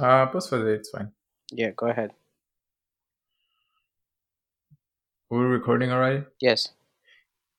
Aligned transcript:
Uh, 0.00 0.26
posso 0.32 0.48
fazer, 0.48 0.76
it's 0.76 0.90
fine. 0.90 1.10
Yeah, 1.52 1.72
go 1.76 1.86
ahead. 1.86 2.12
We're 5.28 5.48
recording 5.48 5.90
already? 5.90 6.24
Yes. 6.40 6.70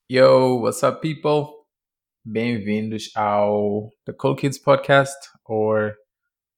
Yo, 0.08 0.56
what's 0.56 0.84
up, 0.84 1.02
people? 1.02 1.68
Bem-vindos 2.26 3.12
ao 3.16 3.92
The 4.06 4.14
Cool 4.14 4.36
Kids 4.36 4.58
Podcast, 4.58 5.14
or 5.46 5.96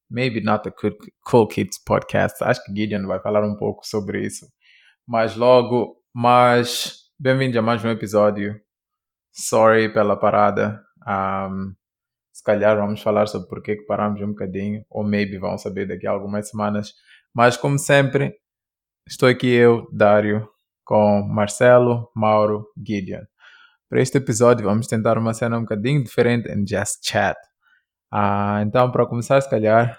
maybe 0.10 0.40
not 0.40 0.64
the 0.64 0.72
Cool, 1.26 1.48
Kids 1.48 1.78
Podcast. 1.78 2.42
Acho 2.42 2.64
que 2.64 2.74
Gideon 2.74 3.08
vai 3.08 3.20
falar 3.20 3.44
um 3.44 3.58
pouco 3.58 3.86
sobre 3.86 4.26
isso. 4.26 4.48
Mas 5.06 5.36
logo, 5.36 6.02
mas 6.14 7.10
bem-vindos 7.20 7.58
a 7.58 7.62
mais 7.62 7.84
um 7.84 7.90
episódio. 7.90 8.62
Sorry 9.34 9.92
pela 9.92 10.16
parada. 10.16 10.82
Um, 11.06 11.76
se 12.36 12.44
calhar 12.44 12.76
vamos 12.76 13.02
falar 13.02 13.28
sobre 13.28 13.48
por 13.48 13.64
que 13.64 13.78
paramos 13.88 14.22
um 14.22 14.28
bocadinho, 14.28 14.86
ou 14.90 15.06
maybe 15.06 15.38
vão 15.38 15.58
saber 15.58 15.88
daqui 15.88 16.06
a 16.06 16.12
algumas 16.12 16.50
semanas. 16.50 16.94
Mas 17.34 17.56
como 17.56 17.80
sempre, 17.80 18.36
estou 19.08 19.30
aqui 19.30 19.48
eu, 19.48 19.88
Dário, 19.90 20.46
com 20.84 21.22
Marcelo, 21.22 22.12
Mauro, 22.14 22.68
Gideon. 22.76 23.24
Para 23.90 24.02
este 24.02 24.18
episódio 24.18 24.66
vamos 24.66 24.86
tentar 24.86 25.18
uma 25.18 25.34
cena 25.34 25.58
um 25.58 25.62
bocadinho 25.62 26.04
diferente 26.04 26.52
em 26.52 26.68
Just 26.68 27.08
Chat. 27.08 27.38
Ah, 28.12 28.62
então, 28.68 28.92
para 28.92 29.06
começar, 29.08 29.40
se 29.40 29.50
calhar, 29.50 29.98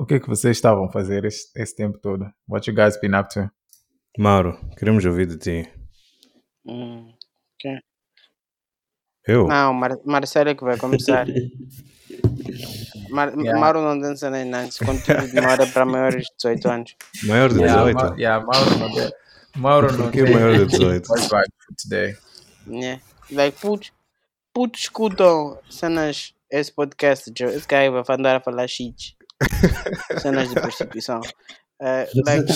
o 0.00 0.04
que 0.04 0.14
é 0.14 0.20
que 0.20 0.28
vocês 0.28 0.56
estavam 0.56 0.86
a 0.86 0.90
fazer 0.90 1.24
esse, 1.24 1.52
esse 1.54 1.76
tempo 1.76 2.00
todo? 2.00 2.26
What 2.48 2.68
you 2.68 2.74
guys 2.74 3.00
been 3.00 3.14
up 3.14 3.32
to? 3.34 3.48
Mauro, 4.18 4.58
queremos 4.76 5.04
ouvir 5.04 5.26
de 5.26 5.38
ti. 5.38 5.72
Hum. 6.66 7.14
Eu? 9.26 9.46
Não, 9.46 9.72
Mar 9.72 9.96
Marcelo 10.04 10.50
é 10.50 10.54
que 10.54 10.64
vai 10.64 10.76
começar. 10.76 11.26
Mar 13.10 13.32
Yeah. 13.36 13.60
Mauro 13.60 13.82
não 13.82 13.98
dança 13.98 14.30
nem 14.30 14.44
nada. 14.46 14.68
Esse 14.68 14.82
conteúdo 14.84 15.28
demora 15.32 15.66
para 15.66 15.84
maiores 15.84 16.24
de 16.24 16.30
18 16.36 16.68
anos. 16.70 16.96
Maior 17.24 17.50
de 17.52 17.60
Yeah, 17.60 17.84
18? 17.92 17.96
Ma- 17.96 18.16
yeah, 18.18 18.44
Mauro 18.46 18.78
não 18.78 18.92
tem. 18.94 19.12
Mauro 19.56 19.92
não 19.98 20.10
tem. 20.10 20.32
maior 20.32 20.56
de 20.58 20.64
18? 20.78 21.08
What 21.10 21.22
vibe 21.22 21.52
for 21.58 21.74
today? 21.82 22.16
Yeah. 22.66 23.02
Like, 23.30 23.58
putos, 23.60 23.92
putos 24.54 24.80
escutam 24.82 25.58
cenas, 25.68 26.32
esse 26.50 26.72
podcast, 26.72 27.30
Joe. 27.36 27.54
Esse 27.54 27.68
cara 27.68 27.90
vai 27.90 28.16
andar 28.16 28.36
a 28.36 28.40
falar 28.40 28.66
shit. 28.66 29.14
cenas 30.22 30.48
de 30.48 30.54
prostituição. 30.54 31.20
Eh, 31.80 32.08
like, 32.24 32.46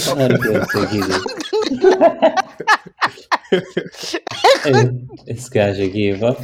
Tá 3.50 4.60
falando 4.62 4.92
Guido? 4.92 5.06
Esse 5.26 5.50
gajo 5.50 5.82
aqui, 5.84 6.12
vá. 6.12 6.36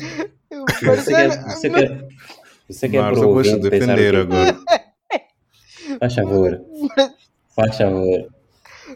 Você 0.96 1.14
quer, 1.14 1.42
você 1.44 1.70
quer, 1.70 2.08
você 2.68 2.88
quer 2.88 3.00
Marcos, 3.02 3.22
eu 3.22 3.28
o 3.30 3.34
vou 3.34 3.42
te 3.42 3.48
ouvinte 3.50 3.70
pensar 3.70 3.92
o 3.92 3.96
defender 3.96 4.16
agora. 4.16 4.58
Faz 5.98 6.14
favor. 6.14 6.60
Faz 7.54 7.76
favor. 7.76 8.28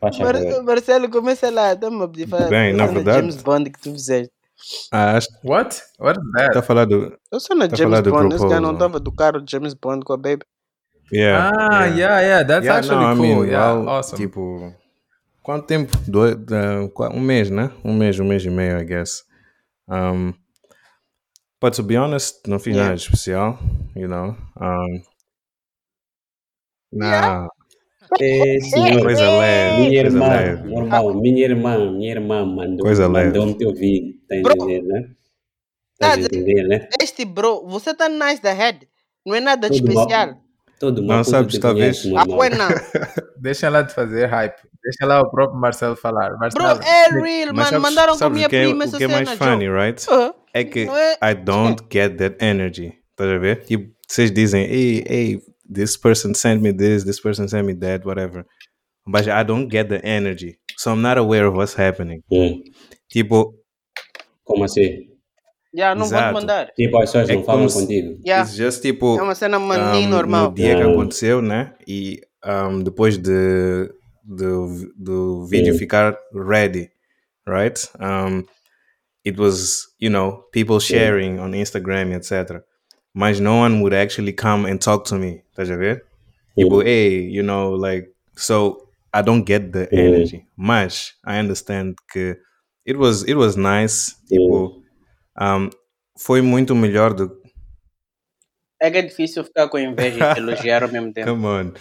Faz 0.00 0.18
Mar. 0.18 0.34
Marcelo, 0.62 1.08
começa 1.10 1.50
lá. 1.50 1.74
Dá-me 1.74 2.02
a 2.02 2.08
pedir. 2.08 2.26
Bem, 2.48 2.72
na 2.74 2.86
de 2.86 2.94
verdade- 2.94 3.18
James 3.20 3.42
Bond 3.42 3.70
que 3.70 3.80
tu 3.80 3.92
fizeste. 3.92 4.30
Ah, 4.92 5.18
What? 5.44 5.82
What 5.98 6.18
is 6.18 6.32
that? 6.32 6.46
está 6.48 6.60
a 6.60 6.62
falar 6.62 6.84
do. 6.86 7.16
Eu 7.30 7.40
sou 7.40 7.56
na 7.56 7.68
Tá 7.68 7.76
James 7.76 7.90
falando 7.98 8.04
do 8.04 8.10
Bond. 8.10 8.34
Esse 8.34 8.48
cara 8.48 8.60
não 8.60 8.72
estava 8.72 9.00
do 9.00 9.12
carro 9.12 9.40
de 9.40 9.50
James 9.50 9.74
Bond 9.74 10.04
com 10.04 10.12
a 10.12 10.16
baby. 10.16 10.44
Yeah. 11.12 11.52
ah, 11.54 11.84
yeah, 11.86 12.20
yeah, 12.20 12.44
that's 12.46 12.64
Yeah, 12.66 12.78
actually 12.78 13.04
no, 13.04 13.12
I 13.12 13.14
cool. 13.16 13.22
mean, 13.22 13.48
yeah, 13.50 13.74
well, 13.74 13.88
awesome. 13.88 14.16
Tipo, 14.18 14.74
quanto 15.46 15.66
tempo? 15.66 15.96
Dois, 16.08 16.34
uh, 16.34 16.88
qua- 16.92 17.14
um 17.14 17.20
mês, 17.20 17.48
né? 17.50 17.70
Um 17.84 17.94
mês, 17.96 18.18
um 18.18 18.24
mês 18.26 18.44
e 18.44 18.50
meio, 18.50 18.80
I 18.80 18.84
guess. 18.84 19.22
Um, 19.88 20.34
but 21.62 21.72
to 21.76 21.82
be 21.84 21.96
honest, 21.96 22.40
não 22.48 22.58
fiz 22.58 22.74
Yeah. 22.74 22.88
nada 22.88 23.00
especial, 23.00 23.56
you 23.94 24.08
know. 24.08 24.36
Um, 24.60 25.02
nah, 26.92 27.48
É, 28.20 28.60
senhor. 28.60 29.02
coisa 29.02 29.30
leve, 29.38 29.76
Minha 29.88 30.02
coisa 30.02 30.16
irmã, 30.16 30.28
leve. 30.28 30.68
normal, 30.68 31.14
minha 31.14 31.44
irmã, 31.44 31.92
minha 31.92 32.10
irmã 32.12 32.44
mandou, 32.44 32.84
Coisa 32.86 33.06
leve. 33.08 33.26
mandou-me 33.28 33.58
teu 33.58 33.72
vídeo. 33.74 34.14
Tá 34.28 34.36
entender, 34.36 34.82
né? 34.82 35.10
Tá 35.98 36.08
a 36.08 36.12
a 36.12 36.16
dizer- 36.16 36.34
entender, 36.34 36.62
né? 36.68 36.88
Este 37.00 37.24
bro, 37.24 37.66
você 37.66 37.94
tá 37.94 38.08
nice 38.08 38.42
da 38.42 38.52
head. 38.52 38.88
Não 39.24 39.34
é 39.34 39.40
nada 39.40 39.68
de 39.70 39.80
Todo 39.80 39.94
mal- 39.94 40.02
especial. 40.04 40.40
Todo 40.78 41.02
Não, 41.02 41.16
mundo 41.16 41.24
sabes, 41.24 41.54
te 41.54 41.60
talvez- 41.60 42.02
conhece, 42.02 42.16
Ah, 42.16 42.24
não. 42.26 42.68
Deixa 43.40 43.68
lá 43.70 43.82
de 43.82 43.94
fazer 43.94 44.26
hype. 44.26 44.60
Deixa 44.86 45.04
lá 45.04 45.20
o 45.20 45.28
próprio 45.30 45.58
Marcelo 45.60 45.96
falar. 45.96 46.28
Bro, 46.30 46.38
Marcelo, 46.38 46.80
é 46.84 47.08
real, 47.10 47.46
mano. 47.54 47.64
sabes, 47.64 47.80
Mandaram 47.82 48.16
com 48.16 48.24
a 48.24 48.30
minha 48.30 48.46
o 48.46 48.50
que 48.50 48.56
é, 48.56 48.64
prima 48.66 48.84
o 48.84 48.88
essa 48.88 48.96
que 48.98 49.04
é 49.04 49.08
mais 49.08 49.28
cena, 49.28 49.52
funny, 49.52 49.68
right? 49.68 50.06
Ah, 50.08 50.34
É 50.54 50.62
que 50.64 50.84
Não 50.84 50.96
é? 50.96 51.12
I 51.22 51.34
don't 51.34 51.82
get 51.92 52.16
that 52.18 52.36
energy. 52.44 52.92
Estás 53.10 53.30
a 53.30 53.38
ver? 53.38 53.64
Tipo, 53.64 53.92
vocês 54.08 54.30
dizem, 54.30 54.62
hey, 54.64 55.04
hey, 55.08 55.40
this 55.72 55.96
person 55.96 56.32
sent 56.34 56.62
me 56.62 56.72
this, 56.72 57.02
this 57.04 57.20
person 57.20 57.48
sent 57.48 57.66
me 57.66 57.74
that, 57.74 58.06
whatever. 58.06 58.44
But 59.06 59.26
I 59.26 59.42
don't 59.44 59.68
get 59.70 59.88
the 59.88 60.00
energy. 60.04 60.56
So 60.76 60.92
I'm 60.92 61.02
not 61.02 61.18
aware 61.18 61.46
of 61.46 61.56
what's 61.56 61.74
happening. 61.76 62.22
Hum, 62.30 62.62
Tipo, 63.08 63.54
Como 64.44 64.62
assim? 64.64 65.08
Já, 65.74 65.94
não 65.94 66.06
vou 66.06 66.16
Exato. 66.16 66.28
te 66.28 66.40
mandar. 66.40 66.66
Tipo, 66.76 66.96
as 67.02 67.10
pessoas 67.10 67.28
É 67.28 67.34
não 67.34 67.42
falam 67.44 67.68
se- 67.68 67.80
contigo. 67.80 68.20
It's 68.24 68.54
just 68.54 68.82
tipo. 68.82 69.18
é 69.18 69.22
uma 69.22 69.34
cena 69.34 69.58
um, 69.58 70.06
normal. 70.08 70.48
No 70.50 70.54
dia 70.54 70.74
que 70.74 70.80
Yeah. 70.80 70.92
aconteceu, 70.92 71.42
né? 71.42 71.74
E 71.88 72.20
um, 72.44 72.80
depois 72.82 73.18
de, 73.18 73.90
do, 74.26 74.92
do 74.96 75.46
vídeo 75.46 75.72
Sim. 75.72 75.78
ficar 75.78 76.16
ready, 76.32 76.90
right? 77.46 77.78
Um, 78.00 78.44
it 79.24 79.38
was, 79.38 79.88
you 79.98 80.10
know, 80.10 80.44
people 80.52 80.80
sharing 80.80 81.38
on 81.38 81.52
Instagram, 81.52 82.12
etc. 82.12 82.62
Mas 83.14 83.40
no 83.40 83.56
one 83.60 83.80
would 83.82 83.94
actually 83.94 84.32
come 84.32 84.66
and 84.66 84.80
talk 84.80 85.04
to 85.06 85.14
me, 85.16 85.42
estás 85.52 85.70
a 85.70 85.76
ver? 85.76 86.02
Tipo, 86.58 86.82
hey, 86.84 87.20
you 87.20 87.42
know, 87.42 87.70
like, 87.74 88.08
so 88.36 88.88
I 89.14 89.22
don't 89.22 89.44
get 89.44 89.72
the 89.72 89.88
Sim. 89.88 89.98
energy. 89.98 90.46
Mas 90.56 91.14
I 91.24 91.38
understand 91.38 91.96
que 92.12 92.36
it 92.84 92.98
was, 92.98 93.22
it 93.24 93.34
was 93.34 93.56
nice, 93.56 94.16
tipo, 94.28 94.82
um, 95.40 95.70
foi 96.18 96.40
muito 96.40 96.74
melhor 96.74 97.14
do 97.14 97.30
É 98.80 98.90
que 98.90 98.98
é 98.98 99.02
difícil 99.02 99.42
ficar 99.42 99.68
com 99.68 99.78
inveja 99.78 100.34
e 100.36 100.38
elogiar 100.38 100.82
ao 100.82 100.90
mesmo 100.90 101.10
tempo. 101.14 101.30
Come 101.30 101.46
on. 101.46 101.72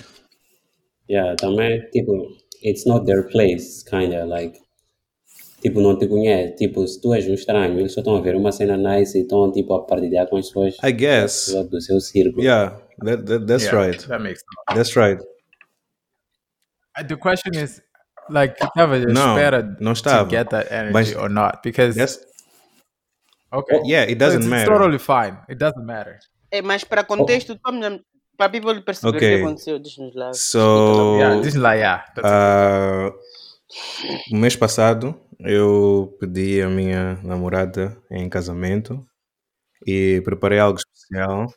Yeah, 1.09 1.35
também, 1.35 1.88
tipo, 1.91 2.35
it's 2.63 2.85
not 2.85 3.05
their 3.05 3.27
place, 3.29 3.83
kinda, 3.88 4.25
like, 4.25 4.59
tipo, 5.61 5.79
não 5.81 5.97
te 5.99 6.07
conhece, 6.07 6.55
tipo, 6.55 6.85
se 6.88 6.99
tu 6.99 7.13
és 7.13 7.27
um 7.27 7.33
estranho, 7.35 7.79
eles 7.79 7.93
só 7.93 8.01
estão 8.01 8.16
a 8.17 8.21
ver 8.21 8.35
uma 8.35 8.51
cena 8.51 8.75
nice 8.77 9.17
e 9.17 9.21
estão, 9.21 9.51
tipo, 9.51 9.73
a 9.75 9.85
partilhar 9.85 10.27
com 10.27 10.38
as 10.38 10.47
pessoas 10.47 10.75
I 10.83 10.91
guess. 10.91 11.53
do 11.69 11.79
seu 11.81 11.99
círculo. 12.01 12.41
Yeah, 12.43 12.75
that, 13.03 13.23
that 13.25 13.45
that's 13.45 13.66
yeah, 13.66 13.75
right. 13.88 14.07
That 14.07 14.19
makes 14.23 14.41
sense. 14.41 14.75
That's 14.75 14.95
right. 14.95 15.21
Uh, 16.97 17.03
The 17.07 17.17
question 17.17 17.53
is, 17.55 17.81
like, 18.29 18.55
estava 18.61 18.95
à 18.95 18.99
Não, 19.05 19.35
espera 19.35 19.61
não 19.79 19.93
to 19.93 19.97
estava. 19.99 20.29
get 20.29 20.49
that 20.49 20.67
energy 20.73 20.93
Mas- 20.93 21.16
or 21.16 21.29
not? 21.29 21.59
Because 21.63 21.95
That's 21.97 22.19
okay, 23.53 23.81
yeah. 23.85 24.03
It 24.09 24.16
doesn't 24.17 24.41
it's, 24.43 24.45
it's 24.45 24.49
matter. 24.49 24.72
totally 24.72 24.97
fine. 24.99 25.37
It 25.49 25.57
doesn't 25.59 25.85
matter. 25.85 26.17
É, 26.51 26.61
mas 26.61 26.83
para 26.83 27.03
contexto, 27.03 27.59
vamos- 27.63 28.01
para 28.38 28.50
people 28.50 28.81
perceber 28.81 29.09
o 29.09 29.18
Ok. 29.18 29.19
que 29.19 29.44
aconteceu, 29.44 29.79
deixa-nos 29.79 30.16
lá. 30.16 30.34
So, 30.34 31.18
Yeah, 31.18 31.41
this 31.41 31.56
is 31.56 31.59
like 31.62 31.79
yeah. 31.79 32.03
Uh, 32.23 33.12
o 34.31 34.35
mês 34.38 34.56
passado 34.56 35.16
eu 35.40 36.16
pedi 36.19 36.62
a 36.62 36.69
minha 36.69 37.19
namorada 37.23 37.97
em 38.12 38.29
casamento 38.29 39.06
e 39.85 40.22
preparei 40.23 40.59
algo 40.59 40.78
especial. 40.79 41.47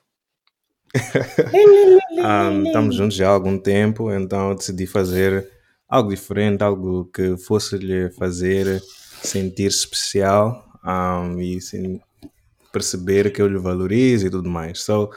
Um, 2.19 2.62
estamos 2.66 2.97
juntos 2.97 3.16
já 3.16 3.28
há 3.28 3.33
algum 3.33 3.59
tempo, 3.59 4.10
então 4.12 4.55
decidi 4.55 4.87
fazer 4.87 5.49
algo 5.89 6.10
diferente, 6.10 6.62
algo 6.62 7.06
que 7.06 7.37
fosse 7.37 7.77
lhe 7.77 8.10
fazer 8.12 8.83
sentir 9.22 9.66
especial 9.66 10.65
um, 10.84 11.41
e 11.41 11.60
sim, 11.60 12.00
perceber 12.72 13.33
que 13.33 13.41
eu 13.41 13.49
lhe 13.49 13.59
valorizo 13.59 14.27
e 14.27 14.31
tudo 14.31 14.49
mais. 14.49 14.83
So, 14.83 15.10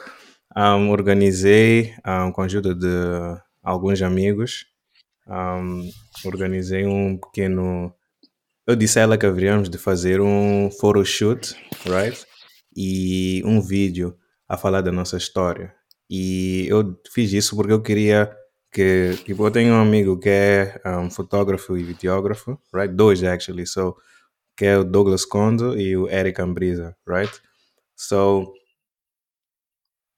um, 0.56 0.90
organizei, 0.90 1.94
um, 2.06 2.32
com 2.32 2.42
a 2.42 2.44
ajuda 2.44 2.74
de 2.74 2.86
alguns 3.62 4.02
amigos, 4.02 4.66
um, 5.26 5.88
organizei 6.24 6.86
um 6.86 7.18
pequeno. 7.18 7.94
Eu 8.66 8.76
disse 8.76 8.98
a 8.98 9.02
ela 9.02 9.18
que 9.18 9.26
haveríamos 9.26 9.68
de 9.68 9.78
fazer 9.78 10.20
um 10.20 10.70
photoshoot, 10.70 11.54
right? 11.86 12.24
E 12.76 13.42
um 13.44 13.60
vídeo 13.60 14.16
a 14.48 14.56
falar 14.56 14.80
da 14.80 14.92
nossa 14.92 15.16
história. 15.16 15.74
E 16.08 16.66
eu 16.68 17.00
fiz 17.12 17.32
isso 17.32 17.56
porque 17.56 17.72
eu 17.72 17.82
queria 17.82 18.30
que, 18.70 19.16
tipo, 19.24 19.46
eu 19.46 19.50
tenho 19.50 19.74
um 19.74 19.80
amigo 19.80 20.18
que 20.18 20.28
é 20.28 20.80
um, 20.86 21.10
fotógrafo 21.10 21.76
e 21.76 21.82
videógrafo, 21.82 22.58
right? 22.74 22.92
Dois, 22.92 23.22
actually. 23.22 23.66
So, 23.66 23.96
que 24.56 24.64
é 24.64 24.78
o 24.78 24.84
Douglas 24.84 25.24
Kondo 25.24 25.78
e 25.78 25.96
o 25.96 26.08
Eric 26.08 26.40
Ambrisa, 26.40 26.96
right? 27.06 27.32
So, 27.96 28.52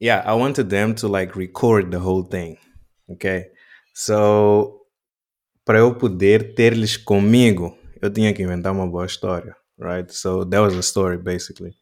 yeah, 0.04 0.22
I 0.26 0.34
wanted 0.34 0.68
them 0.68 0.94
to 0.96 1.08
like 1.08 1.34
record 1.34 1.90
the 1.90 1.98
whole 1.98 2.24
thing, 2.24 2.58
okay? 3.10 3.46
So, 3.94 4.82
para 5.64 5.78
eu 5.78 5.94
poder 5.94 6.54
ter-lhes 6.54 6.98
comigo, 6.98 7.74
eu 8.02 8.10
tinha 8.10 8.34
que 8.34 8.42
inventar 8.42 8.72
uma 8.72 8.86
boa 8.86 9.06
história, 9.06 9.56
right? 9.78 10.12
So 10.12 10.44
that 10.44 10.60
was 10.60 10.74
the 10.74 10.82
story 10.82 11.16
basically. 11.16 11.72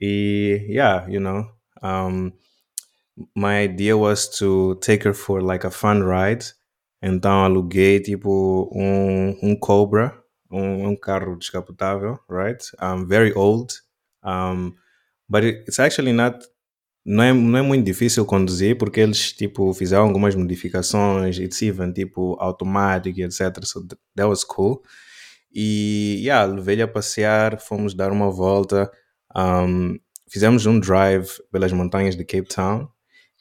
E 0.00 0.66
yeah, 0.68 1.06
you 1.08 1.20
know, 1.20 1.46
um, 1.80 2.32
my 3.36 3.62
idea 3.62 3.96
was 3.96 4.28
to 4.38 4.74
take 4.80 5.04
her 5.04 5.14
for 5.14 5.40
like 5.40 5.64
a 5.64 5.70
fun 5.70 6.02
ride. 6.02 6.44
Então 7.00 7.44
aluguei 7.44 8.00
tipo 8.00 8.70
um, 8.74 9.38
um 9.40 9.56
Cobra, 9.56 10.12
um, 10.50 10.88
um 10.88 10.96
carro 10.96 11.36
descapotável, 11.36 12.18
right? 12.28 12.60
Um, 12.80 13.06
very 13.06 13.32
old. 13.34 13.72
Um, 14.24 14.74
but 15.28 15.44
it, 15.44 15.64
it's 15.68 15.78
actually 15.78 16.12
not 16.12 16.42
não 17.04 17.22
é, 17.22 17.32
não 17.32 17.58
é 17.58 17.62
muito 17.62 17.84
difícil 17.84 18.24
conduzir 18.24 18.78
porque 18.78 19.00
eles 19.00 19.32
tipo 19.32 19.72
fizeram 19.74 20.04
algumas 20.04 20.34
modificações, 20.34 21.38
it's 21.38 21.60
even 21.62 21.92
tipo 21.92 22.36
automático 22.38 23.20
etc. 23.20 23.64
So 23.64 23.86
that 24.16 24.28
was 24.28 24.44
cool. 24.44 24.82
E 25.54 26.20
yeah, 26.22 26.44
levei-lhe 26.50 26.82
a 26.82 26.88
passear, 26.88 27.60
fomos 27.60 27.94
dar 27.94 28.10
uma 28.12 28.30
volta, 28.30 28.90
um, 29.36 29.98
fizemos 30.28 30.64
um 30.66 30.80
drive 30.80 31.28
pelas 31.50 31.72
montanhas 31.72 32.16
de 32.16 32.24
Cape 32.24 32.48
Town 32.48 32.88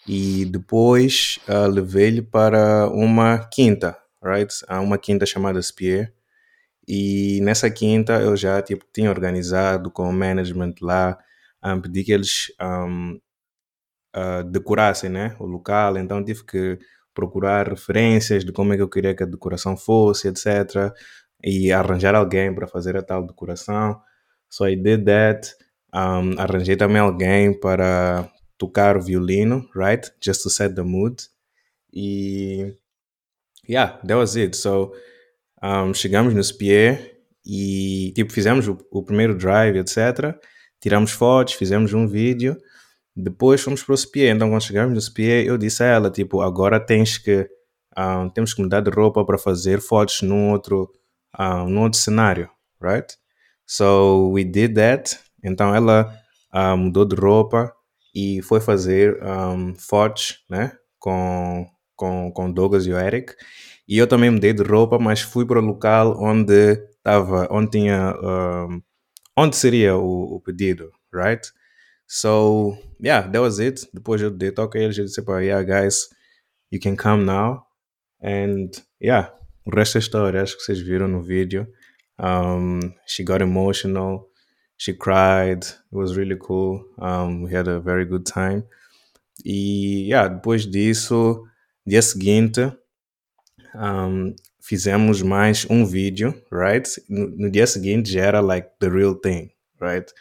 e 0.08 0.46
depois 0.46 1.40
uh, 1.48 1.68
levei-lhe 1.68 2.22
para 2.22 2.90
uma 2.90 3.38
quinta, 3.52 3.98
right? 4.24 4.54
Uma 4.70 4.98
quinta 4.98 5.26
chamada 5.26 5.62
Spear. 5.62 6.12
E 6.88 7.40
nessa 7.44 7.70
quinta 7.70 8.20
eu 8.20 8.36
já 8.36 8.62
tipo, 8.62 8.86
tinha 8.94 9.10
organizado 9.10 9.92
com 9.92 10.10
o 10.10 10.14
management 10.14 10.76
lá, 10.82 11.18
um, 11.64 11.80
pedi 11.80 12.04
que 12.04 12.12
eles 12.12 12.52
um, 12.60 13.20
uh, 14.16 14.44
decorassem 14.44 15.10
né, 15.10 15.36
o 15.40 15.46
local, 15.46 15.98
então 15.98 16.24
tive 16.24 16.46
que 16.46 16.80
procurar 17.14 17.68
referências 17.68 18.46
de 18.46 18.52
como 18.52 18.74
é 18.74 18.76
que 18.78 18.82
eu 18.82 18.90
queria 18.90 19.16
que 19.16 19.24
a 19.24 19.28
decoração 19.28 19.76
fosse, 19.76 20.28
etc. 20.28 20.94
E 21.44 21.72
arranjar 21.72 22.16
alguém 22.16 22.54
para 22.54 22.68
fazer 22.68 22.96
a 22.96 23.02
tal 23.02 23.26
decoração. 23.26 24.00
So 24.50 24.68
I 24.68 24.76
did 24.76 25.06
that. 25.06 25.54
Um, 25.94 26.40
arranjei 26.40 26.78
também 26.78 27.02
alguém 27.02 27.58
para 27.60 28.32
tocar 28.58 28.96
o 28.96 29.02
violino, 29.02 29.68
right? 29.76 30.10
Just 30.24 30.44
to 30.44 30.50
set 30.50 30.74
the 30.76 30.84
mood. 30.84 31.24
E 31.94 32.74
yeah, 33.68 33.98
that 34.00 34.16
was 34.16 34.36
it. 34.36 34.56
So 34.56 34.94
um, 35.62 35.94
chegamos 35.94 36.34
no 36.34 36.44
Spier 36.44 37.20
e 37.46 38.14
tipo 38.16 38.32
fizemos 38.32 38.68
o, 38.68 38.78
o 38.90 39.04
primeiro 39.04 39.36
drive, 39.36 39.78
etc. 39.80 40.38
Tiramos 40.80 41.12
fotos, 41.12 41.56
fizemos 41.56 41.94
um 41.94 42.08
vídeo 42.08 42.56
depois 43.16 43.62
fomos 43.62 43.84
para 43.84 43.94
o 43.94 43.98
SPA. 43.98 44.30
Então, 44.30 44.50
quando 44.50 44.64
chegamos 44.64 44.94
no 44.94 45.02
SPA, 45.02 45.44
eu 45.46 45.58
disse 45.58 45.84
a 45.84 45.88
ela: 45.88 46.10
tipo, 46.10 46.42
agora 46.42 46.80
tens 46.80 47.18
que. 47.18 47.50
Um, 47.98 48.30
temos 48.30 48.54
que 48.54 48.62
mudar 48.62 48.80
de 48.80 48.90
roupa 48.90 49.26
para 49.26 49.38
fazer 49.38 49.82
fotos 49.82 50.22
num 50.22 50.52
outro, 50.52 50.90
um, 51.38 51.70
num 51.70 51.82
outro 51.82 52.00
cenário, 52.00 52.50
right? 52.82 53.18
So 53.68 54.32
we 54.32 54.46
did 54.46 54.76
that. 54.76 55.20
Então 55.44 55.76
ela 55.76 56.14
uh, 56.54 56.78
mudou 56.78 57.06
de 57.06 57.16
roupa 57.16 57.74
e 58.16 58.42
foi 58.44 58.62
fazer 58.62 59.20
um, 59.24 59.76
fotos, 59.76 60.44
né? 60.50 60.72
Com, 61.00 61.68
com, 61.96 62.32
com 62.32 62.52
Douglas 62.52 62.86
e 62.86 62.94
o 62.94 63.00
Eric. 63.00 63.34
E 63.88 63.98
eu 63.98 64.08
também 64.08 64.30
mudei 64.30 64.54
de 64.54 64.64
roupa, 64.64 64.98
mas 64.98 65.22
fui 65.22 65.46
para 65.46 65.60
o 65.60 65.66
local 65.66 66.18
onde 66.22 66.82
estava, 66.98 67.48
onde 67.52 67.72
tinha, 67.72 68.16
um, 68.24 68.82
onde 69.38 69.56
seria 69.58 69.98
o, 69.98 70.36
o 70.36 70.40
pedido, 70.40 70.92
right? 71.14 71.42
So 72.14 72.78
yeah, 73.00 73.22
that 73.22 73.40
was 73.40 73.60
it. 73.60 73.88
Depois 73.94 74.20
toque 74.54 74.76
a 74.76 74.82
eles 74.82 74.98
e 74.98 75.04
disse, 75.04 75.24
yeah, 75.46 75.64
guys, 75.64 76.10
you 76.70 76.78
can 76.78 76.98
come 76.98 77.26
now. 77.26 77.66
And 78.22 78.70
yeah, 79.00 79.30
o 79.66 79.74
resto 79.74 79.98
é 79.98 80.00
história. 80.00 80.42
Acho 80.42 80.58
que 80.58 80.64
vocês 80.64 80.82
viram 80.82 81.08
no 81.08 81.22
vídeo. 81.22 81.66
Um, 82.20 82.82
she 83.08 83.24
got 83.24 83.42
emotional. 83.42 84.28
She 84.76 84.94
cried. 84.94 85.64
It 85.64 85.96
was 85.96 86.18
really 86.18 86.36
cool. 86.36 86.84
Um, 87.00 87.44
we 87.44 87.54
had 87.54 87.70
a 87.70 87.80
very 87.80 88.04
good 88.04 88.26
time. 88.26 88.66
E 89.46 90.10
yeah, 90.10 90.28
depois 90.28 90.66
disso, 90.66 91.48
dia 91.88 92.02
seguinte, 92.02 92.74
um, 93.74 94.36
fizemos 94.60 95.22
mais 95.22 95.66
um 95.70 95.86
vídeo, 95.86 96.34
right? 96.52 96.90
No, 97.08 97.28
no 97.38 97.50
dia 97.50 97.66
seguinte 97.66 98.12
já 98.12 98.26
era 98.26 98.42
like 98.42 98.68
the 98.82 98.90
real 98.90 99.16
thing, 99.16 99.50
right? 99.80 100.12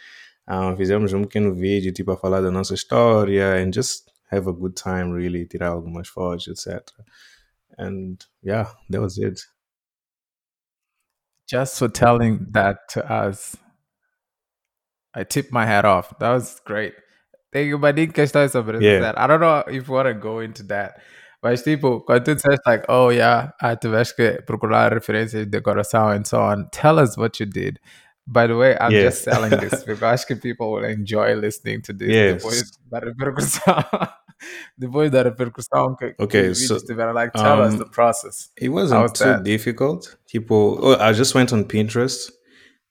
Um, 0.49 0.77
fizemos 0.77 1.13
um 1.13 1.23
pequeno 1.23 1.55
vídeo, 1.55 1.93
tipo, 1.93 2.11
a 2.13 2.17
falar 2.17 2.43
da 2.43 2.51
nossa 2.51 2.75
história 2.75 3.63
and 3.63 3.73
just 3.73 4.11
have 4.31 4.49
a 4.49 4.53
good 4.53 4.75
time, 4.75 5.13
really, 5.13 5.47
tirar 5.47 5.73
algumas 5.73 6.09
fotos, 6.09 6.49
etc. 6.49 6.83
And 7.79 8.19
yeah, 8.43 8.73
that 8.91 9.01
was 9.01 9.19
it. 9.19 9.41
Just 11.49 11.79
for 11.79 11.89
telling 11.89 12.47
that 12.53 12.89
to 12.91 13.05
us, 13.13 13.57
I 15.15 15.25
tip 15.25 15.51
my 15.51 15.67
hat 15.67 15.85
off. 15.85 16.17
That 16.21 16.31
was 16.31 16.61
great. 16.65 16.95
Thank 17.53 17.69
you, 17.69 17.79
but 17.79 17.97
didn't 17.97 18.15
catch 18.15 18.31
that 18.33 18.79
Yeah. 18.81 19.13
I 19.17 19.27
don't 19.27 19.41
know 19.41 19.65
if 19.67 19.89
you 19.89 19.95
want 19.95 20.07
to 20.07 20.15
go 20.15 20.39
into 20.39 20.63
that. 20.65 21.01
Mas, 21.43 21.63
tipo, 21.63 22.01
quando 22.05 22.25
tu 22.25 22.35
disseste, 22.35 22.61
like, 22.67 22.85
oh, 22.89 23.09
yeah, 23.09 23.53
ah, 23.61 23.75
tiveste 23.75 24.15
que 24.15 24.43
procurar 24.43 24.93
referências 24.93 25.45
de 25.45 25.47
decoração 25.47 26.15
and 26.15 26.27
so 26.27 26.39
on, 26.39 26.69
tell 26.71 26.99
us 26.99 27.17
what 27.17 27.41
you 27.41 27.47
did. 27.47 27.81
By 28.32 28.47
the 28.47 28.55
way, 28.56 28.77
I'm 28.81 28.93
Yeah. 28.93 29.09
just 29.11 29.25
selling 29.25 29.50
this 29.59 29.82
because 29.87 30.25
people 30.41 30.71
will 30.73 30.85
enjoy 30.85 31.35
listening 31.35 31.82
to 31.82 31.93
this 31.93 32.09
Yes. 32.09 32.43
depois 32.43 32.62
da 32.91 33.00
repercussão. 33.00 33.85
depois 34.79 35.11
da 35.11 35.23
repercussão 35.23 35.97
que, 35.97 36.15
que 36.15 36.23
Okay, 36.23 36.55
so, 36.55 36.79
tiveram, 36.87 37.12
like, 37.12 37.32
tell 37.32 37.61
us 37.61 37.75
um, 37.75 37.79
the 37.79 37.87
process. 37.91 38.50
It 38.56 38.69
wasn't 38.71 39.00
How's 39.00 39.12
too 39.12 39.25
that? 39.25 39.43
difficult. 39.43 40.17
Tipo, 40.27 40.79
oh, 40.81 40.97
I 41.00 41.12
just 41.12 41.35
went 41.35 41.53
on 41.53 41.65
Pinterest 41.65 42.31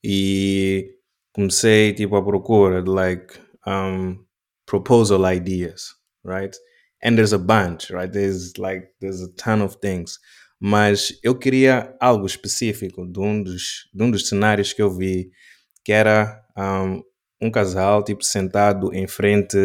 e 0.04 0.96
comecei 1.34 1.94
tipo 1.94 2.18
a 2.18 2.22
procura 2.24 2.84
like 2.86 3.40
um 3.66 4.26
proposal 4.66 5.26
ideas, 5.26 5.96
right? 6.24 6.56
And 7.02 7.18
there's 7.18 7.34
a 7.34 7.40
bunch, 7.40 7.92
right? 7.92 8.12
There's 8.12 8.58
like 8.58 8.90
there's 9.00 9.22
a 9.22 9.32
ton 9.38 9.62
of 9.62 9.76
things. 9.82 10.20
Mas 10.60 11.18
eu 11.24 11.38
queria 11.38 11.96
algo 12.00 12.26
específico 12.26 13.08
de 13.10 13.20
um 13.20 13.42
dos, 13.42 13.90
de 13.94 14.04
um 14.04 14.12
dos 14.12 14.28
cenários 14.28 14.74
que 14.74 14.82
eu 14.82 14.94
vi, 14.94 15.32
que 15.86 15.92
era 15.94 16.42
um, 16.58 17.02
um 17.42 17.52
casal 17.52 18.04
tipo 18.04 18.24
sentado 18.24 18.94
em 18.94 19.08
frente 19.08 19.58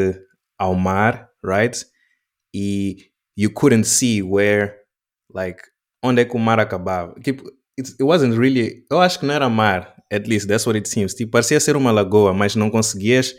ao 0.56 0.74
mar, 0.74 1.28
right? 1.44 1.84
E 2.54 3.10
you 3.36 3.52
couldn't 3.52 3.86
see 3.86 4.22
where 4.22 4.72
like 5.34 5.60
onde 6.02 6.22
é 6.22 6.24
que 6.24 6.36
o 6.36 6.38
mar 6.38 6.60
acabava. 6.60 7.14
Tipo, 7.20 7.42
it, 7.78 7.90
it 7.90 8.02
wasn't 8.02 8.38
really. 8.38 8.86
Eu 8.90 9.00
acho 9.00 9.18
que 9.18 9.26
não 9.26 9.34
era 9.34 9.48
mar, 9.48 9.94
at 10.12 10.28
least 10.28 10.46
that's 10.46 10.66
what 10.66 10.76
it 10.76 10.88
seems. 10.88 11.14
Tipo, 11.14 11.32
parecia 11.32 11.58
ser 11.58 11.76
uma 11.76 11.90
lagoa, 11.90 12.32
mas 12.32 12.54
não 12.54 12.70
conseguias 12.70 13.34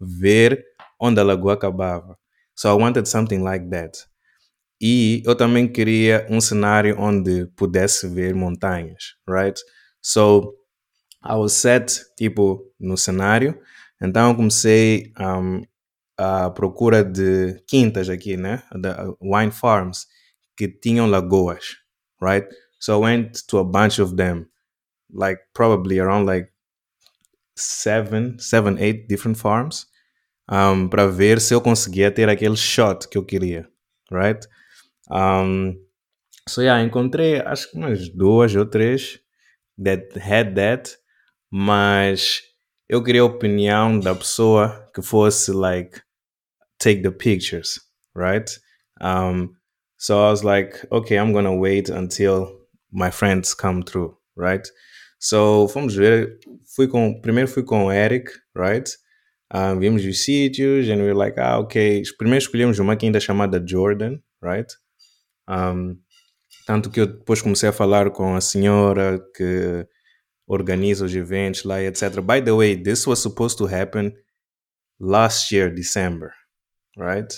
ver 0.00 0.64
onde 1.00 1.18
a 1.18 1.24
lagoa 1.24 1.54
acabava. 1.54 2.16
So 2.54 2.68
I 2.68 2.80
wanted 2.80 3.08
something 3.08 3.42
like 3.42 3.68
that. 3.70 4.09
E 4.80 5.22
eu 5.26 5.34
também 5.36 5.68
queria 5.68 6.26
um 6.30 6.40
cenário 6.40 6.96
onde 6.98 7.46
pudesse 7.56 8.08
ver 8.08 8.34
montanhas, 8.34 9.14
right? 9.28 9.58
So 10.02 10.54
I 11.24 11.34
was 11.36 11.52
set, 11.52 12.02
tipo, 12.18 12.62
no 12.80 12.96
cenário. 12.96 13.58
Então 14.02 14.30
eu 14.30 14.36
comecei 14.36 15.12
um, 15.20 15.62
a 16.18 16.50
procura 16.50 17.04
de 17.04 17.62
quintas 17.68 18.08
aqui, 18.08 18.36
né? 18.36 18.62
The 18.80 19.14
wine 19.22 19.52
farms 19.52 20.06
que 20.56 20.68
tinham 20.68 21.06
lagoas, 21.08 21.76
right? 22.22 22.46
So 22.80 22.94
I 22.94 23.16
went 23.16 23.46
to 23.48 23.58
a 23.58 23.64
bunch 23.64 24.00
of 24.00 24.16
them, 24.16 24.46
like 25.12 25.40
probably 25.54 26.00
around 26.00 26.26
like 26.26 26.50
seven, 27.56 28.38
seven, 28.38 28.78
eight 28.78 29.06
different 29.08 29.38
farms, 29.38 29.86
um, 30.50 30.88
para 30.88 31.06
ver 31.06 31.40
se 31.40 31.54
eu 31.54 31.60
conseguia 31.60 32.10
ter 32.10 32.28
aquele 32.28 32.56
shot 32.56 33.08
que 33.08 33.18
eu 33.18 33.24
queria, 33.24 33.68
right? 34.10 34.46
Um, 35.10 35.76
so 36.48 36.62
yeah, 36.62 36.82
encontrei 36.82 37.40
acho 37.40 37.70
que 37.70 37.76
umas 37.78 38.08
duas 38.08 38.54
ou 38.54 38.66
três 38.66 39.18
that 39.82 40.18
had 40.18 40.54
that, 40.54 40.96
mas 41.50 42.42
eu 42.88 43.02
queria 43.02 43.22
a 43.22 43.24
opinião 43.24 43.98
da 43.98 44.14
pessoa 44.14 44.90
que 44.94 45.02
fosse 45.02 45.52
like 45.52 46.00
take 46.78 47.02
the 47.02 47.10
pictures, 47.10 47.80
right? 48.14 48.50
Um, 49.00 49.56
so 49.96 50.18
I 50.26 50.30
was 50.30 50.42
like, 50.42 50.86
okay, 50.90 51.16
I'm 51.18 51.32
gonna 51.32 51.54
wait 51.54 51.90
until 51.90 52.66
my 52.92 53.10
friends 53.10 53.54
come 53.54 53.82
through, 53.82 54.16
right? 54.36 54.66
So 55.18 55.68
fomos 55.68 55.94
ver, 55.94 56.38
fui 56.74 56.88
com, 56.88 57.20
primeiro 57.20 57.48
fui 57.48 57.62
com 57.62 57.86
o 57.86 57.92
Eric, 57.92 58.30
right? 58.56 58.88
Um, 59.52 59.78
vimos 59.80 60.04
os 60.04 60.24
sítios 60.24 60.88
and 60.88 61.00
we 61.02 61.08
were 61.08 61.14
like, 61.14 61.38
ah, 61.38 61.58
ok. 61.58 62.02
Primeiro 62.16 62.42
escolhemos 62.42 62.78
uma 62.78 62.96
quinta 62.96 63.20
chamada 63.20 63.62
Jordan, 63.64 64.18
right? 64.42 64.72
Um, 65.50 65.98
tanto 66.66 66.90
que 66.90 67.00
eu 67.00 67.06
depois 67.06 67.42
comecei 67.42 67.68
a 67.68 67.72
falar 67.72 68.10
com 68.10 68.36
a 68.36 68.40
senhora 68.40 69.20
que 69.36 69.84
organiza 70.46 71.04
os 71.04 71.14
eventos 71.14 71.64
lá, 71.64 71.82
e 71.82 71.86
etc. 71.86 72.20
By 72.20 72.40
the 72.40 72.52
way, 72.52 72.76
this 72.76 73.06
was 73.06 73.20
supposed 73.20 73.58
to 73.58 73.66
happen 73.66 74.14
last 75.00 75.52
year, 75.52 75.74
December, 75.74 76.32
right? 76.96 77.32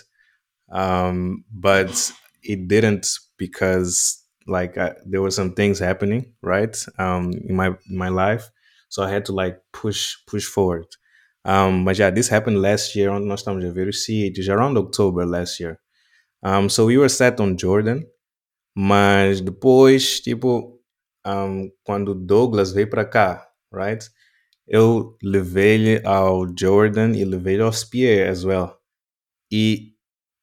Um, 0.71 1.45
but 1.51 2.13
it 2.43 2.67
didn't 2.67 3.07
because 3.39 4.19
like 4.47 4.77
I, 4.77 4.95
there 5.07 5.23
were 5.23 5.31
some 5.31 5.55
things 5.55 5.79
happening, 5.79 6.35
right? 6.43 6.77
Um, 6.99 7.33
in 7.49 7.55
my 7.55 7.69
in 7.69 7.97
my 7.97 8.09
life, 8.09 8.51
so 8.89 9.03
I 9.03 9.11
had 9.11 9.25
to 9.27 9.33
like 9.33 9.59
push 9.73 10.17
push 10.27 10.45
forward. 10.45 10.87
Um, 11.45 11.85
but 11.85 11.99
yeah, 11.99 12.11
this 12.11 12.29
happened 12.29 12.61
last 12.61 12.95
year. 12.95 13.11
Nós 13.11 13.41
estamos 13.41 13.65
a 13.65 13.73
ver 13.73 13.89
os 13.89 14.49
around 14.49 14.77
October 14.77 15.27
last 15.27 15.61
year. 15.61 15.81
Um, 16.43 16.69
so 16.69 16.87
we 16.87 16.99
were 16.99 17.09
set 17.09 17.41
on 17.41 17.57
Jordan, 17.57 18.05
mas 18.77 19.41
depois, 19.41 20.21
tipo, 20.21 20.81
um, 21.25 21.71
quando 21.85 22.15
Douglas 22.15 22.73
veio 22.73 22.89
para 22.91 23.05
cá, 23.05 23.49
right? 23.73 24.05
Eu 24.67 25.17
levei-lhe 25.23 26.01
ao 26.05 26.47
Jordan 26.59 27.13
e 27.15 27.25
levei-lhe 27.25 27.63
ao 27.63 27.73
Spear 27.73 28.29
as 28.31 28.45
well. 28.45 28.77
E 29.51 29.95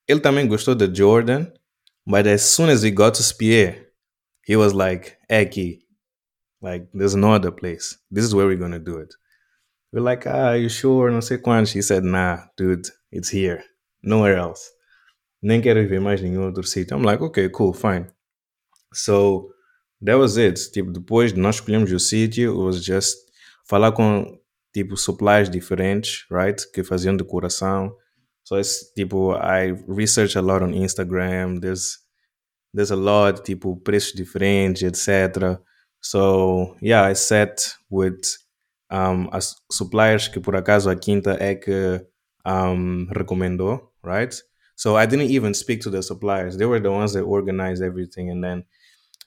ele 0.08 0.20
também 0.20 0.48
gostou 0.48 0.76
da 0.76 0.88
Jordan, 0.92 1.52
but 2.06 2.28
as 2.28 2.42
soon 2.44 2.70
as 2.70 2.84
we 2.84 2.92
got 2.92 3.16
to 3.16 3.24
Spear, 3.24 3.92
he 4.48 4.56
was 4.56 4.74
like, 4.74 5.18
Eki, 5.30 5.80
like, 6.62 6.88
there's 6.94 7.16
no 7.16 7.34
other 7.34 7.52
place. 7.52 7.98
This 8.12 8.26
is 8.26 8.34
where 8.34 8.48
we're 8.48 8.60
gonna 8.60 8.80
do 8.80 9.00
it. 9.00 9.14
We're 9.92 10.02
like, 10.02 10.28
ah, 10.28 10.54
you 10.54 10.70
sure? 10.70 11.12
Não 11.12 11.22
sei 11.22 11.38
quantos. 11.40 11.74
He 11.74 11.82
said, 11.82 12.04
nah, 12.04 12.46
dude, 12.58 12.88
it's 13.12 13.30
here. 13.30 13.64
Nowhere 14.04 14.38
else. 14.38 14.70
Nem 15.42 15.62
quero 15.62 15.88
ver 15.88 16.02
mais 16.02 16.22
nenhum 16.22 16.46
outro 16.46 16.64
sítio. 16.64 16.98
I'm 16.98 17.04
like, 17.04 17.24
okay, 17.24 17.50
cool, 17.50 17.74
fine. 17.74 18.08
So, 18.94 19.50
that 20.04 20.18
was 20.18 20.38
it. 20.38 20.72
Tipo, 20.72 20.92
depois 20.92 21.34
de 21.34 21.40
nós 21.40 21.56
escolhemos 21.56 21.92
o 21.92 22.00
sítio, 22.00 22.52
it 22.52 22.58
was 22.58 22.84
just 22.84 23.18
falar 23.68 23.92
com, 23.92 24.40
tipo, 24.74 24.98
suppliers 24.98 25.50
diferentes, 25.50 26.26
right? 26.30 26.62
Que 26.72 26.84
faziam 26.84 27.16
decoração. 27.16 27.96
So, 28.44 28.58
it's, 28.58 28.92
tipo, 28.94 29.34
I 29.36 29.72
research 29.88 30.38
a 30.38 30.42
lot 30.42 30.64
on 30.64 30.74
Instagram. 30.74 31.60
There's, 31.60 32.00
there's 32.74 32.92
a 32.92 32.96
lot, 32.96 33.44
tipo, 33.44 33.78
preços 33.78 34.14
diferentes, 34.14 34.84
etc. 34.84 35.62
So, 36.02 36.76
yeah, 36.82 37.10
I 37.10 37.16
sat 37.16 37.76
with 37.90 38.20
um, 38.92 39.30
as 39.32 39.56
suppliers 39.72 40.28
que 40.28 40.40
por 40.40 40.56
acaso 40.56 40.90
a 40.90 40.96
Quinta 40.96 41.38
é 41.40 41.56
que 41.56 42.06
um, 42.46 43.08
recomendou, 43.16 43.92
right? 44.04 44.36
So 44.80 44.96
I 44.96 45.06
didn't 45.06 45.30
even 45.30 45.54
speak 45.54 45.82
to 45.82 45.90
the 45.90 46.02
suppliers. 46.02 46.56
They 46.56 46.66
were 46.66 46.80
the 46.80 46.90
ones 46.90 47.12
that 47.12 47.24
organized 47.24 47.84
everything, 47.84 48.30
and 48.30 48.42
then 48.42 48.64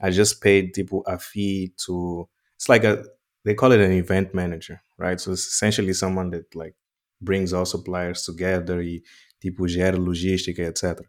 I 0.00 0.09
just 0.09 0.40
paid 0.40 0.73
tipo 0.73 1.02
a 1.06 1.18
fee 1.18 1.75
to. 1.85 2.26
It's 2.56 2.71
like 2.71 2.85
a 2.85 3.04
they 3.44 3.52
call 3.52 3.73
it 3.73 3.80
an 3.80 3.92
event 3.92 4.32
manager, 4.32 4.80
right? 4.97 5.21
So 5.21 5.32
it's 5.32 5.47
essentially 5.47 5.92
someone 5.92 6.30
that 6.30 6.54
like 6.54 6.75
brings 7.21 7.52
all 7.52 7.66
suppliers 7.66 8.25
together 8.25 8.80
e 8.80 9.02
tipo 9.44 9.68
gera 9.68 9.99
logística, 9.99 10.61
etc. 10.61 11.04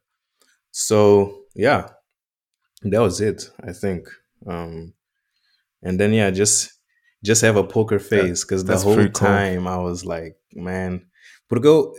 So 0.72 1.46
yeah, 1.56 1.88
that 2.82 3.00
was 3.00 3.22
it. 3.22 3.50
I 3.66 3.72
think. 3.72 4.10
Um, 4.46 4.94
and 5.82 5.98
then 5.98 6.12
yeah, 6.12 6.32
just 6.32 6.82
just 7.24 7.42
have 7.44 7.56
a 7.56 7.64
poker 7.64 7.98
face 7.98 8.44
because 8.44 8.66
the 8.66 8.78
whole 8.78 8.96
pretty 8.96 9.12
cool. 9.12 9.26
time 9.26 9.68
I 9.70 9.78
was 9.78 10.04
like, 10.04 10.36
man, 10.52 11.06
porque 11.48 11.64
eu, 11.64 11.94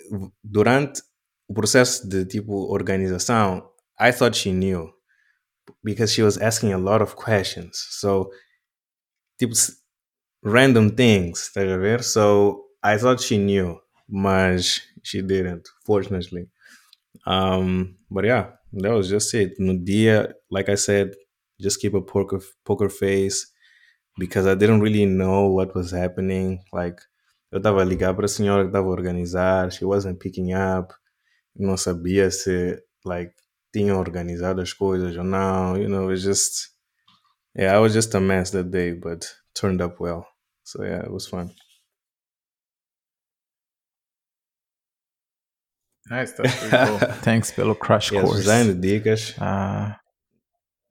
durante 0.45 1.01
o 1.49 1.55
processo 1.55 2.09
de 2.09 2.25
tipo 2.25 2.53
organização, 2.73 3.69
I 4.01 4.13
thought 4.13 4.37
she 4.37 4.53
knew 4.53 4.91
because 5.83 6.13
she 6.13 6.23
was 6.23 6.39
asking 6.39 6.73
a 6.73 6.79
lot 6.79 7.03
of 7.03 7.17
questions. 7.17 7.87
So, 7.91 8.31
tipo, 9.39 9.55
random 10.43 10.91
things, 10.91 11.51
tá 11.55 11.63
a 11.63 11.79
ver? 11.79 12.03
So, 12.03 12.65
I 12.83 12.99
thought 12.99 13.21
she 13.21 13.39
knew, 13.39 13.79
mas 14.09 14.81
she 15.03 15.23
didn't, 15.23 15.69
fortunately. 15.87 16.49
Um, 17.27 17.97
but 18.11 18.25
yeah, 18.25 18.51
that 18.73 18.93
was 18.93 19.09
just 19.09 19.33
it. 19.35 19.55
No 19.59 19.79
dia, 19.79 20.35
like 20.51 20.69
I 20.69 20.75
said, 20.75 21.15
just 21.61 21.81
keep 21.81 21.95
a 21.95 22.03
poker 22.03 22.41
poker 22.65 22.89
face 22.89 23.51
because 24.19 24.47
I 24.47 24.55
didn't 24.55 24.81
really 24.81 25.07
know 25.07 25.49
what 25.49 25.75
was 25.75 25.93
happening. 25.93 26.61
Like, 26.73 27.01
eu 27.53 27.59
estava 27.59 27.83
a 27.83 28.15
para 28.15 28.25
a 28.25 28.29
senhora 28.29 28.65
que 28.65 28.71
estava 28.71 28.89
organizar, 28.89 29.71
she 29.71 29.85
wasn't 29.85 30.19
picking 30.19 30.53
up, 30.53 30.93
não 31.57 31.77
sabia 31.77 32.31
se, 32.31 32.81
like, 33.05 33.35
tinham 33.73 33.99
organizado 33.99 34.61
as 34.61 34.73
coisas 34.73 35.17
ou 35.17 35.25
não, 35.25 35.77
you 35.77 35.89
know, 35.89 36.13
it's 36.13 36.23
just, 36.23 36.71
yeah, 37.57 37.77
I 37.77 37.81
was 37.81 37.93
just 37.93 38.15
a 38.15 38.21
mess 38.21 38.51
that 38.53 38.71
day, 38.71 38.95
but 38.95 39.27
turned 39.55 39.83
up 39.83 40.01
well. 40.01 40.27
So 40.65 40.85
yeah, 40.85 41.03
it 41.05 41.11
was 41.11 41.27
fun. 41.27 41.51
Nice, 46.11 46.33
that's 46.33 46.55
pretty 46.57 46.77
cool. 46.87 46.99
Thanks 47.23 47.51
pelo 47.51 47.75
crash 47.75 48.13
Yes, 48.13 48.23
course. 48.23 48.37
design 48.45 48.67
de 48.67 48.75
dicas. 48.75 49.35
Ah, 49.39 49.99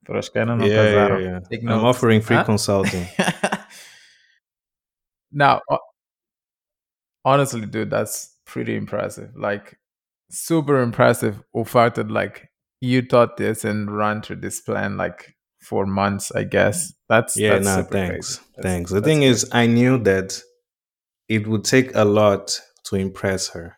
para 0.06 0.20
os 0.20 0.30
que 0.30 0.40
ainda 0.40 0.56
não 0.56 0.66
Yeah, 0.66 0.84
yeah, 0.84 0.94
casaram. 0.94 1.22
yeah. 1.22 1.40
take 1.50 1.64
I'm 1.64 1.70
notes. 1.70 1.84
offering 1.86 2.22
free 2.22 2.38
Huh? 2.38 2.44
consulting. 2.46 3.06
now, 5.32 5.62
honestly, 7.24 7.66
dude, 7.66 7.90
that's 7.90 8.36
pretty 8.46 8.76
impressive. 8.76 9.32
Like, 9.36 9.78
super 10.34 10.82
impressive. 10.82 11.42
O 11.54 11.64
fact 11.64 11.96
that 11.96 12.10
like 12.12 12.50
you 12.82 13.02
thought 13.02 13.38
this 13.38 13.64
and 13.64 13.96
ran 13.96 14.22
through 14.22 14.42
this 14.42 14.60
plan 14.60 14.98
like 14.98 15.36
for 15.62 15.86
months, 15.86 16.32
I 16.36 16.44
guess. 16.44 16.94
That's 17.08 17.38
Yeah, 17.38 17.60
that's 17.60 17.66
no, 17.66 17.84
thanks. 17.84 18.42
Thanks. 18.62 18.92
The 18.92 19.02
thing 19.02 19.20
great. 19.20 19.30
is, 19.30 19.50
I 19.52 19.68
knew 19.68 19.98
that 20.00 20.42
it 21.30 21.48
would 21.48 21.64
take 21.64 21.96
a 21.96 22.04
lot 22.04 22.60
to 22.86 22.96
impress 22.96 23.50
her. 23.50 23.78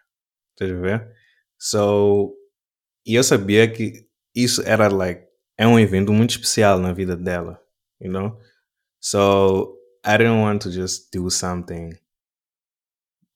Tá 0.59 0.65
a 0.65 0.73
ver? 0.73 1.07
So, 1.57 2.33
e 3.05 3.15
eu 3.15 3.23
sabia 3.23 3.67
que 3.67 4.07
isso 4.33 4.63
era 4.65 4.87
like, 4.89 5.27
é 5.57 5.67
um 5.67 5.79
evento 5.79 6.11
muito 6.11 6.31
especial 6.31 6.79
na 6.79 6.91
vida 6.91 7.15
dela, 7.15 7.59
you 7.99 8.11
know? 8.11 8.37
So, 8.99 9.77
I 10.03 10.17
didn't 10.17 10.41
want 10.41 10.63
to 10.63 10.71
just 10.71 11.11
do 11.11 11.29
something 11.29 11.97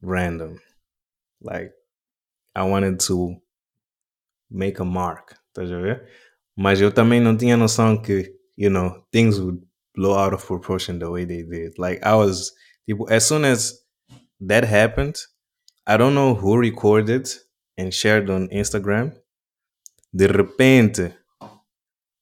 random. 0.02 0.60
Like, 1.42 1.72
I 2.60 2.64
wanted 2.64 3.00
to 3.08 3.42
make 4.52 4.82
a 4.82 4.86
mark, 4.86 5.34
tá 5.54 5.62
a 5.62 5.66
ver? 5.66 6.06
Mas 6.58 6.82
eu 6.82 6.92
também 6.92 7.22
não 7.22 7.38
tinha 7.38 7.56
noção 7.56 8.02
que, 8.02 8.36
you 8.58 8.70
know, 8.70 9.06
things 9.14 9.40
would 9.40 9.62
blow 9.96 10.14
out 10.14 10.34
of 10.34 10.46
proportion 10.46 11.00
the 11.00 11.10
way 11.10 11.26
they 11.26 11.44
did. 11.44 11.78
Like, 11.78 12.02
I 12.04 12.16
was, 12.16 12.52
tipo, 12.86 13.10
as 13.10 13.24
soon 13.24 13.46
as 13.46 13.80
that 14.46 14.66
happened, 14.66 15.16
I 15.88 15.96
don't 15.96 16.14
know 16.14 16.36
who 16.36 16.58
recorded 16.58 17.30
and 17.78 17.94
shared 17.94 18.30
on 18.30 18.50
Instagram. 18.50 19.14
De 20.14 20.28
repente, 20.28 21.14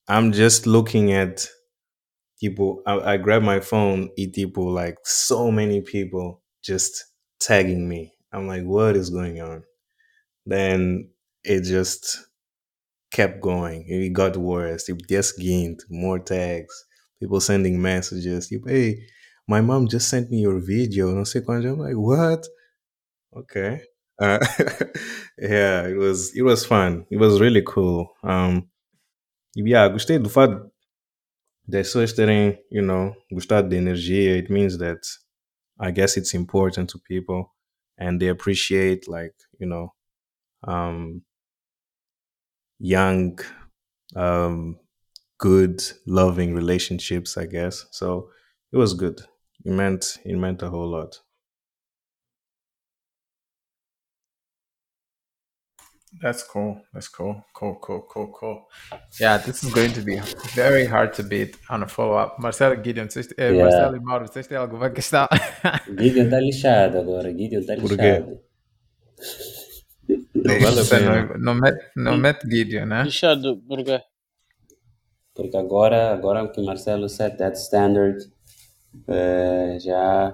I'm 0.07 0.31
just 0.31 0.67
looking 0.67 1.13
at, 1.13 1.47
tipo, 2.39 2.83
I, 2.85 3.13
I 3.13 3.17
grab 3.17 3.41
my 3.41 3.59
phone 3.59 4.11
e 4.15 4.27
tipo, 4.27 4.71
like, 4.71 4.99
so 5.03 5.51
many 5.51 5.81
people 5.81 6.43
just 6.63 7.05
tagging 7.39 7.89
me. 7.89 8.13
I'm 8.31 8.45
like, 8.47 8.65
what 8.65 8.95
is 8.95 9.09
going 9.09 9.41
on? 9.41 9.63
Then 10.47 11.09
it 11.43 11.63
just 11.63 12.17
kept 13.11 13.41
going. 13.41 13.85
It 13.87 14.13
got 14.13 14.37
worse. 14.37 14.89
It 14.89 14.97
just 15.09 15.37
gained 15.39 15.81
more 15.89 16.19
tags. 16.19 16.85
People 17.19 17.41
sending 17.41 17.81
messages. 17.81 18.51
Hey, 18.67 19.07
my 19.47 19.61
mom 19.61 19.87
just 19.87 20.09
sent 20.09 20.29
me 20.31 20.39
your 20.41 20.59
video. 20.59 21.13
Não 21.13 21.25
sei 21.25 21.41
quando. 21.41 21.71
I'm 21.71 21.79
like, 21.79 21.95
what? 21.95 22.45
Okay. 23.35 23.81
Uh, 24.19 24.39
yeah, 25.37 25.87
it 25.87 25.95
was 25.95 26.35
it 26.35 26.41
was 26.41 26.65
fun. 26.65 27.05
It 27.11 27.17
was 27.17 27.39
really 27.39 27.61
cool. 27.61 28.09
Um, 28.23 28.67
yeah, 29.55 29.89
gostei 29.89 30.17
do 30.17 30.29
fato 30.29 30.71
das 31.67 31.87
pessoas 31.89 32.13
terem, 32.13 32.57
you 32.71 32.81
know, 32.81 33.15
gostado 33.31 33.69
da 33.69 33.77
energia. 33.77 34.37
It 34.37 34.49
means 34.49 34.77
that 34.79 34.99
I 35.79 35.91
guess 35.91 36.17
it's 36.17 36.33
important 36.33 36.89
to 36.91 36.99
people 36.99 37.53
and 37.97 38.19
they 38.19 38.29
appreciate 38.29 39.07
like, 39.07 39.35
you 39.59 39.67
know, 39.67 39.93
um 40.67 41.21
young 42.79 43.39
um 44.15 44.77
good 45.39 45.81
loving 46.05 46.53
relationships, 46.53 47.37
I 47.37 47.45
guess. 47.45 47.85
So 47.91 48.29
it 48.71 48.77
was 48.77 48.93
good. 48.93 49.21
It 49.65 49.71
meant 49.71 50.19
it 50.25 50.35
meant 50.35 50.61
a 50.61 50.69
whole 50.69 50.89
lot. 50.89 51.19
That's 56.21 56.41
cool. 56.41 56.81
That's 56.93 57.07
cool. 57.09 57.43
Cool, 57.53 57.75
cool, 57.79 58.01
cool, 58.09 58.27
cool. 58.33 58.67
Yeah, 59.19 59.37
this 59.37 59.63
is 59.63 59.71
going 59.71 59.93
to 59.93 60.01
be 60.01 60.19
very 60.55 60.85
hard 60.85 61.13
to 61.15 61.23
beat 61.23 61.55
on 61.69 61.83
a 61.83 61.87
follow 61.87 62.15
up. 62.17 62.39
Marcelo 62.39 62.75
Gideon, 62.81 63.07
vocês, 63.07 63.27
eh, 63.37 63.51
Yeah. 63.51 63.63
Marcelo 63.63 63.95
e 63.97 63.99
Mauro, 63.99 64.25
vocês 64.27 64.47
têm 64.47 64.57
alguma 64.57 64.89
questão? 64.89 65.27
Gideon 65.99 66.29
tá 66.29 66.39
lixado 66.39 66.97
agora, 66.97 67.31
Gideon 67.31 67.63
tá 67.65 67.75
Por 67.75 67.95
quê? 67.95 68.23
Vale 70.35 70.79
a 70.79 70.83
Você 70.83 70.95
pena. 70.97 71.25
não, 71.25 71.37
não, 71.39 71.55
mete, 71.55 71.85
não 71.95 72.17
mete 72.17 72.49
Gideon, 72.49 72.85
né? 72.85 73.03
Lixado, 73.03 73.61
porque 73.67 74.01
Porque 75.35 75.57
agora, 75.57 76.11
agora 76.13 76.47
que 76.47 76.61
Marcelo 76.61 77.07
set 77.09 77.37
that 77.37 77.57
standard, 77.57 78.17
eh, 79.07 79.77
já 79.79 80.33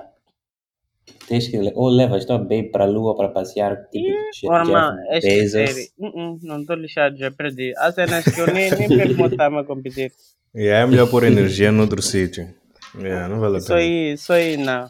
tens 1.27 1.47
que 1.49 1.57
ou 1.75 1.89
levas 1.89 2.25
tua 2.25 2.37
baby 2.37 2.69
para 2.71 2.85
a 2.85 2.87
lua 2.87 3.15
para 3.15 3.29
passear, 3.29 3.87
tipo 3.89 4.07
mano, 4.55 4.97
Jeff 5.11 5.17
esta 5.17 5.27
Bezos. 5.27 5.51
série. 5.51 5.89
Uh-uh, 5.97 6.39
não 6.43 6.61
estou 6.61 6.75
lixado, 6.75 7.17
já 7.17 7.31
perdi. 7.31 7.73
Há 7.77 7.91
cenas 7.91 8.23
que 8.23 8.39
eu 8.39 8.47
nem, 8.47 8.71
nem 8.71 8.87
perco 8.87 9.29
time 9.29 9.57
a 9.59 9.63
competir. 9.63 10.11
Yeah, 10.55 10.83
é 10.83 10.87
melhor 10.87 11.09
pôr 11.09 11.23
energia 11.23 11.71
noutro 11.71 12.01
sítio. 12.01 12.53
Yeah, 12.95 13.27
não 13.27 13.39
vale 13.39 13.55
a 13.55 13.57
Isso 13.57 13.67
pena. 13.67 13.79
aí, 13.79 14.13
isso 14.13 14.31
aí 14.33 14.57
não. 14.57 14.89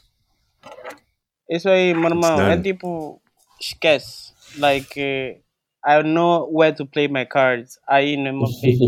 Isso 1.49 1.69
aí, 1.69 1.93
meu 1.93 2.09
irmão, 2.09 2.41
é 2.41 2.57
tipo, 2.61 3.21
esquece. 3.59 4.32
Like, 4.57 4.97
eh, 4.97 5.41
I 5.85 6.01
know 6.01 6.47
where 6.49 6.73
to 6.73 6.85
play 6.85 7.07
my 7.07 7.25
cards. 7.25 7.79
Aí 7.89 8.17
no 8.17 8.33
meu 8.33 8.47
peito. 8.61 8.85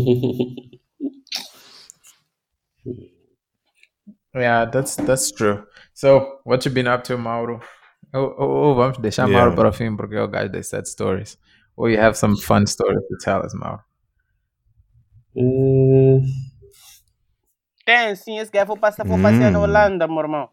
Yeah, 4.34 4.66
that's 4.66 4.96
that's 4.96 5.32
true. 5.32 5.64
So, 5.94 6.40
what 6.44 6.64
you 6.64 6.70
been 6.70 6.86
up 6.86 7.04
to, 7.04 7.16
Mauro? 7.16 7.60
Oh, 8.12 8.34
oh, 8.38 8.70
oh 8.70 8.74
vamos 8.74 8.98
deixar 8.98 9.26
Mauro 9.26 9.50
Yeah. 9.50 9.56
para 9.56 9.68
o 9.68 9.72
fim 9.72 9.96
porque 9.96 10.14
é 10.14 10.22
o 10.22 10.28
gajo 10.28 10.50
das 10.52 10.68
sad 10.68 10.86
stories. 10.86 11.38
Or 11.76 11.90
you 11.90 11.98
have 11.98 12.16
some 12.16 12.36
fun 12.36 12.66
stories 12.66 13.02
to 13.08 13.16
tell 13.22 13.42
us, 13.44 13.54
Mauro? 13.54 13.82
Hum, 15.34 16.22
Tem 17.84 18.14
sim, 18.16 18.38
esse 18.38 18.50
gajo 18.50 18.66
foi 18.66 18.78
passar, 18.78 19.06
foi 19.06 19.20
passear 19.22 19.52
na 19.52 19.60
Holanda, 19.60 20.08
meu 20.08 20.18
irmão. 20.18 20.48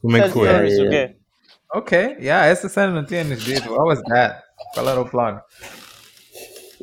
Como 0.00 0.16
é 0.16 0.22
que 0.22 0.28
foi? 0.30 0.48
stories, 0.48 0.78
o 0.78 0.82
Yeah. 0.82 1.21
Ok, 1.74 1.92
yeah, 2.20 2.46
essa 2.46 2.68
cena 2.68 2.92
não 2.92 3.04
tinha 3.04 3.24
nos 3.24 3.42
dito. 3.44 3.70
What 3.72 3.84
was 3.88 4.02
that? 4.02 4.42
Qual 4.74 4.88
era 4.88 5.00
o 5.00 5.08
plano? 5.08 5.40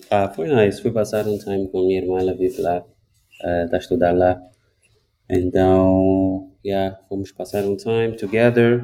Ah, 0.09 0.29
foi 0.29 0.47
nice. 0.47 0.81
Fui 0.81 0.91
passar 0.91 1.27
um 1.27 1.37
time 1.37 1.67
com 1.69 1.85
minha 1.85 1.99
irmã, 2.01 2.19
ela 2.19 2.33
vive 2.33 2.61
lá, 2.61 2.83
está 3.65 3.77
a 3.77 3.79
estudar 3.79 4.11
lá. 4.15 4.39
Então, 5.29 6.51
yeah, 6.65 6.97
fomos 7.09 7.31
passar 7.31 7.65
um 7.65 7.75
time 7.77 8.15
together. 8.17 8.83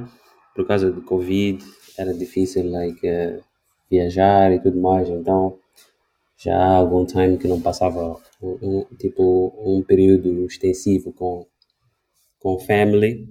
Por 0.56 0.68
causa 0.68 0.92
do 0.92 1.02
Covid, 1.04 1.64
era 1.98 2.14
difícil, 2.14 2.70
like, 2.72 3.06
eh, 3.08 3.40
viajar 3.92 4.54
e 4.54 4.60
tudo 4.62 4.80
mais. 4.82 5.10
Então, 5.10 5.58
já 6.38 6.58
há 6.58 6.76
algum 6.78 7.06
time 7.06 7.38
que 7.38 7.48
não 7.48 7.62
passava, 7.62 8.18
um, 8.42 8.58
um- 8.64 8.86
tipo, 9.00 9.54
um 9.66 9.84
período 9.84 10.46
extensivo 10.46 11.14
com, 11.14 11.46
com 12.40 12.60
family. 12.60 13.30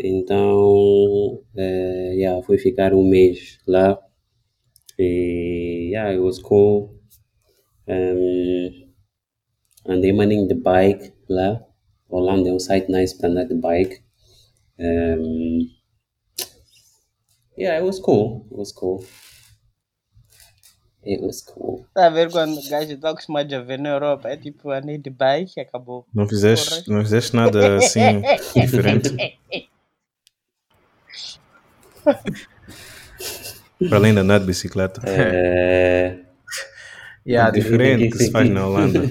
Então, 0.00 1.42
eh, 1.56 2.14
yeah, 2.14 2.42
fui 2.42 2.56
ficar 2.56 2.94
um 2.94 3.02
mês 3.02 3.58
lá. 3.66 3.98
E, 4.98 5.90
yeah, 5.92 6.12
it 6.12 6.20
was 6.20 6.38
cool. 6.38 6.94
Um, 7.88 8.92
andei 9.86 10.12
maninho 10.12 10.46
de 10.46 10.54
bike 10.54 11.12
lá. 11.28 11.64
Holanda 12.08 12.48
é 12.48 12.52
um 12.52 12.60
site 12.60 12.90
nice 12.90 13.16
para 13.16 13.28
andar 13.28 13.44
de 13.44 13.54
bike. 13.54 14.00
Um, 14.78 15.66
yeah, 17.58 17.78
it 17.78 17.84
was 17.84 17.98
cool. 17.98 18.46
It 18.50 18.56
was 18.56 18.72
cool. 18.72 19.04
It 21.04 21.22
was 21.22 21.42
cool. 21.42 21.86
Tá 21.94 22.06
a 22.06 22.10
ver 22.10 22.30
quando 22.30 22.58
o 22.58 22.68
gajo 22.68 22.92
está 22.92 23.10
acostumado 23.10 23.52
a 23.52 23.60
ver 23.60 23.78
na 23.78 23.90
Europa? 23.90 24.28
É 24.28 24.36
tipo, 24.36 24.70
andei 24.70 24.98
de 24.98 25.10
bike 25.10 25.54
e 25.56 25.60
acabou. 25.60 26.06
Não 26.14 26.28
fizeste, 26.28 26.88
não 26.88 27.02
fizeste 27.02 27.34
nada 27.34 27.78
assim 27.78 28.22
diferente? 28.54 29.16
Para 33.88 33.96
além 33.98 34.14
de 34.14 34.20
andar 34.20 34.40
de 34.40 34.46
bicicleta. 34.46 35.00
É, 35.06 36.18
Yeah, 37.26 37.50
de- 37.50 37.60
diferente 37.60 38.08
que 38.10 38.18
se 38.18 38.30
faz 38.30 38.48
na 38.48 38.66
Holanda. 38.66 39.02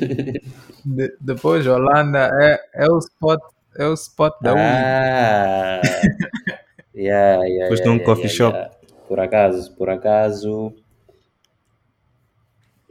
de- 0.85 1.15
depois 1.21 1.65
Holanda 1.67 2.31
é, 2.41 2.85
é 2.85 2.91
o 2.91 2.97
spot, 2.99 3.39
é 3.77 3.85
o 3.87 3.93
spot 3.93 4.33
da 4.41 4.53
Uni. 4.53 4.57
Ah, 4.61 5.81
yeah, 6.95 7.43
yeah, 7.45 7.69
yeah, 7.69 7.85
num 7.85 7.95
yeah, 7.95 8.05
coffee 8.05 8.23
yeah, 8.23 8.35
shop. 8.37 8.55
yeah. 8.55 8.71
Por 9.07 9.19
acaso, 9.19 9.73
por 9.75 9.89
acaso. 9.89 10.73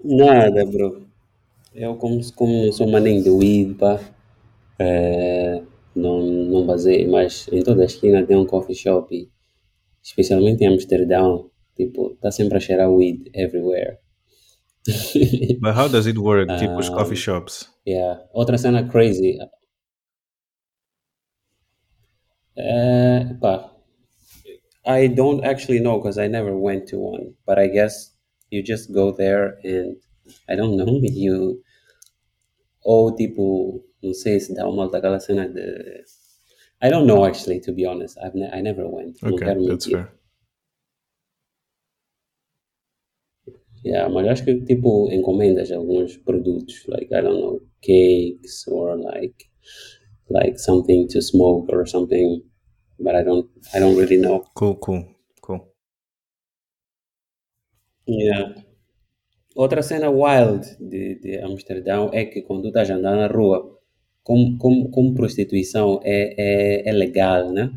Nada, 0.04 0.64
bro. 0.64 1.06
Eu, 1.74 1.96
como, 1.96 2.20
como 2.34 2.64
não 2.66 2.72
sou 2.72 2.88
maninho 2.88 3.22
de 3.22 3.30
weed, 3.30 3.74
pá, 3.78 4.00
eh, 4.78 5.62
não, 5.94 6.22
não 6.22 6.66
basei, 6.66 7.06
mas 7.06 7.48
em 7.52 7.62
toda 7.62 7.82
a 7.82 7.86
esquina 7.86 8.24
tem 8.26 8.36
um 8.36 8.46
coffee 8.46 8.74
shop, 8.76 9.14
e, 9.14 9.28
especialmente 10.06 10.62
em 10.62 10.68
Amsterdão, 10.68 11.50
tipo, 11.76 12.14
tá 12.20 12.30
sempre 12.30 12.56
a 12.56 12.60
cheirar 12.60 12.88
weed 12.92 13.28
everywhere. 13.34 13.98
But 15.60 15.74
how 15.76 15.88
does 15.88 16.06
it 16.06 16.16
work? 16.16 16.46
Tipo 16.58 16.78
os 16.78 16.88
Ah. 16.88 16.94
coffee 16.94 17.16
shops. 17.16 17.68
Yeah. 17.84 18.22
Outra 18.32 18.56
cena 18.56 18.88
crazy. 18.88 19.36
É, 22.56 23.34
pá. 23.40 23.72
I 24.86 25.08
don't 25.08 25.44
actually 25.44 25.80
know 25.80 25.98
because 25.98 26.18
I 26.18 26.28
never 26.28 26.54
went 26.56 26.86
to 26.90 26.98
one, 26.98 27.34
but 27.44 27.58
I 27.58 27.66
guess 27.66 28.14
you 28.50 28.62
just 28.64 28.92
go 28.92 29.12
there 29.12 29.58
and 29.64 29.96
I 30.48 30.54
don't 30.56 30.76
know 30.76 31.00
you 31.02 31.60
ou 32.84 33.14
tipo 33.16 33.84
não 34.00 34.14
sei 34.14 34.38
se 34.38 34.54
dá 34.54 34.68
uma 34.68 34.88
daquela 34.88 35.18
cena 35.18 35.48
de 35.48 36.04
I 36.82 36.90
don't 36.90 37.06
know 37.06 37.24
actually 37.24 37.60
to 37.60 37.72
be 37.72 37.86
honest 37.86 38.18
I've 38.22 38.34
ne 38.34 38.48
I 38.52 38.60
never 38.62 38.86
went 38.86 39.22
não 39.22 39.32
Ok, 39.32 39.44
quero 39.44 39.66
that's 39.66 39.86
fair. 39.86 40.12
Yeah, 43.84 44.08
mas 44.08 44.26
acho 44.26 44.44
que 44.44 44.54
tipo 44.64 45.08
encomendas 45.12 45.70
alguns 45.70 46.16
produtos, 46.18 46.84
like 46.88 47.06
I 47.14 47.20
don't 47.22 47.38
know, 47.40 47.60
cakes 47.80 48.66
or 48.66 48.96
like 48.98 49.48
like 50.28 50.58
something 50.58 51.06
to 51.08 51.20
smoke 51.22 51.72
or 51.72 51.86
something, 51.86 52.42
but 52.98 53.14
I 53.14 53.22
don't 53.22 53.48
I 53.74 53.78
don't 53.78 53.96
really 53.96 54.18
know. 54.18 54.44
Cool, 54.54 54.76
cool, 54.76 55.04
cool. 55.42 55.72
Yeah. 58.06 58.54
Outra 59.56 59.82
cena 59.82 60.10
wild 60.10 60.64
de, 60.78 61.16
de 61.16 61.40
Amsterdão 61.40 62.10
é 62.12 62.24
que 62.26 62.42
quando 62.42 62.62
tu 62.62 62.68
estás 62.68 62.90
a 62.90 62.94
andar 62.94 63.16
na 63.16 63.26
rua, 63.26 63.75
como, 64.26 64.58
como, 64.58 64.90
como 64.90 65.14
prostituição 65.14 66.00
é, 66.02 66.34
é, 66.36 66.88
é 66.88 66.92
legal, 66.92 67.52
né? 67.52 67.70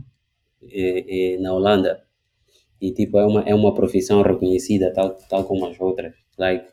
É, 0.63 1.35
é 1.35 1.37
na 1.37 1.53
Holanda. 1.53 2.03
E 2.81 2.91
tipo, 2.91 3.19
é 3.19 3.25
uma, 3.27 3.41
é 3.43 3.53
uma 3.53 3.71
profissão 3.75 4.23
reconhecida, 4.23 4.91
tal, 4.91 5.15
tal 5.29 5.43
como 5.43 5.67
as 5.67 5.79
outras. 5.79 6.15
Like, 6.39 6.65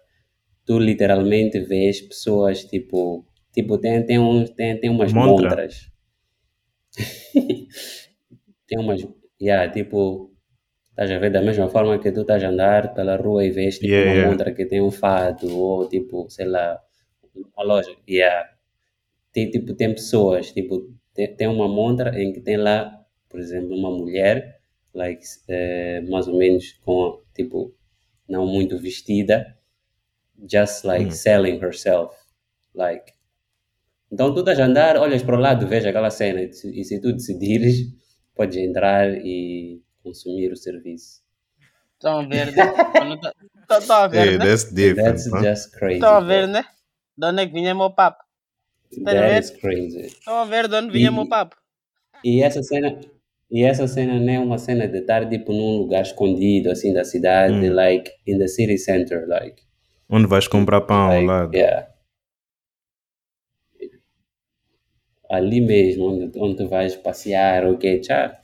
tu 0.65 0.79
literalmente 0.79 1.61
vês 1.61 2.01
pessoas, 2.01 2.65
tipo, 2.65 3.27
tipo 3.53 3.77
tem, 3.77 4.03
tem, 4.07 4.19
uns, 4.19 4.49
tem, 4.51 4.81
tem 4.81 4.89
umas 4.89 5.13
Montra. 5.13 5.51
montras. 5.51 5.91
tem 8.67 8.79
umas, 8.79 9.07
yeah, 9.39 9.71
tipo, 9.71 10.33
estás 10.91 11.11
a 11.11 11.19
ver 11.19 11.31
da 11.31 11.43
mesma 11.43 11.69
forma 11.69 11.99
que 11.99 12.13
tu 12.13 12.23
estás 12.23 12.43
a 12.43 12.49
andar 12.49 12.95
pela 12.95 13.17
rua 13.17 13.45
e 13.45 13.51
vês 13.51 13.75
tipo, 13.79 13.93
Yeah, 13.93 14.09
uma 14.11 14.17
yeah. 14.17 14.31
montra 14.31 14.55
que 14.55 14.65
tem 14.65 14.81
um 14.81 14.91
fado 14.91 15.55
ou 15.55 15.87
tipo, 15.87 16.31
sei 16.31 16.47
lá, 16.47 16.81
uma 17.55 17.65
loja. 17.65 17.95
Yeah. 18.09 18.56
Tem, 19.37 19.51
tipo, 19.51 19.75
tem 19.75 19.93
pessoas, 19.93 20.51
tipo, 20.53 20.91
tem, 21.15 21.29
tem 21.37 21.47
uma 21.49 21.69
montra 21.69 22.19
em 22.23 22.33
que 22.33 22.41
tem 22.41 22.57
lá, 22.57 22.91
por 23.29 23.39
exemplo, 23.39 23.77
uma 23.77 23.91
mulher, 23.91 24.61
like, 24.95 25.23
eh, 25.49 26.01
mais 26.09 26.27
ou 26.27 26.39
menos 26.39 26.73
com, 26.85 27.21
tipo, 27.35 27.75
não 28.27 28.47
muito 28.47 28.79
vestida, 28.79 29.55
just 30.51 30.85
like 30.85 31.09
Hum. 31.09 31.11
selling 31.15 31.59
herself. 31.63 32.15
Like, 32.75 33.13
então 34.11 34.33
tu 34.33 34.41
estás 34.41 34.59
a 34.61 34.65
andar, 34.67 34.97
olhas 34.97 35.23
para 35.23 35.37
o 35.37 35.41
lado, 35.41 35.67
vês 35.67 35.85
aquela 35.85 36.11
cena 36.11 36.41
e, 36.43 36.53
se- 36.53 36.81
e 36.81 36.85
se 36.85 37.01
tu 37.01 37.13
decidires, 37.13 37.77
podes 38.35 38.57
entrar 38.57 39.11
e 39.25 39.83
consumir 40.03 40.53
o 40.53 40.57
serviço. 40.57 41.23
Estão 41.95 42.21
a 42.21 42.27
ver, 42.27 42.47
né? 42.53 42.65
Quando 42.97 43.21
tá- 43.21 43.33
tá- 43.69 43.79
Estão 43.79 43.97
a 43.97 44.09
ver, 44.09 44.27
Hey, 44.27 44.37
né? 44.39 44.45
that's 44.47 44.65
different. 44.73 45.07
That's 45.17 45.27
huh? 45.27 45.43
just 45.45 45.73
crazy. 45.79 45.95
Estão 45.97 46.15
a 46.17 46.21
ver, 46.21 46.49
né? 46.49 46.65
De 47.19 47.27
onde 47.27 47.43
é 47.43 47.47
que 47.47 47.53
vinha 47.53 47.75
meu 47.75 47.91
papo? 47.91 48.23
That 49.05 49.39
is 49.39 49.51
crazy. 49.51 50.07
Estão 50.07 50.35
a 50.39 50.45
ver 50.45 50.69
de 50.69 50.75
onde 50.77 50.91
vinha 50.93 51.09
E- 51.09 51.11
meu 51.11 51.29
papo? 51.29 51.57
E 52.25 52.43
essa 52.43 52.63
cena, 52.63 52.99
e 53.51 53.63
essa 53.65 53.87
cena 53.87 54.19
não 54.19 54.33
é 54.33 54.39
uma 54.39 54.59
cena 54.59 54.89
de 54.89 54.99
estar 54.99 55.29
tipo 55.29 55.53
num 55.53 55.79
lugar 55.79 56.03
escondido 56.03 56.71
assim 56.71 56.93
da 56.93 57.05
cidade, 57.05 57.53
Hum. 57.69 57.75
like 57.75 58.11
in 58.27 58.39
the 58.39 58.49
city 58.49 58.79
center, 58.79 59.27
like, 59.29 59.63
Onde 60.09 60.27
vais 60.27 60.49
comprar 60.49 60.81
pão 60.83 60.97
ao 60.97 61.09
like 61.13 61.27
lado? 61.27 61.57
yeah. 61.57 61.89
Ali 65.29 65.61
mesmo, 65.61 66.07
onde, 66.07 66.39
onde 66.39 66.57
tu 66.57 66.69
vais 66.69 66.95
passear, 66.97 67.67
ok, 67.67 68.01
tchá. 68.01 68.41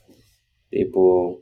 Tipo, 0.69 1.41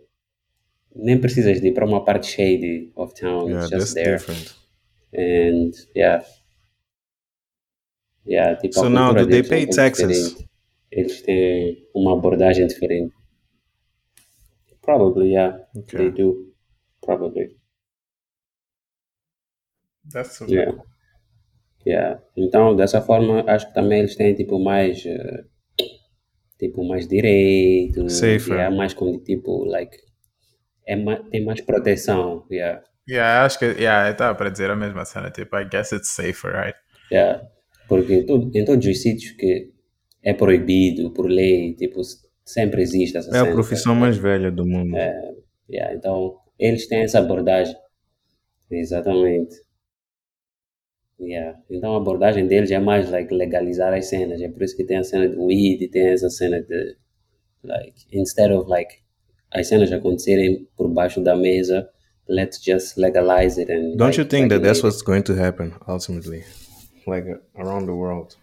nem 0.96 1.20
precisas 1.20 1.60
de 1.60 1.70
ir 1.70 1.74
para 1.74 1.86
uma 1.86 2.04
parte 2.06 2.28
shady 2.28 2.92
of 2.96 3.14
town, 3.16 3.50
Yeah, 3.50 3.62
it's 3.62 3.70
that's 3.72 3.84
just 3.86 3.94
there. 3.96 4.18
different. 4.18 4.56
And 5.14 5.72
yeah. 5.96 6.24
Yeah, 8.26 8.56
tipo, 8.60 8.74
So 8.76 8.90
now, 8.90 9.14
do 9.14 9.26
they 9.26 9.40
é 9.40 9.44
pay 9.44 9.66
taxes? 9.68 10.08
diferente. 10.08 10.50
Eles 10.92 11.22
têm 11.22 11.88
uma 11.96 12.14
abordagem 12.14 12.68
diferente. 12.68 13.14
Probably, 14.82 15.32
yeah. 15.34 15.58
Okay. 15.76 15.98
They 15.98 16.12
do. 16.12 16.54
Probably. 17.02 17.56
That's 20.12 20.38
so 20.38 20.46
Yeah. 20.48 20.72
Yeah. 21.86 22.22
Então, 22.36 22.76
dessa 22.76 23.02
forma, 23.02 23.44
acho 23.48 23.68
que 23.68 23.74
também 23.74 24.00
eles 24.00 24.16
têm, 24.16 24.36
tipo, 24.36 24.60
mais... 24.60 25.04
eh, 25.06 25.44
tipo, 26.60 26.84
mais 26.88 27.08
direitos. 27.08 28.14
Safer. 28.14 28.54
Yeah, 28.54 28.76
mais 28.76 28.94
com, 28.94 29.18
tipo, 29.20 29.66
like... 29.66 29.98
É 30.86 30.96
ma 30.96 31.18
tem 31.30 31.46
mais 31.46 31.62
proteção, 31.62 32.46
yeah. 32.52 32.84
Yeah, 33.08 33.46
acho 33.46 33.60
que 33.60 33.66
yeah, 33.66 34.10
eu 34.10 34.14
estava 34.14 34.36
para 34.36 34.50
dizer 34.50 34.70
a 34.70 34.76
mesma 34.76 35.06
cena, 35.06 35.30
tipo, 35.32 35.56
I 35.58 35.64
guess 35.66 35.92
it's 35.92 36.10
safer, 36.10 36.52
right? 36.54 36.78
Yeah. 37.12 37.48
Porque 37.88 38.24
tu, 38.24 38.50
em 38.54 38.66
todos 38.66 38.86
os 38.86 39.02
sítios 39.02 39.32
que 39.32 39.72
é 40.24 40.34
proibido 40.34 41.12
por 41.12 41.28
lei, 41.30 41.74
tipo, 41.74 42.04
se, 42.04 42.18
sempre 42.46 42.82
existe 42.82 43.18
essa 43.18 43.36
É 43.36 43.40
a 43.40 43.52
profissão 43.52 43.96
mais 43.96 44.18
velha 44.18 44.52
do 44.52 44.66
mundo. 44.66 44.96
Yeah, 45.70 45.94
então, 45.96 46.38
eles 46.60 46.88
têm 46.88 47.02
essa 47.02 47.20
abordagem. 47.20 47.76
Exatamente. 48.70 49.56
Yeah. 51.20 51.60
Então, 51.70 51.94
a 51.94 51.98
abordagem 51.98 52.48
deles 52.48 52.72
é 52.72 52.80
mais 52.80 53.10
like, 53.12 53.34
legalizar 53.34 53.94
as 53.94 54.08
cenas. 54.08 54.42
É 54.42 54.50
por 54.50 54.64
isso 54.64 54.76
que 54.76 54.84
tem 54.84 54.98
a 54.98 55.04
cena 55.04 55.30
de 55.30 55.38
weed 55.38 55.88
tem 55.90 56.08
essa 56.08 56.30
cena 56.30 56.62
de. 56.62 56.96
Like, 57.64 58.08
instead 58.12 58.52
of 58.52 58.68
like, 58.68 58.96
as 59.52 59.68
cenas 59.68 59.92
acontecerem 59.92 60.68
por 60.76 60.90
baixo 60.90 61.22
da 61.22 61.36
mesa, 61.36 61.88
let's 62.28 62.60
just 62.64 62.98
legalize 62.98 63.62
it 63.62 63.72
and. 63.72 63.98
Don't 63.98 64.18
like, 64.18 64.20
you 64.20 64.26
think 64.26 64.50
that 64.50 64.64
that's 64.64 64.80
it. 64.80 64.86
what's 64.86 65.04
going 65.04 65.22
to 65.24 65.36
happen 65.36 65.74
ultimately? 65.88 66.44
Like 67.08 67.26
around 67.56 67.86
the 67.88 67.96
world? 67.96 68.36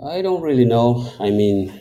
I 0.00 0.22
don't 0.22 0.42
really 0.42 0.64
know. 0.64 1.04
I 1.18 1.30
mean, 1.30 1.80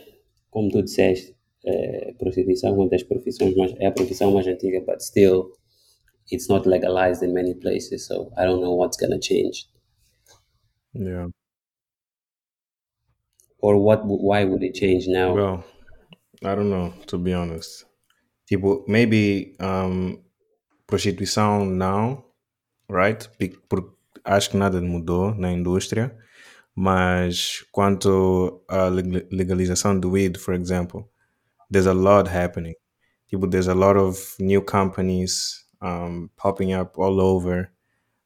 como 0.51 0.69
tu 0.71 0.81
disseste, 0.81 1.35
eh, 1.65 2.13
prostituição 2.17 2.69
é 2.71 2.73
uma 2.73 2.89
das 2.89 3.03
profissões 3.03 3.55
mais 3.55 3.73
é 3.79 3.85
a 3.87 3.91
profissão 3.91 4.31
mais 4.31 4.47
antiga, 4.47 4.81
but 4.81 5.01
still, 5.01 5.51
it's 6.31 6.47
not 6.49 6.67
legalized 6.67 7.23
in 7.23 7.33
many 7.33 7.53
places. 7.53 8.07
So 8.07 8.31
I 8.37 8.45
don't 8.45 8.61
know 8.61 8.75
what's 8.75 8.97
gonna 8.97 9.19
change 9.19 9.69
Yeah. 10.93 11.27
or 13.59 13.77
what. 13.77 14.01
Why 14.05 14.45
would 14.45 14.63
it 14.63 14.73
change 14.73 15.07
now? 15.07 15.35
Well, 15.35 15.63
I 16.43 16.55
don't 16.55 16.69
know, 16.69 16.93
to 17.07 17.17
be 17.17 17.33
honest. 17.33 17.85
Tipo, 18.49 18.83
maybe 18.87 19.55
um, 19.59 20.23
prostituição 20.87 21.65
não, 21.65 22.25
right? 22.89 23.29
Be- 23.39 23.57
por- 23.69 23.95
acho 24.23 24.51
que 24.51 24.57
nada 24.57 24.81
mudou 24.81 25.35
na 25.35 25.51
indústria, 25.51 26.17
mas 26.75 27.65
quanto 27.71 28.63
à 28.69 28.87
leg- 28.89 29.27
legalização 29.31 29.99
do 29.99 30.11
weed, 30.11 30.37
for 30.39 30.53
example, 30.55 31.05
there's 31.71 31.87
a 31.87 31.93
lot 31.93 32.29
happening. 32.29 32.75
Tipo, 33.29 33.47
there's 33.49 33.67
a 33.67 33.73
lot 33.75 33.97
of 33.99 34.35
new 34.39 34.61
companies 34.61 35.65
um, 35.81 36.29
popping 36.37 36.73
up 36.73 36.99
all 36.99 37.19
over. 37.21 37.71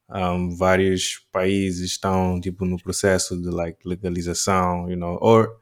Um, 0.10 0.56
vários 0.58 1.26
países 1.32 1.92
estão 1.92 2.40
tipo 2.42 2.66
no 2.66 2.78
processo 2.82 3.42
de 3.42 3.50
like 3.50 3.80
legalização, 3.88 4.90
you 4.90 4.98
know, 4.98 5.18
or 5.22 5.58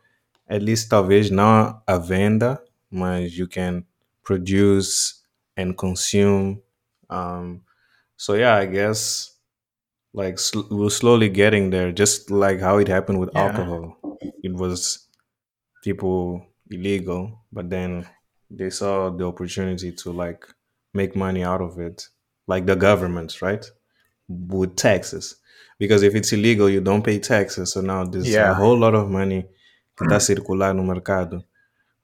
at 0.48 0.64
least 0.64 0.90
talvez 0.90 1.30
não 1.32 1.82
à 1.88 1.98
venda, 1.98 2.64
mas 2.90 3.34
you 3.38 3.48
can 3.48 3.84
produce 4.24 5.22
and 5.58 5.74
consume. 5.74 6.62
Um, 7.10 7.62
so 8.18 8.34
yeah, 8.36 8.56
I 8.56 8.66
guess 8.66 9.32
like 10.14 10.40
sl- 10.40 10.68
we're 10.72 10.90
slowly 10.90 11.30
getting 11.30 11.70
there, 11.70 11.92
just 11.92 12.30
like 12.32 12.60
how 12.60 12.78
it 12.78 12.88
happened 12.88 13.20
with 13.20 13.30
Yeah. 13.34 13.44
alcohol. 13.48 13.98
It 14.44 14.54
was 14.54 15.08
people 15.84 16.46
illegal, 16.70 17.40
but 17.52 17.70
then 17.70 18.06
they 18.50 18.70
saw 18.70 19.10
the 19.10 19.26
opportunity 19.26 19.92
to 19.92 20.12
like 20.12 20.46
make 20.94 21.16
money 21.16 21.44
out 21.44 21.62
of 21.62 21.80
it, 21.80 22.08
like 22.48 22.66
the 22.66 22.76
governments, 22.76 23.42
right? 23.42 23.66
With 24.28 24.76
taxes, 24.76 25.36
because 25.80 26.04
if 26.04 26.16
it's 26.16 26.32
illegal, 26.34 26.70
you 26.70 26.82
don't 26.82 27.04
pay 27.04 27.20
taxes. 27.20 27.74
So 27.74 27.82
now 27.82 28.04
there's 28.04 28.28
Yeah. 28.28 28.52
a 28.52 28.54
whole 28.56 28.78
lot 28.78 28.94
of 28.96 29.10
money 29.10 29.48
que 29.98 30.06
está 30.08 30.20
circular 30.22 30.74
no 30.74 30.84
mercado, 30.84 31.44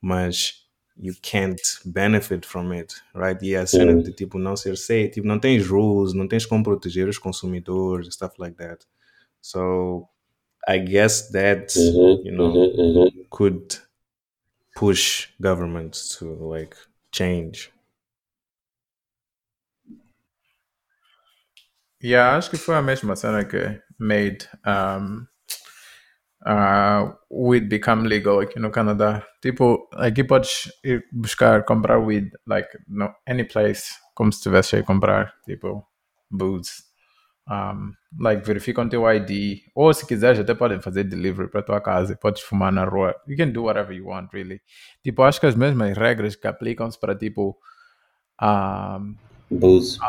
mas 0.02 0.65
you 0.98 1.14
can't 1.22 1.62
benefit 1.86 2.46
from 2.46 2.72
it, 2.74 2.96
right? 3.14 3.42
E 3.42 3.56
a 3.56 3.66
cena 3.68 3.96
de 4.02 4.12
tipo 4.12 4.40
não 4.40 4.56
ser 4.56 4.78
safe, 4.78 5.10
tipo 5.10 5.28
não 5.28 5.40
tens 5.40 5.68
rules, 5.68 6.14
não 6.14 6.28
tens 6.28 6.46
como 6.46 6.64
proteger 6.64 7.08
os 7.10 7.18
consumidores, 7.18 8.14
stuff 8.14 8.36
like 8.40 8.56
that. 8.58 8.86
So 9.42 10.08
I 10.68 10.80
guess 10.80 11.30
that 11.32 11.74
Mhm, 11.78 12.26
you 12.26 12.32
know 12.32 12.54
mhm, 12.54 13.06
mhm. 13.12 13.26
could 13.30 13.80
push 14.76 15.30
governments 15.40 16.18
to 16.18 16.26
like 16.50 16.76
change. 17.14 17.72
Yeah, 22.02 22.38
acho 22.38 22.50
que 22.50 22.58
foi 22.58 22.76
a 22.76 22.82
mesma 22.82 23.16
cena 23.16 23.44
que 23.46 23.82
made 23.98 24.48
um, 24.66 25.26
uh, 26.46 27.12
weed 27.30 27.68
become 27.68 28.08
legal 28.08 28.40
aqui 28.40 28.60
no 28.60 28.70
Canadá. 28.70 29.26
Tipo, 29.42 29.90
aqui 29.94 30.24
podes 30.24 30.72
ir 30.84 31.06
buscar, 31.12 31.64
comprar 31.66 31.98
weed, 31.98 32.32
like, 32.48 32.70
no, 32.88 33.14
any 33.28 33.44
place, 33.44 33.96
como 34.14 34.32
se 34.32 34.38
estivesse 34.38 34.78
a 34.78 34.84
comprar, 34.84 35.34
tipo, 35.46 35.86
booze. 36.30 36.84
Um, 37.48 37.94
like, 38.20 38.46
verificam 38.46 38.88
teu 38.90 39.04
ID. 39.08 39.64
Ou 39.76 39.94
se 39.94 40.06
quiseres, 40.06 40.40
até 40.40 40.54
podem 40.54 40.82
fazer 40.82 41.04
delivery 41.04 41.50
para 41.50 41.62
tua 41.62 41.82
casa 41.82 42.14
e 42.14 42.16
podes 42.16 42.42
fumar 42.42 42.72
na 42.72 42.86
rua. 42.86 43.16
You 43.28 43.36
can 43.38 43.52
do 43.52 43.64
whatever 43.64 43.94
you 43.94 44.08
want, 44.08 44.32
really. 44.34 44.62
Tipo, 45.04 45.24
acho 45.24 45.40
que 45.40 45.48
as 45.48 45.56
mesmas 45.56 45.98
regras 45.98 46.36
que 46.36 46.48
aplicam-se 46.48 47.00
para, 47.00 47.16
tipo, 47.16 47.58
um, 48.42 49.16
Booze. 49.50 50.00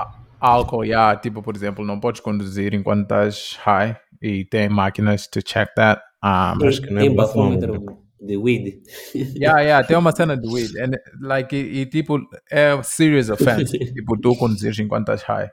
álcool, 0.41 0.85
yeah, 0.85 1.15
tipo, 1.19 1.43
por 1.43 1.55
exemplo, 1.55 1.85
não 1.85 2.01
podes 2.01 2.21
conduzir 2.21 2.75
enquanto 2.75 3.03
estás 3.03 3.59
high 3.65 3.97
e 4.21 4.45
tem 4.45 4.69
máquinas 4.69 5.27
to 5.27 5.41
check 5.43 5.69
that. 5.77 6.03
Um, 6.23 6.67
Acho 6.67 6.83
que 6.83 6.91
não 6.91 7.01
é 7.01 7.05
Tem 7.05 7.15
bafômetro. 7.15 7.85
de 8.21 8.37
weed. 8.37 8.83
yeah, 9.37 9.61
yeah, 9.61 9.87
tem 9.87 9.97
uma 9.97 10.13
cena 10.13 10.37
de 10.37 10.49
weed. 10.49 10.77
And, 10.79 10.93
like, 11.21 11.55
e, 11.55 11.83
e, 11.83 11.87
tipo, 11.87 12.19
é 12.51 12.81
serious 12.83 13.31
offense. 13.31 13.73
tipo, 13.79 14.19
tu 14.21 14.35
conduzires 14.37 14.79
enquanto 14.79 15.13
estás 15.13 15.23
high. 15.23 15.51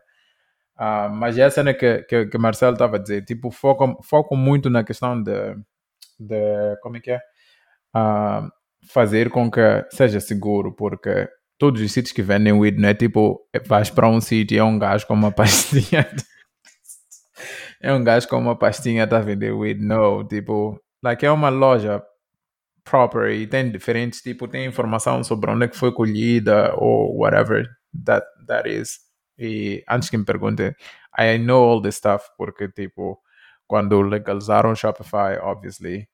Ah, 0.75 1.09
mas 1.09 1.37
é 1.37 1.43
a 1.43 1.51
cena 1.51 1.73
que, 1.73 2.03
que, 2.03 2.25
que 2.25 2.37
Marcelo 2.37 2.73
estava 2.73 2.95
a 2.95 2.99
dizer. 2.99 3.23
Tipo, 3.25 3.51
focam, 3.51 3.97
focam 4.03 4.37
muito 4.37 4.69
na 4.69 4.83
questão 4.83 5.21
de, 5.21 5.55
de 6.19 6.75
como 6.81 6.97
é 6.97 6.99
que 6.99 7.11
é? 7.11 7.19
Ah, 7.93 8.49
fazer 8.87 9.29
com 9.29 9.49
que 9.51 9.61
seja 9.91 10.19
seguro, 10.19 10.73
porque 10.73 11.29
todos 11.57 11.81
os 11.81 11.91
sítios 11.91 12.11
que 12.11 12.21
vendem 12.21 12.53
weed, 12.53 12.79
não 12.79 12.89
é 12.89 12.93
tipo, 12.93 13.39
vais 13.67 13.89
para 13.89 14.09
um 14.09 14.19
sítio 14.19 14.55
e 14.55 14.59
é 14.59 14.63
um 14.63 14.79
gajo 14.79 15.05
com 15.07 15.13
uma 15.13 15.31
pastinha. 15.33 16.07
É 17.83 17.93
um 17.93 18.03
gajo 18.03 18.27
com 18.29 18.37
uma 18.37 18.55
pastinha 18.57 19.05
tá 19.05 19.17
a 19.17 19.21
vender 19.21 19.51
weed. 19.51 19.81
Não, 19.81 20.25
tipo, 20.25 20.81
like, 21.03 21.25
é 21.25 21.29
uma 21.31 21.49
loja 21.49 22.01
proper 22.83 23.31
e 23.31 23.45
tem 23.45 23.69
diferentes, 23.69 24.21
tipo, 24.21 24.47
tem 24.47 24.65
informação 24.65 25.23
sobre 25.23 25.51
onde 25.51 25.65
é 25.65 25.67
que 25.67 25.77
foi 25.77 25.91
colhida 25.91 26.73
ou 26.77 27.17
whatever 27.17 27.69
that, 28.05 28.25
that 28.47 28.69
is. 28.69 28.99
E 29.37 29.83
antes 29.89 30.09
que 30.09 30.17
me 30.17 30.25
perguntem, 30.25 30.73
I 31.19 31.37
know 31.37 31.61
all 31.63 31.81
this 31.81 31.95
stuff 31.97 32.25
porque, 32.37 32.69
tipo, 32.69 33.19
quando 33.67 34.01
legalizaram 34.01 34.75
Shopify, 34.75 35.37
obviously, 35.41 36.07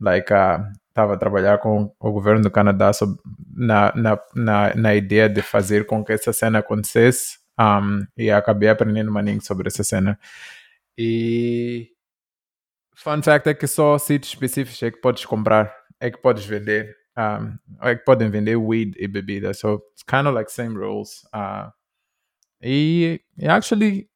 like, 0.00 0.32
uh, 0.32 0.64
estava 0.88 1.14
a 1.14 1.16
trabalhar 1.18 1.58
com 1.58 1.92
o 1.98 2.12
governo 2.12 2.42
do 2.42 2.50
Canadá 2.50 2.92
sob, 2.92 3.16
na, 3.56 3.92
na, 3.96 4.18
na, 4.36 4.74
na 4.74 4.94
ideia 4.94 5.28
de 5.28 5.42
fazer 5.42 5.84
com 5.86 6.04
que 6.04 6.12
essa 6.12 6.32
cena 6.32 6.60
acontecesse 6.60 7.38
um, 7.58 8.06
e 8.16 8.30
acabei 8.30 8.68
aprendendo 8.68 9.10
maninho 9.10 9.40
sobre 9.42 9.66
essa 9.66 9.82
cena. 9.82 10.18
E 10.98 11.90
fun 12.96 13.22
fact 13.22 13.48
é 13.48 13.54
que 13.54 13.68
só 13.68 13.96
sítios 13.98 14.32
específicos 14.32 14.82
é 14.82 14.90
que 14.90 15.00
podes 15.00 15.24
comprar, 15.24 15.72
é 16.00 16.10
que 16.10 16.18
podes 16.18 16.44
vender, 16.44 16.96
um, 17.16 17.56
é 17.80 17.94
que 17.94 18.04
podem 18.04 18.28
vender 18.28 18.56
weed 18.56 18.96
e 18.98 19.06
bebida. 19.06 19.54
So 19.54 19.80
it's 19.92 20.02
kind 20.02 20.26
of 20.26 20.34
like 20.34 20.50
same 20.50 20.74
rules. 20.76 21.24
Uh, 21.32 21.70
e 22.60 23.20
e 23.38 23.46
actually 23.46 24.10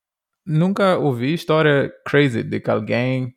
nunca 0.44 0.98
ouvi 0.98 1.34
história 1.34 1.92
crazy 2.04 2.42
de 2.42 2.60
que 2.60 2.70
alguém 2.70 3.36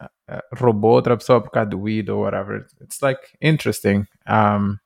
uh, 0.00 0.34
uh, 0.34 0.56
roubou 0.56 0.94
outra 0.94 1.16
pessoa 1.16 1.40
por 1.40 1.50
causa 1.52 1.70
do 1.70 1.80
weed 1.80 2.10
ou 2.10 2.22
whatever. 2.22 2.66
It's 2.80 3.00
like 3.00 3.20
interesting. 3.40 4.06
Um, 4.28 4.76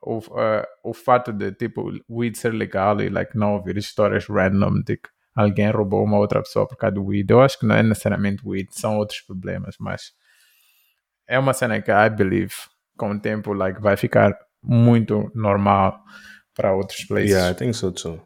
o, 0.00 0.18
uh, 0.18 0.64
o 0.84 0.94
fato 0.94 1.32
de 1.32 1.52
tipo 1.52 1.90
weed 2.08 2.36
ser 2.36 2.54
legal 2.54 3.00
e 3.00 3.08
like 3.08 3.36
não 3.36 3.54
ouvir 3.54 3.76
histórias 3.76 4.26
random 4.28 4.82
de 4.84 4.96
que 4.96 5.08
alguém 5.34 5.70
roubou 5.70 6.04
uma 6.04 6.18
outra 6.18 6.42
pessoa 6.42 6.66
por 6.66 6.76
causa 6.76 6.94
do 6.94 7.04
weed. 7.04 7.30
Eu 7.30 7.40
acho 7.40 7.58
que 7.58 7.66
não 7.66 7.74
é 7.74 7.82
necessariamente 7.82 8.42
weed, 8.46 8.68
são 8.70 8.98
outros 8.98 9.20
problemas, 9.20 9.76
mas 9.78 10.12
é 11.26 11.38
uma 11.38 11.52
cena 11.52 11.80
que 11.80 11.90
I 11.90 12.10
believe 12.10 12.54
com 12.96 13.12
o 13.12 13.20
tempo 13.20 13.52
like 13.52 13.80
vai 13.80 13.96
ficar 13.96 14.38
muito 14.62 15.30
normal 15.34 15.98
para 16.54 16.74
outros 16.74 17.04
places. 17.04 17.30
Yeah, 17.30 17.50
I 17.50 17.54
think 17.54 17.74
so 17.74 17.90
too. 17.90 18.20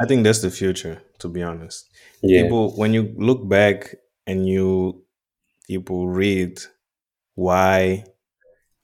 I 0.00 0.06
think 0.06 0.24
that's 0.24 0.40
the 0.40 0.50
future, 0.50 1.00
to 1.18 1.28
be 1.28 1.42
honest. 1.42 1.88
Yeah. 2.22 2.42
People, 2.42 2.74
when 2.76 2.94
you 2.94 3.14
look 3.16 3.48
back 3.48 3.96
and 4.26 4.46
you 4.46 5.04
people 5.66 6.08
read 6.08 6.60
why 7.34 8.04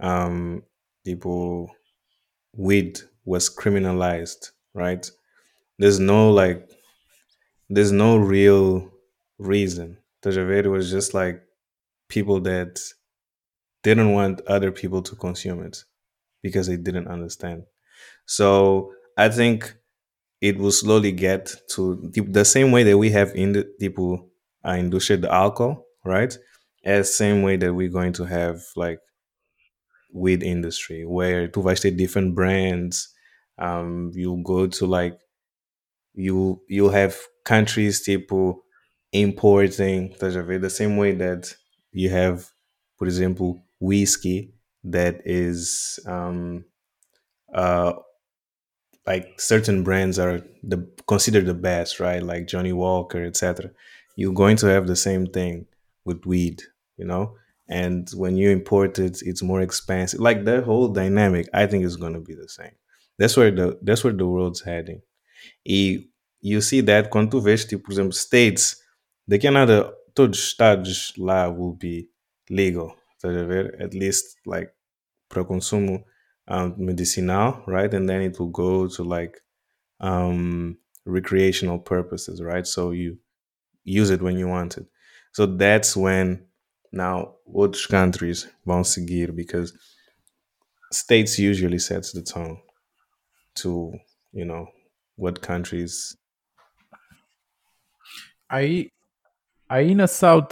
um 0.01 0.63
people 1.05 1.69
weed 2.57 3.01
was 3.25 3.49
criminalized, 3.49 4.53
right? 4.75 5.11
There's 5.79 5.99
no 5.99 6.31
like 6.31 6.69
there's 7.69 7.93
no 7.93 8.17
real 8.17 8.91
reason. 9.39 9.99
It 10.25 10.67
was 10.69 10.91
just 10.91 11.15
like 11.15 11.43
people 12.09 12.41
that 12.43 12.81
didn't 13.83 14.13
want 14.13 14.41
other 14.47 14.71
people 14.71 15.03
to 15.03 15.17
consume 15.17 15.63
it 15.63 15.85
because 16.43 16.67
they 16.69 16.77
didn't 16.77 17.09
understand. 17.09 17.65
So 18.27 18.93
I 19.19 19.29
think 19.31 19.75
it 20.41 20.59
will 20.59 20.73
slowly 20.73 21.13
get 21.13 21.55
to 21.73 22.11
the, 22.15 22.23
same 22.45 22.73
way 22.73 22.85
that 22.85 22.99
we 22.99 23.11
have 23.11 23.33
in 23.37 23.53
the 23.53 23.65
people 23.81 24.31
uh, 24.67 24.73
industry 24.79 25.17
the 25.17 25.33
alcohol, 25.33 25.87
right? 26.05 26.37
as 26.85 27.15
same 27.15 27.43
way 27.43 27.57
that 27.57 27.75
we're 27.75 27.91
going 27.91 28.13
to 28.13 28.25
have 28.25 28.63
like 28.77 29.01
weed 30.13 30.43
industry 30.43 31.05
where 31.05 31.49
tu 31.49 31.63
vais 31.63 31.81
different 31.97 32.35
brands 32.35 33.09
um 33.59 34.11
you'll 34.15 34.43
go 34.43 34.67
to 34.67 34.87
like 34.87 35.19
you 36.15 36.61
you'll 36.69 36.91
have 36.91 37.17
countries 37.45 38.01
people 38.03 38.63
importing 39.13 40.15
the 40.19 40.71
same 40.71 40.97
way 40.97 41.13
that 41.13 41.55
you 41.93 42.11
have 42.11 42.51
for 42.97 43.07
example, 43.07 43.61
whiskey 43.81 44.53
that 44.85 45.21
is 45.25 45.99
um 46.07 46.65
uh 47.55 47.95
like 49.07 49.41
certain 49.41 49.83
brands 49.85 50.19
are 50.19 50.41
the 50.63 50.89
considered 51.07 51.47
the 51.47 51.55
best 51.55 52.01
right? 52.01 52.23
Like 52.23 52.47
johnny 52.47 52.73
walker 52.73 53.25
etc 53.25 53.71
you're 54.17 54.33
going 54.33 54.57
to 54.57 54.67
have 54.67 54.87
the 54.87 54.97
same 54.97 55.27
thing 55.27 55.67
with 56.05 56.25
weed 56.27 56.63
you 56.97 57.05
know? 57.05 57.35
And 57.69 58.09
when 58.15 58.37
you 58.37 58.51
import 58.51 58.99
it 58.99 59.21
it's 59.23 59.43
more 59.43 59.61
expensive. 59.61 60.21
Like 60.21 60.45
the 60.45 60.63
whole 60.63 60.89
dynamic 60.89 61.49
i 61.55 61.67
think 61.67 61.85
is 61.85 61.97
going 61.97 62.15
to 62.15 62.21
be 62.21 62.35
the 62.35 62.49
same. 62.49 62.73
That's 63.19 63.37
where 63.37 63.51
the 63.51 63.79
that's 63.83 64.05
where 64.05 64.13
the 64.13 64.27
world's 64.27 64.63
heading 64.63 65.03
you 66.43 66.61
see 66.61 66.83
that 66.83 67.09
quando 67.11 67.31
tu 67.31 67.41
vês 67.41 67.65
tipo 67.65 67.85
por 67.85 67.93
exemplo 67.93 68.13
states 68.13 68.77
daqui 69.27 69.47
a 69.47 69.51
nada 69.51 69.93
todos 70.15 70.39
os 70.39 70.47
estados 70.49 71.13
lá 71.17 71.49
will 71.49 71.75
be 71.75 72.09
legal 72.51 72.97
estás 73.17 73.37
a 73.37 73.45
ver? 73.45 73.81
At 73.83 73.95
least 73.95 74.37
like 74.47 74.71
para 75.29 75.45
consumo 75.45 76.05
um, 76.49 76.75
medicinal 76.79 77.65
right? 77.67 77.93
And 77.95 78.09
then 78.09 78.23
it 78.23 78.39
will 78.39 78.51
go 78.51 78.89
to 78.89 79.05
like 79.05 79.41
um 80.01 80.77
recreational 81.07 81.79
purposes 81.79 82.41
right? 82.43 82.67
So 82.67 82.93
you 82.93 83.19
use 83.85 84.11
it 84.11 84.23
when 84.23 84.39
you 84.39 84.49
want 84.49 84.79
it. 84.79 84.87
So 85.33 85.47
that's 85.47 85.97
when 85.97 86.47
now 86.93 87.37
outros 87.49 87.87
countries 87.89 88.49
vão 88.67 88.85
seguir 88.85 89.33
because 89.33 89.73
states 90.93 91.39
usually 91.39 91.79
sets 91.79 92.13
the 92.13 92.23
tone 92.23 92.59
to 93.57 93.93
you 94.33 94.45
know 94.45 94.69
what 95.17 95.41
countries 95.41 96.17
Aí, 98.49 98.89
aí 99.69 99.95
na 99.95 100.07
South, 100.07 100.49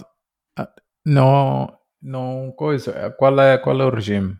ah, 0.58 0.72
não, 1.04 1.78
não 2.00 2.52
coisa. 2.56 3.10
Qual 3.18 3.38
é, 3.40 3.58
qual 3.58 3.80
é 3.80 3.84
o 3.84 3.90
regime? 3.90 4.36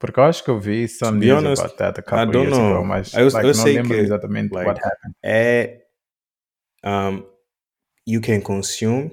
Porque 0.00 0.18
eu 0.18 0.24
acho 0.24 0.42
que 0.42 0.50
eu 0.50 0.58
vi 0.58 0.88
some 0.88 1.18
news 1.18 1.44
honest, 1.44 1.62
about 1.62 1.76
that 1.76 2.00
a 2.00 2.02
I 2.02 2.04
couple 2.04 2.32
don't 2.32 2.46
years 2.48 2.58
know. 2.58 2.76
ago, 2.76 2.84
mas 2.84 3.14
Eu- 3.14 3.24
like, 3.28 3.46
eu 3.48 3.54
não 3.54 3.64
lembro 3.64 3.88
que, 3.96 4.00
exatamente 4.00 4.52
like, 4.54 4.66
what 4.68 4.80
happened. 4.80 5.14
é 5.24 5.82
um 6.84 7.24
you 8.06 8.20
can 8.20 8.40
consume 8.40 9.10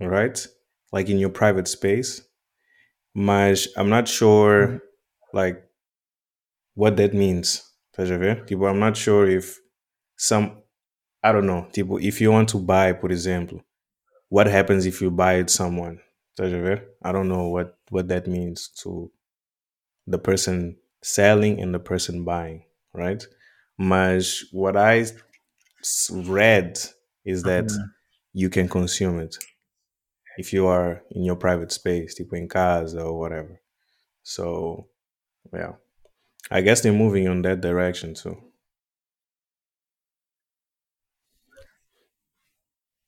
right 0.00 0.48
like 0.92 1.10
in 1.10 1.18
your 1.20 1.30
private 1.32 1.68
space 1.70 2.22
mas 3.14 3.68
i'm 3.76 3.88
not 3.88 4.08
sure 4.10 4.80
like 5.32 5.62
what 6.76 6.96
that 6.96 7.14
means 7.16 7.62
A? 7.98 8.02
Tipo, 8.46 8.68
i'm 8.70 8.78
not 8.78 8.96
sure 8.96 9.28
if 9.28 9.58
some 10.16 10.62
i 11.22 11.32
don't 11.32 11.46
know. 11.46 11.66
Tipo 11.72 12.02
if 12.02 12.20
you 12.20 12.32
want 12.32 12.48
to 12.50 12.58
buy 12.58 12.92
por 12.92 13.10
exemplo 13.10 13.60
what 14.28 14.46
happens 14.46 14.86
if 14.86 15.00
you 15.00 15.10
buy 15.10 15.34
it 15.34 15.50
someone? 15.50 16.00
A 16.38 16.82
i 17.02 17.12
don't 17.12 17.28
know 17.28 17.48
what 17.48 17.76
what 17.90 18.08
that 18.08 18.26
means 18.26 18.68
to 18.82 19.10
the 20.06 20.18
person 20.18 20.76
selling 21.02 21.60
and 21.60 21.74
the 21.74 21.78
person 21.78 22.24
buying 22.24 22.64
right? 22.92 23.26
Mas 23.78 24.44
I 24.54 25.06
read 26.12 26.78
is 27.24 27.42
that 27.44 27.64
mm-hmm. 27.64 27.82
you 28.32 28.50
can 28.50 28.68
consume 28.68 29.20
it 29.20 29.36
if 30.36 30.52
you 30.52 30.66
are 30.66 31.02
in 31.10 31.24
your 31.24 31.36
private 31.36 31.72
space, 31.72 32.14
tipo 32.14 32.36
in 32.36 32.48
casa 32.48 33.02
or 33.02 33.18
whatever. 33.18 33.60
So, 34.22 34.88
yeah, 35.52 35.72
I 36.50 36.60
guess 36.62 36.80
they're 36.82 36.92
moving 36.92 37.28
on 37.28 37.42
that 37.42 37.60
direction 37.60 38.14
too. 38.14 38.36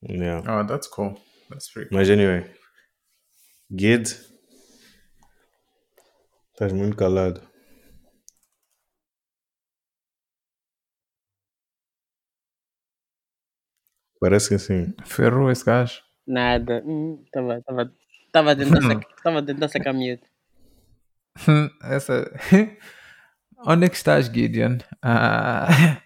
Yeah, 0.03 0.43
Oh, 0.47 0.63
that's 0.65 0.89
cool. 0.89 1.21
That's 1.49 1.71
pretty 1.71 1.89
cool. 1.91 1.99
mas 1.99 2.11
anyway, 2.11 2.45
Gid, 3.75 4.07
estás 6.55 6.73
muito 6.73 6.97
calado. 6.97 7.41
Parece 14.21 14.49
que 14.51 14.59
sim. 14.59 14.95
Ferrou 15.05 15.51
esse 15.51 15.65
gajo. 15.65 16.01
Nada. 16.27 16.83
Hum, 16.85 17.25
Tava, 17.33 17.61
tava, 17.63 17.93
tava 18.33 18.51
a 18.53 18.57
tentar 18.57 18.81
sacar, 18.83 19.15
tava 19.25 19.39
a 19.39 19.43
tentar 19.43 19.69
sacar 19.69 19.95
miúdo. 19.95 20.23
Essa... 21.83 22.31
Onde 23.65 23.87
é 23.87 23.89
que 23.89 23.97
estás, 23.97 24.27
Gideon? 24.27 24.79
Ah, 25.01 25.69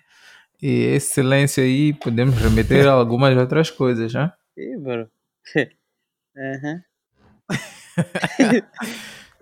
e 0.62 0.94
esse 0.94 1.14
silêncio 1.14 1.62
aí 1.62 1.94
podemos 1.94 2.34
remeter 2.36 2.86
a 2.86 2.92
algumas 2.92 3.36
outras 3.36 3.70
coisas, 3.70 4.12
né? 4.12 4.32
Ih, 4.56 4.76
bro. 4.78 5.08
Aham. 6.36 6.82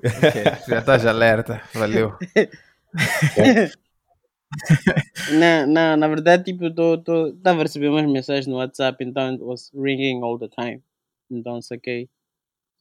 Ok, 0.05 0.45
já 0.69 0.79
estás 0.79 1.07
alerta. 1.07 1.63
Valeu. 1.75 2.17
Não, 5.31 5.67
não, 5.67 5.97
na 5.97 6.07
verdade, 6.07 6.45
tipo, 6.45 6.71
tô, 6.71 6.99
tô, 6.99 7.33
tava 7.43 7.61
a 7.61 7.63
receber 7.63 7.89
umas 7.89 8.05
mensagens 8.07 8.47
no 8.47 8.57
WhatsApp, 8.57 9.03
então 9.03 9.35
it 9.35 9.43
was 9.43 9.71
ringing 9.75 10.23
all 10.23 10.39
the 10.39 10.49
time. 10.49 10.83
Então 11.31 11.61
saquei. 11.63 12.09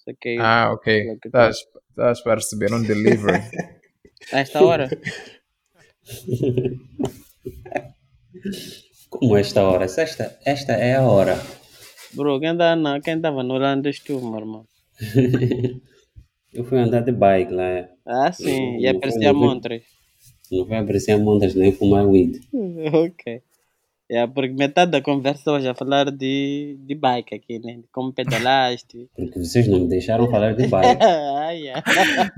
Saquei 0.04 0.38
Ah, 0.40 0.72
ok. 0.74 1.18
Estás 1.26 2.22
para 2.22 2.36
receber 2.36 2.74
um 2.74 2.84
delivery. 2.84 3.42
A 4.32 4.40
esta 4.40 4.64
hora. 4.64 4.90
Como 9.10 9.38
esta 9.38 9.64
hora? 9.64 9.88
Se 9.88 10.02
Esta, 10.02 10.38
esta 10.46 10.74
é 10.74 10.96
a 10.96 11.04
hora. 11.04 11.38
Bro, 12.14 12.40
quem 12.40 12.58
tá 12.58 12.76
na, 12.76 13.00
quem 13.00 13.20
tava 13.20 13.44
no 13.44 13.54
Orlando 13.56 13.88
és 13.88 14.00
tu, 14.00 14.20
meu 14.20 14.40
irmão. 14.40 14.66
Eu 16.54 16.64
fui 16.66 16.78
andar 16.78 17.02
de 17.02 17.12
bike 17.12 17.52
lá. 17.52 17.88
Ah, 18.06 18.32
sim, 18.32 18.78
e 18.78 18.88
aparecia 18.88 19.34
montres. 19.34 19.84
Não 20.52 20.68
foi 20.68 20.78
aparecer 20.78 21.18
montas 21.18 21.56
nem 21.56 21.72
fumar 21.72 22.06
weed. 22.08 22.40
ok. 22.54 23.42
É, 24.16 24.28
porque 24.28 24.54
metade 24.54 24.92
da 24.92 25.02
conversa 25.02 25.52
hoje 25.52 25.68
a 25.68 25.74
falar 25.74 26.12
de, 26.12 26.78
de 26.86 26.94
bike 26.96 27.34
aqui, 27.36 27.58
né? 27.60 27.78
De 27.78 27.88
como 27.92 28.14
pedalaste. 28.14 29.10
Porque 29.16 29.40
vocês 29.40 29.68
não 29.68 29.80
me 29.80 29.88
deixaram 29.90 30.30
falar 30.30 30.54
de 30.54 30.68
bike. 30.68 30.98
ah, 31.04 31.50
yeah. 31.52 31.82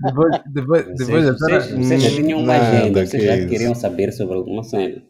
Depois, 0.03 0.41
depois, 0.47 0.85
depois, 0.97 1.25
Vocês, 1.25 1.39
vocês, 1.39 1.71
vocês 1.71 2.03
já 2.03 2.09
tinham 2.11 2.39
uma 2.39 2.53
agenda, 2.55 3.05
vocês 3.05 3.11
que 3.21 3.27
já 3.27 3.35
isso. 3.37 3.47
queriam 3.49 3.75
saber 3.75 4.11
sobre 4.13 4.35
alguma 4.35 4.63
cena. 4.63 5.01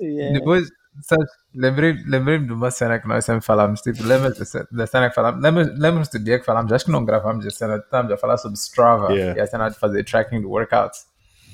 Yeah. 0.00 0.38
depois 0.38 0.68
sabes, 1.02 1.28
lembrei, 1.54 1.94
lembrei 2.06 2.38
de 2.38 2.52
uma 2.52 2.70
cena 2.70 2.98
que 3.00 3.06
nós 3.08 3.24
sempre 3.24 3.44
falamos. 3.44 3.80
Tipo, 3.82 4.02
lembra 4.04 4.30
da 4.72 4.86
cena 4.86 5.08
que 5.08 5.14
falamos? 5.14 5.42
Lembra- 5.42 5.74
Lembra-se 5.76 6.18
do 6.18 6.24
dia 6.24 6.38
que 6.38 6.44
falamos? 6.44 6.72
Acho 6.72 6.84
que 6.86 6.90
não 6.92 7.04
gravamos 7.04 7.44
a 7.46 7.50
cena. 7.50 7.76
Estávamos 7.76 8.12
a 8.12 8.16
falar 8.16 8.36
sobre 8.38 8.56
Strava 8.58 9.12
Yeah. 9.12 9.38
e 9.38 9.40
a 9.42 9.46
cena 9.46 9.68
de 9.68 9.76
fazer 9.78 10.04
tracking 10.04 10.40
de 10.40 10.46
workouts. 10.46 11.06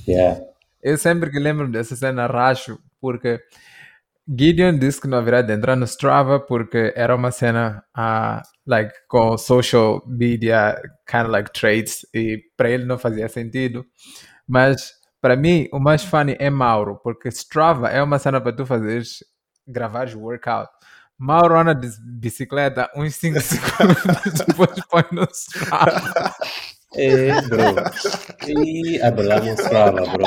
Yeah. 0.07 0.41
Eu 0.83 0.97
sempre 0.99 1.31
que 1.31 1.39
lembro 1.39 1.67
dessa 1.71 1.97
cena 1.97 2.27
racho, 2.27 2.79
porque 3.01 3.41
Gideon 4.27 4.79
disse 4.79 5.01
que 5.01 5.09
não 5.09 5.19
haverá 5.19 5.43
de 5.43 5.53
entrar 5.53 5.77
no 5.77 5.85
Strava 5.85 6.41
porque 6.41 6.93
era 6.97 7.15
uma 7.15 7.31
cena 7.31 7.85
ah, 7.95 8.43
like, 8.67 8.93
com 9.07 9.37
social 9.37 10.03
media 10.07 10.81
kind 11.07 11.25
of 11.25 11.31
like 11.31 11.53
traits 11.53 12.07
e 12.15 12.43
para 12.57 12.71
ele 12.71 12.87
não 12.87 12.99
fazia 12.99 13.29
sentido. 13.29 13.85
Mas 14.49 14.93
para 15.21 15.37
mim 15.37 15.69
o 15.73 15.79
mais 15.79 16.05
funny 16.05 16.37
é 16.39 16.49
Mauro, 16.51 16.99
porque 17.03 17.29
Strava 17.29 17.89
é 17.91 18.03
uma 18.03 18.19
cena 18.19 18.41
para 18.41 18.57
tu 18.57 18.65
fazeres, 18.65 19.23
gravares 19.67 20.15
workout. 20.15 20.71
Mauro 21.19 21.59
anda 21.59 21.75
de 21.75 21.89
bicicleta 22.03 22.91
uns 22.97 23.15
5 23.17 23.41
segundos 23.41 24.41
depois 24.47 24.71
põe 24.91 25.05
no 25.13 25.27
Strava. 25.33 26.35
É, 26.97 27.41
bro. 27.49 27.75
E 28.47 29.03
Abelá 29.03 29.43
mostrava, 29.43 30.01
bro. 30.07 30.25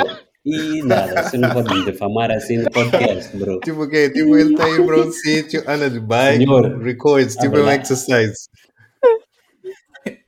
E 0.49 0.81
nada, 0.81 1.23
você 1.23 1.37
não 1.37 1.49
pode 1.49 1.75
me 1.75 1.83
defamar 1.83 2.31
assim 2.31 2.59
no 2.59 2.71
podcast, 2.71 3.35
bro. 3.35 3.59
Tipo 3.59 3.83
o 3.83 3.89
quê? 3.89 4.09
Tipo, 4.09 4.37
ele 4.37 4.55
tá 4.55 4.63
aí 4.63 4.85
para 4.85 5.01
um 5.01 5.11
sítio, 5.11 5.61
anda 5.67 5.89
de 5.89 5.99
bike, 5.99 6.37
Senhor, 6.37 6.79
records, 6.81 7.35
tipo 7.35 7.57
um 7.57 7.69
exercise. 7.69 8.47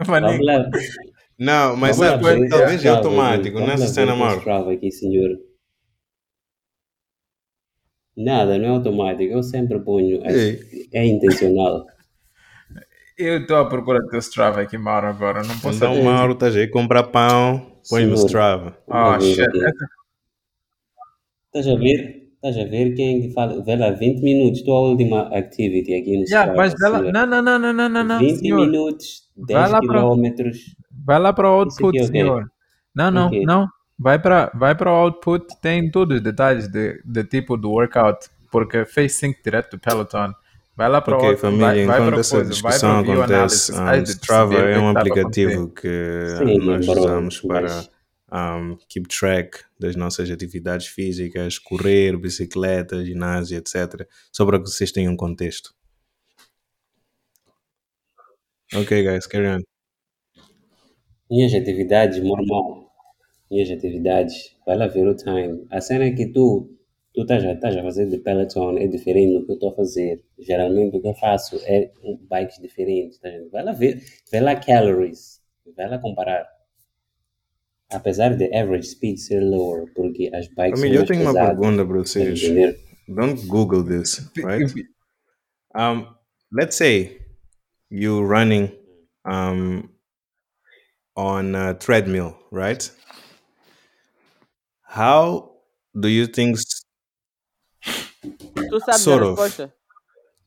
Maninho, 0.05 0.31
Vamos 0.31 0.45
lá. 0.45 0.69
Não, 1.39 1.77
mas 1.77 1.95
sabe, 1.95 2.21
ver 2.21 2.49
talvez 2.49 2.71
é 2.73 2.75
Strava, 2.75 2.97
automático, 2.97 3.59
nessa 3.61 3.85
ver 3.85 3.87
cena. 3.87 4.35
Strava 4.35 4.73
aqui, 4.73 4.91
senhor. 4.91 5.29
Nada, 8.17 8.57
não 8.57 8.65
é 8.65 8.69
automático. 8.71 9.31
Eu 9.31 9.41
sempre 9.41 9.79
ponho. 9.79 10.21
É, 10.25 10.59
é 10.91 11.05
intencional. 11.05 11.85
eu 13.17 13.39
estou 13.39 13.55
à 13.55 13.69
procura 13.69 14.01
do 14.01 14.09
teu 14.09 14.19
Strava 14.19 14.59
aqui, 14.59 14.77
Mauro, 14.77 15.07
agora. 15.07 15.43
Não 15.43 15.57
posso 15.59 15.77
Então, 15.77 16.03
Mauro, 16.03 16.35
tá 16.35 16.47
aí, 16.47 16.67
compra 16.67 17.03
pão, 17.03 17.79
põe 17.89 18.05
no 18.05 18.17
Senhor. 18.17 18.27
Strava. 18.27 18.77
Ah, 18.89 19.17
Vamos 19.17 19.37
ver 19.37 19.49
shit. 19.49 19.73
Estás 21.53 21.67
a 21.67 21.75
ver? 21.79 22.19
estás 22.35 22.57
a 22.57 22.63
ver 22.69 22.93
quem 22.95 23.21
que 23.21 23.33
fala, 23.33 23.61
vê 23.63 23.75
lá, 23.75 23.89
20 23.91 24.21
minutos, 24.21 24.61
tua 24.61 24.79
última 24.79 25.23
activity 25.35 25.93
aqui 25.93 26.15
no 26.17 26.23
Yeah, 26.23 26.53
mas 26.55 26.71
senhor. 26.73 27.11
Não, 27.11 27.25
não, 27.25 27.41
não, 27.41 27.59
não, 27.59 27.73
não, 27.73 27.89
não, 27.89 28.03
não. 28.03 28.19
20 28.19 28.37
senhor. 28.39 28.61
minutos, 28.65 29.23
Vai 29.35 29.45
10 29.47 29.71
lá 29.71 29.79
pra- 29.81 29.87
quilômetros. 29.99 30.57
Vai 31.05 31.19
lá 31.19 31.33
para 31.33 31.49
o 31.51 31.63
Isso 31.67 31.73
aqui 31.75 31.83
output, 31.85 31.97
é 31.97 32.01
o 32.03 32.05
quê? 32.05 32.11
senhor. 32.19 32.51
Não, 32.95 33.11
não, 33.11 33.27
Ok. 33.27 33.43
não. 33.45 33.67
Vai 33.97 34.17
para 34.19 34.49
vai 34.53 34.73
para 34.75 34.89
o 34.89 34.95
output, 34.95 35.45
tem 35.61 35.91
todos 35.91 36.17
os 36.17 36.23
detalhes 36.23 36.69
de, 36.69 37.01
de 37.03 37.23
tipo 37.25 37.57
do 37.57 37.71
workout, 37.71 38.29
porque 38.49 38.85
fez 38.85 39.13
sync 39.15 39.37
direto 39.43 39.71
do 39.71 39.79
Peloton. 39.79 40.31
Vai 40.77 40.87
lá 40.87 41.01
para 41.01 41.15
o 41.15 41.17
Ok, 41.17 41.29
output, 41.29 41.41
família, 41.41 41.65
vai, 41.65 41.85
vai 41.85 41.99
enquanto 41.99 42.19
essa 42.21 42.35
coisa, 42.37 42.49
discussão 42.51 42.99
acontece, 42.99 43.73
um, 43.73 44.03
de 44.03 44.09
Strava 44.11 44.53
o 44.53 44.57
é 44.59 44.79
um 44.79 44.87
é 44.87 44.91
aplicativo 44.97 45.67
que 45.73 46.25
Sim, 46.37 46.57
nós 46.65 46.87
usamos 46.87 47.41
para 47.41 47.61
mas- 47.63 47.89
um, 48.31 48.77
keep 48.87 49.07
track 49.07 49.59
das 49.79 49.95
nossas 49.95 50.29
atividades 50.29 50.87
físicas, 50.87 51.57
correr, 51.57 52.17
bicicleta, 52.17 53.03
ginásio, 53.03 53.57
etc. 53.57 54.07
Só 54.31 54.45
para 54.45 54.59
que 54.59 54.69
vocês 54.69 54.91
tenham 54.91 55.13
um 55.13 55.17
contexto. 55.17 55.73
Ok, 58.73 59.03
guys, 59.03 59.25
carry 59.25 59.47
on. 59.47 59.61
Minhas 61.29 61.53
atividades, 61.53 62.21
normal. 62.23 62.91
Minhas 63.49 63.71
atividades, 63.71 64.55
vai 64.65 64.77
lá 64.77 64.87
ver 64.87 65.07
o 65.07 65.15
time. 65.15 65.65
A 65.71 65.81
cena 65.81 66.05
é 66.05 66.11
que 66.11 66.27
tu, 66.27 66.69
tu 67.13 67.21
estás 67.21 67.43
a, 67.45 67.53
estás 67.53 67.75
a 67.75 67.83
fazer 67.83 68.07
de 68.07 68.19
Peloton 68.19 68.77
é 68.77 68.87
diferente 68.87 69.33
do 69.33 69.45
que 69.45 69.51
eu 69.51 69.55
estou 69.55 69.71
a 69.71 69.75
fazer. 69.75 70.23
Geralmente 70.37 70.97
o 70.97 71.01
que 71.01 71.07
eu 71.07 71.15
faço 71.15 71.59
é 71.65 71.91
um, 72.03 72.17
bikes 72.29 72.59
diferentes. 72.59 73.19
Tá? 73.19 73.29
Vai 73.51 73.63
lá 73.63 73.71
ver, 73.71 74.03
vai 74.31 74.41
lá 74.41 74.55
calories, 74.55 75.41
vai 75.75 75.89
lá 75.89 75.97
comparar. 75.97 76.58
Apesar 77.91 78.35
de 78.37 78.45
average 78.55 78.87
speed 78.87 79.17
ser 79.17 79.41
lower, 79.41 79.87
porque 79.95 80.29
as 80.33 80.47
bikes 80.47 80.79
Família, 80.79 80.99
eu 80.99 81.07
são 81.07 81.07
tenho 81.07 81.23
mais 81.23 81.35
uma 81.35 81.41
pesadas. 81.41 81.59
pergunta 81.59 81.85
para 81.85 81.97
vocês. 81.99 82.43
entender? 82.43 82.79
Don't 83.07 83.47
Google 83.47 83.83
this, 83.83 84.29
right? 84.37 84.71
Um, 85.75 86.05
let's 86.51 86.75
say 86.75 87.19
you 87.89 88.21
running 88.23 88.71
um, 89.25 89.89
on 91.15 91.55
a 91.55 91.73
treadmill, 91.73 92.35
right? 92.51 92.91
How 94.83 95.51
do 95.99 96.07
you 96.07 96.27
think, 96.27 96.57
Tu 98.21 98.79
sabes 98.81 99.01
Sort 99.01 99.23
a 99.23 99.25
of. 99.25 99.39
resposta? 99.39 99.73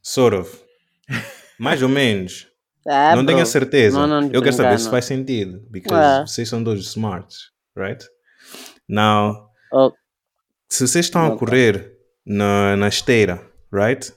sort 0.02 0.34
of, 0.34 0.62
mais 1.58 1.82
ou 1.82 1.88
menos, 1.88 2.46
Ah, 2.88 3.14
não 3.14 3.24
tenho 3.24 3.38
a 3.38 3.42
bro. 3.42 3.50
certeza. 3.52 4.06
Não, 4.06 4.20
não, 4.22 4.30
Eu 4.32 4.42
quero 4.42 4.54
saber 4.54 4.78
se 4.78 4.88
faz 4.90 5.04
sentido, 5.04 5.60
because 5.70 5.94
Ah. 5.94 6.26
vocês 6.26 6.48
são 6.48 6.62
dois 6.62 6.80
smarts, 6.80 7.50
right? 7.76 8.04
Now, 8.88 9.50
Oh, 9.72 9.92
se 10.68 10.86
vocês 10.86 11.06
estão 11.06 11.24
a 11.24 11.28
Ok. 11.28 11.38
correr 11.38 11.98
na, 12.26 12.76
na 12.76 12.88
esteira, 12.88 13.40
right? 13.72 14.12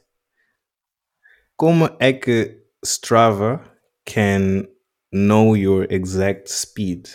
Como 1.57 1.85
é 1.99 2.11
que 2.11 2.61
Strava 2.83 3.61
can 4.05 4.67
know 5.13 5.55
your 5.55 5.87
exact 5.89 6.49
speed? 6.51 7.07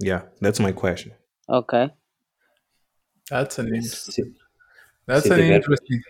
Yeah, 0.00 0.22
that's 0.40 0.60
my 0.60 0.72
question. 0.72 1.12
ok. 1.48 1.90
That's 3.30 3.58
an 3.58 3.66
interesting. 3.74 4.34
That's 5.06 5.30
an 5.30 5.40
interesting. 5.40 6.02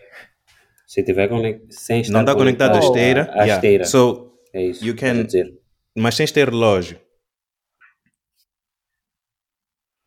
Se 0.89 1.03
tiver 1.03 1.27
conec- 1.29 1.67
sem 1.69 2.01
estar 2.01 2.13
Não 2.13 2.21
está 2.21 2.33
conectado 2.33 2.75
à 2.75 2.79
esteira? 2.79 3.21
à 3.31 3.43
yeah. 3.43 3.53
esteira. 3.55 3.85
So, 3.85 4.33
é 4.51 4.63
isso. 4.65 4.83
you 4.83 4.95
can- 4.95 5.23
dizer. 5.23 5.53
mas 5.95 6.17
tens 6.17 6.29
de 6.29 6.33
ter 6.33 6.49
relógio. 6.49 6.99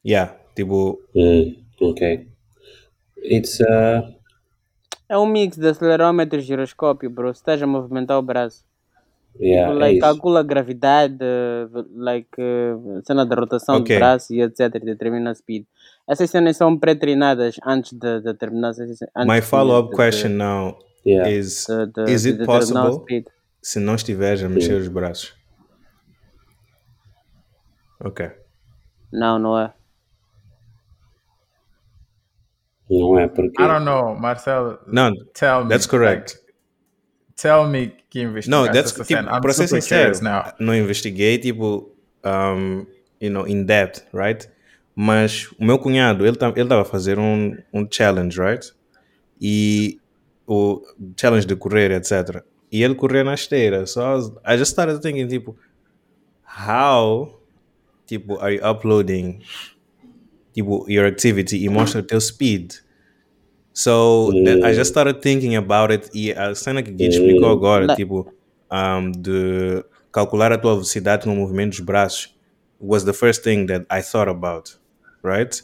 Yeah, 0.04 0.36
tipo, 0.56 0.98
Hum, 1.14 1.54
ok. 1.80 2.26
It's 3.24 3.60
uh, 3.60 4.02
É 5.08 5.16
um 5.16 5.26
mix 5.26 5.56
de 5.56 5.68
acelerômetro 5.68 6.38
e 6.40 6.42
giroscópio, 6.42 7.08
bro. 7.08 7.32
Se 7.32 7.40
estás 7.40 7.62
a 7.62 7.66
movimentar 7.66 8.18
o 8.18 8.22
braço. 8.22 8.64
yeah, 9.40 9.70
é 9.72 9.74
like, 9.78 9.98
isso. 9.98 10.00
calcula 10.00 10.40
a 10.40 10.42
gravidade, 10.42 11.18
like, 11.94 12.28
uh, 12.40 13.00
cena 13.06 13.24
da 13.24 13.36
rotação 13.36 13.76
Ok. 13.76 13.94
do 13.94 13.98
braço 14.00 14.34
e 14.34 14.42
etc. 14.42 14.82
determina 14.84 15.30
a 15.30 15.34
speed. 15.34 15.64
Essas 16.08 16.30
cenas 16.30 16.56
são 16.56 16.76
pré-treinadas 16.78 17.56
antes 17.64 17.92
de 17.92 18.20
determinar. 18.20 18.70
Antes 18.70 18.98
my 19.26 19.40
de- 19.40 19.42
follow-up 19.42 19.90
de- 19.90 19.96
question 19.96 20.30
now 20.30 20.78
Yeah. 21.06 21.30
is: 21.30 21.66
de- 21.66 21.86
de- 21.86 22.12
Is 22.12 22.22
de 22.22 22.30
it 22.30 22.44
possible? 22.44 22.92
speed. 23.02 23.26
se 23.62 23.78
não 23.80 23.94
estiveres 23.94 24.42
a 24.42 24.48
mexer 24.48 24.74
os 24.74 24.88
braços? 24.88 25.34
Ok. 28.00 28.30
Não, 29.12 29.38
não 29.38 29.58
é. 29.58 29.72
Não 32.90 33.18
é 33.18 33.28
porque 33.28 33.62
I 33.62 33.66
don't 33.66 33.84
know, 33.84 34.14
Marcelo. 34.18 34.78
Não, 34.86 35.12
Tell 35.34 35.62
me. 35.64 35.68
that's 35.70 35.86
correct. 35.86 36.34
like, 36.34 36.52
tell 37.40 37.66
me 37.66 37.94
que 38.10 38.20
investigaste 38.22 38.50
No, 38.50 38.72
that's 38.72 38.92
essa 38.92 39.04
tipo, 39.04 39.40
para 39.40 39.52
ser 39.52 39.68
super 39.68 39.80
sincero, 39.82 40.12
não 40.58 40.74
investiguei 40.74 41.38
tipo, 41.38 41.94
um, 42.24 42.84
you 43.20 43.30
know, 43.30 43.46
in 43.46 43.64
depth, 43.64 44.04
right? 44.12 44.48
Mas 44.94 45.48
o 45.58 45.64
meu 45.64 45.78
cunhado, 45.78 46.26
ele 46.26 46.36
tá- 46.36 46.48
ele 46.50 46.62
estava 46.62 46.82
a 46.82 46.84
fazer 46.84 47.18
um, 47.18 47.56
um 47.72 47.86
challenge, 47.90 48.38
right? 48.40 48.72
E 49.40 49.98
o 50.46 50.82
challenge 51.18 51.46
de 51.46 51.56
correr, 51.56 51.90
etc. 51.92 52.42
E 52.70 52.82
ele 52.82 52.94
corria 52.94 53.24
na 53.24 53.34
esteira. 53.34 53.86
So 53.86 54.00
I, 54.00 54.14
was, 54.14 54.32
I 54.46 54.56
just 54.58 54.72
started 54.72 55.00
thinking, 55.00 55.26
tipo, 55.28 55.56
how, 56.44 57.40
tipo, 58.06 58.38
are 58.40 58.54
you 58.54 58.60
uploading, 58.64 59.40
tipo, 60.54 60.84
your 60.88 61.06
activity 61.06 61.56
e 61.64 61.68
mostra 61.68 62.00
o 62.00 62.02
teu 62.04 62.20
speed? 62.20 62.74
So 63.72 64.30
that- 64.44 64.62
I 64.70 64.74
just 64.74 64.90
started 64.90 65.20
thinking 65.22 65.56
about 65.56 65.90
it 65.92 66.10
e 66.14 66.32
a 66.32 66.54
cena 66.54 66.82
que 66.82 66.90
Gui 66.90 67.06
explicou 67.08 67.48
agora, 67.50 67.86
Like- 67.86 67.96
tipo, 68.02 68.30
um, 68.70 69.10
de 69.10 69.82
calcular 70.12 70.52
a 70.52 70.58
tua 70.58 70.74
velocidade 70.74 71.26
no 71.26 71.34
movimento 71.34 71.70
dos 71.70 71.80
braços 71.80 72.36
was 72.78 73.04
the 73.04 73.12
first 73.14 73.42
thing 73.42 73.64
that 73.66 73.86
I 73.90 74.02
thought 74.02 74.28
about, 74.30 74.78
right? 75.22 75.60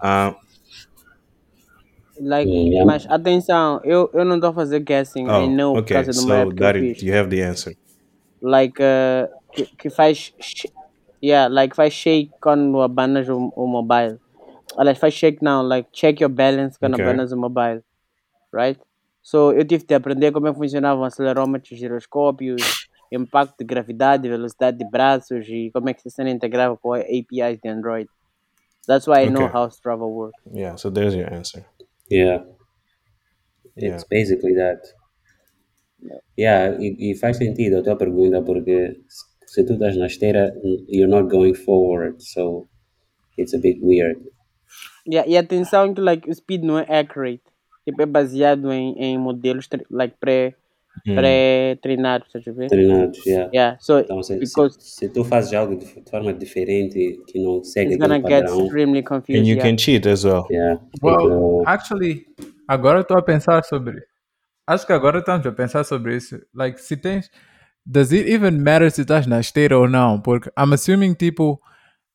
Uh, 0.00 0.32
Like, 2.20 2.50
Hum, 2.50 2.72
yeah. 2.72 2.84
Mas 2.84 3.06
atenção, 3.08 3.80
eu, 3.84 4.10
eu 4.12 4.24
não 4.24 4.36
estou 4.36 4.50
a 4.50 4.52
fazer 4.52 4.80
guessing. 4.80 5.26
I 5.26 5.30
oh, 5.30 5.46
know 5.46 5.74
por 5.74 5.82
okay, 5.82 5.94
causa 5.94 6.12
de 6.12 6.18
uma 6.18 6.34
so 6.34 6.34
época 6.34 6.56
que 6.56 6.62
eu 6.62 6.66
that 6.66 6.78
fiz. 6.78 6.96
it, 6.98 7.06
you 7.06 7.14
have 7.14 7.30
the 7.30 7.42
answer. 7.42 7.74
like 8.40 8.80
uh, 8.80 9.26
que, 9.52 9.66
que 9.76 9.90
faz 9.90 10.32
sh- 10.40 10.66
yeah 11.22 11.48
like 11.48 11.74
faz 11.74 11.92
shake 11.92 12.30
quando 12.40 12.80
abanas 12.80 13.28
o, 13.28 13.52
o 13.56 13.66
mobile 13.66 14.18
aliás 14.76 14.98
faz 14.98 15.14
shake 15.14 15.42
não 15.42 15.62
like 15.62 15.88
check 15.92 16.20
your 16.20 16.30
balance 16.30 16.78
quando 16.78 16.94
Ok. 16.94 17.04
abanas 17.04 17.32
o 17.32 17.36
mobile 17.36 17.82
right 18.52 18.80
so 19.22 19.52
eu 19.52 19.64
tive 19.64 19.84
de 19.84 19.94
aprender 19.94 20.30
como 20.32 20.46
é 20.46 20.52
que 20.52 20.58
funcionavam 20.58 21.04
acelerômetros 21.04 21.78
giroscópios 21.78 22.62
impacto 23.10 23.56
de 23.58 23.64
gravidade 23.64 24.28
velocidade 24.28 24.78
de 24.78 24.88
braços 24.88 25.46
e 25.48 25.70
como 25.72 25.88
é 25.88 25.94
que 25.94 26.08
se 26.08 26.22
integrava 26.30 26.76
com 26.76 26.92
APIs 26.94 27.58
de 27.62 27.68
Android 27.68 28.08
that's 28.88 29.06
why 29.06 29.20
I 29.22 29.28
know 29.28 29.44
Ok. 29.44 29.52
how 29.52 29.68
Strava 29.68 30.08
works 30.08 30.40
Yeah, 30.50 30.74
so 30.76 30.88
there's 30.90 31.14
your 31.14 31.28
answer. 31.32 31.66
Yeah. 32.10 32.40
Yeah. 33.76 33.94
It's 33.94 34.04
basically 34.08 34.54
that. 34.56 34.80
Yeah, 36.36 36.74
e, 36.80 36.96
e 37.10 37.14
faz 37.14 37.36
sentido 37.36 37.78
a 37.78 37.82
tua 37.82 37.96
pergunta 37.96 38.40
porque 38.42 38.96
se 39.46 39.64
tu 39.64 39.74
estás 39.74 39.96
na 39.96 40.06
esteira, 40.06 40.50
you're 40.88 41.10
not 41.10 41.28
going 41.28 41.54
forward, 41.54 42.22
so 42.22 42.68
it's 43.36 43.52
a 43.54 43.58
bit 43.58 43.78
weird. 43.82 44.16
yeah, 45.06 45.26
e 45.26 45.36
atenção 45.36 45.94
que 45.94 46.00
like 46.00 46.28
o 46.28 46.34
speed 46.34 46.62
não 46.64 46.78
é 46.78 46.86
accurate 47.00 47.42
tipo 47.84 48.02
é 48.02 48.06
baseado 48.06 48.70
em, 48.70 48.92
em 48.98 49.16
modelos 49.18 49.66
like 49.90 50.14
pré 50.20 50.54
Hmm. 51.06 51.14
pré-treinados 51.14 52.26
estás 52.28 52.46
a 52.48 52.52
ver 52.52 52.68
Treinados, 52.68 53.24
yeah. 53.24 53.50
Yeah, 53.52 53.76
so 53.80 53.98
Então, 54.00 54.22
se, 54.22 54.34
se, 54.34 54.40
because 54.40 54.76
se 54.80 55.08
tu 55.08 55.24
fazes 55.24 55.52
algo 55.52 55.76
de, 55.76 55.84
de 55.84 56.10
forma 56.10 56.32
diferente 56.32 57.20
que 57.26 57.38
não 57.38 57.62
segue 57.62 57.94
it's 57.94 58.02
aquele 58.02 58.20
gonna 58.20 58.28
get 58.28 58.44
padrão, 58.46 58.64
extremely 58.64 59.02
confused. 59.02 59.40
And 59.40 59.46
you 59.46 59.56
yeah. 59.56 59.68
can 59.68 59.76
cheat 59.78 60.06
as 60.08 60.24
well. 60.24 60.46
yeah, 60.50 60.80
Well, 61.02 61.26
então, 61.26 61.62
actually, 61.66 62.26
agora 62.66 62.98
eu 62.98 63.02
estou 63.02 63.18
a 63.18 63.22
pensar 63.22 63.64
sobre. 63.64 64.02
Acho 64.66 64.86
que 64.86 64.92
agora 64.92 65.20
estamos 65.20 65.46
a 65.46 65.52
pensar 65.52 65.84
sobre 65.84 66.16
isso. 66.16 66.38
Like, 66.54 66.80
se 66.80 66.96
tens. 66.96 67.30
Does 67.86 68.12
it 68.12 68.28
even 68.30 68.58
matter 68.58 68.90
se 68.90 69.00
estás 69.00 69.26
na 69.26 69.40
esteira 69.40 69.78
ou 69.78 69.88
não? 69.88 70.20
Porque 70.20 70.50
I'm 70.58 70.74
assuming, 70.74 71.14
tipo, 71.14 71.58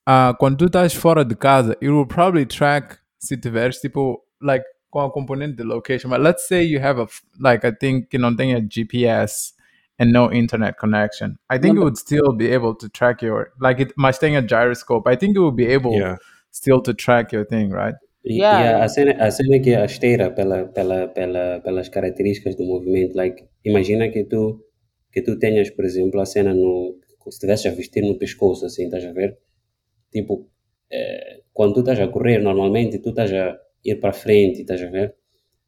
ah, 0.06 0.36
quando 0.40 0.58
tu 0.58 0.66
estás 0.66 0.94
fora 0.94 1.26
de 1.26 1.36
casa, 1.36 1.76
it 1.82 1.90
will 1.90 2.06
probably 2.06 2.46
track 2.46 3.00
se 3.18 3.36
tiveres, 3.38 3.80
tipo, 3.80 4.22
like, 4.40 4.64
com 4.94 5.00
a 5.02 5.12
componente 5.12 5.56
de 5.56 5.64
location. 5.64 6.08
But 6.10 6.22
let's 6.22 6.48
say 6.48 6.62
you 6.64 6.80
have 6.80 7.02
a, 7.02 7.08
like, 7.40 7.66
I 7.66 7.72
think 7.72 8.10
que 8.10 8.20
não 8.20 8.36
tenha 8.36 8.62
GPS 8.62 9.54
and 10.00 10.12
no 10.12 10.32
internet 10.32 10.76
connection. 10.78 11.36
I 11.50 11.58
think 11.58 11.78
it 11.78 11.80
would 11.80 11.98
still 11.98 12.32
be 12.32 12.54
able 12.54 12.76
to 12.76 12.88
track 12.90 13.26
your, 13.26 13.52
like, 13.60 13.82
it, 13.82 13.94
mas 13.98 14.20
tem 14.20 14.38
a 14.38 14.42
gyroscope. 14.42 15.08
I 15.12 15.18
think 15.18 15.36
it 15.36 15.40
would 15.40 15.56
be 15.56 15.66
able 15.66 15.94
Yeah. 15.94 16.18
still 16.52 16.80
to 16.84 16.94
track 16.94 17.34
your 17.36 17.46
thing, 17.46 17.72
right? 17.72 17.96
Yeah, 18.24 18.58
a, 18.58 18.62
yeah. 18.62 18.84
a 18.84 18.88
cena, 18.88 19.12
a 19.20 19.32
cena 19.32 19.56
é 19.56 19.60
que 19.60 19.76
a 19.76 19.86
esteira, 19.86 20.30
pela, 20.32 20.66
pela, 20.66 21.08
pela, 21.08 21.60
pelas 21.62 21.90
características 21.90 22.56
do 22.56 22.64
movimento, 22.64 23.18
like, 23.18 23.44
imagina 23.66 24.10
que 24.10 24.24
tu, 24.26 24.62
que 25.12 25.22
tu 25.24 25.38
tenhas, 25.40 25.72
por 25.72 25.86
exemplo, 25.86 26.22
a 26.22 26.26
cena 26.26 26.54
no. 26.54 26.96
Se 27.24 27.30
estivesse 27.30 27.68
a 27.70 27.72
vestir 27.72 28.04
no 28.04 28.18
pescoço, 28.20 28.66
assim, 28.66 28.86
estás 28.86 29.04
a 29.06 29.14
ver? 29.14 29.38
Tipo, 30.12 30.50
eh, 30.92 31.42
quando 31.54 31.74
tu 31.76 31.80
estás 31.80 32.00
a 32.00 32.12
correr, 32.12 32.40
normalmente 32.42 33.00
tu 33.00 33.10
estás 33.10 33.32
a 33.34 33.58
ir 33.84 34.00
para 34.00 34.14
frente, 34.14 34.62
estás 34.62 34.82
a 34.82 34.90
ver? 34.90 35.16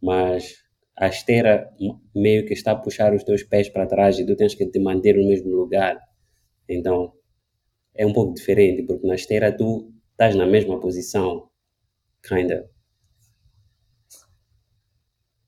Mas 0.01 0.63
a 0.97 1.07
esteira 1.07 1.69
meio 2.15 2.45
que 2.45 2.53
está 2.53 2.71
a 2.71 2.75
puxar 2.75 3.13
os 3.13 3.23
teus 3.23 3.43
pés 3.43 3.69
para 3.69 3.87
trás 3.87 4.17
e 4.17 4.25
tu 4.25 4.35
tens 4.35 4.55
que 4.55 4.65
te 4.65 4.79
manter 4.79 5.15
no 5.15 5.27
mesmo 5.27 5.49
lugar. 5.51 5.99
Então, 6.69 7.13
é 7.93 8.05
um 8.05 8.13
pouco 8.13 8.33
diferente, 8.33 8.83
porque 8.83 9.07
na 9.07 9.15
esteira 9.15 9.55
tu 9.55 9.91
estás 10.11 10.35
na 10.35 10.45
mesma 10.45 10.79
posição, 10.79 11.49
kinda. 12.23 12.69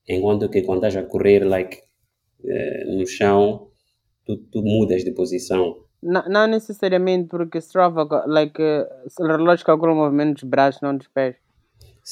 Enquanto 0.07 0.49
que 0.49 0.61
quando 0.61 0.85
estás 0.85 0.95
a 0.95 1.07
correr, 1.07 1.45
like, 1.45 1.81
eh, 2.45 2.85
no 2.85 3.05
chão, 3.05 3.69
tu, 4.25 4.37
tu 4.37 4.61
mudas 4.61 5.03
de 5.03 5.11
posição. 5.11 5.83
Não, 6.01 6.23
não 6.29 6.47
necessariamente 6.47 7.27
porque 7.27 7.57
Strava, 7.57 8.23
like, 8.25 8.61
o 9.19 9.25
relógio 9.25 9.65
calcula 9.65 9.93
o 9.93 9.95
movimento 9.95 10.35
dos 10.35 10.43
braços, 10.43 10.81
não 10.81 10.95
dos 10.95 11.07
pés. 11.07 11.35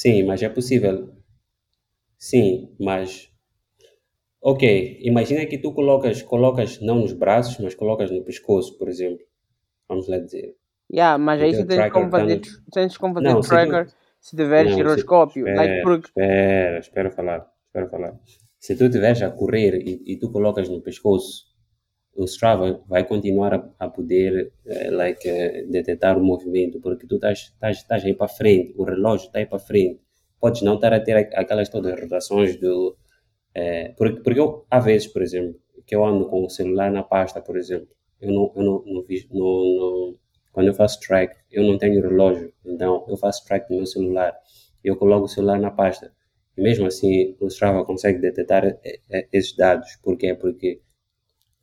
Sim, 0.02 0.24
mas 0.24 0.43
é 0.43 0.50
possível. 0.50 0.96
Sim, 2.18 2.76
mas 2.80 3.32
ok, 4.41 4.64
imagina 5.02 5.46
que 5.46 5.58
tu 5.58 5.74
colocas, 5.74 6.22
colocas 6.22 6.82
não 6.82 7.00
nos 7.00 7.14
braços, 7.14 7.58
mas 7.60 7.76
colocas 7.76 8.12
no 8.12 8.24
pescoço, 8.24 8.78
por 8.78 8.89
exemplo. 8.89 9.26
Vamos 9.88 10.08
lá 10.10 10.18
dizer. 10.20 10.56
Yeah, 10.91 11.18
mas 11.18 11.41
aí 11.41 11.54
você 11.54 11.66
tens 11.66 11.91
como 11.91 12.06
tá 12.12 12.20
fazer, 12.20 12.41
tens 12.74 12.98
como 12.98 13.14
fazer 13.14 13.28
Não, 13.28 13.41
se 13.41 13.48
tu- 13.50 13.56
tracker 13.56 13.88
se 14.20 14.36
tiver 14.36 14.64
Não, 14.64 14.72
se- 14.72 14.76
giroscópio. 14.76 15.46
Like, 15.46 15.60
Espera, 15.62 15.84
porque, 15.84 16.08
espera, 16.10 16.80
espera 16.80 17.12
falar, 17.12 17.52
espera 17.68 17.89
falar. 17.89 18.20
Se 18.60 18.76
tu 18.78 18.86
estiveres 18.86 19.22
a 19.22 19.30
correr 19.32 19.76
e, 19.82 20.02
e 20.14 20.20
tu 20.20 20.30
colocas 20.32 20.68
no 20.68 20.82
pescoço, 20.82 21.46
o 22.16 22.26
Strava 22.26 22.82
vai 22.88 23.03
continuar 23.07 23.53
a, 23.53 23.70
a 23.80 23.89
poder 23.89 24.51
eh, 24.66 24.89
like, 24.91 25.28
eh, 25.28 25.63
detectar 25.70 26.18
o 26.18 26.24
movimento, 26.24 26.80
porque 26.82 27.05
tu 27.07 27.16
estás, 27.16 27.53
aí 28.05 28.13
para 28.13 28.28
frente, 28.28 28.74
o 28.78 28.84
relógio 28.84 29.28
está 29.28 29.39
aí 29.39 29.45
para 29.45 29.59
frente. 29.59 29.99
Podes 30.39 30.61
não 30.61 30.76
estar 30.76 30.93
a 30.93 30.99
ter 30.99 31.16
aquelas 31.36 31.70
todas 31.70 31.93
as 31.93 31.99
rotações 32.01 32.55
do... 32.59 32.95
eh, 33.53 33.93
porque, 33.97 34.22
porque 34.22 34.39
eu, 34.39 34.66
há 34.70 34.80
vezes, 34.80 35.07
por 35.07 35.22
exemplo, 35.22 35.55
que 35.86 35.95
eu 35.95 36.05
ando 36.05 36.28
com 36.28 36.43
o 36.45 36.49
celular 36.49 36.91
na 36.91 37.03
pasta, 37.03 37.41
por 37.41 37.57
exemplo, 37.57 37.88
eu 38.22 38.32
não, 38.32 38.51
eu 38.55 38.63
não, 38.63 38.84
não, 38.86 39.03
vi- 39.03 39.28
não, 39.32 39.45
não- 39.80 40.16
quando 40.51 40.68
eu 40.68 40.74
faço 40.74 40.99
track, 41.01 41.36
eu 41.51 41.63
não 41.63 41.78
tenho 41.78 42.01
relógio, 42.01 42.53
então 42.66 43.05
eu 43.09 43.18
faço 43.18 43.45
track 43.45 43.70
no 43.70 43.78
meu 43.78 43.86
celular, 43.86 44.34
eu 44.84 44.95
coloco 44.95 45.26
o 45.26 45.28
celular 45.28 45.59
na 45.59 45.70
pasta, 45.72 46.11
e 46.57 46.61
mesmo 46.61 46.86
assim 46.88 47.36
o 47.39 47.47
Strava 47.47 47.84
consegue 47.86 48.20
detectar 48.20 48.63
esses 49.32 49.55
dados, 49.55 49.97
por 50.01 50.18
quê? 50.18 50.34
Porque 50.34 50.80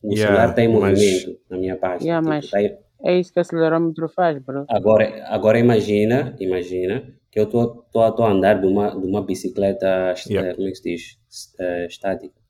o 0.03 0.12
Yeah, 0.14 0.26
celular 0.26 0.50
está 0.50 0.62
em 0.62 0.68
mas- 0.68 0.98
movimento 0.98 1.40
na 1.50 1.57
minha 1.59 1.76
pasta, 1.76 2.05
Yeah, 2.05 2.20
tipo, 2.22 2.28
mas- 2.34 2.50
tá 2.50 2.59
aí- 2.59 2.76
é 3.05 3.18
isso 3.18 3.32
que 3.32 3.38
o 3.38 3.42
acelerômetro 3.42 4.09
faz, 4.09 4.38
bro. 4.42 4.64
Agora, 4.68 5.24
agora 5.26 5.59
imagina, 5.59 6.34
imagina 6.40 7.12
que 7.30 7.38
eu 7.40 7.44
estou 7.44 7.86
a 8.03 8.30
andar 8.30 8.61
de 8.61 8.66
uma, 8.66 8.90
de 8.90 9.07
uma 9.07 9.24
bicicleta, 9.24 10.14
Yeah. 10.28 10.50
eh, 10.50 10.55
como 10.55 10.68
é 10.68 10.70
que 10.70 10.76
se 10.76 10.82
diz, 10.82 11.18
eh, 11.59 11.86
estática. 11.86 12.40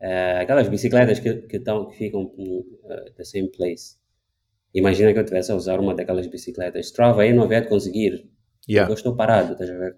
Eh, 0.00 0.38
aquelas 0.42 0.68
bicicletas 0.68 1.18
que, 1.18 1.34
que, 1.48 1.58
tão, 1.58 1.86
que 1.88 1.96
ficam 1.96 2.32
no 2.38 2.64
eh, 2.90 3.10
the 3.16 3.24
same 3.24 3.48
place. 3.50 3.96
Imagina 4.72 5.12
que 5.12 5.18
eu 5.18 5.22
estivesse 5.24 5.50
a 5.50 5.56
usar 5.56 5.80
uma 5.80 5.94
daquelas 5.94 6.26
bicicletas. 6.28 6.86
Strava 6.86 7.22
aí 7.22 7.32
não 7.32 7.48
vai 7.48 7.66
conseguir. 7.66 8.28
Yeah, 8.68 8.88
Eu 8.90 8.94
estou 8.94 9.16
parado, 9.16 9.52
estás 9.52 9.70
a 9.70 9.74
ver? 9.76 9.96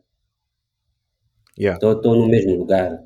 yeah. 1.59 1.75
Estou 1.75 2.15
no 2.17 2.27
mesmo 2.29 2.57
lugar. 2.57 3.03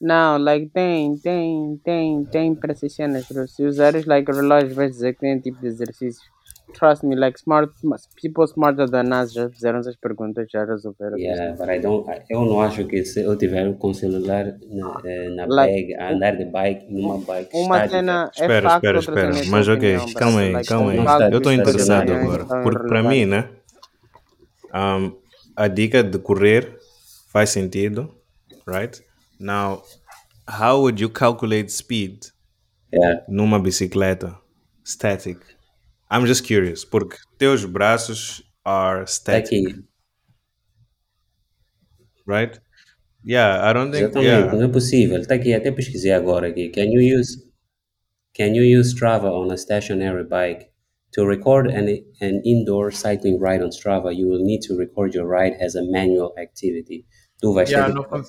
Não, 0.00 0.38
like, 0.38 0.68
tem, 0.68 1.16
tem, 1.18 1.80
tem, 1.82 2.24
tem 2.26 2.54
para 2.54 2.72
essas 2.72 2.94
cenas, 2.94 3.24
bro. 3.28 3.48
Se 3.48 3.64
usares, 3.64 4.04
like, 4.04 4.30
relógio, 4.30 4.74
vais 4.74 4.92
dizer 4.92 5.14
que 5.14 5.20
tem 5.20 5.40
tipo 5.40 5.58
de 5.60 5.68
exercícios. 5.68 6.22
Trust 6.78 7.06
me, 7.06 7.16
like, 7.16 7.38
smart, 7.38 7.72
people 8.20 8.44
smarter 8.44 8.90
than 8.90 9.08
us 9.22 9.32
já 9.32 9.48
fizeram 9.48 9.78
essas 9.78 9.96
perguntas, 9.96 10.46
já 10.50 10.64
resolveram. 10.64 11.16
Yeah, 11.16 11.56
but 11.56 11.70
I 11.70 11.78
don't, 11.78 12.06
eu 12.28 12.44
não 12.44 12.60
acho 12.60 12.86
que 12.86 13.04
se 13.04 13.22
eu 13.22 13.36
tiver 13.36 13.72
com 13.78 13.88
o 13.88 13.94
celular 13.94 14.44
na, 14.68 15.00
eh, 15.04 15.28
na 15.30 15.46
Like, 15.46 15.86
bag, 15.86 15.94
a 15.94 16.12
andar 16.12 16.36
de 16.36 16.44
bike, 16.44 16.92
numa 16.92 17.18
bike 17.18 17.50
Uma 17.54 17.76
estática, 17.78 17.96
cena 17.96 18.30
é 18.36 18.40
Espera, 18.42 18.68
facto, 18.68 18.84
espera, 18.84 18.98
espera. 18.98 19.38
é 19.38 19.50
Mas 19.50 19.68
ok, 19.68 19.96
opinião, 19.96 20.12
calma 20.12 20.40
aí, 20.40 20.52
Like, 20.52 20.68
calma 20.68 20.90
aí. 20.90 20.98
Eu 21.32 21.38
estou 21.38 21.52
interessado 21.52 22.12
agora. 22.12 22.44
Porque 22.62 22.88
para 22.88 23.02
mim, 23.02 23.24
né? 23.24 23.48
um, 24.74 25.12
a 25.56 25.68
dica 25.68 26.02
de 26.02 26.18
correr 26.18 26.78
faz 27.32 27.50
sentido, 27.50 28.14
right? 28.66 29.02
Now, 29.38 29.82
how 30.48 30.80
would 30.80 31.00
you 31.00 31.08
calculate 31.08 31.70
speed 31.70 32.26
yeah. 32.92 33.20
numa 33.28 33.60
bicicleta 33.60 34.38
static? 34.84 35.38
I'm 36.10 36.24
just 36.26 36.44
curious, 36.44 36.84
porque 36.84 37.16
teus 37.38 37.64
braços 37.66 38.42
are 38.64 39.06
static, 39.06 39.46
aqui, 39.46 39.84
right? 42.26 42.58
Yeah, 43.24 43.68
I 43.68 43.72
don't 43.72 43.90
think. 43.90 44.04
Exatamente, 44.10 44.26
Yeah, 44.26 44.52
não 44.54 44.64
é 44.66 44.68
possível. 44.72 45.18
Está 45.18 45.34
aqui, 45.34 45.52
até 45.52 45.70
pesquisei 45.72 46.12
agora 46.12 46.48
aqui. 46.48 46.68
Can 46.68 46.84
you 46.92 47.00
use 47.18 47.42
Can 48.36 48.54
you 48.54 48.62
use 48.64 48.92
Strava 48.94 49.30
on 49.30 49.50
a 49.50 49.56
stationary 49.56 50.24
bike? 50.24 50.70
To 51.14 51.24
record 51.24 51.68
an, 51.68 51.88
an 52.20 52.42
indoor 52.44 52.90
cycling 52.92 53.38
ride 53.40 53.62
on 53.62 53.70
Strava, 53.70 54.14
you 54.14 54.28
will 54.28 54.44
need 54.44 54.60
to 54.68 54.76
record 54.76 55.14
your 55.14 55.26
ride 55.26 55.54
as 55.58 55.74
a 55.74 55.82
manual 55.82 56.34
activity. 56.38 57.06
Tu 57.40 57.52
vais 57.54 57.70
Yeah, 57.70 57.86
ter 57.86 57.94
não 57.94 58.04
fun- 58.04 58.24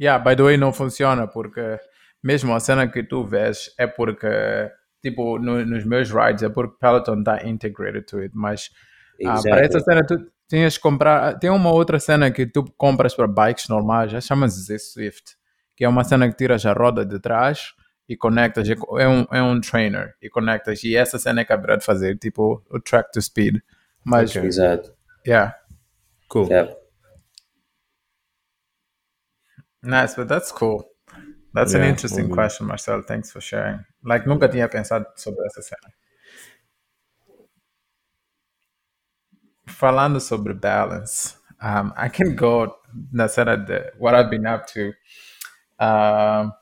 yeah, 0.00 0.22
by 0.22 0.36
the 0.36 0.42
way, 0.42 0.56
não 0.56 0.72
funciona 0.72 1.26
porque 1.26 1.78
mesmo 2.22 2.54
a 2.54 2.60
cena 2.60 2.88
que 2.88 3.02
tu 3.02 3.24
vês 3.24 3.72
é 3.78 3.86
porque, 3.86 4.28
tipo, 5.02 5.38
no- 5.38 5.64
nos 5.64 5.84
meus 5.84 6.10
rides 6.10 6.42
é 6.42 6.48
porque 6.48 6.76
Peloton 6.80 7.20
está 7.20 7.46
integrated 7.46 8.04
to 8.06 8.18
it, 8.18 8.32
mas 8.34 8.70
ah, 9.26 9.40
para 9.42 9.60
essa 9.60 9.78
Exactly. 9.78 9.82
cena 9.84 10.06
tu 10.06 10.32
tinhas 10.48 10.76
que 10.76 10.82
comprar. 10.82 11.38
Tem 11.38 11.50
uma 11.50 11.70
outra 11.72 11.98
cena 11.98 12.30
que 12.30 12.46
tu 12.46 12.64
compras 12.76 13.14
para 13.14 13.26
bikes 13.26 13.68
normais, 13.68 14.10
já 14.12 14.20
chama-se 14.20 14.60
Z 14.62 14.78
Swift, 14.78 15.36
que 15.76 15.84
é 15.84 15.88
uma 15.88 16.04
cena 16.04 16.28
que 16.28 16.36
tiras 16.36 16.64
a 16.66 16.72
roda 16.72 17.04
de 17.04 17.18
trás 17.20 17.74
e 18.08 18.16
conectas, 18.16 18.68
é 18.68 19.08
um, 19.08 19.26
é 19.32 19.42
um 19.42 19.60
trainer 19.60 20.14
e 20.22 20.28
conectas, 20.30 20.82
e 20.84 20.94
essa 20.96 21.18
cena 21.18 21.40
é 21.40 21.44
capaz 21.44 21.80
de 21.80 21.84
fazer, 21.84 22.16
tipo, 22.18 22.62
o 22.70 22.80
track 22.80 23.10
to 23.12 23.20
speed. 23.20 23.56
Mas, 24.04 24.30
Ok. 24.30 24.44
Exato. 24.46 24.92
yeah, 25.26 25.56
cool. 26.28 26.46
Yeah. 26.48 26.72
Nice, 29.82 30.14
but 30.14 30.28
that's 30.28 30.52
cool. 30.52 30.84
That's 31.54 31.74
an 31.74 31.82
Yeah, 31.82 31.88
interesting 31.90 32.26
okay. 32.26 32.34
question, 32.34 32.66
Marcel. 32.66 33.02
Thanks 33.02 33.30
for 33.32 33.40
sharing. 33.40 33.84
Like, 34.04 34.26
nunca 34.26 34.48
tinha 34.48 34.68
pensado 34.68 35.06
sobre 35.16 35.44
essa 35.46 35.62
cena. 35.62 35.92
Falando 39.66 40.20
sobre 40.20 40.54
balance, 40.54 41.36
um, 41.62 41.92
I 41.96 42.08
can 42.08 42.36
go 42.36 42.76
na 43.12 43.26
cena 43.28 43.56
de 43.56 43.92
what 43.98 44.14
I've 44.14 44.30
been 44.30 44.46
up 44.46 44.66
to. 44.74 44.92
Um, 45.78 46.52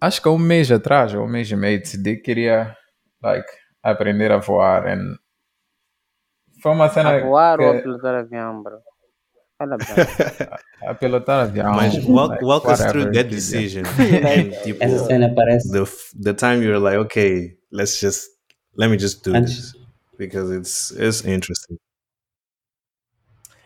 acho 0.00 0.20
que 0.20 0.28
há 0.28 0.32
um 0.32 0.38
mês 0.38 0.70
atrás, 0.70 1.14
ou 1.14 1.24
um 1.24 1.28
mês 1.28 1.50
e 1.50 1.56
meio, 1.56 1.78
decidi 1.80 2.16
que 2.16 2.22
queria, 2.22 2.76
like, 3.22 3.48
aprender 3.82 4.32
a 4.32 4.38
voar. 4.38 4.86
And 4.88 5.16
foi 6.60 6.72
uma 6.72 6.88
cena 6.88 7.16
A 7.16 7.20
voar 7.20 7.60
ou 7.60 7.70
a 7.70 7.74
que, 7.74 7.82
pilotar 7.82 8.14
avião, 8.14 8.62
bro? 8.62 8.80
Fala 9.62 9.76
bem. 9.78 9.86
a 10.90 10.94
pilotar 10.94 11.44
avião. 11.44 11.72
Mas 11.74 12.04
walk, 12.04 12.30
like, 12.32 12.44
walk 12.44 12.66
us 12.68 12.80
through 12.90 13.12
that 13.12 13.28
decision. 13.28 13.84
And, 14.26 14.52
tipo, 14.62 14.82
Essa 14.82 15.04
cena 15.06 15.32
parece. 15.34 15.70
the 15.70 15.86
the 16.20 16.34
time 16.34 16.62
you're 16.62 16.80
like, 16.80 16.96
okay, 17.06 17.56
let's 17.70 18.00
just 18.00 18.28
let 18.76 18.90
me 18.90 18.96
just 18.96 19.22
do 19.24 19.34
Antes, 19.36 19.72
this 19.72 19.76
because 20.18 20.50
it's 20.50 20.90
it's 20.92 21.24
interesting. 21.24 21.78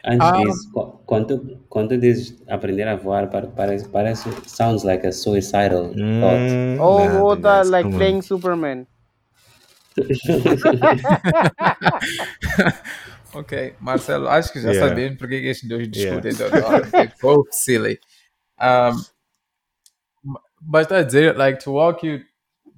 antes 0.04 0.20
Ah. 0.28 0.36
disso, 0.36 1.00
quando, 1.06 1.58
quando 1.68 1.88
tu 1.90 1.98
dizes 1.98 2.36
aprender 2.48 2.86
a 2.88 2.96
voar, 2.96 3.26
parece, 3.28 3.88
parece. 3.88 4.28
Sounds 4.46 4.84
like 4.84 5.04
a 5.06 5.10
suicidal 5.12 5.88
thought. 5.88 5.96
Mm, 5.96 6.78
Ou 6.80 6.98
nah, 7.08 7.22
outra, 7.22 7.58
guys, 7.64 7.70
like, 7.70 7.90
playing 7.90 8.22
Superman. 8.22 8.86
Ok, 13.38 13.76
Marcelo, 13.80 14.28
acho 14.28 14.50
que 14.52 14.60
já 14.60 14.70
Yeah. 14.72 14.88
sabemos 14.88 15.18
porque 15.18 15.40
que 15.40 15.48
estes 15.48 15.68
dois 15.68 15.88
Yeah. 15.94 16.20
discutem 16.20 16.34
toda 16.50 16.66
hora. 16.66 17.04
It's 17.04 17.20
both 17.20 17.48
silly. 17.52 17.98
Um, 18.60 19.04
but 20.60 20.90
a 20.90 21.02
dizer, 21.02 21.36
like, 21.36 21.62
to 21.64 21.72
walk 21.72 22.02
you 22.06 22.20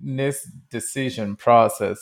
nesse 0.00 0.48
decision 0.70 1.34
process, 1.36 1.98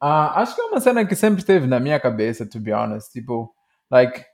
ah, 0.00 0.40
acho 0.40 0.54
que 0.54 0.60
é 0.60 0.64
uma 0.64 0.80
cena 0.80 1.04
que 1.04 1.16
sempre 1.16 1.40
esteve 1.40 1.66
na 1.66 1.80
minha 1.80 1.98
cabeça, 1.98 2.46
to 2.46 2.60
be 2.60 2.72
honest. 2.72 3.10
Tipo, 3.12 3.52
like, 3.90 4.24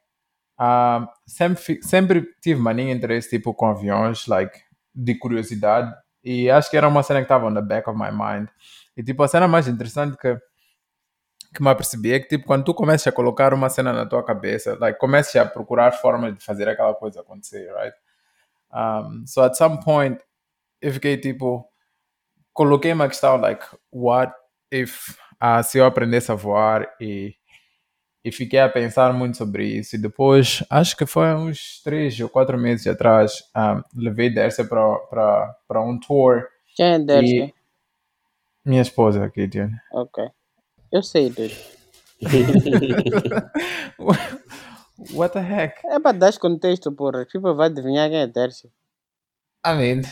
um, 0.61 1.07
sempre, 1.27 1.63
fi- 1.63 1.83
sempre 1.83 2.27
tive 2.43 2.61
mania 2.61 2.93
interesse, 2.93 3.31
tipo, 3.31 3.55
com 3.55 3.67
aviões, 3.71 4.27
like, 4.27 4.61
de 4.95 5.15
curiosidade. 5.15 5.93
E 6.23 6.51
acho 6.51 6.71
que 6.71 6.77
era 6.77 6.87
uma 6.87 7.03
cena 7.03 7.21
que 7.21 7.25
estava 7.25 7.47
on 7.47 7.55
the 7.55 7.63
back 7.63 7.89
of 7.89 7.99
my 7.99 8.11
mind. 8.13 8.49
E, 8.97 9.03
tipo, 9.03 9.23
a 9.23 9.29
cena 9.29 9.49
mais 9.49 9.67
interessante 9.67 10.17
que 10.19 10.39
que 11.53 11.63
me 11.63 11.69
apercebi 11.69 12.13
é 12.13 12.21
que, 12.21 12.29
tipo, 12.29 12.47
quando 12.47 12.65
tu 12.65 12.75
começas 12.75 13.07
a 13.07 13.13
colocar 13.13 13.53
uma 13.53 13.69
cena 13.69 13.93
na 13.93 14.07
tua 14.07 14.25
cabeça, 14.25 14.77
like, 14.81 14.99
começas 14.99 15.35
a 15.37 15.45
procurar 15.45 15.93
formas 15.93 16.37
de 16.37 16.45
fazer 16.45 16.69
aquela 16.69 16.95
coisa 16.95 17.21
acontecer, 17.21 17.73
right? 17.75 17.97
Um, 18.73 19.27
so, 19.27 19.43
at 19.43 19.55
some 19.55 19.79
point, 19.85 20.19
eu 20.81 20.93
fiquei, 20.93 21.17
tipo, 21.19 21.69
coloquei 22.53 22.93
uma 22.93 23.09
questão, 23.09 23.37
like, 23.37 23.65
what 23.93 24.33
if 24.71 25.17
ah, 25.39 25.63
se 25.63 25.79
eu 25.79 25.85
aprendesse 25.85 26.31
a 26.31 26.37
voar 26.37 26.89
e, 27.01 27.35
e 28.25 28.31
fiquei 28.31 28.61
a 28.61 28.69
pensar 28.69 29.13
muito 29.13 29.37
sobre 29.37 29.67
isso. 29.67 29.97
E 29.97 29.99
depois, 29.99 30.65
acho 30.71 30.97
que 30.97 31.05
foi 31.05 31.35
uns 31.35 31.83
três 31.83 32.19
ou 32.21 32.29
quatro 32.29 32.57
meses 32.57 32.87
atrás, 32.87 33.43
ah, 33.53 33.85
levei 33.95 34.31
Dersa 34.31 34.65
para 34.65 35.81
um 35.83 35.99
tour. 35.99 36.47
Quem 36.77 36.95
é 36.95 36.99
Dersa? 36.99 37.53
Minha 38.65 38.83
esposa, 38.83 39.31
Gideon. 39.37 39.71
Ok. 39.93 40.25
Eu 40.93 41.03
sei, 41.03 41.31
dude. 41.31 41.57
What 45.15 45.33
the 45.33 45.41
heck? 45.41 45.81
É 45.87 45.99
para 45.99 46.17
dar 46.17 46.39
contexto, 46.39 46.93
porra. 46.93 47.25
Tipo, 47.25 47.55
vai 47.55 47.67
adivinhar 47.67 48.09
quem 48.09 48.21
é 48.21 48.27
Dersa. 48.27 48.69
I 49.67 49.75
mean, 49.75 50.03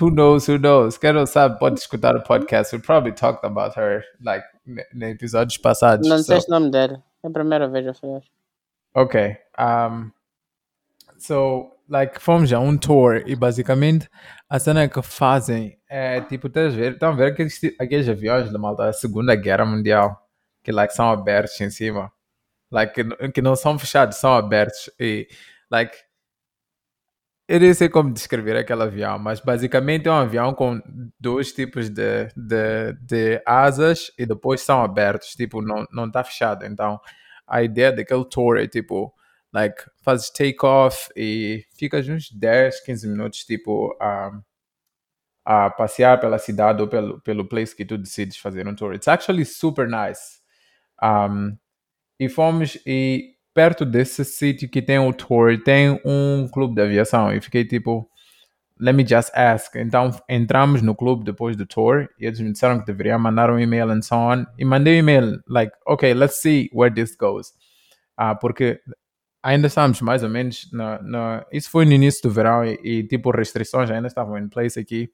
who 0.00 0.10
knows? 0.10 0.48
Who 0.48 0.58
knows? 0.58 0.98
Quem 0.98 1.12
não 1.12 1.26
sabe 1.26 1.58
pode 1.58 1.78
escutar 1.78 2.16
o 2.16 2.22
podcast. 2.22 2.74
We 2.74 2.82
probably 2.82 3.12
talked 3.12 3.44
about 3.46 3.78
her 3.78 4.02
like 4.24 4.44
em 4.66 5.10
episódios 5.10 5.58
passados. 5.58 6.08
Não 6.08 6.18
so- 6.18 6.24
sei 6.24 6.38
o 6.38 6.50
nome 6.50 6.70
dela. 6.70 7.02
É 7.22 7.28
a 7.28 7.30
primeira 7.30 7.68
vez 7.68 7.86
eu 7.86 7.94
falei. 7.94 8.22
Ok. 8.94 9.36
Um, 9.58 10.10
so, 11.18 11.70
like, 11.88 12.20
fomos 12.20 12.52
a 12.52 12.60
um 12.60 12.76
tour 12.76 13.22
e 13.26 13.34
basicamente 13.34 14.08
a 14.48 14.58
cena 14.58 14.88
que 14.88 15.00
fazem 15.02 15.78
é 15.88 16.20
tipo, 16.20 16.48
estás 16.48 16.74
ver? 16.74 16.92
Estão 16.92 17.10
a 17.10 17.14
ver 17.14 17.32
aqueles, 17.32 17.60
aqueles 17.80 18.08
aviões 18.08 18.52
da 18.52 18.58
malta 18.58 18.84
da 18.84 18.92
Segunda 18.92 19.34
Guerra 19.34 19.64
Mundial 19.64 20.28
que 20.62 20.72
like, 20.72 20.92
são 20.94 21.10
abertos 21.10 21.58
em 21.60 21.70
cima. 21.70 22.12
Like, 22.70 22.92
que, 22.92 23.32
que 23.32 23.42
não 23.42 23.56
são 23.56 23.78
fechados, 23.78 24.18
são 24.18 24.34
abertos. 24.34 24.90
E, 25.00 25.26
like, 25.70 25.96
eu 27.48 27.58
nem 27.58 27.72
sei 27.72 27.88
como 27.88 28.12
descrever 28.12 28.58
aquele 28.58 28.82
avião, 28.82 29.18
mas 29.18 29.40
basicamente 29.40 30.06
é 30.06 30.10
um 30.10 30.16
avião 30.16 30.52
com 30.52 30.78
dois 31.18 31.50
tipos 31.52 31.88
de, 31.88 32.28
de, 32.36 32.92
de 33.00 33.42
asas 33.46 34.12
e 34.18 34.26
depois 34.26 34.60
são 34.60 34.82
abertos, 34.82 35.30
tipo, 35.30 35.62
não, 35.62 35.86
não 35.90 36.10
tá 36.10 36.22
fechado. 36.22 36.66
Então, 36.66 37.00
a 37.46 37.62
ideia 37.62 37.90
daquele 37.90 38.26
tour 38.26 38.58
é 38.58 38.68
tipo, 38.68 39.14
like, 39.52 39.76
fazes 40.02 40.30
take-off 40.30 41.10
e 41.16 41.64
ficas 41.76 42.08
uns 42.08 42.30
10, 42.30 42.80
15 42.84 43.08
minutos, 43.08 43.44
tipo, 43.44 43.96
a, 44.00 44.30
a 45.44 45.70
passear 45.70 46.20
pela 46.20 46.38
cidade 46.38 46.82
ou 46.82 46.88
pelo, 46.88 47.20
pelo 47.20 47.48
place 47.48 47.74
que 47.74 47.84
tu 47.84 47.96
decides 47.96 48.36
fazer 48.36 48.66
um 48.68 48.74
tour. 48.74 48.94
It's 48.94 49.08
actually 49.08 49.44
super 49.44 49.88
nice. 49.88 50.40
Um, 51.02 51.56
e 52.18 52.28
fomos 52.28 52.76
e 52.84 53.36
perto 53.54 53.84
desse 53.84 54.24
sítio 54.24 54.68
que 54.68 54.82
tem 54.82 54.98
o 54.98 55.12
tour 55.12 55.62
tem 55.62 56.00
um 56.04 56.48
clube 56.48 56.74
de 56.74 56.82
aviação 56.82 57.32
e 57.32 57.40
fiquei 57.40 57.64
tipo 57.64 58.08
let 58.80 58.94
me 58.94 59.06
just 59.06 59.30
ask 59.34 59.74
então 59.76 60.10
entramos 60.28 60.82
no 60.82 60.94
clube 60.94 61.24
depois 61.24 61.56
do 61.56 61.66
tour 61.66 62.08
e 62.18 62.26
eles 62.26 62.40
me 62.40 62.52
disseram 62.52 62.80
que 62.80 62.86
deveria 62.86 63.18
mandar 63.18 63.50
um 63.50 63.58
e-mail 63.58 63.90
and 63.90 64.02
so 64.02 64.14
on 64.14 64.44
e 64.58 64.64
mandei 64.64 64.96
um 64.96 64.98
e-mail 64.98 65.40
like 65.48 65.72
okay 65.86 66.14
let's 66.14 66.40
see 66.40 66.68
where 66.72 66.92
this 66.92 67.16
goes 67.16 67.52
ah 68.16 68.34
porque 68.34 68.80
ainda 69.42 69.66
estamos 69.68 70.00
mais 70.00 70.22
ou 70.22 70.28
menos 70.28 70.68
na, 70.72 71.00
na 71.02 71.46
isso 71.52 71.70
foi 71.70 71.84
no 71.84 71.92
início 71.92 72.22
do 72.22 72.30
verão 72.30 72.64
e, 72.64 72.78
e, 72.82 73.02
tipo 73.04 73.30
restrições 73.30 73.90
ainda 73.90 74.08
estavam 74.08 74.36
em 74.38 74.48
place 74.48 74.78
aqui 74.78 75.10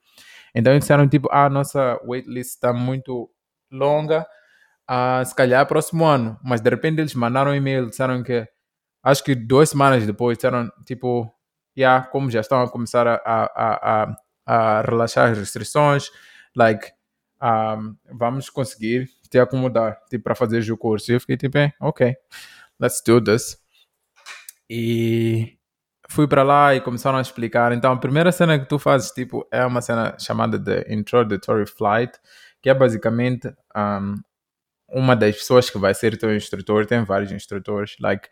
então 0.55 0.73
eles 0.73 0.85
disseram 0.85 1.09
tipo 1.09 1.29
ah 1.31 1.49
nossa 1.49 2.01
waitlist 2.05 2.51
está 2.55 2.73
muito 2.73 3.31
longa 3.71 4.27
ah, 4.87 5.25
se 5.25 5.35
calhar 5.35 5.67
próximo 5.67 6.05
ano, 6.05 6.39
mas 6.43 6.61
de 6.61 6.69
repente 6.71 7.01
eles 7.01 7.15
mandaram 7.15 7.53
um 7.53 7.55
e-mail, 7.55 7.89
disseram 7.89 8.23
que 8.23 8.47
acho 9.03 9.25
que 9.25 9.35
duas 9.35 9.71
semanas 9.71 10.07
depois 10.07 10.37
disseram 10.39 10.71
tipo, 10.87 11.31
yeah, 11.77 12.07
como 12.07 12.31
já 12.31 12.41
estão 12.41 12.63
a 12.63 12.71
começar 12.71 13.07
a, 13.07 13.15
a, 13.25 14.05
a, 14.05 14.17
a, 14.47 14.83
relaxar 14.83 15.31
as 15.31 15.39
restrições, 15.39 16.11
like, 16.55 16.93
um, 17.43 17.97
vamos 18.13 18.51
conseguir 18.51 19.09
te 19.31 19.39
acomodar 19.39 19.99
tipo, 20.11 20.25
para 20.25 20.35
fazer 20.35 20.71
o 20.71 20.77
curso. 20.77 21.11
E 21.13 21.15
eu 21.15 21.21
fiquei 21.21 21.37
tipo, 21.37 21.59
eh, 21.59 21.73
ok, 21.81 22.15
let's 22.81 23.03
do 23.07 23.23
this. 23.23 23.64
E 24.71 25.57
fui 26.11 26.29
para 26.29 26.43
lá 26.43 26.75
e 26.75 26.81
começaram 26.81 27.19
a 27.19 27.23
explicar. 27.23 27.73
Então, 27.73 27.93
a 27.93 27.97
primeira 27.99 28.33
cena 28.33 28.59
que 28.59 28.69
tu 28.69 28.79
fazes 28.79 29.11
tipo, 29.11 29.47
é 29.53 29.65
uma 29.65 29.81
cena 29.83 30.17
chamada 30.19 30.59
de 30.59 30.85
Introductory 30.95 31.67
Flight, 31.67 32.19
que 32.63 32.71
é 32.71 32.75
basicamente 32.75 33.49
um, 33.77 34.15
uma 34.89 35.17
das 35.17 35.37
pessoas 35.37 35.71
que 35.71 35.79
vai 35.79 35.95
ser 35.95 36.17
teu 36.19 36.35
instrutor, 36.35 36.87
tem 36.87 37.05
vários 37.05 37.33
instrutores, 37.33 37.97
like, 38.01 38.29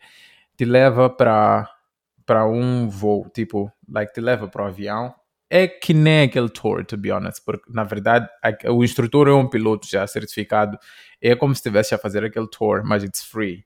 te 0.57 0.65
leva 0.65 1.09
para 1.09 1.69
para 2.25 2.45
um 2.47 2.89
voo, 2.89 3.29
tipo, 3.33 3.71
like, 3.89 4.13
te 4.13 4.21
leva 4.21 4.47
para 4.47 4.63
o 4.63 4.67
avião. 4.67 5.13
É 5.49 5.67
que 5.67 5.93
nem 5.93 6.23
aquele 6.23 6.49
tour, 6.49 6.85
to 6.85 6.97
be 6.97 7.11
honest, 7.11 7.43
porque 7.45 7.65
na 7.71 7.83
verdade 7.83 8.27
o 8.69 8.83
instrutor 8.83 9.27
é 9.29 9.33
um 9.33 9.49
piloto 9.49 9.87
já 9.87 10.07
certificado. 10.07 10.77
É 11.21 11.35
como 11.35 11.53
se 11.55 11.59
estivesse 11.59 11.93
a 11.95 11.97
fazer 11.99 12.23
aquele 12.25 12.47
tour, 12.49 12.83
mas 12.85 13.03
it's 13.03 13.23
free. 13.23 13.65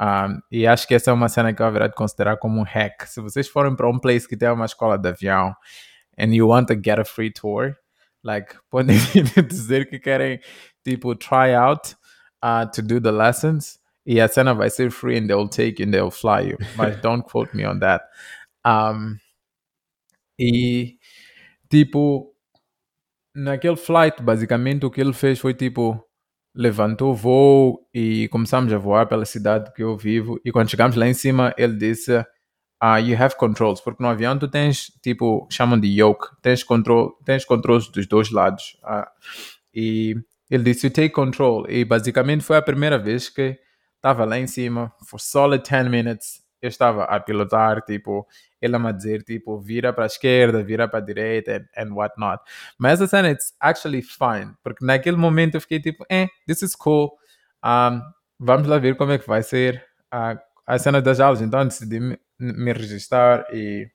Um, 0.00 0.40
e 0.50 0.66
acho 0.66 0.86
que 0.86 0.94
essa 0.94 1.10
é 1.10 1.12
uma 1.12 1.28
cena 1.28 1.52
que 1.52 1.60
eu 1.60 1.66
haverá 1.66 1.88
de 1.88 1.94
considerar 1.94 2.36
como 2.36 2.60
um 2.60 2.64
hack. 2.64 3.06
Se 3.06 3.20
vocês 3.20 3.48
forem 3.48 3.74
para 3.74 3.88
um 3.88 3.98
place 3.98 4.28
que 4.28 4.36
tem 4.36 4.48
uma 4.48 4.66
escola 4.66 4.96
de 4.96 5.08
avião 5.08 5.54
and 6.18 6.34
you 6.34 6.48
want 6.48 6.68
to 6.68 6.74
get 6.74 6.98
a 6.98 7.04
free 7.04 7.32
tour, 7.32 7.74
like, 8.22 8.54
podem 8.70 8.96
dizer 9.48 9.88
que 9.88 9.98
querem, 9.98 10.40
tipo, 10.84 11.14
try 11.16 11.54
out 11.54 11.96
uh, 12.44 12.70
to 12.72 12.82
do 12.82 13.00
the 13.00 13.10
lessons. 13.10 13.78
E 14.06 14.20
a 14.20 14.28
cena 14.28 14.54
vai 14.54 14.70
ser 14.70 14.90
free 14.90 15.18
and 15.18 15.26
they'll 15.26 15.48
take 15.48 15.82
you 15.82 15.86
and 15.86 15.92
they'll 15.92 16.10
fly 16.10 16.40
you. 16.40 16.56
But 16.76 17.02
don't 17.02 17.22
quote 17.22 17.54
me 17.54 17.66
on 17.66 17.80
that. 17.80 18.04
Um, 18.64 19.18
e, 20.38 20.96
tipo, 21.68 22.34
naquele 23.34 23.76
flight, 23.76 24.22
basicamente, 24.22 24.86
o 24.86 24.90
que 24.90 25.00
ele 25.00 25.12
fez 25.12 25.38
foi, 25.38 25.52
tipo, 25.52 26.07
levantou 26.58 27.12
o 27.12 27.14
voo 27.14 27.88
e 27.94 28.26
começamos 28.28 28.72
a 28.72 28.78
voar 28.78 29.06
pela 29.06 29.24
cidade 29.24 29.72
que 29.72 29.84
eu 29.84 29.96
vivo. 29.96 30.40
E 30.44 30.50
quando 30.50 30.68
chegamos 30.68 30.96
lá 30.96 31.06
em 31.06 31.14
cima, 31.14 31.54
ele 31.56 31.76
disse: 31.76 32.12
ah, 32.80 32.98
You 33.00 33.16
have 33.16 33.36
controls. 33.36 33.80
Porque 33.80 34.02
no 34.02 34.08
avião 34.08 34.36
tu 34.36 34.48
tens, 34.48 34.92
tipo, 35.00 35.46
chamam 35.52 35.78
de 35.78 35.86
yoke, 35.86 36.26
tens, 36.42 36.64
control, 36.64 37.16
tens 37.24 37.44
controles 37.44 37.86
dos 37.88 38.08
dois 38.08 38.32
lados. 38.32 38.76
Ah, 38.82 39.08
e 39.72 40.16
ele 40.50 40.64
disse: 40.64 40.88
You 40.88 40.92
take 40.92 41.10
control. 41.10 41.64
E 41.70 41.84
basicamente 41.84 42.42
foi 42.42 42.56
a 42.56 42.62
primeira 42.62 42.98
vez 42.98 43.28
que 43.28 43.56
estava 43.94 44.24
lá 44.24 44.36
em 44.36 44.48
cima, 44.48 44.92
for 45.08 45.20
solid 45.20 45.62
10 45.62 45.88
minutes. 45.88 46.47
Eu 46.60 46.68
estava 46.68 47.04
a 47.04 47.20
pilotar, 47.20 47.82
tipo, 47.82 48.26
ele 48.60 48.78
me 48.78 48.92
dizer, 48.92 49.22
tipo, 49.22 49.58
vira 49.60 49.92
para 49.92 50.04
a 50.04 50.06
esquerda, 50.06 50.62
vira 50.62 50.88
para 50.88 50.98
a 50.98 51.02
direita, 51.02 51.68
and, 51.76 51.90
and 51.90 51.94
whatnot. 51.94 52.42
Mas 52.78 52.98
cena, 53.08 53.30
it's 53.30 53.54
actually 53.60 54.02
fine, 54.02 54.54
porque 54.62 54.84
naquele 54.84 55.16
momento 55.16 55.54
eu 55.54 55.60
fiquei 55.60 55.80
tipo, 55.80 56.04
eh, 56.10 56.28
this 56.46 56.62
is 56.62 56.74
cool, 56.74 57.12
um, 57.64 58.00
vamos 58.38 58.66
lá 58.66 58.78
ver 58.78 58.96
como 58.96 59.12
é 59.12 59.18
que 59.18 59.26
vai 59.26 59.42
ser 59.42 59.84
a, 60.10 60.38
a 60.66 60.78
cena 60.78 61.00
das 61.00 61.20
aulas. 61.20 61.40
Então 61.40 61.64
decidi 61.64 62.00
me, 62.00 62.18
me 62.38 62.72
registrar 62.72 63.46
e, 63.52 63.88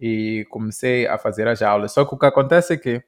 e 0.00 0.46
comecei 0.50 1.06
a 1.06 1.18
fazer 1.18 1.48
as 1.48 1.62
aulas. 1.62 1.92
Só 1.92 2.04
que 2.04 2.14
o 2.14 2.18
que 2.18 2.26
acontece 2.26 2.74
é 2.74 2.76
que 2.76 3.02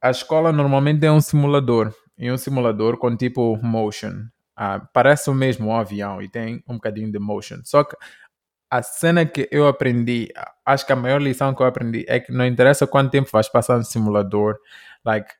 a 0.00 0.10
escola 0.10 0.52
normalmente 0.52 1.04
é 1.06 1.10
um 1.10 1.20
simulador, 1.20 1.94
e 2.18 2.30
um 2.30 2.36
simulador 2.36 2.98
com 2.98 3.16
tipo 3.16 3.56
motion. 3.62 4.26
Ah, 4.56 4.80
parece 4.92 5.30
o 5.30 5.34
mesmo 5.34 5.68
um 5.68 5.76
avião 5.76 6.22
e 6.22 6.28
tem 6.28 6.62
um 6.68 6.74
bocadinho 6.74 7.10
de 7.10 7.18
motion. 7.18 7.60
Só 7.64 7.84
que 7.84 7.96
a 8.70 8.82
cena 8.82 9.26
que 9.26 9.48
eu 9.52 9.68
aprendi, 9.68 10.28
acho 10.66 10.86
que 10.86 10.92
a 10.92 10.96
maior 10.96 11.20
lição 11.22 11.54
que 11.54 11.62
eu 11.62 11.66
aprendi 11.66 12.04
é 12.08 12.20
que 12.20 12.32
não 12.32 12.46
interessa 12.46 12.86
quanto 12.86 13.10
tempo 13.10 13.30
vais 13.32 13.48
passar 13.48 13.78
no 13.78 13.84
simulador, 13.84 14.58
like, 15.04 15.32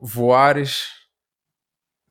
voares, 0.00 0.88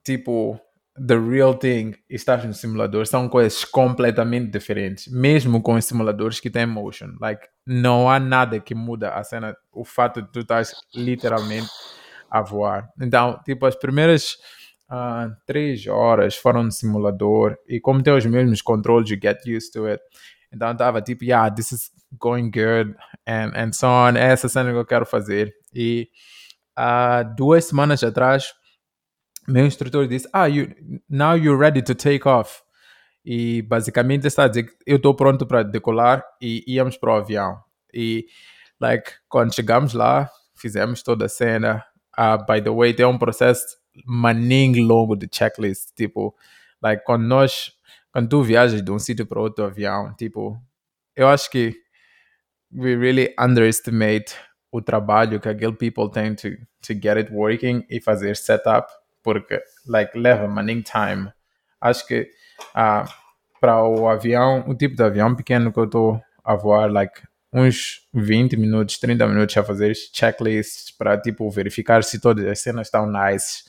tipo, 0.04 0.60
the 1.06 1.16
real 1.16 1.54
thing 1.54 1.94
e 2.08 2.14
estás 2.16 2.44
no 2.44 2.52
simulador 2.54 3.06
são 3.06 3.28
coisas 3.28 3.64
completamente 3.64 4.50
diferentes, 4.50 5.08
mesmo 5.12 5.62
com 5.62 5.74
os 5.74 5.84
simuladores 5.84 6.40
que 6.40 6.50
têm 6.50 6.66
motion. 6.66 7.16
Like, 7.20 7.46
não 7.66 8.10
há 8.10 8.18
nada 8.20 8.60
que 8.60 8.74
muda 8.74 9.10
a 9.14 9.24
cena, 9.24 9.56
o 9.72 9.84
fato 9.84 10.22
de 10.22 10.30
tu 10.32 10.40
estás 10.40 10.74
literalmente 10.94 11.68
a 12.30 12.42
voar. 12.42 12.88
Então, 13.00 13.40
tipo, 13.44 13.66
as 13.66 13.76
primeiras 13.76 14.36
uh, 14.90 15.34
três 15.46 15.86
horas 15.86 16.36
foram 16.36 16.64
no 16.64 16.72
simulador 16.72 17.56
e 17.68 17.80
como 17.80 18.02
tem 18.02 18.12
os 18.12 18.26
mesmos 18.26 18.60
controles, 18.60 19.10
you 19.10 19.18
get 19.20 19.38
used 19.46 19.72
to 19.72 19.86
it. 19.86 20.02
Então 20.52 20.72
estava 20.72 21.00
tipo, 21.00 21.24
yeah, 21.24 21.48
this 21.48 21.70
is 21.70 21.90
going 22.18 22.50
good 22.50 22.96
and, 23.26 23.52
and 23.54 23.72
so 23.72 23.86
on. 23.86 24.16
É 24.16 24.32
essa 24.32 24.48
cena 24.48 24.72
que 24.72 24.76
eu 24.76 24.86
quero 24.86 25.06
fazer. 25.06 25.54
E 25.72 26.08
uh, 26.76 27.34
duas 27.36 27.66
semanas 27.66 28.02
atrás, 28.02 28.52
meu 29.46 29.64
instrutor 29.64 30.08
disse, 30.08 30.28
ah, 30.32 30.46
you, 30.46 30.68
now 31.08 31.36
you're 31.36 31.58
ready 31.58 31.82
to 31.82 31.94
take 31.94 32.26
off. 32.28 32.62
E 33.24 33.62
basicamente 33.62 34.26
está 34.26 34.44
a 34.44 34.48
dizer 34.48 34.64
que 34.64 34.72
eu 34.86 34.96
estou 34.96 35.14
pronto 35.14 35.46
para 35.46 35.62
decolar 35.62 36.24
e 36.40 36.64
íamos 36.66 36.96
para 36.96 37.12
o 37.12 37.16
avião. 37.16 37.58
E, 37.92 38.26
like, 38.80 39.12
quando 39.28 39.54
chegamos 39.54 39.92
lá, 39.92 40.28
fizemos 40.54 41.02
toda 41.02 41.26
a 41.26 41.28
cena. 41.28 41.84
Uh, 42.18 42.38
by 42.46 42.62
the 42.62 42.70
way, 42.70 42.94
tem 42.94 43.06
um 43.06 43.18
processo 43.18 43.79
maninho 44.04 44.82
longo 44.86 45.16
de 45.16 45.28
checklist. 45.30 45.90
Tipo, 45.96 46.34
like, 46.82 47.04
quando 47.04 47.24
nós, 47.24 47.72
quando 48.12 48.28
tu 48.28 48.42
viajas 48.42 48.82
de 48.82 48.90
um 48.90 48.98
sítio 48.98 49.26
para 49.26 49.40
outro 49.40 49.64
avião, 49.64 50.14
tipo, 50.16 50.60
eu 51.16 51.28
acho 51.28 51.50
que 51.50 51.74
we 52.72 52.96
really 52.96 53.34
underestimate 53.38 54.34
o 54.72 54.80
trabalho 54.80 55.40
que 55.40 55.48
aquele 55.48 55.72
people 55.72 56.10
tem 56.10 56.34
to, 56.34 56.50
to 56.80 56.94
get 56.94 57.16
it 57.16 57.32
working 57.32 57.84
e 57.90 58.00
fazer 58.00 58.36
setup. 58.36 58.88
porque, 59.22 59.60
like, 59.86 60.18
leva 60.18 60.48
maning 60.48 60.82
time. 60.82 61.30
Acho 61.80 62.06
que 62.06 62.28
ah, 62.74 63.04
para 63.60 63.82
o 63.84 64.08
avião, 64.08 64.64
o 64.68 64.74
tipo 64.74 64.96
de 64.96 65.02
avião 65.02 65.34
pequeno 65.34 65.72
que 65.72 65.78
eu 65.78 65.84
estou 65.84 66.22
a 66.44 66.54
voar, 66.54 66.90
like, 66.90 67.22
uns 67.52 68.06
20 68.14 68.56
minutos, 68.56 68.98
30 68.98 69.26
minutos 69.26 69.56
a 69.56 69.64
fazer 69.64 69.94
checklists 69.94 70.90
para, 70.96 71.20
tipo, 71.20 71.50
verificar 71.50 72.02
se 72.04 72.20
todas 72.20 72.46
as 72.46 72.60
cenas 72.60 72.86
estão 72.86 73.06
nice. 73.06 73.64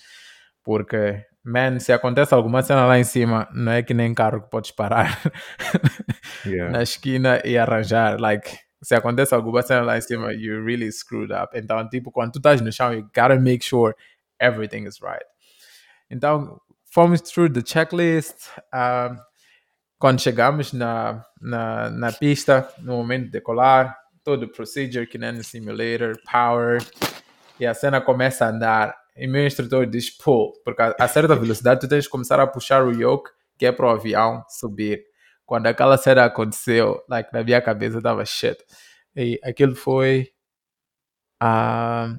Porque, 0.64 1.26
man, 1.44 1.80
se 1.80 1.92
acontece 1.92 2.34
alguma 2.34 2.62
cena 2.62 2.86
lá 2.86 3.00
em 3.00 3.04
cima, 3.04 3.48
não 3.54 3.72
é 3.72 3.82
que 3.84 3.94
nem 3.94 4.14
carro 4.14 4.42
que 4.42 4.50
podes 4.50 4.72
parar 4.72 5.20
Yeah. 6.46 6.72
na 6.72 6.84
esquina 6.84 7.42
e 7.46 7.58
arranjar. 7.58 8.20
Like, 8.20 8.58
se 8.84 8.96
acontece 8.96 9.34
alguma 9.36 9.62
cena 9.62 9.82
lá 9.82 9.98
em 9.98 10.02
cima, 10.02 10.34
you 10.34 10.64
really 10.64 10.92
screwed 10.92 11.32
up. 11.32 11.58
Então, 11.58 11.88
tipo, 11.90 12.12
quando 12.12 12.34
tu 12.34 12.40
estás 12.40 12.62
no 12.62 12.72
chão, 12.72 12.94
you 12.94 13.04
gotta 13.16 13.40
make 13.40 13.64
sure 13.64 13.94
everything 14.40 14.88
is 14.88 15.00
right. 15.02 15.26
Então, 16.10 16.60
fomos 16.92 17.22
through 17.22 17.54
the 17.54 17.62
checklist. 17.66 18.50
quando 20.00 20.20
chegamos 20.20 20.74
na, 20.74 21.24
na, 21.40 21.90
na 21.92 22.12
pista, 22.12 22.68
no 22.80 22.98
momento 22.98 23.26
de 23.26 23.32
decolar, 23.32 23.96
todo 24.24 24.44
o 24.44 24.52
procedure 24.52 25.06
que 25.06 25.18
nem 25.20 25.32
no 25.32 25.44
simulator, 25.44 26.18
power, 26.30 26.82
e 27.60 27.68
a 27.68 27.74
cena 27.76 28.02
começa 28.02 28.46
a 28.46 28.50
andar. 28.50 28.96
E 29.22 29.28
meu 29.28 29.46
instrutor 29.46 29.86
diz 29.86 30.10
pull, 30.10 30.52
porque 30.66 30.82
a, 30.82 30.96
a 31.00 31.08
certa 31.08 31.36
velocidade 31.36 31.82
tu 31.82 31.88
tens 31.88 32.06
que 32.06 32.12
começar 32.12 32.40
a 32.40 32.48
puxar 32.48 32.84
o 32.84 32.92
yoke, 32.92 33.30
que 33.56 33.68
é 33.68 33.72
para 33.72 33.86
o 33.86 33.90
avião 33.90 34.44
subir. 34.50 35.04
Quando 35.46 35.68
aquela 35.68 35.96
cena 35.96 36.26
aconteceu, 36.26 37.04
like, 37.08 37.32
na 37.32 37.44
minha 37.44 37.62
cabeça 37.62 38.00
estava 38.00 38.26
shit. 38.26 38.58
E 39.16 39.40
aquilo 39.44 39.76
foi. 39.76 40.32
ah, 41.40 42.16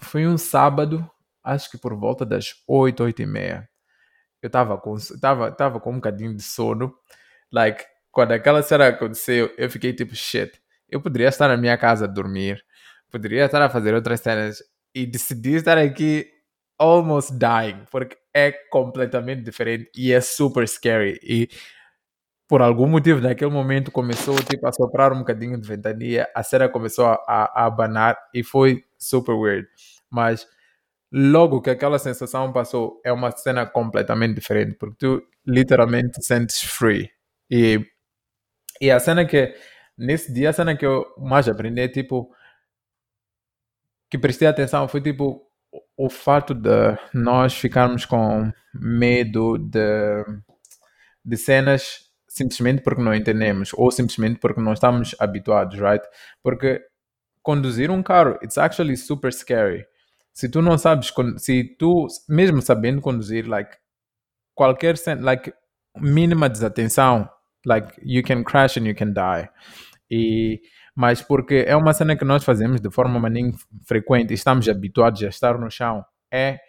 foi 0.00 0.26
um 0.26 0.38
sábado, 0.38 1.06
acho 1.44 1.70
que 1.70 1.76
por 1.76 1.94
volta 1.94 2.24
das 2.24 2.54
8, 2.66 3.04
8 3.04 3.20
e 3.20 3.26
meia. 3.26 3.68
Eu 4.42 4.46
estava 4.46 4.78
com, 4.78 4.96
tava, 5.20 5.52
tava 5.52 5.78
com 5.78 5.90
um 5.92 5.96
bocadinho 5.96 6.34
de 6.34 6.42
sono. 6.42 6.94
Like, 7.52 7.84
quando 8.10 8.32
aquela 8.32 8.62
cena 8.62 8.88
aconteceu, 8.88 9.52
eu 9.58 9.68
fiquei 9.70 9.92
tipo, 9.92 10.14
shit, 10.14 10.58
eu 10.88 11.02
poderia 11.02 11.28
estar 11.28 11.48
na 11.48 11.56
minha 11.58 11.76
casa 11.76 12.06
a 12.06 12.08
dormir, 12.08 12.64
poderia 13.10 13.44
estar 13.44 13.60
a 13.60 13.68
fazer 13.68 13.94
outras 13.94 14.20
cenas 14.20 14.62
e 14.94 15.06
decidi 15.06 15.54
estar 15.54 15.78
aqui 15.78 16.26
almost 16.78 17.32
dying, 17.38 17.84
porque 17.90 18.16
é 18.34 18.52
completamente 18.70 19.42
diferente 19.42 19.90
e 19.94 20.12
é 20.12 20.20
super 20.20 20.66
scary. 20.66 21.18
E 21.22 21.48
por 22.48 22.62
algum 22.62 22.88
motivo, 22.88 23.20
naquele 23.20 23.50
momento, 23.50 23.92
começou 23.92 24.34
tipo, 24.42 24.66
a 24.66 24.72
soprar 24.72 25.12
um 25.12 25.20
bocadinho 25.20 25.60
de 25.60 25.68
ventania, 25.68 26.28
a 26.34 26.42
cena 26.42 26.68
começou 26.68 27.06
a, 27.06 27.14
a, 27.28 27.66
abanar 27.66 28.18
e 28.34 28.42
foi 28.42 28.82
super 28.98 29.34
weird. 29.34 29.68
Mas 30.10 30.48
logo 31.12 31.60
que 31.60 31.70
aquela 31.70 31.98
sensação 31.98 32.52
passou, 32.52 33.00
é 33.04 33.12
uma 33.12 33.30
cena 33.30 33.66
completamente 33.66 34.34
diferente, 34.34 34.74
porque 34.74 34.96
tu 34.98 35.22
literalmente 35.46 36.18
te 36.18 36.24
sentes 36.24 36.60
free. 36.60 37.08
E, 37.48 37.86
e 38.80 38.90
a 38.90 38.98
cena 38.98 39.24
que, 39.24 39.54
nesse 39.96 40.32
dia, 40.32 40.50
a 40.50 40.52
cena 40.52 40.76
que 40.76 40.84
eu 40.84 41.06
mais 41.18 41.48
aprendi 41.48 41.82
é 41.82 41.88
tipo, 41.88 42.32
que 44.10 44.18
prestei 44.18 44.48
atenção 44.48 44.88
foi 44.88 45.00
tipo, 45.00 45.42
o, 45.96 46.10
fato 46.10 46.52
de 46.52 46.98
nós 47.14 47.54
ficarmos 47.54 48.04
com 48.04 48.52
medo 48.74 49.56
de, 49.56 50.24
de 51.24 51.36
cenas 51.36 52.10
simplesmente 52.28 52.82
porque 52.82 53.02
não 53.02 53.14
entendemos 53.14 53.70
ou 53.74 53.90
simplesmente 53.90 54.38
porque 54.40 54.60
não 54.60 54.72
estamos 54.72 55.14
habituados, 55.18 55.78
right? 55.78 56.04
Porque 56.42 56.80
conduzir 57.42 57.90
um 57.90 58.02
carro, 58.02 58.38
it's 58.42 58.58
actually 58.58 58.96
super 58.96 59.32
scary. 59.32 59.84
Se 60.32 60.48
tu 60.48 60.62
não 60.62 60.78
sabes, 60.78 61.12
se 61.38 61.64
tu, 61.78 62.06
mesmo 62.28 62.62
sabendo 62.62 63.00
conduzir, 63.00 63.48
like, 63.48 63.76
qualquer 64.54 64.94
like, 65.20 65.52
mínima 65.96 66.48
desatenção, 66.48 67.28
like, 67.66 67.92
you 68.02 68.22
can 68.22 68.44
crash 68.44 68.76
and 68.76 68.86
you 68.86 68.94
can 68.94 69.12
die. 69.12 69.48
E, 70.10 70.60
mas 71.00 71.22
porque 71.22 71.64
é 71.66 71.74
uma 71.74 71.94
cena 71.94 72.14
que 72.14 72.26
nós 72.26 72.44
fazemos 72.44 72.78
de 72.78 72.90
forma 72.90 73.18
maninho 73.18 73.54
frequente 73.86 74.34
estamos 74.34 74.68
habituados 74.68 75.22
a 75.22 75.28
estar 75.28 75.58
no 75.58 75.70
chão, 75.70 76.04
é 76.30 76.60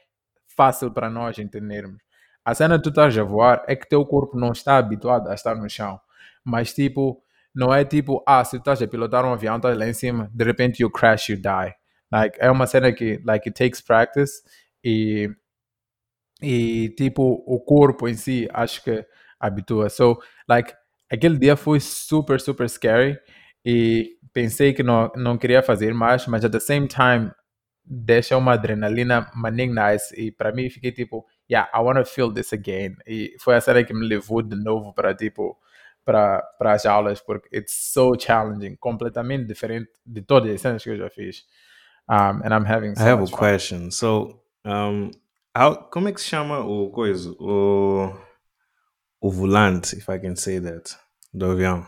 fácil 0.56 0.90
para 0.90 1.10
nós 1.10 1.38
entendermos. 1.38 2.02
A 2.46 2.56
cena 2.56 2.78
que 2.78 2.84
tu 2.84 2.92
estás 2.92 3.18
a 3.18 3.24
voar 3.24 3.62
é 3.68 3.76
que 3.76 3.90
teu 3.90 4.06
corpo 4.06 4.40
não 4.40 4.54
está 4.54 4.78
habituado 4.78 5.28
a 5.28 5.34
estar 5.34 5.56
no 5.56 5.70
chão. 5.70 6.00
Mas, 6.46 6.74
tipo, 6.74 7.22
não 7.54 7.76
é 7.76 7.84
tipo, 7.84 8.24
ah, 8.26 8.42
se 8.46 8.52
tu 8.52 8.60
estás 8.60 8.82
a 8.82 8.88
pilotar 8.88 9.26
um 9.26 9.34
avião, 9.34 9.58
estás 9.58 9.78
lá 9.78 9.86
em 9.86 9.94
cima, 9.94 10.32
de 10.34 10.46
repente 10.46 10.82
you 10.82 10.90
crash, 10.90 11.28
you 11.28 11.36
die. 11.36 11.76
Like, 12.10 12.38
é 12.40 12.50
uma 12.50 12.66
cena 12.68 12.94
que, 12.94 13.22
like, 13.26 13.50
it 13.50 13.52
takes 13.52 13.82
practice 13.82 14.42
e, 14.82 15.30
e 16.42 16.88
tipo, 16.98 17.44
o 17.46 17.60
corpo 17.60 18.08
em 18.08 18.14
si, 18.14 18.48
acho 18.54 18.82
que 18.82 19.06
habitua. 19.38 19.90
So, 19.90 20.22
like, 20.48 20.74
aquele 21.12 21.38
dia 21.38 21.58
foi 21.58 21.82
super, 21.82 22.40
super 22.40 22.70
scary 22.70 23.20
e 23.66 24.18
pensei 24.34 24.74
que 24.74 24.84
não, 24.84 25.12
não 25.16 25.38
queria 25.38 25.62
fazer 25.62 25.94
mais, 25.94 26.26
mas 26.28 26.44
at 26.46 26.52
the 26.52 26.60
same 26.60 26.88
time, 26.88 27.32
deixa 27.84 28.38
uma 28.38 28.54
adrenalina 28.54 29.30
maning 29.36 29.74
nice 29.74 30.14
e 30.16 30.32
para 30.32 30.52
mim 30.52 30.70
fiquei 30.70 30.92
tipo, 30.92 31.26
yeah, 31.50 31.70
I 31.76 31.82
want 31.82 31.98
to 31.98 32.06
feel 32.06 32.32
this 32.32 32.54
again. 32.54 32.96
E 33.06 33.36
foi 33.40 33.56
a 33.56 33.62
cena 33.62 33.84
que 33.84 33.94
me 33.94 34.08
levou 34.08 34.42
de 34.42 34.56
novo 34.56 34.94
para 34.94 35.14
tipo 35.14 35.58
para 36.04 36.44
as 36.60 36.86
aulas 36.86 37.22
porque 37.22 37.48
it's 37.56 37.92
so 37.94 38.14
challenging, 38.18 38.76
completamente 38.78 39.46
diferente 39.46 39.92
de 40.06 40.22
todas 40.22 40.52
as 40.54 40.62
cenas 40.62 40.84
que 40.84 40.90
eu 40.90 40.98
já 40.98 41.10
fiz. 41.10 41.46
Um, 42.10 42.42
and 42.44 42.54
I'm 42.54 42.66
having 42.66 42.96
so 42.96 43.04
I 43.04 43.10
have 43.10 43.24
a 43.24 43.28
fun. 43.28 43.38
question. 43.38 43.92
So, 43.92 44.42
um, 44.66 45.12
how, 45.56 45.76
como 45.90 46.10
é 46.10 46.12
que 46.12 46.20
se 46.22 46.28
chama 46.28 46.60
o 46.60 46.90
coisa? 46.92 47.32
O, 47.40 48.14
o 49.22 49.32
volante, 49.32 49.96
if 49.96 50.10
I 50.10 50.20
can 50.20 50.36
say 50.36 50.60
that, 50.60 50.96
do 51.34 51.52
avião. 51.52 51.86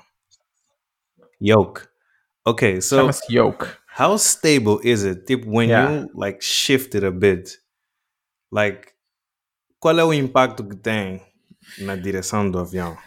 Yoke. 1.41 1.93
Okay, 2.46 2.82
so 2.82 3.10
yoke. 3.30 3.78
how 3.88 4.18
stable 4.18 4.80
is 4.84 5.04
it? 5.06 5.26
Tipo, 5.26 5.46
when 5.48 5.70
Yeah. 5.70 5.89
you 5.91 6.10
like 6.14 6.41
shift 6.41 6.94
it 6.96 7.04
a 7.04 7.12
bit, 7.12 7.58
like, 8.52 8.94
qual 9.80 9.98
é 9.98 10.04
o 10.04 10.14
impacto 10.14 10.64
que 10.68 10.76
tem 10.76 11.22
na 11.80 11.96
direção 11.96 12.50
do 12.52 12.60
avião? 12.60 12.98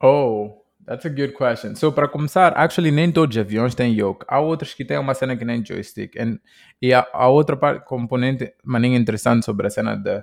Oh, 0.00 0.62
that's 0.86 1.04
a 1.04 1.08
good 1.10 1.34
question. 1.34 1.74
So, 1.74 1.92
para 1.92 2.08
começar, 2.08 2.52
actually, 2.56 2.90
nem 2.90 3.10
todos 3.12 3.36
os 3.36 3.40
aviões 3.40 3.74
têm 3.74 3.92
yoke. 3.92 4.24
Há 4.28 4.40
outros 4.40 4.72
que 4.72 4.84
têm 4.84 4.98
uma 4.98 5.14
cena 5.14 5.36
que 5.36 5.44
nem 5.44 5.64
joystick. 5.64 6.16
And, 6.18 6.38
e 6.80 6.94
a, 6.94 7.06
a 7.12 7.28
outra 7.28 7.56
parte, 7.56 7.84
componente 7.84 8.54
maninho 8.64 8.96
interessante 8.96 9.44
sobre 9.44 9.66
a 9.66 9.70
cena 9.70 9.96
de, 9.96 10.22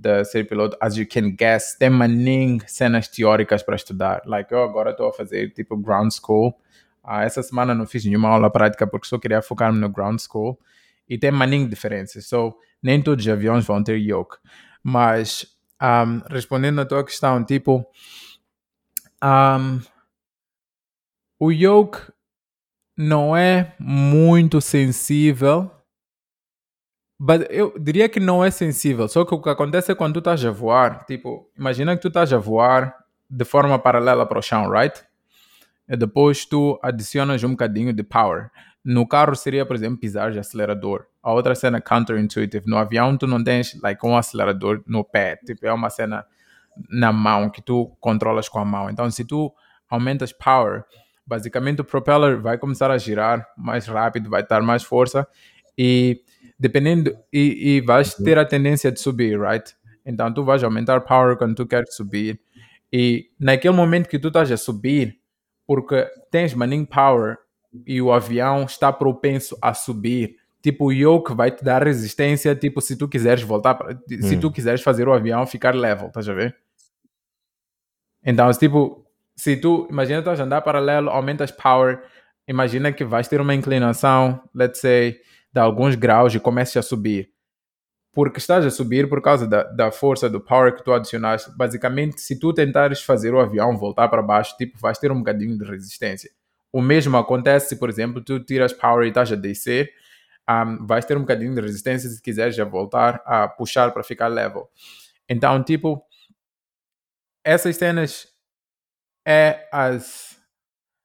de 0.00 0.24
ser 0.24 0.48
piloto, 0.48 0.76
as 0.80 0.96
you 0.96 1.06
can 1.06 1.30
guess, 1.30 1.76
tem 1.76 1.90
maninho 1.90 2.58
cenas 2.66 3.06
teóricas 3.06 3.62
para 3.62 3.76
estudar. 3.76 4.22
Like, 4.24 4.50
eu 4.52 4.62
agora 4.62 4.92
estou 4.92 5.08
a 5.08 5.12
fazer 5.12 5.50
tipo 5.52 5.76
ground 5.76 6.10
school. 6.10 6.58
Ah, 7.04 7.24
essa 7.24 7.42
semana 7.42 7.74
não 7.74 7.86
fiz 7.86 8.04
nenhuma 8.04 8.28
aula 8.28 8.50
prática 8.50 8.86
porque 8.86 9.06
só 9.06 9.18
queria 9.18 9.42
focar-me 9.42 9.78
no 9.78 9.88
ground 9.88 10.18
school. 10.18 10.58
E 11.08 11.18
tem 11.18 11.30
maninho 11.30 11.68
diferenças. 11.68 12.26
So, 12.26 12.54
nem 12.82 13.02
todos 13.02 13.24
os 13.24 13.32
aviões 13.32 13.66
vão 13.66 13.82
ter 13.84 13.96
yoke. 13.96 14.36
Mas, 14.82 15.46
um, 15.82 16.22
respondendo 16.32 16.80
à 16.80 16.86
tua 16.86 17.04
questão, 17.04 17.44
tipo... 17.44 17.84
Um, 19.22 19.80
o 21.38 21.50
yoke 21.50 21.98
não 22.96 23.36
é 23.36 23.74
muito 23.78 24.60
sensível, 24.60 25.70
but 27.20 27.46
eu 27.50 27.74
diria 27.78 28.08
que 28.08 28.18
não 28.18 28.42
é 28.42 28.50
sensível. 28.50 29.06
Só 29.06 29.26
que 29.26 29.34
o 29.34 29.42
que 29.42 29.50
acontece 29.50 29.92
é 29.92 29.94
quando 29.94 30.14
tu 30.14 30.18
estás 30.20 30.42
a 30.42 30.50
voar, 30.50 31.04
tipo, 31.04 31.46
imagina 31.56 31.94
que 31.94 32.00
tu 32.00 32.08
estás 32.08 32.32
a 32.32 32.38
voar 32.38 32.96
de 33.28 33.44
forma 33.44 33.78
paralela 33.78 34.24
para 34.24 34.38
o 34.38 34.42
chão, 34.42 34.70
right? 34.70 35.04
E 35.86 35.96
depois 35.96 36.46
tu 36.46 36.80
adicionas 36.82 37.44
um 37.44 37.50
bocadinho 37.50 37.92
de 37.92 38.02
power. 38.02 38.50
No 38.82 39.06
carro 39.06 39.36
seria, 39.36 39.66
por 39.66 39.76
exemplo, 39.76 39.98
pisar 39.98 40.32
de 40.32 40.38
acelerador. 40.38 41.04
A 41.22 41.30
outra 41.34 41.54
cena 41.54 41.78
counterintuitive. 41.78 42.66
No 42.66 42.78
avião 42.78 43.14
tu 43.18 43.26
não 43.26 43.44
tens 43.44 43.78
like, 43.82 44.04
um 44.06 44.16
acelerador 44.16 44.82
no 44.86 45.04
pé. 45.04 45.36
Tipo, 45.44 45.66
é 45.66 45.72
uma 45.72 45.90
cena 45.90 46.24
na 46.88 47.12
mão 47.12 47.50
que 47.50 47.60
tu 47.60 47.94
controlas 48.00 48.48
com 48.48 48.58
a 48.58 48.64
mão. 48.64 48.88
Então, 48.88 49.10
se 49.10 49.26
tu 49.26 49.52
aumentas 49.90 50.32
power, 50.32 50.84
basicamente 51.26 51.82
o 51.82 51.84
propeller 51.84 52.40
vai 52.40 52.56
começar 52.56 52.90
a 52.90 52.96
girar 52.96 53.46
mais 53.58 53.86
rápido, 53.86 54.30
vai 54.30 54.42
dar 54.46 54.62
mais 54.62 54.82
força 54.82 55.28
e 55.76 56.22
dependendo 56.60 57.16
e, 57.32 57.76
e 57.76 57.80
vais 57.80 58.14
ter 58.14 58.38
a 58.38 58.44
tendência 58.44 58.92
de 58.92 59.00
subir, 59.00 59.40
right? 59.40 59.74
Então 60.04 60.32
tu 60.32 60.44
vais 60.44 60.62
aumentar 60.62 61.00
power 61.00 61.36
quando 61.38 61.54
tu 61.54 61.66
queres 61.66 61.94
subir 61.94 62.38
e 62.92 63.30
naquele 63.40 63.74
momento 63.74 64.08
que 64.08 64.18
tu 64.18 64.28
estás 64.28 64.52
a 64.52 64.58
subir, 64.58 65.18
porque 65.66 66.06
tens 66.30 66.52
maning 66.52 66.84
power 66.84 67.38
e 67.86 68.02
o 68.02 68.12
avião 68.12 68.64
está 68.64 68.92
propenso 68.92 69.56
a 69.62 69.72
subir, 69.72 70.36
tipo 70.62 70.86
o 70.86 70.92
yoke 70.92 71.32
vai 71.32 71.50
te 71.50 71.64
dar 71.64 71.82
resistência, 71.82 72.54
tipo 72.54 72.82
se 72.82 72.94
tu 72.94 73.08
quiseres 73.08 73.42
voltar, 73.42 73.74
pra, 73.74 73.96
se 74.20 74.36
tu 74.36 74.52
quiseres 74.52 74.82
fazer 74.82 75.08
o 75.08 75.14
avião 75.14 75.46
ficar 75.46 75.74
level, 75.74 76.08
estás 76.08 76.28
a 76.28 76.34
ver? 76.34 76.54
Então, 78.22 78.50
tipo, 78.52 79.06
se 79.34 79.56
tu, 79.56 79.88
imagina 79.90 80.18
estás 80.18 80.38
a 80.38 80.44
andar 80.44 80.60
paralelo, 80.60 81.08
aumentas 81.08 81.50
power, 81.50 82.02
imagina 82.46 82.92
que 82.92 83.02
vais 83.02 83.28
ter 83.28 83.40
uma 83.40 83.54
inclinação, 83.54 84.42
let's 84.54 84.78
say, 84.78 85.18
de 85.52 85.60
alguns 85.60 85.94
graus 85.94 86.34
e 86.34 86.40
comeces 86.40 86.76
a 86.76 86.82
subir. 86.82 87.30
Porque 88.12 88.38
estás 88.38 88.66
a 88.66 88.70
subir 88.70 89.08
por 89.08 89.22
causa 89.22 89.46
da, 89.46 89.62
da 89.64 89.92
força 89.92 90.28
do 90.28 90.40
power 90.40 90.74
que 90.74 90.82
tu 90.82 90.92
adicionaste. 90.92 91.50
Basicamente, 91.56 92.20
se 92.20 92.38
tu 92.38 92.52
tentares 92.52 93.02
fazer 93.02 93.32
o 93.32 93.38
avião 93.40 93.76
voltar 93.76 94.08
para 94.08 94.22
baixo, 94.22 94.56
tipo, 94.56 94.78
vais 94.78 94.98
ter 94.98 95.12
um 95.12 95.18
bocadinho 95.18 95.56
de 95.56 95.64
resistência. 95.64 96.30
O 96.72 96.80
mesmo 96.80 97.16
acontece 97.16 97.70
se, 97.70 97.76
por 97.76 97.88
exemplo, 97.88 98.22
tu 98.22 98.40
tiras 98.40 98.72
power 98.72 99.04
e 99.04 99.08
estás 99.08 99.30
a 99.32 99.36
descer, 99.36 99.92
um, 100.48 100.86
vais 100.86 101.04
ter 101.04 101.16
um 101.16 101.20
bocadinho 101.20 101.54
de 101.54 101.60
resistência 101.60 102.08
se 102.08 102.20
quiseres 102.20 102.56
já 102.56 102.64
voltar 102.64 103.22
a 103.24 103.48
puxar 103.48 103.92
para 103.92 104.02
ficar 104.02 104.28
level. 104.28 104.68
Então, 105.28 105.62
tipo, 105.62 106.04
essas 107.44 107.76
cenas 107.76 108.26
é 109.26 109.68
as 109.72 110.40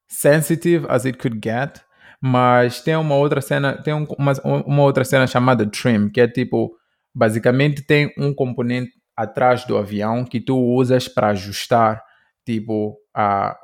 sensitive 0.08 0.86
as 0.90 1.06
it 1.06 1.18
could 1.18 1.40
get, 1.44 1.85
mas 2.28 2.82
tem 2.82 2.96
uma 2.96 3.14
outra 3.14 3.40
cena, 3.40 3.74
tem 3.84 3.94
um, 3.94 4.08
uma, 4.18 4.34
uma 4.66 4.82
outra 4.82 5.06
cena 5.06 5.28
chamada 5.28 5.64
trim, 5.64 6.10
que 6.10 6.20
é 6.20 6.28
tipo, 6.28 6.76
basicamente 7.14 7.84
tem 7.84 8.12
um 8.18 8.34
componente 8.34 8.94
atrás 9.16 9.64
do 9.66 9.78
avião 9.78 10.26
que 10.26 10.42
tu 10.42 10.58
usas 10.58 11.08
para 11.08 11.28
ajustar 11.28 12.02
tipo 12.44 12.98
a, 13.14 13.56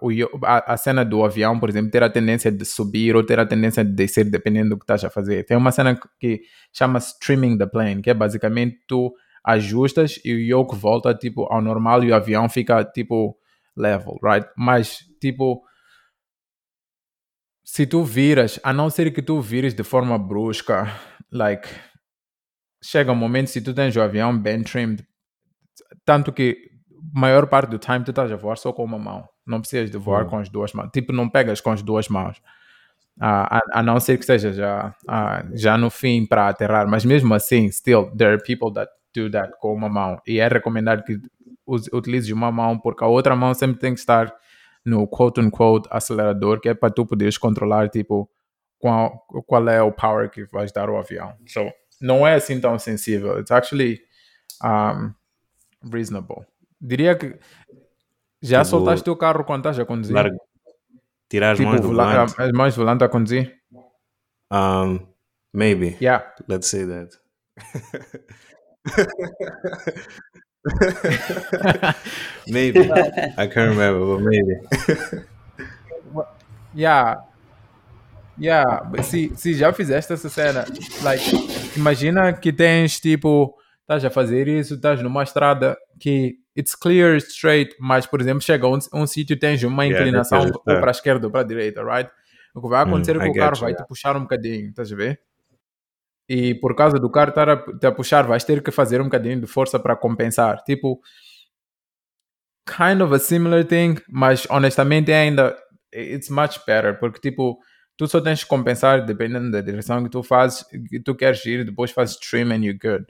a, 0.43 0.73
a 0.73 0.77
cena 0.77 1.03
do 1.03 1.25
avião, 1.25 1.59
por 1.59 1.69
exemplo, 1.69 1.89
ter 1.89 2.03
a 2.03 2.09
tendência 2.09 2.51
de 2.51 2.63
subir 2.63 3.15
ou 3.15 3.23
ter 3.23 3.39
a 3.39 3.47
tendência 3.47 3.83
de 3.83 3.93
descer, 3.93 4.29
dependendo 4.29 4.69
do 4.69 4.77
que 4.77 4.83
estás 4.83 5.03
a 5.03 5.09
fazer. 5.09 5.43
Tem 5.43 5.57
uma 5.57 5.71
cena 5.71 5.99
que 6.19 6.41
chama 6.71 6.99
trimming 7.19 7.57
the 7.57 7.65
plane, 7.65 8.03
que 8.03 8.11
é 8.11 8.13
basicamente 8.13 8.77
tu 8.87 9.11
ajustas 9.43 10.19
e 10.23 10.35
o 10.35 10.39
yoke 10.39 10.75
volta 10.75 11.15
tipo 11.15 11.51
ao 11.51 11.63
normal 11.63 12.03
e 12.03 12.11
o 12.11 12.15
avião 12.15 12.47
fica 12.47 12.83
tipo 12.83 13.35
level, 13.75 14.19
right? 14.23 14.47
Mas 14.55 14.99
tipo 15.19 15.63
se 17.71 17.85
tu 17.85 18.03
viras, 18.03 18.59
a 18.63 18.73
não 18.73 18.89
ser 18.89 19.13
que 19.13 19.21
tu 19.21 19.39
vires 19.39 19.73
de 19.73 19.81
forma 19.81 20.19
brusca, 20.19 20.93
like 21.31 21.69
chega 22.83 23.13
um 23.13 23.15
momento 23.15 23.49
se 23.49 23.61
tu 23.61 23.73
tens 23.73 23.95
o 23.95 24.01
avião 24.01 24.37
bem 24.37 24.61
trimmed, 24.61 25.07
tanto 26.03 26.33
que 26.33 26.69
maior 27.13 27.47
parte 27.47 27.69
do 27.69 27.79
time 27.79 28.03
tu 28.03 28.09
estás 28.09 28.29
a 28.29 28.35
voar 28.35 28.57
só 28.57 28.73
com 28.73 28.83
uma 28.83 28.99
mão. 28.99 29.23
Não 29.47 29.61
precisas 29.61 29.89
de 29.89 29.97
voar 29.97 30.23
uhum. 30.23 30.29
com 30.31 30.37
as 30.39 30.49
duas 30.49 30.73
mãos. 30.73 30.89
Tipo, 30.91 31.13
não 31.13 31.29
pegas 31.29 31.61
com 31.61 31.71
as 31.71 31.81
duas 31.81 32.09
mãos. 32.09 32.39
Uh, 33.17 33.47
a, 33.47 33.61
a, 33.75 33.81
não 33.81 34.01
ser 34.01 34.17
que 34.17 34.25
seja 34.25 34.51
já, 34.51 34.93
já 35.53 35.77
no 35.77 35.89
fim 35.89 36.25
para 36.25 36.49
aterrar. 36.49 36.89
Mas 36.89 37.05
mesmo 37.05 37.33
assim, 37.33 37.71
still, 37.71 38.11
there 38.17 38.33
are 38.33 38.43
people 38.43 38.73
that 38.73 38.91
do 39.15 39.31
that 39.31 39.53
com 39.61 39.73
uma 39.73 39.87
mão. 39.87 40.21
E 40.27 40.41
é 40.41 40.47
recomendado 40.49 41.05
que 41.05 41.17
utilizes 41.93 42.31
uma 42.31 42.51
mão, 42.51 42.77
porque 42.77 43.01
a 43.01 43.07
outra 43.07 43.33
mão 43.33 43.53
sempre 43.53 43.79
tem 43.79 43.93
que 43.93 43.99
estar 44.01 44.29
no 44.85 45.07
quote-unquote 45.07 45.87
acelerador, 45.91 46.59
que 46.59 46.69
é 46.69 46.73
para 46.73 46.91
tu 46.91 47.05
poderes 47.05 47.37
controlar, 47.37 47.89
tipo, 47.89 48.29
qual, 48.79 49.25
qual 49.45 49.69
é 49.69 49.81
o 49.81 49.91
power 49.91 50.29
que 50.29 50.43
vais 50.45 50.71
dar 50.71 50.89
ao 50.89 50.97
avião. 50.97 51.35
So, 51.47 51.71
não 52.01 52.25
é 52.25 52.35
assim 52.35 52.59
tão 52.59 52.77
sensível. 52.79 53.39
It's 53.39 53.51
actually 53.51 54.01
um, 54.63 55.13
reasonable. 55.91 56.45
Diria 56.79 57.15
que 57.15 57.37
já 58.41 58.63
tipo, 58.63 58.69
soltaste 58.69 59.09
o 59.09 59.15
carro 59.15 59.43
quando 59.43 59.59
estás 59.59 59.79
a 59.79 59.85
conduzir? 59.85 60.15
Largo. 60.15 60.37
Tirar 61.29 61.51
as 61.51 61.57
tipo, 61.57 61.69
mãos 61.69 61.81
do 61.81 61.87
volante. 61.87 62.41
As 62.41 62.51
mãos 62.51 62.73
do 62.73 62.77
volante 62.79 63.03
a 63.03 63.09
conduzir? 63.09 63.55
Um, 64.51 64.99
maybe. 65.53 65.95
Yeah. 66.01 66.33
Let's 66.47 66.67
say 66.67 66.85
that. 66.87 67.17
maybe. 72.47 72.91
I 73.37 73.47
can't 73.47 73.71
remember, 73.71 74.05
but 74.05 74.21
maybe. 74.21 74.55
yeah. 76.75 77.21
Yeah, 78.37 78.81
se, 79.03 79.31
se 79.35 79.53
já 79.53 79.71
fizeste 79.71 80.13
essa 80.13 80.29
cena, 80.29 80.65
like, 81.03 81.23
imagina 81.75 82.33
que 82.33 82.51
tens 82.51 82.99
tipo, 82.99 83.55
estás 83.81 84.03
a 84.03 84.09
fazer 84.09 84.47
isso, 84.47 84.75
estás 84.75 84.99
numa 85.03 85.21
estrada 85.21 85.77
que 85.99 86.37
it's 86.55 86.73
clear, 86.73 87.17
straight, 87.17 87.75
mas 87.79 88.07
por 88.07 88.19
exemplo, 88.19 88.41
chega 88.41 88.67
um, 88.67 88.79
um 88.93 89.05
sítio 89.05 89.37
tens 89.37 89.61
uma 89.63 89.85
inclinação 89.85 90.39
yeah, 90.39 90.57
ou 90.57 90.63
para 90.63 90.89
a 90.89 90.91
esquerda 90.91 91.27
ou 91.27 91.31
para 91.31 91.41
a 91.41 91.43
direita, 91.43 91.83
right? 91.83 92.09
O 92.55 92.61
que 92.61 92.67
vai 92.67 92.81
acontecer 92.81 93.15
mm, 93.15 93.21
é 93.21 93.23
que 93.25 93.29
o 93.29 93.33
carro 93.33 93.55
you, 93.55 93.61
vai 93.61 93.71
yeah. 93.71 93.83
te 93.83 93.87
puxar 93.87 94.17
um 94.17 94.21
bocadinho, 94.21 94.69
estás 94.69 94.91
a 94.91 94.95
ver? 94.95 95.19
E 96.33 96.55
por 96.55 96.73
causa 96.73 96.97
do 96.97 97.09
carro 97.09 97.31
estar 97.31 97.49
a 97.49 97.57
te 97.57 97.85
a 97.85 97.91
puxar, 97.91 98.25
vais 98.25 98.45
ter 98.45 98.63
que 98.63 98.71
fazer 98.71 99.01
um 99.01 99.09
bocadinho 99.09 99.41
de 99.41 99.47
força 99.47 99.77
para 99.77 99.97
compensar. 99.97 100.63
Tipo, 100.63 101.01
kind 102.65 103.01
of 103.01 103.13
a 103.13 103.19
similar 103.19 103.65
thing, 103.65 103.97
mas 104.07 104.47
honestamente 104.49 105.11
ainda 105.11 105.57
it's 105.91 106.29
much 106.29 106.65
better, 106.65 106.97
porque 106.97 107.19
tipo, 107.19 107.59
tu 107.97 108.07
só 108.07 108.21
tens 108.21 108.45
que 108.45 108.49
compensar 108.49 109.05
dependendo 109.05 109.51
da 109.51 109.59
direção 109.59 110.01
que 110.01 110.09
tu 110.09 110.23
fazes, 110.23 110.63
que 110.89 111.01
tu 111.01 111.15
queres 111.15 111.45
ir, 111.45 111.65
depois 111.65 111.91
fazes 111.91 112.15
trim 112.15 112.53
and 112.53 112.63
you're 112.63 112.79
good. 112.79 113.05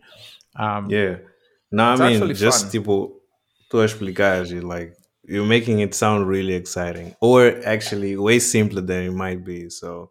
Um, 0.57 0.89
yeah. 0.89 1.19
No, 1.71 1.93
I 1.93 2.17
mean, 2.17 2.33
just 2.33 2.63
fun. 2.63 2.71
tipo, 2.71 3.21
tu 3.69 3.83
explicar, 3.83 4.45
like, 4.63 4.93
you're 5.23 5.45
making 5.45 5.79
it 5.81 5.93
sound 5.93 6.27
really 6.27 6.55
exciting, 6.55 7.15
or 7.21 7.61
actually 7.65 8.17
way 8.17 8.39
simpler 8.39 8.81
than 8.81 9.03
it 9.03 9.13
might 9.13 9.45
be. 9.45 9.69
So, 9.69 10.09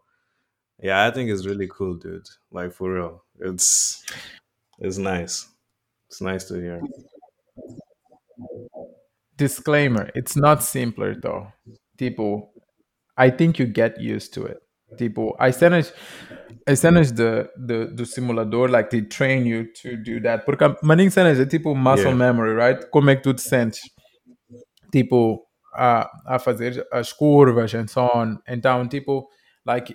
yeah, 0.82 1.06
I 1.06 1.10
think 1.10 1.30
it's 1.30 1.46
really 1.46 1.68
cool, 1.68 1.94
dude. 1.94 2.26
Like 2.50 2.72
for 2.72 2.94
real, 2.94 3.24
it's 3.40 4.02
it's 4.78 4.98
nice. 4.98 5.46
It's 6.08 6.20
nice 6.20 6.44
to 6.44 6.54
hear. 6.54 6.80
Disclaimer: 9.36 10.10
It's 10.14 10.36
not 10.36 10.62
simpler 10.62 11.14
though. 11.14 11.52
Tipo, 11.98 12.48
I 13.16 13.30
think 13.30 13.58
you 13.58 13.66
get 13.66 14.00
used 14.00 14.34
to 14.34 14.46
it. 14.46 14.58
Tipo, 14.96 15.36
as 15.38 15.56
cenas, 15.58 15.92
as 16.66 16.80
cenas 16.80 17.14
the 17.14 17.48
the 17.56 17.92
do 17.94 18.04
simulador, 18.04 18.70
like 18.70 18.90
they 18.90 19.02
train 19.02 19.46
you 19.46 19.66
to 19.82 19.96
do 19.96 20.20
that. 20.20 20.44
Porque 20.44 20.64
maninho 20.82 21.10
cenas 21.10 21.38
é 21.38 21.46
tipo 21.46 21.74
muscle 21.74 22.06
yeah. 22.06 22.16
memory, 22.16 22.54
right? 22.54 22.90
Como 22.90 23.10
é 23.10 23.16
que 23.16 23.22
tu 23.22 23.34
te 23.34 23.42
sentes? 23.42 23.80
Tipo, 24.90 25.46
a, 25.74 26.10
a 26.26 26.38
fazer 26.38 26.84
as 26.92 27.12
curvas 27.12 27.74
and 27.74 27.86
so 27.88 28.10
on. 28.12 28.38
Então, 28.48 28.88
tipo, 28.88 29.28
like 29.64 29.94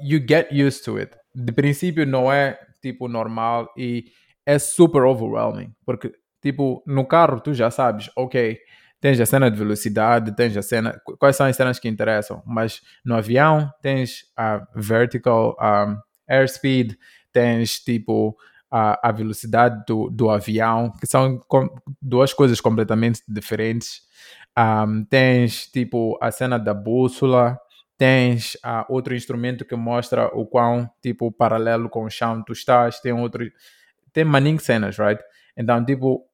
you 0.00 0.20
get 0.26 0.50
used 0.52 0.84
to 0.84 0.98
it. 0.98 1.16
De 1.34 1.52
princípio 1.52 2.06
não 2.06 2.32
é 2.32 2.58
tipo 2.80 3.08
normal 3.08 3.72
e 3.76 4.06
é 4.44 4.58
super 4.58 5.02
overwhelming, 5.02 5.74
porque 5.84 6.12
tipo 6.40 6.82
no 6.86 7.06
carro 7.06 7.40
tu 7.40 7.54
já 7.54 7.70
sabes, 7.70 8.10
ok, 8.16 8.58
tens 9.00 9.20
a 9.20 9.26
cena 9.26 9.50
de 9.50 9.56
velocidade, 9.56 10.34
tens 10.34 10.56
a 10.56 10.62
cena, 10.62 11.00
quais 11.18 11.36
são 11.36 11.46
as 11.46 11.56
cenas 11.56 11.78
que 11.78 11.88
interessam, 11.88 12.42
mas 12.46 12.80
no 13.04 13.14
avião 13.14 13.70
tens 13.80 14.24
a 14.36 14.66
vertical 14.74 15.56
um, 15.60 15.96
airspeed, 16.28 16.96
tens 17.32 17.80
tipo 17.80 18.36
a, 18.70 19.08
a 19.08 19.12
velocidade 19.12 19.84
do, 19.86 20.08
do 20.08 20.30
avião, 20.30 20.92
que 20.98 21.06
são 21.06 21.38
com, 21.48 21.68
duas 22.00 22.32
coisas 22.32 22.60
completamente 22.60 23.20
diferentes. 23.28 24.02
Um, 24.56 25.04
tens 25.04 25.66
tipo 25.66 26.18
a 26.20 26.30
cena 26.30 26.58
da 26.58 26.72
bússola, 26.72 27.58
tens 28.02 28.56
uh, 28.64 28.84
outro 28.88 29.14
instrumento 29.14 29.64
que 29.64 29.76
mostra 29.76 30.26
o 30.36 30.44
quão 30.44 30.90
tipo 31.00 31.30
paralelo 31.30 31.88
com 31.88 32.02
o 32.02 32.10
chão 32.10 32.42
tu 32.42 32.52
estás, 32.52 32.98
tem 32.98 33.12
outro 33.12 33.48
tem 34.12 34.24
maning 34.24 34.58
cenas, 34.58 34.98
right? 34.98 35.22
Então, 35.56 35.84
tipo, 35.84 36.28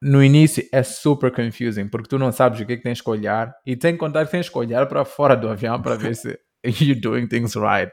no 0.00 0.24
início 0.24 0.66
é 0.72 0.82
super 0.82 1.30
confusing, 1.30 1.88
porque 1.88 2.08
tu 2.08 2.18
não 2.18 2.32
sabes 2.32 2.58
o 2.58 2.64
que, 2.64 2.72
é 2.72 2.76
que 2.78 2.82
tens 2.82 3.02
que 3.02 3.10
olhar, 3.10 3.54
e 3.66 3.76
tem 3.76 3.92
que 3.92 3.98
contar 3.98 4.24
que 4.24 4.30
tens 4.30 4.48
que 4.48 4.56
olhar 4.56 4.86
para 4.86 5.04
fora 5.04 5.36
do 5.36 5.46
avião 5.46 5.80
para 5.82 5.96
ver 5.96 6.16
se 6.16 6.40
you're 6.80 6.98
doing 6.98 7.26
things 7.28 7.54
right. 7.54 7.92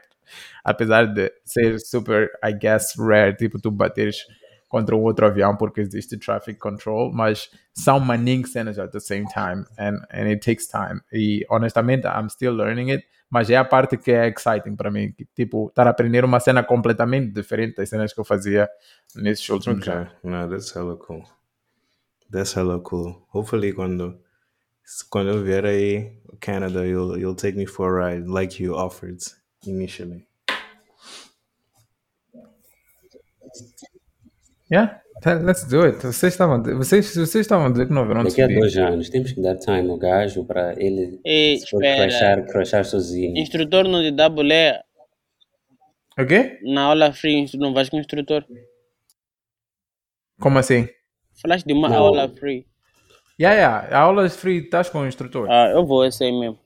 Apesar 0.64 1.04
de 1.04 1.30
ser 1.44 1.78
super, 1.78 2.30
I 2.42 2.54
guess, 2.54 2.94
rare, 2.98 3.36
tipo, 3.36 3.60
tu 3.60 3.70
bateres 3.70 4.24
contra 4.68 4.94
um 4.94 5.02
outro 5.02 5.26
avião 5.26 5.56
porque 5.56 5.80
existe 5.80 6.18
traffic 6.18 6.58
control, 6.58 7.12
mas 7.12 7.50
são 7.74 7.98
maning 7.98 8.44
cenas 8.44 8.78
at 8.78 8.90
the 8.90 9.00
same 9.00 9.26
time 9.26 9.64
and, 9.78 9.98
and 10.12 10.28
it 10.28 10.40
takes 10.40 10.66
time. 10.66 11.00
E 11.12 11.44
honestamente, 11.50 12.06
I'm 12.06 12.28
still 12.28 12.54
learning 12.54 12.90
it, 12.90 13.04
mas 13.30 13.50
é 13.50 13.56
a 13.56 13.64
parte 13.64 13.96
que 13.96 14.12
é 14.12 14.28
exciting 14.28 14.76
para 14.76 14.90
mim, 14.90 15.12
que, 15.12 15.26
tipo, 15.34 15.68
estar 15.68 15.86
a 15.86 15.90
aprender 15.90 16.24
uma 16.24 16.40
cena 16.40 16.62
completamente 16.62 17.32
diferente 17.32 17.76
das 17.76 17.88
cenas 17.88 18.12
que 18.12 18.20
eu 18.20 18.24
fazia 18.24 18.68
nesses 19.16 19.48
últimos 19.48 19.80
okay. 19.80 19.92
anos. 19.92 20.12
No, 20.22 20.48
that's 20.48 20.74
hella 20.74 20.96
cool. 20.96 21.24
That's 22.30 22.56
hella 22.56 22.78
cool. 22.80 23.26
Hopefully 23.32 23.72
quando 23.72 24.20
quando 25.10 25.30
eu 25.30 25.42
vier 25.42 25.66
aí 25.66 26.18
Canada, 26.40 26.86
you'll 26.86 27.18
you'll 27.18 27.34
take 27.34 27.56
me 27.56 27.66
for 27.66 27.98
a 27.98 28.14
ride 28.14 28.26
like 28.26 28.62
you 28.62 28.74
offered 28.74 29.18
initially. 29.66 30.26
Yeah, 34.70 35.00
let's 35.42 35.64
do 35.64 35.82
it. 35.82 35.98
Vocês 35.98 36.34
estavam, 36.34 36.62
vocês, 36.62 37.14
vocês 37.14 37.36
estavam 37.36 37.72
dizer 37.72 37.86
que 37.86 37.92
não 37.92 38.02
haverão 38.02 38.24
Daqui 38.24 38.42
a 38.42 38.46
dois 38.46 38.76
anos, 38.76 39.08
temos 39.08 39.32
que 39.32 39.40
dar 39.40 39.56
time 39.56 39.90
ao 39.90 39.96
gajo 39.96 40.44
para 40.44 40.74
ele 40.80 41.20
Ei, 41.24 41.58
crashar, 41.60 42.46
crashar 42.46 42.84
sozinho. 42.84 43.36
Instrutor 43.36 43.84
no 43.88 44.02
DWE. 44.02 44.82
O 46.18 46.26
quê? 46.26 46.58
Na 46.62 46.82
aula 46.82 47.12
free, 47.12 47.46
tu 47.46 47.56
não 47.56 47.72
vais 47.72 47.88
com 47.88 47.98
instrutor. 47.98 48.44
Como 50.40 50.58
assim? 50.58 50.88
Falaste 51.40 51.64
de 51.66 51.72
uma 51.72 51.88
não. 51.88 51.96
aula 51.96 52.28
free. 52.28 52.66
Yeah, 53.40 53.56
yeah. 53.56 53.96
A 53.96 54.00
aula 54.00 54.28
free 54.28 54.64
estás 54.64 54.90
com 54.90 55.00
o 55.00 55.06
instrutor. 55.06 55.48
Ah, 55.48 55.70
eu 55.70 55.86
vou, 55.86 56.04
esse 56.04 56.24
aí 56.24 56.32
mesmo. 56.32 56.58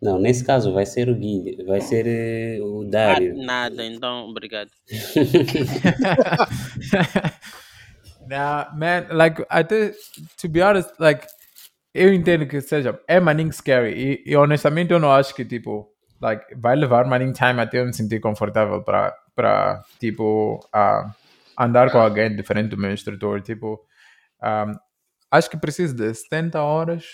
Não, 0.00 0.18
nesse 0.18 0.44
caso 0.44 0.72
vai 0.72 0.86
ser 0.86 1.08
o 1.08 1.14
Gui, 1.14 1.56
vai 1.66 1.80
ser 1.80 2.06
eh, 2.06 2.60
o 2.62 2.82
Ah, 2.82 2.90
Dário. 2.90 3.36
nada, 3.36 3.84
então, 3.84 4.28
obrigado. 4.28 4.70
nah, 8.28 8.70
man, 8.74 9.06
like, 9.10 9.44
até, 9.48 9.92
to 10.40 10.48
be 10.48 10.60
honest, 10.62 10.90
like, 11.00 11.26
eu 11.94 12.12
entendo 12.12 12.46
que 12.46 12.60
seja, 12.60 12.98
é 13.08 13.18
maninho 13.18 13.52
scary. 13.52 14.22
E, 14.24 14.30
e 14.32 14.36
honestamente 14.36 14.92
eu 14.92 15.00
não 15.00 15.10
acho 15.10 15.34
que, 15.34 15.44
tipo, 15.44 15.88
like, 16.20 16.54
vai 16.54 16.76
levar 16.76 17.06
maninho 17.06 17.32
time 17.32 17.60
até 17.60 17.80
eu 17.80 17.86
me 17.86 17.92
sentir 17.92 18.20
confortável 18.20 18.82
para, 18.82 19.16
para 19.34 19.82
tipo, 19.98 20.60
ah, 20.72 21.12
andar 21.58 21.90
com 21.90 21.98
alguém 21.98 22.34
diferente 22.34 22.68
do 22.68 22.76
meu 22.76 22.92
instrutor. 22.92 23.40
Tipo, 23.42 23.80
um, 24.42 24.74
acho 25.30 25.50
que 25.50 25.56
preciso 25.56 25.94
de 25.94 26.12
70 26.14 26.62
horas, 26.62 27.04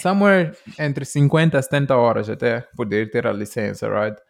somewhere 0.00 0.52
entre 0.78 1.04
50 1.04 1.58
a 1.58 1.62
70 1.62 1.96
horas 1.96 2.28
até 2.28 2.60
poder 2.76 3.10
ter 3.10 3.26
a 3.26 3.32
licença, 3.32 3.88
right? 3.88 4.20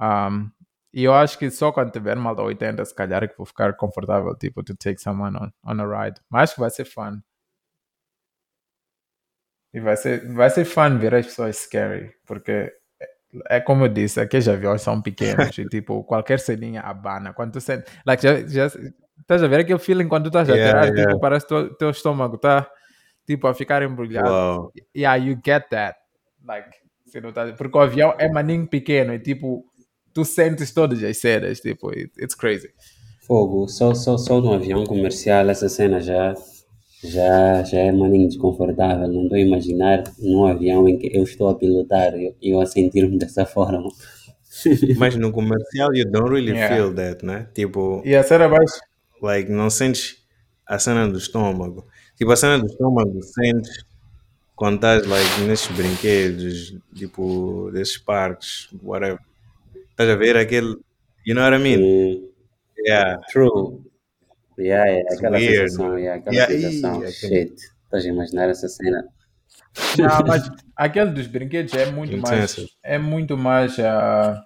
Um, 0.00 0.50
e 0.92 1.04
eu 1.04 1.14
acho 1.14 1.38
que 1.38 1.50
só 1.50 1.72
quando 1.72 1.90
tiver 1.90 2.16
mal 2.16 2.34
da 2.34 2.42
80, 2.42 2.84
se 2.84 2.94
calhar 2.94 3.24
é 3.24 3.28
que 3.28 3.36
vou 3.36 3.46
ficar 3.46 3.74
confortável, 3.74 4.36
tipo, 4.36 4.62
to 4.62 4.76
take 4.76 5.00
someone 5.00 5.36
on, 5.36 5.50
on 5.64 5.80
a 5.80 6.04
ride. 6.04 6.20
Mas 6.28 6.42
acho 6.42 6.54
que 6.54 6.60
vai 6.60 6.70
ser 6.70 6.84
fun. 6.84 7.20
E 9.72 9.80
vai 9.80 9.96
ser, 9.96 10.30
vai 10.34 10.50
ser 10.50 10.66
fun 10.66 10.98
ver 10.98 11.14
as 11.14 11.26
pessoas 11.26 11.56
scary, 11.56 12.12
porque 12.26 12.70
é, 13.00 13.56
é 13.56 13.60
como 13.60 13.86
eu 13.86 13.88
disse, 13.88 14.20
aqueles 14.20 14.46
aviões 14.46 14.82
são 14.82 15.00
pequenos 15.00 15.56
e 15.56 15.64
tipo, 15.66 16.04
qualquer 16.04 16.38
ceninha 16.38 16.82
abana. 16.82 17.32
Quando 17.32 17.52
tu 17.52 17.60
sente, 17.60 17.90
like, 18.04 18.22
já, 18.22 18.46
já, 18.46 18.66
estás 19.18 19.42
a 19.42 19.46
ver 19.46 19.60
aquele 19.60 19.78
feeling 19.78 20.08
quando 20.08 20.24
tu 20.24 20.28
estás 20.28 20.50
a 20.50 20.54
Yeah, 20.54 20.72
tirar, 20.72 20.94
yeah. 20.94 21.10
tipo, 21.10 21.20
parece 21.20 21.46
que 21.46 21.54
teu, 21.54 21.74
teu 21.74 21.90
estômago 21.90 22.36
tá, 22.36 22.70
tipo, 23.26 23.46
a 23.46 23.54
ficar 23.54 23.82
embrulhado. 23.82 24.28
Wow. 24.28 24.72
Yeah, 24.96 25.16
you 25.24 25.38
get 25.44 25.68
that. 25.70 25.98
Like, 26.46 26.68
você 27.06 27.20
não 27.20 27.32
tá, 27.32 27.52
porque 27.52 27.76
o 27.76 27.80
avião 27.80 28.14
é 28.18 28.28
maninho 28.30 28.66
pequeno 28.66 29.12
e 29.14 29.18
tipo, 29.18 29.64
tu 30.14 30.24
sentes 30.24 30.72
todas 30.72 31.02
as 31.04 31.18
cenas, 31.18 31.60
tipo, 31.60 31.90
it- 31.90 32.12
it's 32.20 32.34
crazy. 32.34 32.70
Fogo, 33.26 33.68
só, 33.68 33.94
só, 33.94 34.16
só 34.18 34.40
no 34.40 34.52
avião 34.52 34.84
comercial 34.84 35.48
essa 35.48 35.68
cena 35.68 36.00
já, 36.00 36.34
já, 37.04 37.62
já 37.62 37.78
é 37.78 37.92
maninho 37.92 38.28
desconfortável. 38.28 39.06
Não 39.08 39.22
estou 39.24 39.36
a 39.36 39.40
imaginar 39.40 40.02
num 40.18 40.44
avião 40.46 40.88
em 40.88 40.98
que 40.98 41.16
eu 41.16 41.22
estou 41.22 41.48
a 41.48 41.54
pilotar 41.54 42.14
e 42.16 42.26
eu, 42.26 42.36
eu 42.42 42.60
a 42.60 42.66
sentir-me 42.66 43.18
dessa 43.18 43.46
forma. 43.46 43.88
Mas 44.98 45.16
no 45.16 45.30
comercial 45.32 45.94
you 45.94 46.04
don't 46.10 46.28
really 46.30 46.50
Yeah. 46.52 46.74
feel 46.74 46.94
that, 46.94 47.24
né? 47.24 47.48
Tipo, 47.54 48.02
E 48.04 48.14
a 48.14 48.22
cena 48.22 48.48
mais. 48.48 48.70
like, 49.22 49.50
não 49.50 49.70
sentes 49.70 50.16
a 50.66 50.78
cena 50.78 51.08
do 51.08 51.16
estômago. 51.18 51.86
Tipo, 52.16 52.32
a 52.32 52.36
cena 52.36 52.58
do 52.58 52.66
estômago 52.66 53.22
sentes 53.22 53.84
quando 54.54 54.76
estás, 54.76 55.06
like, 55.06 55.40
nesses 55.42 55.74
brinquedos, 55.76 56.76
tipo, 56.94 57.70
desses 57.72 57.98
parques, 57.98 58.68
whatever. 58.82 59.18
Estás 59.90 60.08
a 60.08 60.14
ver 60.16 60.36
aquele, 60.36 60.76
you 61.26 61.34
know 61.34 61.42
what 61.44 61.54
I 61.56 61.58
mean? 61.62 61.80
E, 61.80 62.32
Yeah. 62.86 63.20
true. 63.32 63.80
Yeah, 64.58 64.86
yeah, 64.90 65.14
aquela 65.14 65.36
weird, 65.38 65.70
sensação, 65.70 65.98
yeah, 65.98 66.18
aquela 66.20 66.34
Yeah, 66.36 66.52
sensação. 66.52 66.96
aquele- 66.98 67.12
Shit. 67.12 67.54
Estás 67.84 68.04
a 68.04 68.08
imaginar 68.08 68.48
essa 68.50 68.68
cena? 68.68 69.04
Não, 69.98 70.06
mas 70.26 70.50
aquele 70.76 71.10
dos 71.10 71.26
brinquedos 71.26 71.72
é 71.74 71.90
muito 71.90 72.16
mais. 72.18 72.56
É 72.82 72.98
muito 72.98 73.36
mais. 73.36 73.78
ah, 73.78 74.44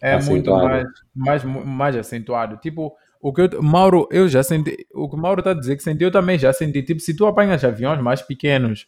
é 0.00 0.14
muito 0.16 0.52
Acentuado. 0.52 0.64
mais, 0.68 0.86
mais, 1.14 1.44
mu- 1.44 1.64
mais 1.64 1.96
acentuado. 1.96 2.56
Tipo, 2.58 2.94
o 3.20 3.32
que 3.32 3.42
eu, 3.42 3.62
Mauro, 3.62 4.08
eu 4.10 4.28
já 4.28 4.42
senti. 4.42 4.86
O 4.94 5.08
que 5.08 5.16
o 5.16 5.18
Mauro 5.18 5.40
está 5.40 5.50
a 5.50 5.54
dizer 5.54 5.76
que 5.76 5.82
sentiu, 5.82 6.08
eu 6.08 6.12
também 6.12 6.38
já 6.38 6.52
senti. 6.52 6.82
Tipo, 6.82 7.00
se 7.00 7.14
tu 7.14 7.26
apanhas 7.26 7.62
aviões 7.64 8.00
mais 8.00 8.22
pequenos, 8.22 8.86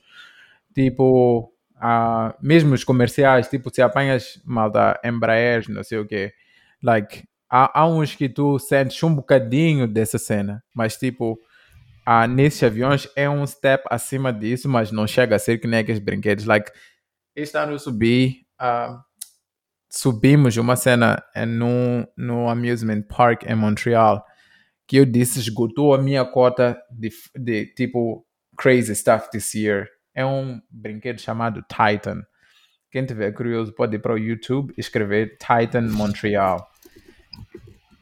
tipo, 0.74 1.52
ah, 1.76 2.34
mesmo 2.40 2.74
os 2.74 2.84
comerciais, 2.84 3.48
tipo, 3.48 3.74
se 3.74 3.82
apanhas 3.82 4.40
malta 4.44 4.98
Embraer, 5.04 5.64
não 5.68 5.82
sei 5.84 5.98
o 5.98 6.06
quê, 6.06 6.32
like, 6.82 7.24
há, 7.50 7.80
há 7.80 7.86
uns 7.86 8.14
que 8.14 8.28
tu 8.28 8.58
sentes 8.58 9.02
um 9.02 9.14
bocadinho 9.14 9.86
dessa 9.86 10.18
cena, 10.18 10.62
mas 10.74 10.96
tipo, 10.96 11.38
ah, 12.06 12.26
nesses 12.26 12.62
aviões 12.62 13.08
é 13.16 13.28
um 13.28 13.46
step 13.46 13.84
acima 13.90 14.32
disso, 14.32 14.68
mas 14.68 14.90
não 14.90 15.06
chega 15.06 15.36
a 15.36 15.38
ser 15.38 15.58
que 15.58 15.66
nem 15.66 15.80
aqueles 15.80 16.00
brinquedos. 16.00 16.46
Like, 16.46 16.70
este 17.36 17.56
ano 17.58 17.72
eu 17.72 17.78
subi, 17.78 18.46
ah, 18.58 19.02
subimos 19.92 20.56
uma 20.56 20.74
cena 20.74 21.22
eh, 21.34 21.44
no, 21.44 22.06
no 22.16 22.48
amusement 22.48 23.02
park 23.02 23.44
em 23.46 23.54
Montreal 23.54 24.24
que 24.86 24.96
eu 24.96 25.04
disse 25.04 25.38
esgotou 25.38 25.94
a 25.94 25.98
minha 25.98 26.24
cota 26.24 26.80
de, 26.90 27.10
de 27.36 27.66
tipo 27.74 28.26
crazy 28.56 28.94
stuff 28.94 29.30
this 29.30 29.54
year. 29.54 29.86
É 30.14 30.24
um 30.24 30.60
brinquedo 30.70 31.20
chamado 31.20 31.62
Titan. 31.62 32.22
Quem 32.90 33.06
tiver 33.06 33.32
curioso 33.32 33.74
pode 33.74 33.96
ir 33.96 34.00
para 34.00 34.12
o 34.12 34.18
YouTube 34.18 34.74
e 34.76 34.80
escrever 34.80 35.38
Titan 35.38 35.88
Montreal. 35.92 36.68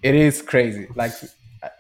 It 0.04 0.16
is 0.16 0.42
crazy. 0.42 0.88
Like, 0.96 1.14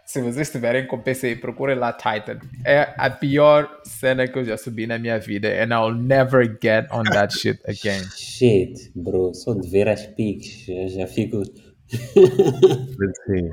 se 0.04 0.20
vocês 0.20 0.48
estiverem 0.48 0.86
com 0.86 1.00
PC, 1.00 1.36
procurem 1.36 1.76
lá 1.76 1.92
Titan. 1.92 2.40
É 2.64 2.92
a 2.96 3.08
pior 3.10 3.80
cena 3.84 4.26
que 4.26 4.38
eu 4.38 4.44
já 4.44 4.56
subi 4.56 4.86
na 4.86 4.98
minha 4.98 5.18
vida. 5.18 5.48
And 5.48 5.72
I'll 5.72 5.94
never 5.94 6.44
get 6.62 6.88
on 6.90 7.04
that 7.04 7.32
shit 7.32 7.60
again. 7.68 8.04
Shit, 8.16 8.92
bro, 8.94 9.32
só 9.34 9.54
de 9.54 9.68
ver 9.68 9.88
as 9.88 10.06
piques, 10.06 10.66
já, 10.66 10.88
já 10.88 11.06
fico. 11.06 11.38
Let's 11.38 13.20
see. 13.26 13.50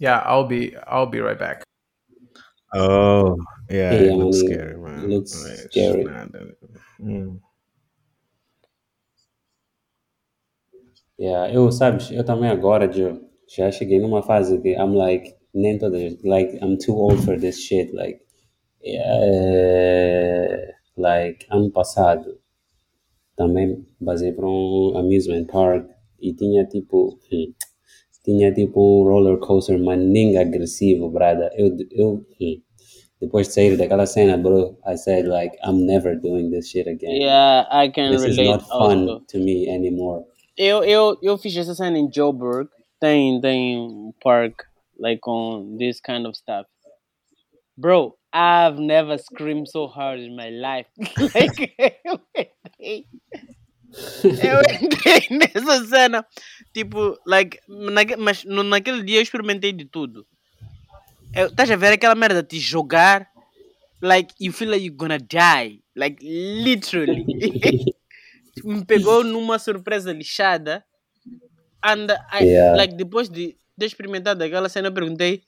Yeah, 0.00 0.22
I'll 0.26 0.46
be 0.46 0.76
I'll 0.86 1.06
be 1.06 1.20
right 1.20 1.38
back. 1.38 1.62
Oh, 2.74 3.36
yeah, 3.70 3.92
Yeah, 3.92 4.12
it 4.12 4.16
looks 4.16 4.40
scary, 4.40 4.76
man. 4.76 5.08
looks 5.08 5.32
It's 5.44 5.70
scary. 5.70 6.04
not 6.04 6.30
Mm. 7.00 7.38
Yeah, 11.18 11.48
eu, 11.52 11.70
sabes, 11.70 12.10
eu 12.10 12.24
também 12.24 12.50
agora, 12.50 12.90
Joe, 12.92 13.20
já 13.48 13.70
cheguei 13.70 13.98
numa 14.00 14.22
fase 14.22 14.58
que 14.60 14.70
I'm 14.70 14.94
like, 14.94 15.34
nem 15.54 15.78
todas, 15.78 16.16
like, 16.24 16.56
I'm 16.62 16.76
too 16.76 16.94
old 16.96 17.22
for 17.24 17.38
this 17.38 17.58
shit, 17.60 17.92
like, 17.94 18.20
eh, 18.84 20.74
like, 20.96 21.46
ano 21.50 21.70
passado, 21.70 22.38
também 23.36 23.84
basei 24.00 24.32
para 24.32 24.46
um 24.46 24.92
amusement 24.96 25.46
park 25.46 25.88
e 26.20 26.32
tinha 26.34 26.64
tipo, 26.66 27.18
hum, 27.32 27.52
tinha 28.24 28.52
tipo 28.52 28.80
um 28.80 29.04
roller 29.04 29.38
coaster 29.38 29.78
maninho 29.78 30.40
agressivo, 30.40 31.08
brada, 31.10 31.50
eu, 31.56 31.76
eu, 31.90 32.26
hum, 32.40 32.60
depois 33.20 33.48
de 33.48 33.54
sair 33.54 33.76
daquela 33.76 34.06
cena, 34.06 34.36
bro, 34.36 34.76
I 34.86 34.96
said 34.96 35.26
like, 35.26 35.56
I'm 35.64 35.84
never 35.86 36.16
doing 36.18 36.50
this 36.50 36.68
shit 36.68 36.88
again. 36.88 37.20
Yeah, 37.20 37.66
I 37.70 37.88
can 37.90 38.10
This 38.10 38.22
is 38.24 38.36
relate 38.38 38.50
not 38.50 38.62
fun 38.68 39.08
also. 39.08 39.24
to 39.28 39.38
me 39.38 39.68
anymore. 39.68 40.24
Eu, 40.56 40.84
eu, 40.84 41.16
eu 41.22 41.36
fiz 41.38 41.56
essa 41.56 41.74
cena 41.74 41.98
em 41.98 42.08
Joburg. 42.12 42.68
Tem, 43.00 43.40
tem 43.40 43.78
um 43.78 44.12
park 44.22 44.64
like 44.98 45.20
on 45.26 45.76
this 45.76 46.00
kind 46.00 46.26
of 46.26 46.36
stuff. 46.36 46.66
Bro, 47.76 48.16
I've 48.32 48.78
never 48.78 49.18
screamed 49.18 49.68
so 49.68 49.86
hard 49.86 50.20
in 50.20 50.36
my 50.36 50.50
life. 50.50 50.86
like, 51.34 51.74
eu 52.04 52.20
entrei. 52.34 53.06
Eu 54.42 54.60
entrei 54.60 55.28
nessa 55.38 55.84
cena. 55.86 56.26
Tipo, 56.72 57.18
like, 57.26 57.60
naque, 57.68 58.16
mas 58.16 58.44
no, 58.44 58.62
naquele 58.62 59.02
dia 59.02 59.18
eu 59.18 59.22
experimentei 59.22 59.72
de 59.72 59.84
tudo. 59.84 60.26
Eu, 61.34 61.48
estás 61.48 61.70
a 61.70 61.76
ver 61.76 61.92
aquela 61.92 62.14
merda 62.14 62.42
de 62.42 62.58
jogar? 62.60 63.28
Like, 64.00 64.34
you 64.40 64.52
feel 64.52 64.70
like 64.70 64.84
you're 64.84 64.96
gonna 64.96 65.18
die. 65.18 65.82
Like, 65.96 66.18
literally. 66.22 67.24
me 68.64 68.84
pegou 68.84 69.24
numa 69.24 69.58
surpresa 69.58 70.12
lixada. 70.12 70.84
And 71.84 72.10
I, 72.32 72.44
Yeah. 72.44 72.76
like, 72.76 72.94
depois 72.96 73.28
de 73.28 73.56
ter 73.78 73.86
experimentado 73.86 74.42
aquela 74.42 74.68
cena, 74.68 74.88
eu 74.88 74.92
perguntei: 74.94 75.42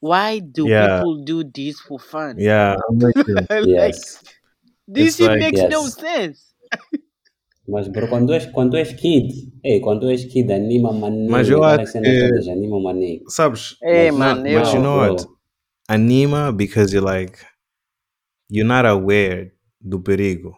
Why 0.00 0.40
do 0.40 0.68
Yeah. 0.68 1.02
people 1.02 1.24
do 1.24 1.44
this 1.44 1.80
for 1.80 1.98
fun? 2.00 2.36
Yeah, 2.38 2.76
like, 3.50 3.68
Yes. 3.68 4.22
this 4.86 5.18
like- 5.20 5.40
makes 5.40 5.60
no 5.68 5.82
Yes. 5.84 5.94
sense. 5.94 6.40
Mas, 7.68 7.86
bro, 7.88 8.08
quando 8.08 8.32
és, 8.34 8.46
quando 8.46 8.76
és 8.76 8.92
kid, 8.94 9.30
ei, 9.62 9.80
quando 9.80 10.10
és 10.10 10.24
kid, 10.24 10.50
anima 10.50 10.92
maninho. 10.92 11.30
Mas 11.30 11.48
eu 11.48 11.62
acho 11.62 11.92
que- 11.92 12.50
anima 12.50 12.80
maninho. 12.80 13.22
Sabes? 13.28 13.76
Hey, 13.82 14.10
Mas 14.10 14.72
you 14.72 14.80
know 14.80 14.98
bro. 14.98 15.12
what? 15.14 15.26
Anima 15.88 16.52
because 16.52 16.92
you're 16.94 17.04
like, 17.04 17.38
you're 18.48 18.66
not 18.66 18.86
aware 18.86 19.52
do 19.80 20.00
perigo. 20.00 20.56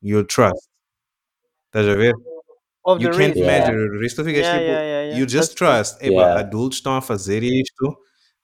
You 0.00 0.24
trust. 0.24 0.68
Estás 1.66 1.86
a 1.88 1.94
ver? 1.96 2.14
Of 2.90 3.02
You 3.02 3.10
the 3.10 3.16
can't 3.18 3.34
risk. 3.34 3.46
Yeah. 3.46 3.46
measure 3.66 3.96
o 3.96 4.00
risco. 4.00 4.22
Tu 4.22 4.24
ficas 4.28 4.42
Yeah, 4.46 4.58
tipo, 4.58 4.70
yeah, 4.70 4.82
yeah, 4.82 5.02
yeah. 5.10 5.18
you 5.18 5.26
just 5.28 5.56
trust. 5.56 6.00
Yeah. 6.02 6.38
adultos 6.40 6.78
estão 6.78 6.96
a 6.96 7.00
fazer 7.02 7.42
isto. 7.42 7.96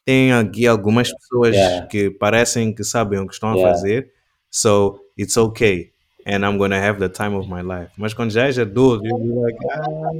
Tem 0.04 0.32
aqui 0.32 0.66
algumas 0.66 1.10
pessoas 1.12 1.54
Yeah. 1.54 1.86
que 1.86 2.10
parecem 2.10 2.74
que 2.74 2.84
sabem 2.84 3.18
o 3.20 3.26
que 3.26 3.34
estão 3.34 3.50
a 3.50 3.54
Yeah. 3.54 3.72
fazer. 3.74 4.10
So, 4.50 5.00
it's 5.18 5.36
okay. 5.36 5.92
And 6.26 6.44
I'm 6.46 6.58
gonna 6.58 6.78
have 6.78 6.98
the 6.98 7.08
time 7.08 7.34
of 7.36 7.48
my 7.48 7.62
life. 7.62 7.90
Mas 7.98 8.12
quando 8.14 8.30
já 8.30 8.46
és 8.46 8.58
adulto, 8.58 9.04
you'll 9.06 9.18
be 9.20 9.34
like, 9.40 9.58
ah, 9.72 10.10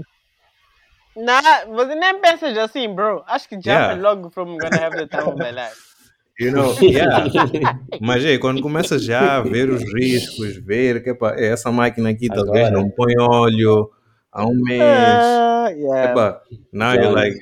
Nah, 1.17 1.65
você 1.67 1.95
nem 1.95 2.21
pensa 2.21 2.49
assim, 2.63 2.93
bro. 2.93 3.23
Acho 3.27 3.49
que 3.49 3.57
já 3.61 3.73
Yeah. 3.73 3.93
foi 3.95 4.03
logo 4.03 4.31
from 4.31 4.57
gonna 4.59 4.77
have 4.85 4.97
the 4.97 5.07
time 5.07 5.29
of 5.31 5.39
my 5.39 5.51
life. 5.53 5.77
You 6.41 6.51
know, 6.51 6.75
yeah. 6.83 7.25
Mas 8.01 8.25
é, 8.25 8.37
quando 8.39 8.61
começa 8.61 8.99
já 8.99 9.37
a 9.37 9.41
ver 9.41 9.71
os 9.71 9.85
riscos, 9.95 10.57
ver 10.57 11.01
que 11.05 11.11
epa, 11.11 11.33
é, 11.39 11.47
essa 11.53 11.71
máquina 11.71 12.11
aqui 12.11 12.27
talvez 12.27 12.67
Agora. 12.67 12.83
não 12.83 12.91
põe 12.91 13.15
óleo 13.21 13.89
há 14.35 14.47
um 14.47 14.55
mês. 14.63 14.79
Ah, 14.83 15.69
yeah. 15.71 16.13
Epa, 16.13 16.41
now 16.73 16.93
you're 16.93 17.11
Claro. 17.13 17.15
like, 17.15 17.39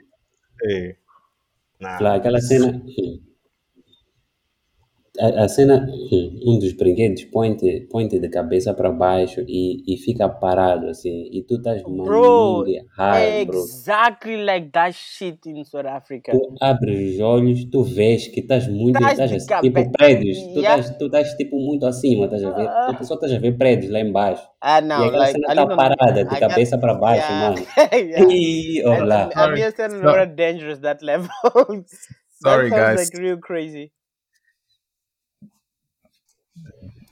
hey, 0.62 0.96
nah. 1.80 1.98
Claro, 1.98 2.20
aquela 2.20 2.40
cena. 2.40 2.80
A, 5.20 5.44
a 5.44 5.48
cena, 5.48 5.86
um 6.46 6.58
dos 6.58 6.72
brinquedos 6.72 7.24
põe-te 7.24 7.86
põe 7.90 8.08
de 8.08 8.26
cabeça 8.30 8.72
para 8.72 8.90
baixo 8.90 9.42
e, 9.46 9.82
e 9.86 9.98
fica 9.98 10.26
parado 10.26 10.86
assim. 10.88 11.28
E 11.30 11.42
tu 11.42 11.56
estás 11.56 11.82
Bro, 11.82 12.60
maninho 12.60 12.84
high, 12.96 13.44
bro. 13.44 13.58
exactly 13.58 14.42
like 14.42 14.70
that 14.70 14.94
shit 14.94 15.38
in 15.46 15.62
South 15.64 15.86
Africa. 15.86 16.32
Tu 16.32 16.54
abres 16.60 17.14
os 17.16 17.20
olhos, 17.20 17.64
tu 17.70 17.82
vês 17.82 18.26
que 18.28 18.40
estás 18.40 18.66
muito. 18.66 18.96
Estás 18.96 19.12
Estás 19.12 19.46
de 19.46 19.54
assim, 19.54 19.70
tipo 19.70 19.92
prédios. 19.92 20.38
Tu 20.38 20.60
Yeah. 20.60 20.80
estás, 20.80 20.98
tu 20.98 21.04
estás 21.06 21.34
tipo 21.36 21.56
muito 21.58 21.84
acima, 21.86 22.24
estás 22.24 22.42
a 22.44 22.50
ver? 22.52 22.66
Ah. 22.68 22.94
Tu 22.96 23.04
só 23.04 23.14
estás 23.14 23.32
a 23.32 23.38
ver 23.38 23.58
prédios 23.58 23.92
lá 23.92 24.00
embaixo. 24.00 24.42
Ah, 24.62 24.78
e 24.78 24.82
não, 24.82 24.96
aquela 25.04 25.18
like, 25.18 25.32
cena 25.32 25.46
está 25.52 25.76
parada, 25.76 26.24
de 26.24 26.34
I 26.34 26.40
cabeça 26.40 26.78
para 26.78 26.94
baixo, 26.94 27.26
yeah. 27.30 27.50
mano. 27.50 27.66
yeah. 27.92 28.32
E 28.34 28.82
olá. 28.86 29.28
A, 29.34 29.44
a 29.44 29.50
minha 29.50 29.70
cena 29.72 29.94
não 29.94 30.02
Sorry. 30.04 30.14
era 30.22 30.26
dangerous 30.26 30.78
that 30.78 31.04
level. 31.04 31.28
Sorry, 32.42 32.70
that 32.70 32.76
sounds 32.76 32.96
guys. 32.96 33.10
like 33.10 33.18
real 33.18 33.38
crazy. 33.38 33.92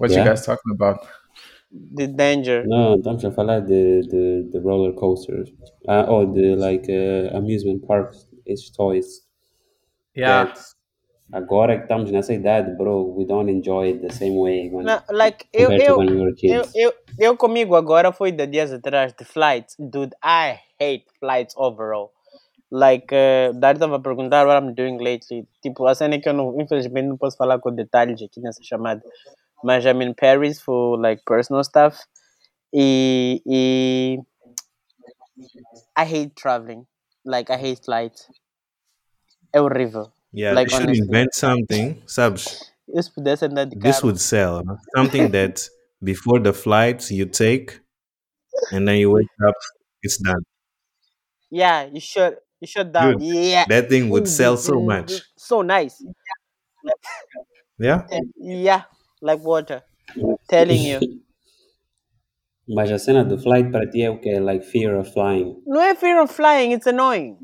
What 0.01 0.11
Yeah. 0.11 0.25
you 0.25 0.31
guys 0.31 0.45
talking 0.47 0.73
about? 0.73 1.07
The 1.71 2.07
danger. 2.09 2.65
Não, 2.67 2.97
estamos 2.97 3.25
a 3.25 3.31
falar 3.31 3.61
the, 3.61 4.01
de, 4.03 4.43
de 4.51 4.59
roller 4.59 4.93
coasters. 4.95 5.53
Ah, 5.87 6.07
ou 6.11 6.27
de 6.27 6.57
like 6.57 6.91
uh, 6.91 7.37
amusement 7.37 7.87
parks, 7.87 8.27
it's 8.47 8.71
toys. 8.71 9.21
Yeah. 10.17 10.47
that 10.47 10.59
agora 11.33 11.77
que 11.77 11.83
estamos 11.85 12.11
nessa 12.11 12.33
idade, 12.35 12.77
bro, 12.77 13.15
we 13.17 13.25
don't 13.25 13.49
enjoy 13.49 13.91
it 13.91 14.01
the 14.01 14.13
same 14.13 14.37
way 14.37 14.69
when, 14.69 14.85
Não, 14.85 15.01
like, 15.11 15.47
eu, 15.53 15.69
compared 15.69 15.85
to 15.85 15.91
eu, 15.93 15.99
when 15.99 16.11
we 16.11 16.17
were 16.17 16.31
eu, 16.31 16.35
kids. 16.35 16.73
eu, 16.75 16.93
eu 17.19 17.37
comigo 17.37 17.77
agora 17.77 18.11
foi 18.13 18.33
de 18.33 18.47
dias 18.47 18.73
atrás 18.73 19.13
de 19.13 19.25
flights. 19.25 19.77
Dude, 19.79 20.15
I 20.25 20.59
hate 20.81 21.05
flights 21.21 21.55
overall. 21.57 22.11
Like, 22.73 23.13
uh, 23.15 23.53
Dari 23.55 23.77
estava 23.77 23.97
a 23.97 24.01
perguntar 24.01 24.47
what 24.47 24.57
I'm 24.65 24.75
doing 24.75 24.99
lately. 24.99 25.47
Tipo, 25.63 25.87
a 25.87 25.95
cena 25.95 26.15
é 26.15 26.19
que 26.19 26.29
eu 26.29 26.33
não, 26.33 26.61
infelizmente 26.61 27.07
não 27.07 27.17
posso 27.17 27.37
falar 27.37 27.59
com 27.59 27.73
detalhes 27.73 28.21
aqui 28.23 28.41
nessa 28.41 28.63
chamada. 28.63 29.03
Mas 29.63 29.85
I'm 29.87 30.01
in 30.03 30.15
Paris 30.15 30.61
for 30.61 30.99
like 30.99 31.23
personal 31.27 31.65
stuff. 31.65 31.99
E, 32.73 33.41
e 33.45 34.19
I 35.97 36.05
hate 36.05 36.37
traveling. 36.37 36.87
Like, 37.25 37.51
I 37.51 37.57
hate 37.57 37.85
flights. 37.85 38.31
É 39.53 39.61
horrível. 39.61 40.13
Yeah, 40.33 40.55
Like, 40.55 40.69
they 40.71 40.77
should 40.77 40.89
honestly. 40.89 41.07
invent 41.07 41.35
something, 41.35 42.03
sabes? 42.07 42.73
Eu 42.89 43.03
se 43.03 43.11
pudesse 43.11 43.49
This 43.77 44.03
would 44.03 44.21
sell. 44.21 44.63
Something 44.97 45.31
that 45.33 45.69
before 46.03 46.39
the 46.41 46.53
flights 46.53 47.11
you 47.11 47.27
take 47.27 47.81
and 48.73 48.87
then 48.87 48.97
you 48.97 49.11
wake 49.11 49.29
up, 49.47 49.55
it's 50.03 50.19
done. 50.19 50.43
Yeah, 51.51 51.85
you 51.93 52.01
shut, 52.01 52.39
you 52.61 52.67
shut 52.67 52.93
down. 52.93 53.19
Dude, 53.19 53.23
yeah. 53.23 53.65
That 53.69 53.89
thing 53.89 54.09
would 54.11 54.27
mm, 54.27 54.37
sell 54.37 54.57
mm, 54.57 54.65
so 54.65 54.75
Mm, 54.75 54.87
much. 54.87 55.11
Mm. 55.11 55.21
So 55.37 55.63
nice. 55.63 56.05
Yeah? 57.79 58.07
Yeah, 58.37 58.85
like 59.21 59.43
water. 59.43 59.83
Telling 60.49 60.83
you. 60.83 61.01
Mas 62.69 62.91
a 62.93 62.99
cena 62.99 63.25
do 63.25 63.37
flight 63.37 63.71
para 63.73 63.91
ti 63.91 64.03
é 64.03 64.11
o 64.11 64.19
que? 64.21 64.39
Like 64.39 64.65
fear 64.65 64.97
of 64.97 65.13
flying. 65.13 65.61
No 65.67 65.81
é 65.81 65.95
fear 65.97 66.21
of 66.23 66.33
flying, 66.33 66.73
it's 66.73 66.87
annoying. 66.87 67.37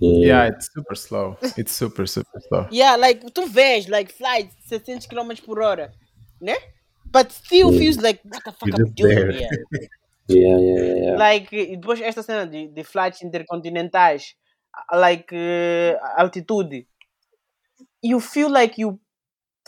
Yeah, 0.00 0.48
it's 0.48 0.68
super 0.70 0.94
slow. 0.94 1.38
It's 1.56 1.72
super, 1.72 2.06
super 2.06 2.40
slow. 2.48 2.66
Yeah, 2.70 2.96
like 2.96 3.24
tu 3.32 3.46
vês, 3.46 3.88
like 3.88 4.12
flight 4.12 4.50
600 4.66 5.08
km 5.08 5.40
por 5.46 5.62
hora, 5.62 5.92
né? 6.42 6.56
But 7.10 7.32
still 7.32 7.72
feels 7.72 7.96
like 7.98 8.20
what 8.24 8.44
the 8.44 8.52
fuck 8.52 8.68
You're 8.68 8.86
I'm 8.86 8.92
doing 8.92 9.16
there. 9.16 9.32
here. 9.32 9.48
Yeah, 10.26 10.56
yeah, 10.56 10.80
yeah, 10.80 10.94
yeah. 11.04 11.16
Like, 11.18 11.52
e 11.52 11.76
depois 11.76 12.00
esta 12.00 12.22
cena 12.22 12.46
de, 12.46 12.68
de 12.68 12.82
flights 12.82 13.22
intercontinentais, 13.22 14.34
like 14.90 15.34
uh, 15.34 15.98
altitude, 16.16 16.86
you 18.02 18.20
feel 18.20 18.50
like 18.50 18.78
you 18.80 18.98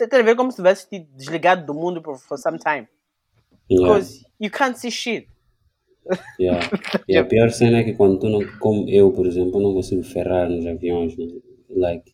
tem 0.05 0.19
a 0.19 0.23
ver 0.23 0.35
como 0.35 0.51
se 0.51 0.57
tivesse 0.57 0.87
te 0.89 0.99
desligado 0.99 1.65
do 1.65 1.73
mundo 1.73 2.01
for, 2.03 2.17
for 2.19 2.37
some 2.37 2.59
time. 2.59 2.87
yeah. 3.71 3.87
Because 3.87 4.23
you 4.39 4.51
can't 4.51 4.77
see 4.77 4.91
shit. 4.91 5.27
Yeah. 6.39 6.59
E 7.07 7.17
a 7.17 7.25
pior 7.25 7.49
cena 7.51 7.79
é 7.79 7.83
que 7.83 7.93
quando 7.93 8.19
tu 8.19 8.29
não, 8.29 8.45
como 8.59 8.87
eu, 8.89 9.11
por 9.11 9.25
exemplo, 9.25 9.59
não 9.61 9.73
consigo 9.73 10.03
ferrar 10.03 10.49
nos 10.49 10.65
aviões, 10.65 11.17
né? 11.17 11.25
like, 11.69 12.13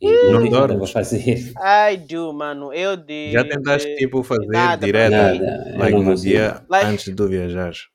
e 0.00 0.30
Não 0.30 0.44
é 0.44 0.50
dormes? 0.50 0.90
fazer? 0.90 1.52
I 1.56 1.96
do, 1.96 2.32
mano. 2.34 2.70
Eu 2.74 2.96
de. 2.98 3.32
Já 3.32 3.44
tentaste 3.48 3.96
tipo 3.96 4.22
fazer 4.22 4.46
nada, 4.48 4.84
direto, 4.84 5.10
Nada, 5.12 5.74
like 5.78 5.98
no 5.98 6.14
dia 6.14 6.62
Like- 6.68 6.86
antes 6.86 7.04
de 7.06 7.14
tu 7.14 7.26
viajares? 7.28 7.88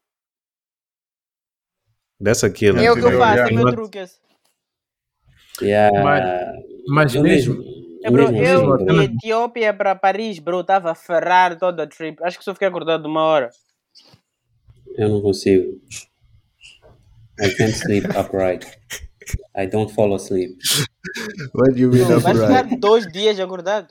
That's 2.24 2.44
a 2.44 2.50
killer. 2.50 2.84
É 2.84 2.92
o 2.92 2.96
que 2.96 3.02
eu 3.02 3.06
tipo, 3.08 3.18
faço, 3.20 3.42
é 3.44 3.52
meu 3.54 3.66
truque. 3.72 3.98
esse. 4.00 4.20
Yeah. 5.62 6.04
Mas- 6.04 6.64
Mas 6.88 7.16
mesmo, 7.16 7.64
É, 8.04 8.10
bro, 8.10 8.36
eu 8.36 8.78
de 8.78 9.04
Etiópia 9.04 9.74
para 9.74 9.96
Paris, 9.96 10.40
bro, 10.40 10.62
estava 10.62 10.92
a 10.92 10.96
ferrar 10.96 11.58
toda 11.58 11.84
a 11.84 11.88
trip. 11.88 12.18
Acho 12.24 12.38
que 12.38 12.44
só 12.44 12.54
fiquei 12.54 12.68
acordado 12.68 13.06
uma 13.06 13.22
hora. 13.22 13.50
Eu 14.98 15.10
não 15.10 15.22
consigo. 15.22 15.80
I 17.40 17.56
can't 17.56 17.74
sleep 17.74 18.08
upright. 18.18 18.66
I 19.56 19.68
don't 19.68 19.94
fall 19.94 20.14
asleep. 20.16 20.58
What 21.54 21.74
do 21.74 21.80
you 21.80 21.90
mean 21.90 22.08
Não, 22.08 22.20
vai 22.20 22.34
upright? 22.34 22.70
ficar 22.70 22.78
dois 22.80 23.12
dias 23.12 23.40
acordado. 23.40 23.88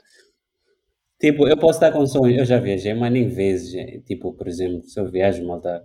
Tipo, 1.19 1.47
eu 1.47 1.55
posso 1.57 1.77
estar 1.77 1.91
com 1.91 2.05
sono, 2.05 2.31
eu 2.31 2.45
já 2.45 2.59
viajei, 2.59 2.93
mas 2.93 3.11
nem 3.11 3.27
vezes. 3.27 3.71
Tipo, 4.05 4.33
por 4.33 4.47
exemplo, 4.47 4.83
se 4.83 4.99
eu 4.99 5.09
viajo, 5.09 5.45
malta, 5.45 5.83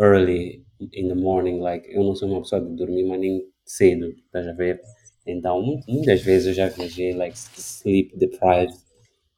early 0.00 0.64
in 0.92 1.08
the 1.08 1.14
morning, 1.14 1.60
like, 1.60 1.88
eu 1.90 2.04
não 2.04 2.14
sou 2.14 2.28
uma 2.28 2.42
pessoa 2.42 2.60
de 2.60 2.76
dormir, 2.76 3.04
mas 3.04 3.18
nem 3.18 3.42
cedo, 3.64 4.08
estás 4.26 4.46
a 4.46 4.52
ver? 4.52 4.80
Então, 5.26 5.60
mu- 5.60 5.80
muitas 5.88 6.22
vezes 6.22 6.48
eu 6.48 6.54
já 6.54 6.68
viajei, 6.68 7.12
like, 7.12 7.36
sleep 7.36 8.16
deprived, 8.16 8.74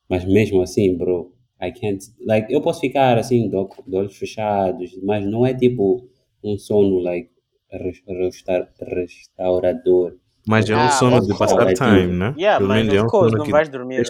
mas 0.08 0.24
mesmo 0.24 0.62
assim, 0.62 0.96
bro, 0.96 1.32
I 1.60 1.72
can't, 1.72 2.04
like, 2.20 2.52
eu 2.52 2.60
posso 2.60 2.80
ficar 2.80 3.18
assim, 3.18 3.48
de, 3.48 3.56
olhos 3.96 4.16
fechados, 4.16 4.96
mas 5.02 5.24
não 5.26 5.44
é 5.46 5.54
tipo 5.54 6.08
um 6.44 6.56
sono, 6.58 6.98
like, 7.00 7.30
res- 7.70 8.02
resta- 8.06 8.68
restaurador. 8.80 10.16
Mas 10.46 10.68
é 10.70 10.76
um 10.76 10.80
Ah, 10.80 10.90
sono 10.90 11.20
de 11.26 11.36
passar 11.38 11.74
time, 11.74 12.06
né? 12.06 12.34
Yeah, 12.38 12.58
Pelo 12.58 12.68
mas 12.68 12.78
menos 12.78 12.94
é 12.94 13.02
um 13.02 13.06
course, 13.06 13.30
sono 13.30 13.38
não 13.38 13.44
que 13.44 13.52
vais 13.52 13.68
dormir. 13.68 14.02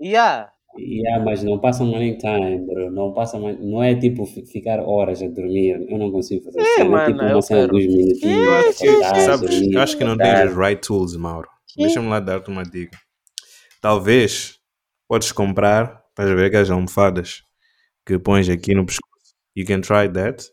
Yeah. 0.00 0.52
Yeah, 0.78 1.24
mas 1.24 1.42
não 1.42 1.58
passa 1.58 1.84
nem 1.84 2.16
time, 2.18 2.58
bro. 2.66 2.90
Não 2.90 3.12
passa 3.12 3.38
mais, 3.38 3.58
não 3.60 3.82
é 3.82 3.94
tipo 3.94 4.24
fi- 4.26 4.44
ficar 4.46 4.80
horas 4.80 5.22
a 5.22 5.26
dormir. 5.28 5.86
Eu 5.88 5.98
não 5.98 6.10
consigo 6.10 6.44
fazer 6.44 6.60
É, 6.60 6.62
isso. 6.62 6.80
É 6.80 6.84
mano, 6.84 7.06
tipo 7.12 7.24
eu 7.24 7.32
uma 7.36 7.42
cena 7.42 7.60
de 7.62 7.66
quero. 7.66 7.72
dois 7.72 7.86
minutinhos. 7.86 8.22
Yeah, 8.22 8.70
acordar, 8.70 9.20
Sabes, 9.20 9.50
dormir, 9.60 9.78
acho 9.78 9.96
que 9.98 10.04
não 10.04 10.16
tens 10.16 10.50
os 10.50 10.56
right 10.56 10.80
tools, 10.86 11.16
Mauro. 11.16 11.48
Deixa-me 11.76 12.08
lá 12.08 12.20
dar-te 12.20 12.50
uma 12.50 12.62
dica. 12.62 12.98
Talvez 13.80 14.58
podes 15.08 15.32
comprar, 15.32 16.02
estás 16.10 16.30
a 16.30 16.34
ver 16.34 16.46
aquelas 16.46 16.70
almofadas 16.70 17.42
que 18.04 18.18
pões 18.18 18.48
aqui 18.48 18.74
no 18.74 18.84
pescoço. 18.86 19.34
You 19.56 19.64
can 19.66 19.80
try 19.80 20.08
that. 20.12 20.44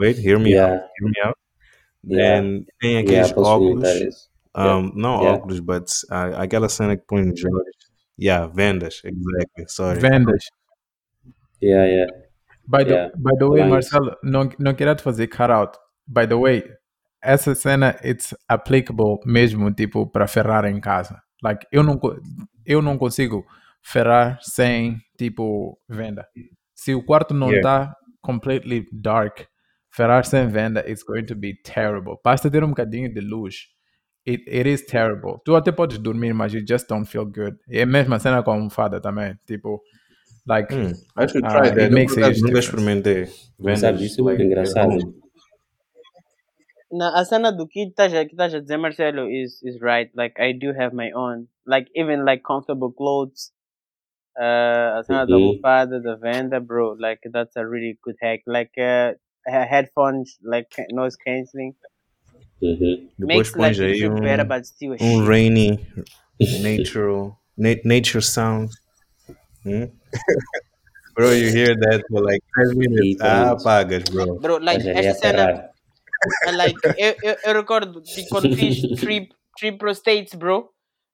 Wait, 0.00 0.18
hear 0.24 0.38
me 0.38 0.50
Yeah. 0.50 0.74
out. 0.74 0.84
Hear 1.00 1.10
me 1.10 1.20
out. 1.28 1.38
Yeah. 2.06 2.40
Then 2.42 2.66
tem 2.80 2.90
Yeah, 2.92 3.00
aqueles 3.08 3.32
posso 3.32 3.50
óculos. 3.50 3.88
Um, 4.56 4.92
Não 4.94 5.20
Yeah. 5.22 5.38
óculos, 5.38 5.60
but 5.60 5.84
ah, 6.10 6.42
aquela 6.42 6.68
cena 6.68 6.96
que 6.96 7.04
põe 7.06 7.24
nos 7.24 7.44
olhos. 7.44 7.76
Yeah, 8.18 8.46
vendas, 8.52 9.00
exactly. 9.04 9.64
Sorry. 9.68 10.00
vendas. 10.00 10.44
Yeah, 11.62 11.86
yeah. 11.86 12.06
By 12.66 12.84
the, 12.84 12.90
Yeah. 12.94 13.10
by 13.16 13.32
the 13.38 13.46
way, 13.48 13.60
Nice. 13.62 13.70
Marcelo, 13.70 14.16
não, 14.22 14.48
não 14.58 14.74
queria 14.74 14.94
te 14.94 15.02
fazer 15.02 15.26
cut 15.28 15.50
out. 15.50 15.78
By 16.06 16.26
the 16.26 16.34
way, 16.36 16.62
essa 17.22 17.54
cena 17.54 17.96
it's 18.04 18.34
applicable 18.48 19.18
mesmo 19.24 19.72
tipo 19.72 20.06
para 20.06 20.26
ferrar 20.26 20.64
em 20.64 20.80
casa. 20.80 21.20
Like 21.42 21.66
eu 21.72 21.82
não 21.82 21.98
eu 22.66 22.82
não 22.82 22.98
consigo 22.98 23.44
ferrar 23.82 24.38
sem 24.42 24.98
tipo 25.16 25.78
venda. 25.88 26.26
Se 26.74 26.94
o 26.94 27.02
quarto 27.04 27.34
não 27.34 27.50
Yeah. 27.50 27.58
está 27.86 27.94
completely 28.22 28.86
dark, 28.92 29.46
ferrar 29.90 30.24
sem 30.24 30.46
venda 30.48 30.80
it's 30.88 31.02
going 31.02 31.24
to 31.26 31.34
be 31.34 31.54
terrible. 31.62 32.16
Basta 32.24 32.50
ter 32.50 32.62
um 32.64 32.68
bocadinho 32.68 33.12
de 33.12 33.20
luz. 33.20 33.68
It, 34.28 34.42
it 34.46 34.66
is 34.68 34.84
terrible. 34.84 35.40
Tu 35.44 35.56
até 35.56 35.72
podes 35.72 35.98
dormir, 35.98 36.34
mas 36.34 36.52
you 36.52 36.60
just 36.68 36.86
don't 36.88 37.06
feel 37.06 37.24
good. 37.24 37.56
E 37.68 37.78
é 37.78 37.82
a 37.82 37.86
mesma 37.86 38.18
cena 38.18 38.42
com 38.42 38.50
a 38.50 38.54
almofada 38.54 39.00
também. 39.00 39.38
Tipo, 39.46 39.82
like, 40.46 40.74
Hmm, 40.74 40.92
I 41.16 41.26
should 41.28 41.44
Ah, 41.44 41.50
try 41.50 41.68
it 41.68 41.74
that. 41.76 41.92
Eu, 41.92 42.00
makes 42.00 42.14
por 42.14 42.18
a 42.18 42.22
acaso, 42.22 42.40
huge 42.40 42.42
nunca 42.42 42.58
difference. 42.58 42.66
experimentei. 42.66 43.24
Não 43.58 43.74
Vendas, 43.74 43.80
sabe, 43.80 44.04
isso 44.06 44.20
é 44.20 44.24
muito 44.24 44.42
like, 44.42 44.44
engraçado. 44.44 44.90
at 44.92 45.00
home. 45.00 45.14
Na, 46.90 47.20
a 47.20 47.24
cena 47.24 47.52
do 47.52 47.66
que 47.68 47.80
estás 47.88 48.14
a, 48.14 48.24
que 48.24 48.32
estás 48.32 48.54
a 48.54 48.60
dizer, 48.60 48.78
Marcelo, 48.78 49.28
is, 49.30 49.62
is 49.62 49.80
right. 49.80 50.10
Like, 50.16 50.40
I 50.40 50.52
do 50.54 50.72
have 50.72 50.94
my 50.94 51.12
own. 51.12 51.48
Like, 51.66 51.90
even 51.94 52.24
like 52.24 52.42
comfortable 52.42 52.92
clothes. 52.92 53.52
Uh, 54.38 54.98
a 54.98 55.02
cena 55.04 55.26
da 55.26 55.34
Uhum. 55.34 55.48
almofada, 55.48 56.00
da 56.00 56.16
venda, 56.16 56.60
bro. 56.60 56.96
Like, 56.98 57.20
that's 57.32 57.56
a 57.56 57.66
really 57.66 57.98
good 58.02 58.16
hack. 58.22 58.42
Like, 58.46 58.72
uh, 58.78 59.14
he- 59.46 59.68
headphones, 59.68 60.38
like 60.42 60.68
ca- 60.70 60.86
noise 60.90 61.16
cancelling. 61.16 61.74
Uhum. 62.60 63.08
Depois 63.18 63.36
Makes 63.36 63.50
like 63.50 63.58
pões 63.58 63.78
you 63.78 63.86
aí 63.86 63.98
feel 63.98 64.20
better, 64.20 64.42
um, 64.42 64.48
but 64.48 64.66
still 64.66 64.92
a 64.92 65.02
um 65.02 65.24
rainy, 65.26 65.86
natural 66.60 67.38
na- 67.56 67.80
nature 67.84 68.20
sounds. 68.20 68.76
Hmm? 69.64 69.86
bro, 71.14 71.32
you 71.32 71.50
hear 71.50 71.74
that 71.76 72.04
for 72.08 72.22
like 72.22 72.40
10 72.56 72.78
minutes. 72.78 73.20
Ah, 73.20 73.54
Literalmente. 73.54 73.64
pagas, 73.64 74.04
bro. 74.04 74.38
Bro, 74.38 74.58
like, 74.58 74.78
Mas 74.78 74.86
aí 74.86 75.06
esta 75.06 75.14
cena, 75.14 75.70
like, 76.54 76.78
eu, 76.96 77.14
eu, 77.22 77.36
eu 77.44 77.54
recordo 77.54 78.00
de 78.00 78.28
quando 78.28 78.54
fiz 78.54 78.80
trip, 79.00 79.34
trip 79.58 79.78
pro 79.78 79.92
States, 79.92 80.34
bro. 80.34 80.70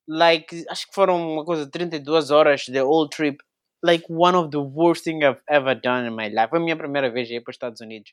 Like, 0.06 0.64
acho 0.68 0.86
que 0.86 0.94
foram 0.94 1.16
uma 1.32 1.44
coisa, 1.44 1.68
32 1.68 2.30
horas 2.30 2.66
the 2.66 2.82
whole 2.82 3.08
trip. 3.08 3.38
Like, 3.82 4.04
one 4.08 4.36
of 4.36 4.50
the 4.50 4.60
worst 4.60 5.04
thing 5.04 5.24
I've 5.24 5.40
ever 5.48 5.74
done 5.74 6.06
in 6.06 6.14
my 6.14 6.28
life. 6.28 6.50
Foi 6.50 6.58
a 6.58 6.62
minha 6.62 6.76
primeira 6.76 7.10
vez 7.10 7.30
a 7.30 7.34
ir 7.34 7.40
para 7.40 7.50
os 7.50 7.54
Estados 7.56 7.80
Unidos. 7.80 8.12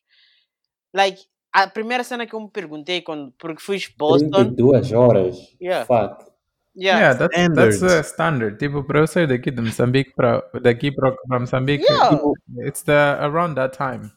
Like, 0.96 1.22
a 1.54 1.68
primeira 1.68 2.04
cena 2.04 2.26
que 2.26 2.34
eu 2.34 2.40
me 2.42 2.50
perguntei, 2.50 3.02
quando, 3.02 3.32
porque 3.38 3.62
fui 3.62 3.80
Boston. 3.98 4.30
32 4.30 4.92
horas. 4.94 5.38
Yeah. 5.62 5.86
Fuck. 5.86 6.30
Yeah. 6.76 7.00
Yeah, 7.00 7.14
that's, 7.20 7.36
that's 7.36 7.76
Standards. 7.76 7.82
uh, 7.84 8.02
standard. 8.10 8.58
Tipo, 8.58 8.84
para 8.84 9.00
eu 9.00 9.08
sair 9.08 9.28
daqui 9.28 9.52
de 9.52 9.62
Moçambique 9.62 10.14
para 10.16 10.42
daqui 10.62 10.90
para 10.92 11.14
Moçambique, 11.40 11.84
Yeah. 11.84 12.10
tipo, 12.16 12.34
it's 12.66 12.82
the 12.84 13.18
around 13.20 13.56
that 13.56 13.78
time. 13.78 14.10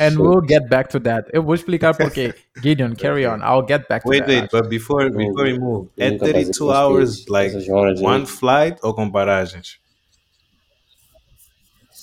And 0.00 0.16
we'll 0.18 0.40
get 0.46 0.68
back 0.70 0.88
to 0.90 1.00
that. 1.00 1.28
Eu 1.32 1.42
vou 1.42 1.54
explicar 1.54 1.94
porque. 1.96 2.32
Gideon, 2.62 2.94
carry 2.94 3.26
on. 3.26 3.40
I'll 3.42 3.66
get 3.66 3.88
back 3.88 4.04
to 4.04 4.08
Wait, 4.08 4.20
that. 4.20 4.28
wait, 4.28 4.44
actually. 4.44 4.62
but 4.62 4.68
before 4.70 5.10
before 5.10 5.44
we 5.44 5.58
move, 5.58 5.88
é 5.98 6.12
passei 6.12 6.32
32 6.44 6.58
por 6.58 6.74
hours 6.74 7.26
like 7.28 7.54
one 8.00 8.24
flight 8.26 8.78
ou 8.82 8.94
com 8.94 9.10
paragens? 9.10 9.78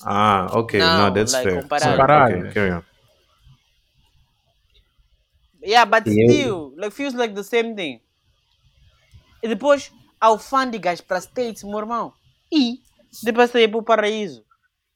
Ah, 0.04 0.50
okay, 0.54 0.80
no, 0.80 0.98
No, 1.10 1.14
that's 1.14 1.34
like 1.34 1.50
fair. 1.50 1.62
com 1.62 1.68
Paragens. 1.70 2.40
okay, 2.44 2.54
carry 2.54 2.72
on. 2.72 2.84
Yeah, 5.66 5.86
but 5.86 6.08
still, 6.08 6.74
like 6.78 6.94
feels 6.94 7.16
like 7.16 7.34
the 7.34 7.44
same 7.44 7.76
thing. 7.76 8.00
E 9.42 9.48
depois, 9.48 9.92
alfândegas 10.22 11.02
para 11.02 11.20
States, 11.20 11.64
meu 11.64 11.80
irmão. 11.80 12.14
E 12.52 12.80
depois 13.24 13.50
sair 13.50 13.68
para 13.68 13.80
o 13.80 13.84
paraíso. 13.84 14.46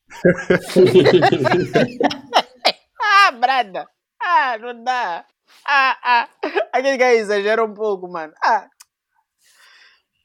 ah, 3.01 3.31
brada. 3.31 3.87
Ah, 4.21 4.57
não 4.59 4.83
dá. 4.83 5.25
Ah, 5.65 5.97
ah. 6.03 6.29
Aquele 6.71 6.99
cara 6.99 7.15
exagera 7.15 7.65
um 7.65 7.73
pouco, 7.73 8.07
mano. 8.07 8.33
Ah. 8.43 8.69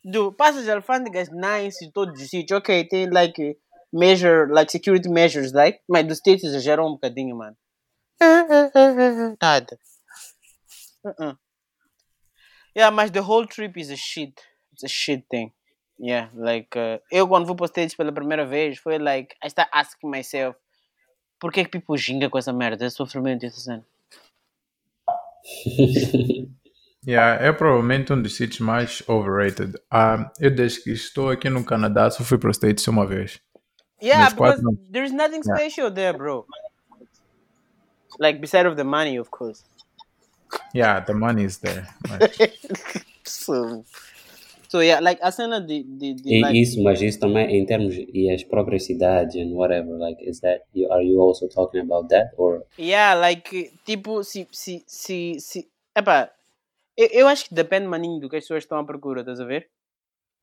Do, 0.04 0.30
passas 0.32 0.64
de 0.64 0.70
alfândegas 0.70 1.30
nice 1.30 1.82
em 1.84 1.90
todos 1.90 2.20
os 2.20 2.28
sítios. 2.28 2.58
Ok, 2.58 2.86
tem 2.88 3.08
like 3.08 3.56
measure, 3.90 4.52
like 4.52 4.70
security 4.70 5.08
measures, 5.08 5.52
like. 5.52 5.80
Mas 5.88 6.06
dos 6.06 6.18
States 6.18 6.44
exageram 6.44 6.86
um 6.86 6.92
bocadinho, 6.92 7.36
mano. 7.36 7.56
Nada. 9.40 9.78
Uh-uh. 11.04 11.34
Yeah, 12.74 12.90
mas 12.90 13.10
the 13.10 13.22
whole 13.22 13.46
trip 13.46 13.76
is 13.76 13.90
a 13.90 13.96
shit. 13.96 14.40
It's 14.72 14.84
a 14.84 14.88
shit 14.88 15.24
thing. 15.30 15.52
Yeah, 15.98 16.28
like, 16.34 16.76
uh, 16.76 16.98
eu 17.10 17.28
quando 17.28 17.46
fui 17.46 17.54
para 17.54 17.64
os 17.64 17.70
States 17.70 17.94
pela 17.94 18.10
primeira 18.12 18.44
vez, 18.44 18.78
foi 18.78 18.98
like, 18.98 19.36
I 19.42 19.46
start 19.46 19.68
asking 19.72 20.10
myself, 20.10 20.58
por 21.38 21.52
que 21.52 21.64
que 21.64 21.70
people 21.70 21.96
ginga 21.96 22.28
com 22.28 22.38
essa 22.38 22.52
merda? 22.52 22.84
É 22.84 22.90
sofrimento 22.90 23.46
essa 23.46 23.60
cena. 23.60 23.86
Yeah, 27.06 27.44
é 27.44 27.52
provavelmente 27.52 28.14
um 28.14 28.22
dos 28.22 28.34
sítios 28.34 28.60
mais 28.60 29.02
overrated. 29.06 29.74
Um, 29.92 30.24
eu 30.40 30.50
desde 30.50 30.82
que 30.82 30.90
estou 30.90 31.28
aqui 31.28 31.50
no 31.50 31.62
Canadá 31.62 32.10
só 32.10 32.24
fui 32.24 32.38
para 32.38 32.50
os 32.50 32.56
States 32.56 32.86
uma 32.88 33.06
vez. 33.06 33.40
Yeah, 34.02 34.34
quase 34.34 34.56
because 34.56 34.62
não. 34.62 34.90
there's 34.90 35.12
nothing 35.12 35.42
Yeah. 35.44 35.54
special 35.54 35.92
there, 35.92 36.16
bro. 36.16 36.46
Like, 38.18 38.38
beside 38.40 38.66
of 38.66 38.76
the 38.76 38.84
money, 38.84 39.20
of 39.20 39.30
course. 39.30 39.64
Yeah, 40.74 41.00
the 41.00 41.14
money 41.14 41.44
is 41.44 41.58
there. 41.58 41.86
Mas, 42.08 42.30
So, 43.24 43.84
so 44.68 44.80
yeah, 44.80 45.00
like, 45.00 45.20
a 45.22 45.30
cena 45.30 45.60
de, 45.60 45.82
de, 45.84 46.14
de 46.14 46.34
E 46.34 46.40
like, 46.40 46.60
isso, 46.60 46.82
mas 46.82 47.00
isso 47.00 47.20
também 47.20 47.56
em 47.56 47.64
termos 47.64 47.94
e 47.96 48.30
as 48.30 48.42
próprias 48.44 48.84
cidades 48.84 49.36
and 49.36 49.54
whatever, 49.54 49.96
like 49.98 50.22
is 50.28 50.40
that 50.40 50.64
you 50.74 50.90
are 50.92 51.04
you 51.04 51.20
also 51.20 51.48
talking 51.48 51.80
about 51.80 52.08
that 52.08 52.32
or 52.36 52.64
Yeah, 52.78 53.14
like, 53.14 53.72
tipo, 53.84 54.24
se, 54.24 54.48
se, 54.50 54.82
se, 54.86 55.38
se, 55.38 55.70
epá, 55.96 56.30
eu, 56.96 57.08
eu 57.12 57.28
acho 57.28 57.48
que 57.48 57.54
depende, 57.54 57.86
maninho, 57.86 58.20
do 58.20 58.28
que 58.28 58.36
as 58.36 58.44
pessoas 58.44 58.64
estão 58.64 58.78
à 58.78 58.84
procura, 58.84 59.20
estás 59.20 59.40
a 59.40 59.44
ver? 59.44 59.70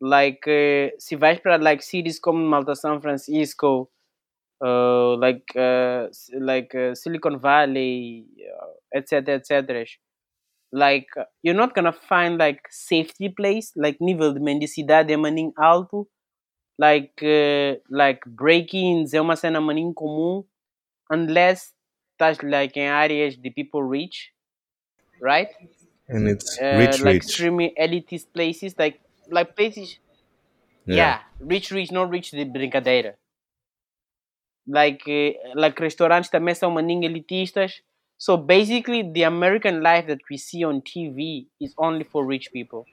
Like, 0.02 0.42
eh, 0.48 0.96
se 0.98 1.16
vais 1.16 1.40
para, 1.40 1.58
like, 1.58 1.84
cities 1.84 2.20
como 2.20 2.40
Malta, 2.40 2.74
São 2.74 3.02
Francisco, 3.02 3.90
uh, 4.62 5.16
like, 5.18 5.46
uh, 5.56 6.08
like 6.40 6.74
uh, 6.76 6.96
Silicon 6.96 7.40
Valley, 7.40 8.28
uh, 8.40 8.98
etc, 8.98 9.36
etc, 9.36 9.86
like, 10.72 11.08
uh, 11.18 11.26
you're 11.44 11.56
not 11.56 11.76
gonna 11.76 11.94
find, 11.94 12.38
like, 12.38 12.62
safety 12.70 13.30
place, 13.30 13.72
like, 13.76 13.98
nível 14.02 14.34
de 14.34 14.40
mendicidade 14.40 15.12
é 15.14 15.18
maninho 15.18 15.54
alto, 15.58 16.08
like, 16.80 17.14
uh, 17.24 17.78
like, 17.90 18.22
break-ins 18.30 19.14
é 19.14 19.22
uma 19.22 19.36
cena 19.36 19.62
maninho 19.62 19.94
comum, 19.94 20.46
unless 21.12 21.74
estás 22.14 22.40
like 22.44 22.78
em 22.80 22.90
áreas 22.90 23.38
the 23.38 23.52
people 23.52 23.84
rich, 23.84 24.32
right? 25.22 25.50
And 26.08 26.28
it's 26.28 26.62
Uh, 26.62 26.72
rich, 26.72 27.02
like 27.02 27.18
rich. 27.24 27.26
extremely 27.26 27.74
elitist 27.78 28.32
places, 28.34 28.76
like 28.78 29.02
like 29.30 29.56
places. 29.56 30.00
Yeah. 30.86 31.18
rich, 31.40 31.72
rich, 31.72 31.92
not 31.92 32.10
rich 32.10 32.32
the 32.32 32.46
brincadeira. 32.46 33.18
Like 34.68 35.04
uh, 35.08 35.60
like 35.60 35.82
restaurantes 35.82 36.30
também 36.30 36.54
são 36.56 36.72
maninho 36.72 37.04
elitistas. 37.06 37.82
So 38.18 38.38
basically, 38.38 39.02
the 39.02 39.24
American 39.24 39.82
life 39.82 40.08
that 40.08 40.20
we 40.30 40.38
see 40.38 40.64
on 40.64 40.82
TV 40.82 41.48
is 41.60 41.74
only 41.78 42.04
for 42.04 42.26
rich 42.26 42.52
people. 42.52 42.86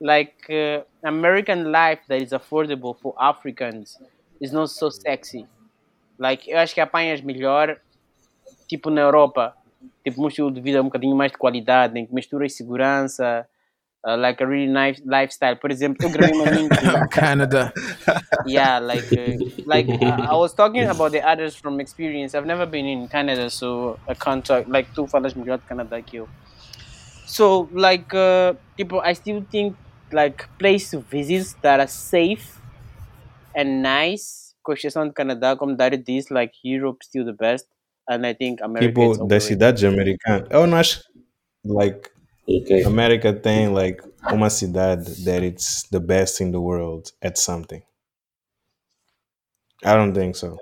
Like 0.00 0.34
uh, 0.48 0.84
American 1.02 1.70
life 1.70 2.00
that 2.08 2.22
is 2.22 2.32
affordable 2.32 2.98
for 2.98 3.14
Africans 3.18 3.98
is 4.40 4.52
not 4.52 4.70
so 4.70 4.90
sexy. 4.90 5.46
Like 6.18 6.48
eu 6.50 6.58
acho 6.58 6.74
que 6.74 6.80
apanhas 6.80 7.20
melhor 7.20 7.78
tipo 8.66 8.90
na 8.90 9.02
Europa, 9.02 9.54
tipo 10.02 10.22
um 10.22 10.28
estilo 10.28 10.50
de 10.50 10.60
vida 10.60 10.80
um 10.80 10.84
bocadinho 10.84 11.14
mais 11.14 11.32
de 11.32 11.38
qualidade, 11.38 11.98
em 11.98 12.06
que 12.06 12.14
misturas 12.14 12.54
segurança, 12.54 13.46
uh, 14.06 14.16
like 14.16 14.40
a 14.40 14.46
really 14.46 14.70
nice 14.70 15.00
lifestyle. 15.04 15.56
Por 15.56 15.70
exemplo, 15.70 16.06
eu 16.06 16.10
gravei 16.10 16.34
uma 16.36 16.50
link, 16.50 16.70
Canada. 17.10 17.72
yeah, 18.46 18.78
like 18.78 19.10
uh, 19.12 19.36
like 19.66 19.88
uh, 19.88 20.28
I 20.30 20.34
was 20.36 20.52
talking 20.54 20.84
about 20.88 21.12
the 21.12 21.20
others 21.26 21.56
from 21.56 21.80
experience. 21.80 22.34
I've 22.34 22.46
never 22.46 22.66
been 22.66 22.86
in 22.86 23.08
Canada, 23.08 23.48
so 23.50 23.98
I 24.08 24.14
can't 24.14 24.44
talk. 24.44 24.66
Like 24.68 24.92
tu 24.94 25.06
falas 25.06 25.34
melhor 25.34 25.58
de 25.58 25.64
Canadá 25.66 26.00
que 26.04 26.18
eu. 26.18 26.28
So 27.26 27.68
like 27.72 28.14
uh, 28.14 28.54
people, 28.76 29.00
I 29.00 29.14
still 29.14 29.44
think 29.50 29.76
like 30.12 30.46
place 30.58 30.90
to 30.90 31.00
visit 31.00 31.54
that 31.62 31.80
are 31.80 31.88
safe 31.88 32.60
and 33.54 33.82
nice. 33.82 34.42
Exceção 34.66 35.06
de 35.06 35.12
Canadá, 35.12 35.56
como 35.56 35.76
Dari 35.76 35.98
diz, 35.98 36.30
like 36.30 36.54
Europe 36.64 37.04
still 37.04 37.22
the 37.26 37.34
best, 37.34 37.66
and 38.08 38.26
I 38.26 38.32
think 38.32 38.62
America 38.62 38.88
Tipo 38.88 39.08
das 39.08 39.20
overrated. 39.20 39.42
cidades 39.46 39.84
americanas. 39.84 40.48
Eu 40.50 40.66
não 40.66 40.78
acho 40.78 41.02
like 41.64 42.08
okay. 42.48 42.84
America 42.84 43.32
tem 43.32 43.68
like 43.68 44.02
uma 44.32 44.50
cidade 44.50 45.24
that 45.24 45.44
it's 45.44 45.88
the 45.90 46.00
best 46.00 46.40
in 46.40 46.50
the 46.50 46.60
world 46.60 47.12
at 47.22 47.38
something. 47.38 47.82
I 49.84 49.94
don't 49.94 50.14
think 50.14 50.36
so. 50.36 50.56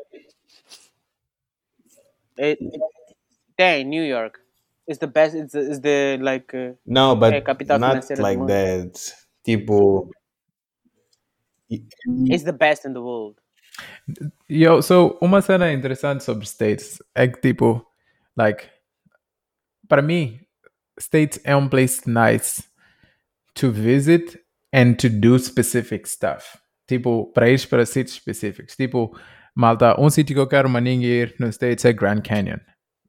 It, 2.37 2.59
it, 2.61 2.81
dang, 3.57 3.89
New 3.89 4.03
York. 4.03 4.43
is 4.87 4.99
the 4.99 5.07
best. 5.07 5.35
It's 5.35 5.53
the, 5.53 5.71
it's 5.71 5.81
the 5.81 6.19
like. 6.21 6.55
Uh, 6.55 6.75
No, 6.87 7.17
but 7.17 7.33
É 7.33 7.39
a 7.39 7.43
capital 7.43 7.79
not 7.79 8.19
like 8.19 8.47
that. 8.47 8.95
Tipo, 9.45 10.11
it's 11.69 12.45
the 12.45 12.53
best 12.53 12.85
in 12.85 12.93
the 12.93 13.01
world. 13.01 13.37
Yo, 14.49 14.83
so 14.83 15.19
uma 15.21 15.41
cena 15.41 15.73
interessante 15.73 16.23
sobre 16.23 16.47
States 16.47 17.03
é 17.15 17.27
que, 17.27 17.41
tipo, 17.41 17.85
like, 18.37 18.69
para 19.89 20.03
mim, 20.03 20.42
States 21.03 21.41
é 21.45 21.55
um 21.57 21.69
place 21.69 22.03
nice 22.07 22.63
to 23.55 23.71
visit 23.71 24.39
and 24.73 24.95
to 24.95 25.09
do 25.09 25.39
specific 25.39 26.09
stuff. 26.09 26.59
Tipo, 26.87 27.31
para 27.33 27.49
ir 27.49 27.67
para 27.69 27.85
sítios 27.87 28.17
específicos. 28.17 28.77
Tipo, 28.77 29.17
malta, 29.55 30.01
um 30.01 30.09
sítio 30.11 30.35
que 30.35 30.41
eu 30.41 30.47
quero 30.47 30.69
maninho 30.69 31.05
ir 31.05 31.35
nos 31.39 31.55
States 31.57 31.85
é 31.85 31.93
Grand 31.93 32.23
Canyon. 32.23 32.59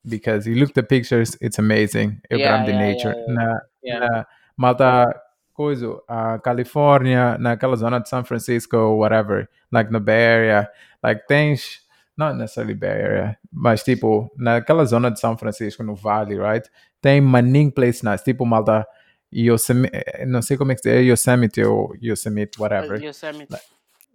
Because 0.05 0.49
you 0.49 0.57
look 0.57 0.71
at 0.71 0.75
the 0.75 0.83
pictures, 0.83 1.37
it's 1.41 1.57
amazing. 1.59 2.19
Eu 2.29 2.37
Yeah, 2.39 2.65
the 2.65 2.71
yeah, 2.71 2.79
nature. 2.87 3.15
yeah, 3.15 3.25
yeah. 3.27 3.33
Na, 3.33 3.61
Yeah. 3.83 3.99
na 4.09 4.25
malta, 4.57 5.21
coisa, 5.53 5.99
a 6.07 6.39
Califórnia, 6.39 7.37
naquela 7.37 7.75
zona 7.77 7.99
de 7.99 8.09
San 8.09 8.23
Francisco, 8.25 8.95
whatever, 8.97 9.47
like 9.71 9.91
na 9.91 9.99
Bay 9.99 10.25
Area, 10.25 10.69
like 11.03 11.23
tens, 11.27 11.79
not 12.17 12.37
necessarily 12.37 12.75
Bay 12.75 12.89
Area, 12.89 13.39
mas 13.51 13.83
tipo, 13.83 14.31
naquela 14.37 14.85
zona 14.85 15.09
de 15.09 15.19
São 15.19 15.37
Francisco, 15.37 15.83
no 15.83 15.95
Vale, 15.95 16.37
right? 16.37 16.69
Tem 17.01 17.19
maning 17.21 17.71
place 17.71 18.05
nice, 18.05 18.23
tipo 18.23 18.45
malta, 18.45 18.87
Yosemite, 19.31 19.91
não 20.27 20.41
sei 20.41 20.57
como 20.57 20.71
é 20.71 20.75
que 20.75 20.81
se 20.81 20.89
diz, 20.89 21.07
Yosemite 21.07 21.63
ou 21.63 21.95
Yosemite, 22.01 22.61
whatever. 22.61 23.01
Yosemite. 23.01 23.55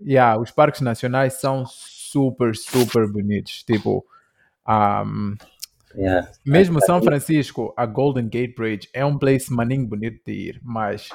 Yeah, 0.00 0.38
os 0.38 0.50
parques 0.52 0.80
nacionais 0.80 1.34
são 1.34 1.66
super, 1.66 2.54
super 2.54 3.10
bonitos, 3.10 3.64
tipo, 3.64 4.06
um, 4.68 5.36
Yeah. 5.94 6.30
mesmo 6.44 6.80
São 6.84 7.02
Francisco, 7.02 7.72
a 7.76 7.86
Golden 7.86 8.28
Gate 8.28 8.54
Bridge 8.54 8.88
é 8.92 9.04
um 9.04 9.18
place 9.18 9.52
maninho 9.52 9.86
bonito 9.86 10.20
de 10.24 10.32
ir, 10.32 10.60
mas 10.62 11.08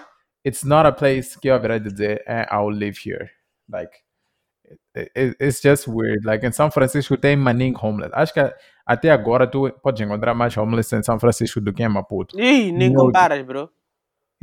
it's 0.46 0.64
not 0.64 0.88
a 0.88 0.92
place 0.92 1.40
que 1.40 1.48
eu 1.48 1.56
haverá 1.56 1.78
de 1.78 1.92
dizer, 1.92 2.24
eh, 2.26 2.48
I'll 2.52 2.70
live 2.70 3.00
here. 3.06 3.30
Like, 3.70 3.94
it, 4.96 5.12
it- 5.16 5.36
it's 5.40 5.62
just 5.62 5.88
weird. 5.88 6.26
Like, 6.26 6.46
em 6.46 6.52
São 6.52 6.72
Francisco 6.72 7.18
tem 7.18 7.36
maning 7.36 7.74
homeless. 7.82 8.12
Acho 8.14 8.34
que 8.34 8.54
até 8.86 9.10
agora 9.12 9.48
tu 9.48 9.72
podes 9.82 10.02
encontrar 10.02 10.34
mais 10.34 10.56
homeless 10.58 10.94
em 10.96 11.04
São 11.04 11.20
Francisco 11.20 11.60
do 11.62 11.74
que 11.74 11.84
em 11.84 11.90
Maputo. 11.90 12.40
Ih, 12.40 12.72
nem 12.72 12.90
No- 12.92 13.06
comparas, 13.06 13.42
bro. 13.46 13.70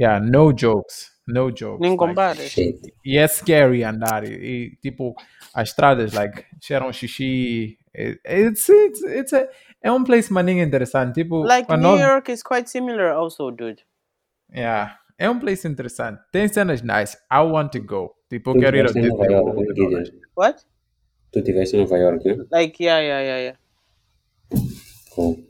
Yeah, 0.00 0.24
no 0.24 0.52
jokes. 0.56 1.10
No 1.28 1.50
jokes. 1.50 1.80
Nem 1.80 1.90
Like, 1.90 1.98
comparas. 1.98 2.38
Shit. 2.50 2.80
e 3.04 3.18
é 3.18 3.28
scary 3.28 3.84
andar. 3.84 4.24
E, 4.24 4.32
e, 4.32 4.76
tipo, 4.82 5.14
as 5.54 5.68
estradas, 5.68 6.12
like, 6.14 6.44
cheiram 6.60 6.92
xixi. 6.92 7.76
It- 7.94 8.20
It's, 8.24 8.68
it's, 8.68 9.02
it's 9.04 9.32
a, 9.32 9.48
é 9.82 9.90
um 9.92 10.02
place 10.04 10.32
maninho 10.32 10.62
interessante. 10.64 11.14
Tipo, 11.22 11.42
Like 11.42 11.70
New 11.76 11.98
York 11.98 12.30
is 12.32 12.42
quite 12.42 12.70
similar 12.70 13.12
also, 13.12 13.50
dude. 13.50 13.82
Yeah. 14.54 14.98
É 15.20 15.28
um 15.28 15.38
place 15.38 15.68
interessante. 15.68 16.18
Tem 16.32 16.48
cenas 16.48 16.80
nice. 16.80 17.14
I 17.30 17.40
want 17.40 17.72
to 17.72 17.82
go. 17.82 18.16
Tipo, 18.30 18.52
eu 18.52 18.60
quero 18.60 18.76
ir 18.78 18.80
ao 18.80 18.86
estiveste 18.86 18.98
em 19.06 19.10
Nova 19.10 19.52
Disney 19.52 19.82
York, 19.82 19.94
World. 19.94 20.20
What? 20.34 20.66
Tu 21.30 21.38
estiveste 21.40 21.76
em 21.76 21.80
Nova 21.80 21.98
York, 21.98 22.24
né? 22.24 22.44
Like, 22.50 22.82
yeah, 22.82 23.00
yeah, 23.02 23.22
yeah, 23.22 23.38
yeah. 24.50 24.70
Cool. 25.14 25.44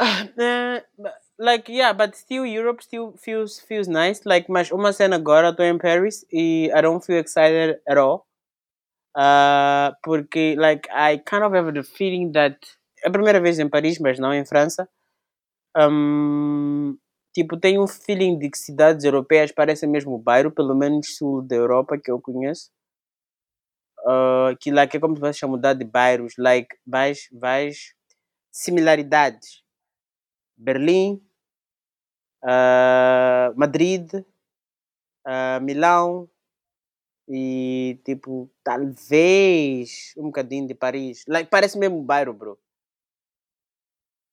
Uh, 0.00 0.80
but- 0.96 1.12
like 1.38 1.70
yeah, 1.70 1.92
but 1.92 2.14
still 2.16 2.46
Europe 2.46 2.82
still 2.82 3.12
feels 3.18 3.60
feels 3.60 3.86
nice. 3.86 4.22
Like 4.24 4.50
mas 4.50 4.70
uma 4.70 4.94
cena 4.94 5.16
agora 5.16 5.50
estou 5.50 5.66
em 5.66 5.76
Paris 5.76 6.24
e 6.32 6.70
I 6.74 6.80
don't 6.80 7.04
feel 7.04 7.18
excited 7.18 7.78
at 7.86 7.98
all. 7.98 8.24
Uh, 9.14 9.92
porque 10.02 10.56
like 10.58 10.88
I 10.90 11.18
kind 11.18 11.42
of 11.42 11.54
have 11.54 11.70
the 11.74 11.82
feeling 11.82 12.32
that 12.32 12.56
é 13.04 13.08
a 13.08 13.12
primeira 13.12 13.40
vez 13.40 13.58
em 13.58 13.68
Paris, 13.68 13.98
mas 13.98 14.18
não 14.18 14.32
em 14.32 14.46
França. 14.46 14.88
Um, 15.76 16.96
tipo, 17.36 17.58
tenho 17.58 17.82
um 17.82 17.86
feeling 17.86 18.38
de 18.38 18.48
que 18.48 18.56
cidades 18.56 19.04
europeias 19.04 19.52
parecem 19.52 19.86
mesmo 19.86 20.14
o 20.14 20.18
bairro, 20.18 20.50
pelo 20.50 20.74
menos 20.74 21.16
sul 21.18 21.42
da 21.42 21.54
Europa 21.54 21.98
que 21.98 22.10
eu 22.10 22.18
conheço. 22.18 22.70
Uh, 24.00 24.56
que 24.58 24.70
like, 24.70 24.96
é 24.96 25.00
como 25.00 25.16
se 25.16 25.20
fosse 25.20 25.44
mudar 25.46 25.74
de 25.74 25.84
bairros, 25.84 26.32
like, 26.38 26.74
vais, 26.86 27.28
vais, 27.30 27.92
similaridades. 28.50 29.62
Berlim, 30.56 31.20
ah, 32.42 33.52
Madrid, 33.54 34.10
ah, 35.26 35.60
Milão 35.60 36.28
e 37.28 38.00
tipo, 38.04 38.50
talvez 38.64 40.14
um 40.16 40.24
bocadinho 40.26 40.66
de 40.66 40.74
Paris. 40.74 41.24
Like, 41.28 41.50
parece 41.50 41.78
mesmo 41.78 42.02
bairro, 42.02 42.32
bro. 42.32 42.58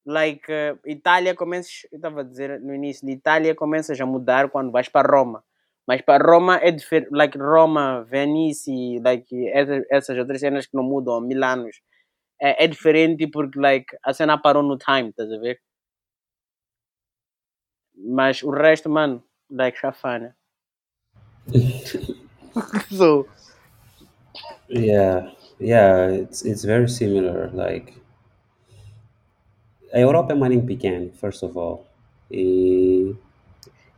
Like, 0.06 0.52
eh, 0.52 0.76
Itália 0.86 1.36
começa, 1.36 1.70
eu 1.92 1.98
estava 1.98 2.22
a 2.22 2.24
dizer 2.24 2.60
no 2.60 2.74
início, 2.74 3.06
de 3.06 3.14
Itália 3.14 3.56
começas 3.56 4.00
a 4.00 4.06
mudar 4.06 4.50
quando 4.50 4.72
vais 4.72 4.90
para 4.90 5.08
Roma. 5.08 5.44
Mas 5.88 6.02
para 6.02 6.24
Roma 6.24 6.58
é 6.62 6.72
diferente, 6.72 7.10
like 7.12 7.38
Roma, 7.38 8.04
Venice, 8.04 9.00
like 9.04 9.48
essas, 9.50 9.84
essas 9.90 10.18
outras 10.18 10.40
cenas 10.40 10.66
que 10.66 10.76
não 10.76 10.84
mudam, 10.84 11.22
Milanos. 11.22 11.82
É, 12.42 12.66
é 12.66 12.68
diferente 12.68 13.28
porque 13.28 13.60
like 13.60 13.96
a 14.04 14.14
cena 14.14 14.38
parou 14.38 14.64
no 14.64 14.78
time, 14.78 15.10
estás 15.10 15.32
a 15.32 15.40
ver? 15.40 15.60
Mas 17.96 18.44
o 18.44 18.52
resto, 18.52 18.90
mano, 18.90 19.24
like 19.50 19.78
chafana. 19.78 20.36
so, 22.92 23.28
Yeah, 24.68 25.32
yeah, 25.60 26.08
it's 26.08 26.44
it's 26.44 26.64
very 26.64 26.88
similar. 26.88 27.50
Like 27.54 27.94
a 29.94 30.00
Europa 30.00 30.34
é 30.34 30.36
maninho 30.36 30.66
pequeno, 30.66 31.12
first 31.14 31.44
of 31.44 31.58
all. 31.58 31.86
E 32.32 33.16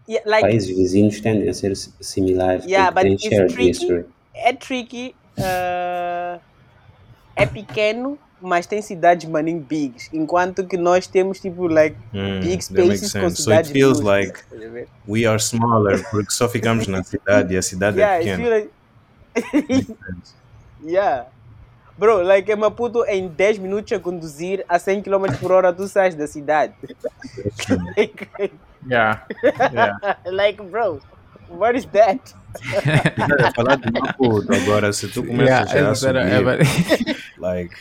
yeah, 0.07 0.23
like 0.25 0.41
países 0.41 0.67
vizinhos 0.75 1.21
tendem 1.21 1.49
a 1.49 1.53
ser 1.53 1.75
si- 1.75 1.93
similares 2.01 2.65
Yeah, 2.65 2.91
but 2.91 3.03
têm 3.03 3.13
it's 3.13 3.23
shared 3.23 3.53
tricky. 3.53 3.69
history. 3.69 4.05
é 4.35 4.53
tricky, 4.53 5.15
uh, 5.39 6.39
é 7.37 7.45
pequeno, 7.45 8.19
mas 8.41 8.65
tem 8.67 8.81
cidades 8.81 9.29
maninho 9.29 9.61
bigs. 9.61 10.09
Enquanto 10.13 10.67
que 10.67 10.77
nós 10.77 11.07
temos 11.07 11.39
tipo 11.39 11.67
like 11.67 11.97
Mm, 12.13 12.39
big 12.41 12.61
that 12.61 12.87
makes 12.87 13.01
spaces 13.01 13.11
com 13.13 13.29
sense. 13.29 13.41
So 13.43 13.51
it 13.51 13.65
cidades 13.65 13.71
feels 13.71 14.01
like 14.01 14.43
ver? 14.51 14.87
we 15.07 15.25
are 15.25 15.39
smaller 15.39 16.03
porque 16.11 16.31
só 16.33 16.49
ficamos 16.49 16.87
na 16.87 17.03
cidade 17.03 17.53
e 17.53 17.57
a 17.57 17.61
cidade 17.61 17.99
Yeah, 17.99 18.15
é 18.15 18.19
it 18.19 18.27
pequena. 18.29 18.49
like 18.49 18.71
Yeah. 20.79 21.25
Bro, 21.97 22.23
like 22.23 22.51
em 22.51 22.55
Maputo, 22.55 23.05
em 23.05 23.27
10 23.27 23.59
minutos 23.59 23.91
a 23.93 23.99
conduzir 23.99 24.65
a 24.67 24.77
100 24.77 25.01
km 25.01 25.25
por 25.39 25.51
hora, 25.51 25.71
tu 25.71 25.87
sais 25.87 26.13
da 26.15 26.27
cidade. 26.27 26.73
like, 27.97 28.29
Yeah. 28.87 29.25
Yeah. 29.73 29.97
like, 30.31 30.61
bro, 30.61 31.01
what 31.49 31.75
is 31.75 31.85
that? 31.87 32.19
Falar 33.55 33.77
de 33.77 33.91
Maputo 33.91 34.53
agora, 34.53 34.93
se 34.93 35.07
tu 35.07 35.23
começas 35.23 35.71
yeah. 35.71 35.89
a 35.89 35.95
subir, 35.95 36.15
é- 36.17 37.15
like, 37.39 37.75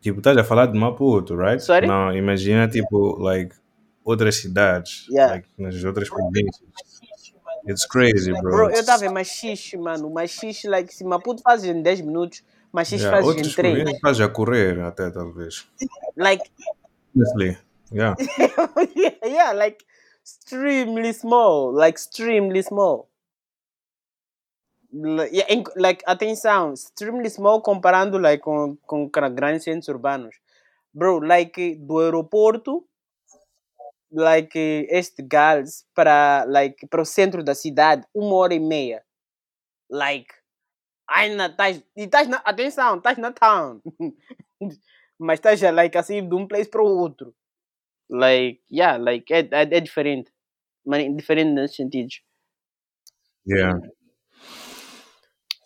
tipo, 0.00 0.18
estás 0.20 0.36
a 0.36 0.44
falar 0.44 0.66
de 0.66 0.78
Maputo, 0.78 1.34
right? 1.34 1.60
Sorry? 1.60 1.86
Não, 1.86 2.14
imagina, 2.14 2.68
tipo, 2.68 3.16
like, 3.18 3.54
outras 4.04 4.36
cidades, 4.36 5.06
Yeah. 5.10 5.32
like, 5.34 5.48
nas 5.58 5.82
outras 5.82 6.08
províncias. 6.08 6.60
It's 7.66 7.86
crazy, 7.86 8.32
bro. 8.32 8.50
Bro, 8.50 8.70
eu 8.70 8.84
tava 8.84 9.04
em 9.04 9.12
Machixe, 9.12 9.76
mano. 9.76 10.10
Machixe, 10.10 10.66
like, 10.68 10.94
se 10.94 11.04
Maputo 11.04 11.42
fazes 11.42 11.68
em 11.70 11.82
10 11.82 12.00
minutos, 12.00 12.42
Yeah, 13.02 13.10
fazes 13.10 13.24
em 13.24 13.28
outras 13.28 13.54
3. 13.54 13.74
províncias 13.74 13.96
estás 13.96 14.20
a 14.20 14.28
correr 14.28 14.80
até, 14.80 15.10
talvez. 15.10 15.66
Like, 16.16 16.44
Honestly, 17.14 17.58
yeah. 17.92 18.14
yeah, 19.24 19.52
like, 19.52 19.84
extremely 20.22 21.12
small. 21.12 21.72
Like, 21.74 21.98
extremely 21.98 22.62
small. 22.62 23.08
Like, 24.92 25.34
yeah, 25.34 25.62
like, 25.76 26.02
atenção, 26.06 26.72
extremely 26.74 27.30
small 27.30 27.60
comparando, 27.62 28.18
like, 28.18 28.42
com, 28.42 28.76
com 28.86 29.08
gra- 29.08 29.28
grandes 29.28 29.64
centros 29.64 29.88
urbanos. 29.88 30.36
Bro, 30.92 31.20
like, 31.20 31.76
do 31.76 32.00
aeroporto, 32.00 32.84
like, 34.12 34.86
este 34.90 35.22
Gales 35.22 35.84
para, 35.94 36.44
like, 36.48 36.86
para 36.88 37.02
o 37.02 37.04
centro 37.04 37.42
da 37.44 37.54
cidade, 37.54 38.06
uma 38.14 38.34
hora 38.34 38.54
e 38.54 38.60
meia. 38.60 39.04
Like, 39.88 40.32
ainda 41.10 41.46
estás, 41.46 41.82
e 41.96 42.04
estás 42.04 42.28
na, 42.28 42.36
atenção, 42.38 42.96
estás 42.96 43.18
na 43.18 43.32
town. 43.32 43.80
Mas 45.18 45.38
estás, 45.38 45.58
já, 45.60 45.70
like, 45.70 45.98
assim, 45.98 46.26
de 46.26 46.34
um 46.34 46.46
place 46.46 46.70
para 46.70 46.82
o 46.82 46.86
outro. 46.86 47.34
Like, 48.08 48.62
yeah, 48.70 48.96
like, 48.96 49.32
é, 49.32 49.40
é, 49.40 49.62
é 49.62 49.80
diferente. 49.80 50.32
Mas 50.84 51.04
é 51.04 51.08
diferente 51.10 51.50
nesses 51.50 51.76
sentidos. 51.76 52.22
Yeah. 53.46 53.78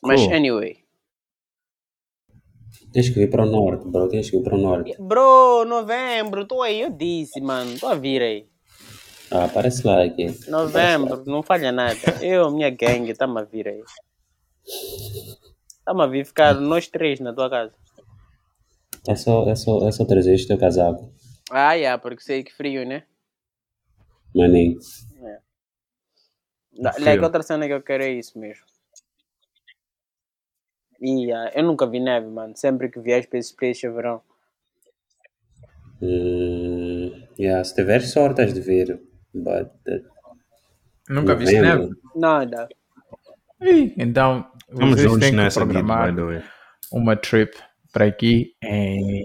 Mas, 0.03 0.21
Cool. 0.21 0.35
anyway. 0.35 0.85
Tens 2.93 3.09
que 3.11 3.21
ir 3.21 3.31
para 3.31 3.43
o 3.43 3.47
norte, 3.47 3.87
bro. 3.89 4.09
Tens 4.09 4.31
que 4.31 4.37
ir 4.37 4.43
para 4.43 4.55
o 4.55 4.59
norte. 4.59 4.97
Bro, 4.99 5.65
novembro, 5.65 6.43
estou 6.43 6.63
aí, 6.63 6.81
eu 6.81 6.91
disse, 6.91 7.41
mano. 7.41 7.75
Estou 7.75 7.89
a 7.89 7.95
vir 7.95 8.23
aí. 8.23 8.49
Ah, 9.31 9.45
aparece 9.45 9.87
lá 9.87 10.05
aqui. 10.05 10.27
Novembro, 10.49 11.25
não 11.27 11.43
falha 11.43 11.73
nada. 11.73 11.99
Eu, 12.23 12.51
minha 12.51 12.71
gangue, 12.71 13.13
estamos 13.13 13.43
a 13.43 13.45
vir 13.45 13.69
aí. 13.69 13.83
Estamos 14.67 16.05
a 16.05 16.07
vir 16.07 16.25
ficar 16.25 16.55
nós 16.55 16.89
três 16.89 17.21
na 17.21 17.33
tua 17.33 17.51
casa. 17.51 17.75
É 19.07 19.15
só, 19.15 19.49
é 19.49 19.55
só, 19.55 19.87
é 19.87 19.93
só 19.93 20.05
trazer 20.05 20.35
este 20.35 20.49
teu 20.49 20.59
casaco. 20.59 21.13
Ah, 21.51 21.75
yeah, 21.75 22.01
porque 22.01 22.23
sei 22.23 22.43
que 22.43 22.53
frio, 22.53 22.87
né? 22.87 23.05
Maninho. 24.35 24.81
Frio. 24.81 25.41
Like, 27.05 27.23
outra 27.23 27.43
cena 27.43 27.67
que 27.67 27.73
eu 27.73 27.83
quero 27.83 28.03
é 28.03 28.11
isso 28.11 28.39
mesmo. 28.39 28.65
E 31.01 31.31
ah, 31.33 31.53
eu 31.55 31.63
nunca 31.63 31.87
vi 31.87 32.01
neve, 32.01 32.27
mano. 32.29 32.57
Sempre 32.57 32.89
que 32.89 32.99
viajo 32.99 33.29
para 33.29 33.39
esses 33.39 33.53
places 33.53 33.85
é 33.85 33.91
verão. 33.91 34.23
Hum, 36.01 37.13
yeah, 37.39 37.63
se 37.63 37.75
tiveres 37.75 38.11
sorte, 38.11 38.41
has 38.43 38.55
de 38.55 38.61
ver. 38.61 39.01
But, 39.35 39.71
uh, 39.89 40.05
Nunca 41.09 41.35
viste 41.35 41.61
novembro. 41.61 41.89
neve? 41.89 42.01
Nada. 42.15 42.69
Ih, 43.61 43.95
Então, 43.99 44.51
Estamos 44.69 45.01
juntos 45.01 45.31
nessa, 45.31 45.61
programar 45.61 46.11
by 46.11 46.17
the 46.17 46.23
way. 46.23 46.43
uma 46.93 47.17
trip 47.17 47.57
para 47.93 48.07
aqui 48.07 48.55
em 48.63 49.25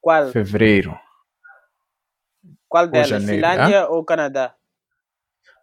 Qual? 0.00 0.28
fevereiro. 0.30 0.96
Qual 2.68 2.86
delas? 2.86 3.08
janeiro, 3.08 3.46
Finlândia 3.46 3.88
ou 3.88 4.04
Canadá? 4.04 4.54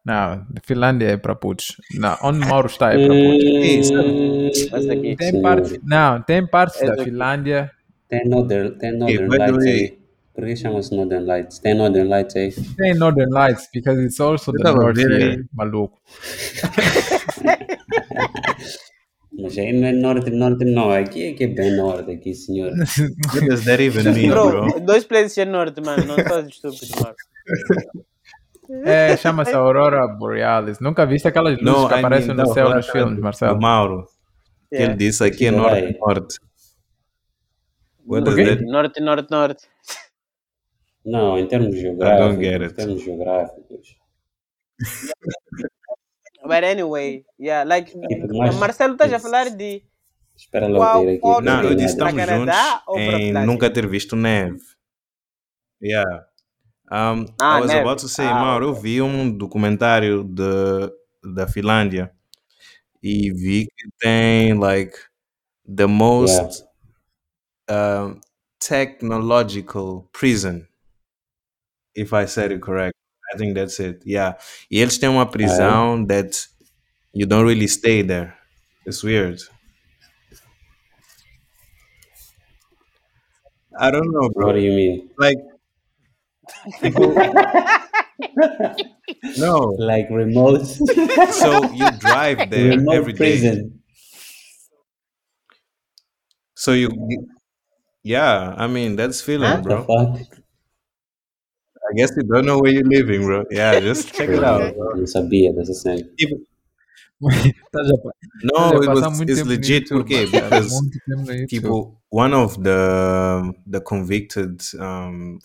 Não, 0.05 0.45
Finlândia 0.63 1.07
é 1.07 1.17
para 1.17 1.35
putos. 1.35 1.75
Não, 1.95 2.17
onde 2.23 2.39
Mauro 2.39 2.67
está 2.67 2.93
é 2.93 2.97
para 2.97 3.13
putos. 3.13 3.91
Hum. 3.91 5.15
Tem 5.17 5.41
parte, 5.41 5.79
não, 5.83 6.21
tem 6.21 6.47
partes 6.47 6.77
Essa 6.77 6.85
da 6.87 6.93
aqui. 6.93 7.03
Finlândia. 7.05 7.71
Tem 8.07 8.27
Northern, 8.27 8.77
tem 8.77 8.97
Northern 8.97 9.37
Lights 9.37 9.65
aí. 9.65 9.99
Por 10.37 10.45
que 10.45 10.55
chama-se 10.55 10.95
Northern 10.95 11.25
Lights? 11.25 11.57
Tem 11.57 11.73
Northern 11.73 12.07
Lights 12.07 12.35
aí. 12.35 12.51
Tem 12.77 12.93
Northern 12.93 13.31
Lights, 13.33 13.67
because 13.73 13.99
it's 13.99 14.19
also 14.19 14.51
Eu 14.51 14.63
the 14.63 14.71
North 14.71 14.97
here, 14.99 15.43
maluco. 15.51 15.99
Mas 19.39 19.57
aí 19.57 19.73
não 19.73 19.87
é 19.87 19.91
norte, 19.93 20.29
norte 20.29 20.63
não. 20.65 20.91
Aqui 20.91 21.29
é 21.29 21.33
que 21.33 21.43
é 21.45 21.47
bem 21.47 21.75
norte, 21.75 22.11
aqui, 22.11 22.35
senhor. 22.35 22.71
What 23.33 23.47
does 23.47 23.65
that 23.65 23.81
even 23.81 24.13
mean, 24.13 24.29
bro? 24.29 24.49
Bro, 24.49 24.79
dois 24.81 25.05
places 25.05 25.39
é 25.39 25.45
norte, 25.45 25.81
mano. 25.81 26.05
Não 26.05 26.15
faz 26.23 26.47
estúpido, 26.47 27.01
mano. 27.01 27.15
É, 28.83 29.15
chama-se 29.15 29.53
Aurora 29.53 30.05
Borealis. 30.09 30.81
Nunca 30.81 31.05
viste 31.05 31.25
aquelas 31.25 31.57
luzes 31.61 31.87
que 31.87 31.93
I 31.93 31.99
aparecem 31.99 32.35
mean, 32.35 32.45
no 32.45 32.53
céu 32.53 32.69
nos 32.69 32.89
filmes, 32.89 33.17
Marcelo? 33.17 33.55
Do 33.55 33.61
Mauro. 33.61 34.05
Que 34.69 34.75
Yeah. 34.75 34.91
ele 34.93 34.97
disse 34.97 35.23
aqui 35.23 35.45
é 35.45 35.51
norte 35.51 35.97
norte. 35.97 36.35
What 38.05 38.25
does 38.25 38.35
that 38.35 38.61
Norte, 38.65 38.99
norte, 39.01 39.31
norte. 39.31 39.63
Não, 41.07 41.37
em 41.39 41.47
termos 41.47 41.73
get 41.73 41.81
geográficos, 41.83 42.43
em 42.45 42.73
termos 42.75 43.01
geográficos. 43.01 43.97
But 46.43 46.63
anyway, 46.63 47.25
yeah, 47.39 47.63
like, 47.67 47.91
Tipo, 47.91 48.37
mais- 48.37 48.55
Marcelo, 48.55 48.93
estás 48.93 49.11
a 49.13 49.19
falar 49.19 49.49
de 49.49 49.83
Espera 50.35 50.67
lá 50.67 50.77
Qual- 50.77 51.01
ver 51.05 51.11
aqui. 51.13 51.19
qual 51.19 51.41
Não, 51.41 51.63
eu 51.63 51.75
disse 51.75 51.93
estamos 51.93 52.13
juntos 52.13 52.27
Canadá 52.29 52.83
para 52.85 53.01
em 53.19 53.33
nunca 53.45 53.69
ter 53.71 53.87
visto 53.87 54.15
neve. 54.15 54.61
Yeah. 55.81 56.25
Um, 56.91 57.25
Ah, 57.41 57.57
I 57.57 57.61
was 57.61 57.67
neve. 57.69 57.81
about 57.81 58.01
to 58.01 58.07
say, 58.07 58.25
Ah, 58.27 58.35
Mauro, 58.35 58.67
eu 58.67 58.73
vi 58.73 59.01
um 59.01 59.35
documentário 59.35 60.23
de, 60.23 60.43
da 61.33 61.47
Finlândia 61.47 62.11
e 63.01 63.31
vi 63.31 63.65
que 63.65 63.89
tem, 63.99 64.53
like, 64.53 64.95
the 65.75 65.85
most 65.87 66.63
um, 67.69 68.19
technological 68.59 70.07
prison. 70.11 70.65
If 71.97 72.13
I 72.13 72.25
said 72.27 72.51
it 72.53 72.61
correct. 72.61 72.93
I 73.33 73.37
think 73.37 73.55
that's 73.55 73.77
it. 73.81 74.01
Yeah. 74.05 74.35
E 74.71 74.79
eles 74.79 74.97
têm 74.97 75.09
uma 75.09 75.29
prisão 75.29 76.05
that 76.07 76.47
you 77.13 77.25
don't 77.27 77.45
really 77.45 77.67
stay 77.67 78.01
there. 78.03 78.33
It's 78.85 79.03
weird. 79.03 79.41
I 83.79 83.91
don't 83.91 84.11
know, 84.11 84.29
bro. 84.33 84.47
What 84.47 84.53
do 84.55 84.61
you 84.61 84.71
mean? 84.71 85.09
Like, 85.17 85.37
people- 86.81 87.13
no. 89.37 89.75
Like 89.77 90.07
remote, 90.09 90.65
So 91.31 91.71
you 91.71 91.89
drive 91.99 92.49
there 92.49 92.77
remote 92.77 92.95
every 92.95 93.13
day. 93.13 93.17
prison. 93.17 93.81
So 96.55 96.73
you, 96.73 96.89
yeah. 98.03 98.53
I 98.57 98.67
mean, 98.67 98.95
that's 98.95 99.21
feeling, 99.21 99.51
What 99.51 99.63
the 99.63 99.83
bro. 99.85 100.17
Fuck? 101.87 101.93
I 101.93 101.97
guess 101.97 102.11
you 102.17 102.23
don't 102.23 102.45
know 102.45 102.59
where 102.59 102.71
you're 102.71 102.83
living, 102.83 103.25
bro. 103.25 103.45
Yeah, 103.51 103.79
just 103.79 104.13
check 104.13 104.29
it 104.29 104.43
out. 104.43 104.75
Bro. 104.75 104.95
Não 104.95 105.07
sabia 105.07 105.53
dessa 105.53 105.73
cena. 105.73 106.03
No, 108.43 108.81
it 108.81 108.87
was 108.89 109.21
it's 109.21 109.43
legit. 109.43 109.91
Okay, 109.91 110.25
because 110.25 110.71
muito 110.71 110.99
tempo 111.07 111.23
no 111.23 111.33
YouTube. 111.33 111.49
people, 111.49 112.01
one 112.09 112.33
of 112.33 112.61
the 112.63 113.53
the 113.65 113.81
convicted, 113.81 114.61
um, 114.79 115.39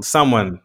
someone 0.00 0.60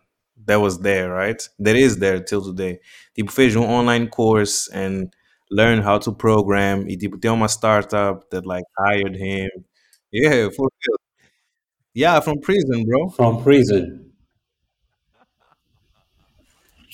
that 0.45 0.58
was 0.58 0.80
there, 0.80 1.10
right? 1.10 1.48
That 1.60 1.76
is 1.76 1.98
there 1.98 2.20
till 2.20 2.41
today. 2.44 2.80
Tipo 3.18 3.32
fez 3.32 3.56
um 3.56 3.64
online 3.64 4.08
course 4.10 4.68
and 4.72 5.14
learned 5.49 5.84
how 5.84 5.98
to 5.99 6.12
program. 6.12 6.88
E 6.88 6.95
tipo 6.98 7.20
tem 7.20 7.32
uma 7.32 7.49
startup 7.49 8.30
that 8.30 8.45
like 8.45 8.66
hired 8.78 9.16
him. 9.16 9.49
Yeah, 10.12 10.49
for 10.56 10.70
real. 10.70 10.98
Yeah, 11.94 12.20
from 12.22 12.40
prison, 12.40 12.86
bro. 12.86 13.10
From 13.10 13.44
prison. 13.44 14.11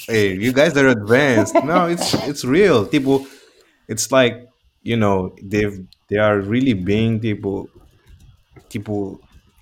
Hey, 0.05 0.33
you 0.35 0.53
guys 0.53 0.77
are 0.77 0.87
advanced. 0.89 1.55
No, 1.63 1.87
it's 1.87 2.13
it's 2.27 2.45
real. 2.45 2.85
Tipo, 2.85 3.25
it's 3.87 4.11
like 4.11 4.47
you 4.83 4.95
know 4.95 5.33
they've 5.41 5.85
they 6.09 6.17
are 6.17 6.39
really 6.41 6.73
being 6.73 7.19
tipo 7.19 7.67
tipo 8.69 9.19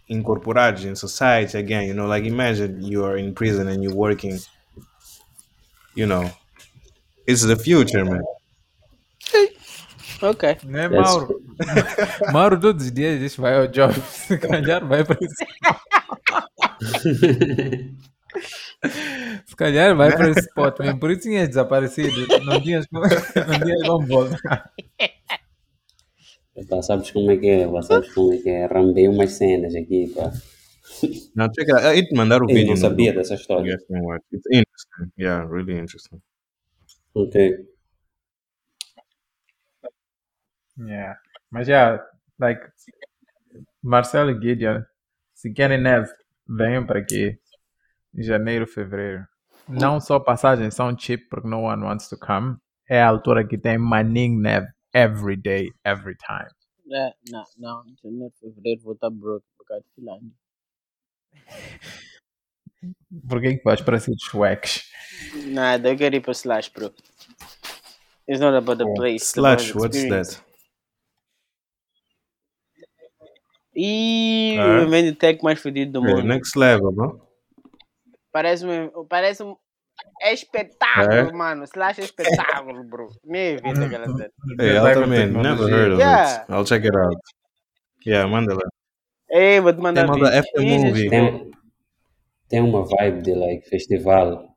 incorporated 0.10 0.86
in 0.86 0.96
society 0.96 1.58
again. 1.58 1.88
You 1.88 1.94
know, 1.94 2.06
like 2.08 2.26
imagine 2.26 2.82
you 2.84 3.06
are 3.06 3.18
in 3.18 3.34
prison 3.34 3.68
and 3.70 3.82
you're 3.84 3.96
working. 3.96 4.40
You 5.96 6.06
know, 6.08 6.30
it's 7.26 7.44
the 7.44 7.56
future, 7.56 8.04
man. 8.04 8.22
Ok. 10.22 10.58
Né, 10.66 10.90
That's- 10.90 10.92
Mauro? 10.92 11.42
Mauro 12.32 12.60
todos 12.60 12.86
os 12.86 12.92
dias 12.92 13.20
diz 13.20 13.36
vai 13.36 13.56
ao 13.56 13.68
job. 13.68 13.94
Se 14.10 14.38
calhar 14.38 14.86
vai 14.86 15.04
para 15.04 15.18
esse... 15.22 15.46
Se 19.46 19.56
calhar 19.56 19.96
vai 19.96 20.12
para 20.16 20.30
esse 20.30 20.40
spot 20.42 20.80
mesmo. 20.80 21.00
Por 21.00 21.12
isso 21.12 21.22
tinhas 21.22 21.48
desaparecido. 21.50 22.12
Não 22.46 22.62
tinhas, 22.62 22.86
não 22.92 23.60
tinhas 23.60 23.88
como 23.88 24.08
voltar. 24.08 24.72
Pá, 26.70 26.82
sabes 26.82 27.12
como 27.12 27.30
é 27.32 27.38
que 27.38 27.48
é? 27.48 27.68
Pá, 27.68 27.82
sabes 27.82 28.14
como 28.14 28.34
é 28.34 28.38
que 28.38 28.50
é? 28.50 28.66
Rambei 28.66 29.08
umas 29.08 29.32
cenas 29.34 29.76
aqui, 29.76 30.12
pá. 30.16 30.32
Check 31.54 31.70
it 31.70 31.72
out. 31.74 31.98
I 32.00 32.08
te 32.08 32.16
mandar 32.16 32.42
o 32.42 32.46
Eu 32.46 32.48
vídeo. 32.48 32.68
não 32.68 32.72
no 32.74 32.78
sabia 32.78 33.12
grupo. 33.12 33.20
dessa 33.28 33.36
história. 33.36 33.78
watch. 33.90 34.24
It's 34.34 34.46
interesting. 34.52 35.12
Yeah, 35.20 35.46
really 35.52 35.74
interesting. 35.78 36.22
Ok. 37.14 37.66
Yeah. 40.78 41.18
Mas 41.52 41.68
já, 41.68 42.04
like, 42.40 42.62
Marcelo 43.82 44.32
e 44.32 44.42
Gideon, 44.42 44.84
se 45.34 45.52
querem 45.54 45.82
neve, 45.82 46.10
venham 46.48 46.86
para 46.86 47.00
aqui. 47.00 47.38
Janeiro, 48.18 48.66
fevereiro. 48.68 49.26
Não 49.68 50.00
só 50.00 50.20
passagens 50.20 50.76
são 50.76 50.98
cheap 50.98 51.28
porque 51.30 51.48
no 51.48 51.64
one 51.64 51.84
wants 51.84 52.08
to 52.08 52.18
come. 52.18 52.58
É 52.90 53.02
a 53.02 53.08
altura 53.08 53.48
que 53.48 53.58
tem 53.58 53.78
maning 53.78 54.40
neve 54.40 54.68
every 54.94 55.36
day, 55.36 55.72
every 55.84 56.16
time. 56.16 56.50
É, 56.92 57.14
não, 57.32 57.44
não. 57.58 57.84
Janeiro, 58.04 58.34
fevereiro 58.40 58.82
vou 58.84 58.94
estar 58.94 59.10
broke 59.10 59.46
por 59.58 59.66
causa 59.66 59.84
de 59.84 59.90
Finlândia. 59.96 60.32
Por 63.28 63.42
que 63.42 63.58
que 63.58 63.64
vais 63.64 63.82
para 63.82 63.98
esses 63.98 64.16
swacks? 64.22 64.84
Nada, 65.48 65.90
eu 65.90 65.98
quero 65.98 66.16
ir 66.16 66.22
para 66.22 66.34
Slash, 66.34 66.72
bro. 66.72 66.94
It's 68.28 68.40
not 68.40 68.56
about 68.56 68.78
the 68.78 68.94
place. 68.94 69.24
it's 69.24 69.38
about 69.38 69.62
Slash, 69.62 69.76
what's 69.76 70.04
that? 70.10 70.46
Ah. 73.78 74.86
o 74.86 74.90
de 74.90 75.14
tech 75.14 75.44
mais 75.44 75.60
fodido 75.60 75.92
do 75.92 76.02
mundo. 76.02 76.24
next 76.24 76.58
level, 76.58 76.92
bro. 76.92 77.25
Parece 78.36 78.66
um, 78.66 79.06
parece 79.08 79.44
um 79.44 79.56
é 80.22 80.34
espetáculo, 80.34 81.30
É? 81.30 81.32
mano. 81.32 81.64
Slash 81.64 82.02
é 82.02 82.04
espetáculo, 82.04 82.84
bro. 82.84 83.08
Nem 83.24 83.56
vi 83.56 83.70
aquela 83.70 84.08
cena. 84.08 84.30
Hey, 84.60 84.78
with 84.78 85.32
Never 85.42 85.72
heard 85.72 85.94
of 85.94 86.02
Yeah. 86.02 86.42
it. 86.42 86.52
I'll 86.52 86.66
check 86.66 86.84
it 86.84 86.98
out. 86.98 87.16
Yeah, 88.06 88.30
manda 88.30 88.54
lá. 88.54 88.68
Ei, 89.32 89.62
vou 89.62 89.72
te 89.72 89.80
mandar 89.80 90.02
Tem 90.02 90.16
uma 90.16 90.20
da 90.20 90.32
vídeo. 90.32 90.40
After 90.40 90.62
Ih, 90.62 90.80
Movie. 90.80 91.10
Tem, 91.10 91.52
tem 92.50 92.60
uma 92.60 92.84
vibe 92.84 93.22
de 93.22 93.36
like 93.36 93.70
festival. 93.70 94.54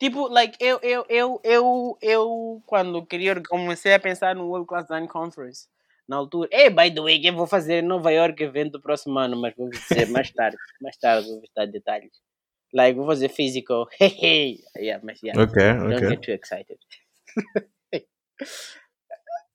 Tipo, 0.00 0.26
like, 0.26 0.56
eu, 0.60 0.80
eu, 0.82 1.06
eu, 1.08 1.40
eu, 1.44 1.98
eu, 2.02 2.62
quando 2.66 3.06
queria, 3.06 3.40
comecei 3.40 3.94
a 3.94 4.00
pensar 4.00 4.34
no 4.34 4.48
World 4.48 4.66
Class 4.66 4.88
Design 4.88 5.06
Conference, 5.06 5.68
na 6.08 6.16
altura, 6.16 6.48
hey, 6.50 6.70
by 6.70 6.92
the 6.92 7.00
way, 7.00 7.20
que 7.20 7.28
eu 7.28 7.36
vou 7.36 7.46
fazer 7.46 7.84
em 7.84 7.86
Nova 7.86 8.10
York 8.10 8.42
evento 8.42 8.72
do 8.72 8.82
próximo 8.82 9.16
ano, 9.16 9.40
mas 9.40 9.54
vou 9.56 9.70
dizer 9.70 10.08
mais 10.10 10.28
tarde, 10.32 10.56
mais 10.82 10.96
tarde 10.96 11.28
vou 11.28 11.40
dar 11.54 11.66
detalhes. 11.66 12.25
Like, 12.72 12.96
vou 12.96 13.06
fazer 13.06 13.28
physical, 13.28 13.86
hehe, 14.00 14.60
yeah, 14.76 15.02
mas 15.04 15.20
yeah, 15.22 15.40
Okay, 15.40 15.72
don't 15.72 15.94
okay. 15.94 16.08
get 16.08 16.22
too 16.22 16.32
excited. 16.32 16.78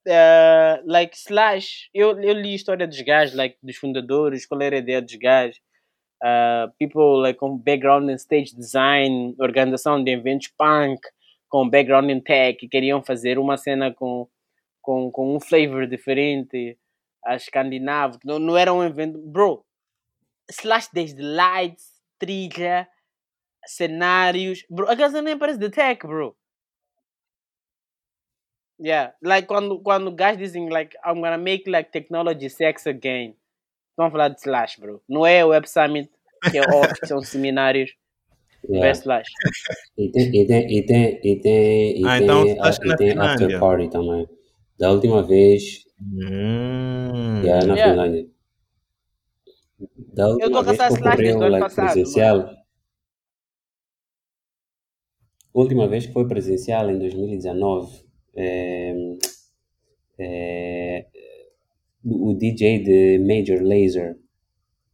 Uh, 0.08 0.78
like, 0.86 1.16
Slash, 1.16 1.90
eu, 1.94 2.20
eu 2.22 2.34
li 2.34 2.54
a 2.54 2.56
história 2.56 2.88
dos 2.88 3.02
gajos, 3.02 3.36
like, 3.36 3.58
dos 3.62 3.78
fundadores, 3.78 4.46
qual 4.46 4.62
era 4.62 4.78
a 4.78 4.80
ideia 4.80 5.02
dos 5.02 5.16
gajos, 5.16 5.60
uh, 6.24 6.72
people 6.80 7.22
like 7.22 7.38
com 7.38 7.58
background 7.58 8.10
in 8.10 8.18
stage 8.18 8.56
design, 8.56 9.36
organização 9.40 10.04
de 10.04 10.12
eventos 10.12 10.48
punk, 10.58 11.02
com 11.50 11.70
background 11.70 12.10
in 12.10 12.22
tech, 12.22 12.58
que 12.58 12.68
queriam 12.68 13.04
fazer 13.04 13.38
uma 13.38 13.58
cena 13.58 13.94
com, 13.94 14.28
com, 14.82 15.12
com 15.12 15.36
um 15.36 15.40
flavor 15.40 15.86
diferente, 15.86 16.78
a 17.26 17.36
escandinavo, 17.36 18.18
não, 18.24 18.40
não 18.40 18.58
era 18.58 18.74
um 18.74 18.84
evento, 18.84 19.20
bro, 19.20 19.64
slash 20.50 20.90
desde 20.94 21.22
lights, 21.22 21.92
trilha, 22.18 22.88
cenários, 23.66 24.66
bro, 24.70 24.90
a 24.90 24.96
casa 24.96 25.22
nem 25.22 25.38
parece 25.38 25.60
de 25.60 25.70
tech, 25.70 26.06
bro. 26.06 26.36
Yeah, 28.80 29.14
like 29.22 29.48
quando, 29.48 29.80
quando 29.80 30.12
guys 30.12 30.38
dizem 30.38 30.70
like, 30.70 30.98
I'm 31.06 31.22
gonna 31.22 31.38
make 31.38 31.70
like 31.70 31.92
technology 31.92 32.50
sex 32.50 32.88
again, 32.88 33.36
estão 33.92 34.06
a 34.08 34.12
falar 34.12 34.30
de 34.30 34.40
Slash, 34.42 34.80
bro. 34.80 35.02
Não 35.08 35.24
é 35.26 35.46
o 35.46 35.50
Web 35.50 35.70
Summit, 35.70 36.10
que 36.50 36.58
é 36.58 36.62
off, 36.64 36.92
são 37.06 37.22
seminários, 37.22 37.92
é 38.70 38.74
Yeah. 38.74 38.92
Slash. 39.00 39.30
E 39.98 40.10
tem, 40.12 40.36
e 40.36 40.48
tem, 40.48 40.78
e 40.78 40.86
tem, 40.86 41.20
e 41.24 41.42
tem, 41.42 42.02
e 42.02 42.06
Ah, 42.06 42.18
tem, 42.18 42.24
então 42.24 42.64
a- 42.64 42.70
e 42.72 42.96
tem 42.96 43.12
after 43.20 43.60
party 43.60 43.90
também. 43.92 44.28
Da 44.80 44.92
última 44.92 45.22
vez, 45.22 45.86
Mm. 46.02 47.44
yeah, 47.44 47.66
na 47.68 47.76
Yeah. 47.76 47.92
Finlândia. 47.92 48.28
Da 50.14 50.26
tô 50.26 50.32
última 50.34 50.60
a 50.60 50.64
vez 50.64 50.78
que 50.78 51.04
o 51.04 51.42
ano 51.42 51.50
like, 51.52 51.60
passado, 51.60 51.86
presencial. 51.94 52.50
Última 55.54 55.88
vez 55.88 56.06
que 56.06 56.14
foi 56.14 56.28
presencial 56.28 56.90
em 56.90 56.98
2019. 56.98 58.04
É, 58.36 58.94
é, 60.20 61.06
o 62.04 62.34
DJ 62.34 62.80
de 62.80 63.20
Major 63.20 63.62
Laser 63.62 64.18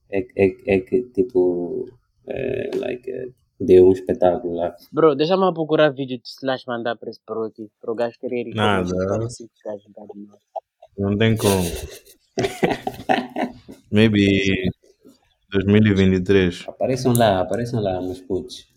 é, 0.09 0.19
é, 0.35 0.75
é 0.75 0.79
que 0.79 1.03
tipo 1.13 1.85
é, 2.27 2.71
like, 2.75 3.09
é, 3.09 3.27
deu 3.59 3.87
um 3.87 3.91
espetáculo 3.91 4.55
lá. 4.55 4.75
Bro, 4.91 5.15
deixa-me 5.15 5.53
procurar 5.53 5.89
vídeo 5.89 6.17
de 6.17 6.27
Slash 6.27 6.65
mandar 6.67 6.95
para 6.95 7.09
esse 7.09 7.19
pro 7.25 7.43
aqui. 7.43 7.69
Para 7.79 7.91
o 7.91 7.95
gajo 7.95 8.19
querer 8.19 8.47
ir 8.47 8.55
Nada. 8.55 8.89
Não 10.97 11.17
tem 11.17 11.35
como. 11.37 11.63
Maybe 13.91 14.69
2023. 15.51 16.65
Apareçam 16.67 17.13
lá, 17.13 17.41
apareçam 17.41 17.81
lá, 17.81 18.01
meus 18.01 18.21
putos. 18.21 18.67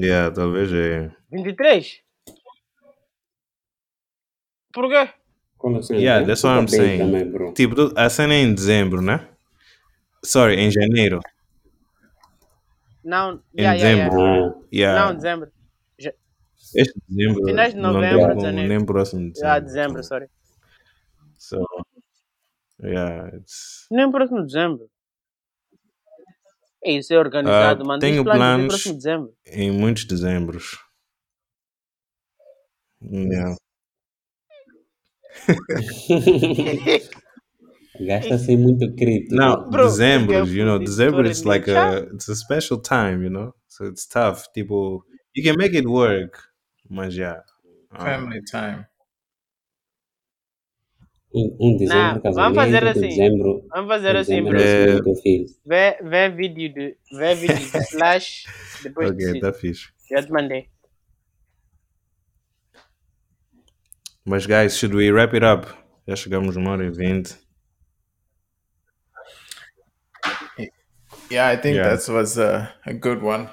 Yeah, 0.00 0.30
talvez 0.34 0.72
é. 0.72 1.10
23? 1.30 2.00
Por 4.72 4.88
quê? 4.88 5.12
Quando 5.56 5.82
você 5.82 5.96
Yeah, 5.96 6.24
that's 6.26 6.44
what 6.44 6.56
I'm 6.60 6.68
saying. 6.68 6.98
Também. 6.98 7.54
Tipo, 7.54 7.92
a 7.98 8.08
cena 8.08 8.34
é 8.34 8.38
em 8.38 8.54
dezembro, 8.54 9.02
né? 9.02 9.28
Sorry, 10.24 10.56
em 10.56 10.70
janeiro. 10.70 11.20
Não, 13.04 13.42
Em 13.54 13.62
yeah, 13.62 13.74
yeah, 13.80 14.08
dezembro. 14.10 14.20
yeah. 14.20 14.54
Ah, 14.54 14.68
Yeah. 14.72 15.06
Não, 15.06 15.14
dezembro. 15.16 15.52
Este 16.74 17.00
dezembro. 17.08 17.44
Finais 17.46 17.72
de 17.74 17.80
não 17.80 17.92
novembro, 17.94 18.28
como, 18.28 18.40
janeiro. 18.42 18.68
nem 18.68 18.84
próximo 18.84 19.32
de 19.32 19.42
Ah, 19.44 19.58
dezembro. 19.58 19.64
dezembro, 19.64 20.04
sorry. 20.04 20.26
So, 21.38 21.64
yeah, 22.82 23.34
it's. 23.36 23.86
Nem 23.90 24.10
próximo 24.10 24.44
dezembro. 24.44 24.90
É 26.84 26.92
isso, 26.92 27.12
é 27.12 27.18
organizado, 27.18 27.82
Ah, 27.82 27.86
mano. 27.86 28.00
tenho 28.00 28.22
planos 28.22 28.38
de 28.38 28.38
planos. 28.38 28.66
próximo 28.68 28.94
dezembro. 28.94 29.34
Em 29.46 29.70
muitos 29.72 30.04
dezembros. 30.04 30.78
Yeah. 33.00 33.56
Gasta 38.00 38.34
assim 38.34 38.56
muito 38.56 38.94
crítico. 38.94 39.34
Now, 39.34 39.68
Bro, 39.68 39.84
December, 39.88 40.40
porque 40.40 40.56
you 40.56 40.64
know, 40.64 40.78
December 40.78 41.26
is 41.26 41.44
like 41.44 41.68
a 41.70 42.06
it's 42.12 42.28
a 42.28 42.34
special 42.36 42.78
time, 42.80 43.22
you 43.24 43.30
know. 43.30 43.54
So 43.66 43.86
it's 43.86 44.06
tough. 44.06 44.46
People, 44.54 45.02
you 45.34 45.42
can 45.42 45.56
make 45.56 45.74
it 45.76 45.86
work, 45.86 46.38
mas 46.88 47.16
yeah. 47.16 47.42
um, 47.92 48.04
Family 48.04 48.40
time. 48.50 48.86
Um 51.60 51.76
dezembro, 51.76 52.14
Não, 52.14 52.20
casamento, 52.20 52.34
vamos 52.34 52.56
fazer 52.56 52.86
assim. 52.88 53.00
dezembro, 53.08 53.66
Vamos 53.70 53.88
fazer 53.88 54.16
assim, 54.16 54.42
dezembro, 54.44 54.52
bro. 54.52 54.62
É. 54.62 55.00
do 55.02 55.14
filho. 55.16 55.46
Vê, 55.66 55.98
vê 56.02 56.28
vídeo 56.30 56.72
de, 56.74 56.96
vê 57.16 57.34
vídeo 57.34 57.56
de 57.56 57.78
Slash, 57.94 58.44
depois 58.82 59.10
ok, 59.10 59.40
tá 59.40 59.52
fixe. 59.52 59.88
Já 60.10 60.22
te 60.22 60.30
mandei. 60.32 60.68
Mas 64.24 64.46
guys, 64.46 64.76
should 64.76 64.94
we 64.94 65.10
wrap 65.10 65.34
it 65.34 65.44
up? 65.44 65.66
Já 66.06 66.16
chegamos 66.16 66.56
uma 66.56 66.72
hora 66.72 66.84
e 66.84 66.90
vinte. 66.90 67.36
Yeah, 71.30 71.52
I 71.52 71.56
think 71.60 71.76
Yeah. 71.76 71.94
that 71.96 72.08
was 72.10 72.38
a, 72.38 72.72
a 72.86 72.92
good 72.94 73.22
one. 73.22 73.48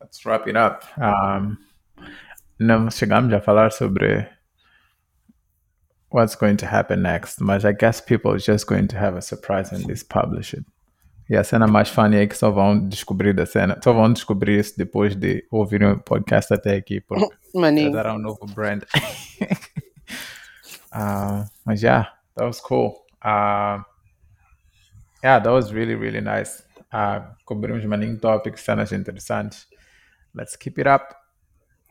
Let's 0.00 0.24
wrap 0.24 0.46
it 0.48 0.56
up. 0.56 0.84
Um, 0.96 1.56
não 2.58 2.90
chegamos 2.90 3.32
a 3.34 3.40
falar 3.40 3.72
sobre 3.72 4.28
what's 6.10 6.34
going 6.34 6.56
to 6.56 6.66
happen 6.66 7.02
next, 7.02 7.40
mas 7.40 7.64
I 7.64 7.72
guess 7.72 8.00
people 8.00 8.32
are 8.32 8.38
just 8.38 8.66
going 8.66 8.88
to 8.88 8.96
have 8.98 9.16
a 9.16 9.22
surprise 9.22 9.70
when 9.72 9.82
this 9.86 10.02
publish 10.02 10.54
it. 10.54 10.64
E 11.28 11.36
a 11.36 11.44
cena 11.44 11.68
mais 11.68 11.88
funny 11.88 12.16
é 12.16 12.26
que 12.26 12.36
só 12.36 12.50
vão 12.50 12.88
descobrir 12.88 13.32
da 13.32 13.46
cena, 13.46 13.78
só 13.82 13.92
vão 13.92 14.12
descobrir 14.12 14.58
isso 14.58 14.76
depois 14.76 15.14
de 15.14 15.46
ouvirem 15.50 15.92
o 15.92 15.98
podcast 16.00 16.52
até 16.52 16.74
aqui, 16.74 17.00
porque 17.00 17.32
Maninho. 17.54 17.90
já 17.90 17.96
dará 18.02 18.14
um 18.14 18.18
novo 18.18 18.44
brand. 18.46 18.82
uh, 20.92 21.44
mas 21.64 21.82
yeah, 21.82 22.10
that 22.34 22.44
was 22.46 22.60
cool. 22.60 23.04
Uh, 23.24 23.78
yeah, 25.22 25.38
that 25.38 25.50
was 25.50 25.72
really, 25.72 25.94
really 25.94 26.20
nice. 26.20 26.64
Uh, 26.92 27.20
cobrimos 27.44 27.84
maninho 27.84 28.18
topics, 28.18 28.62
cenas 28.62 28.90
interessantes. 28.90 29.68
Let's 30.34 30.56
keep 30.56 30.78
it 30.80 30.88
up. 30.88 31.14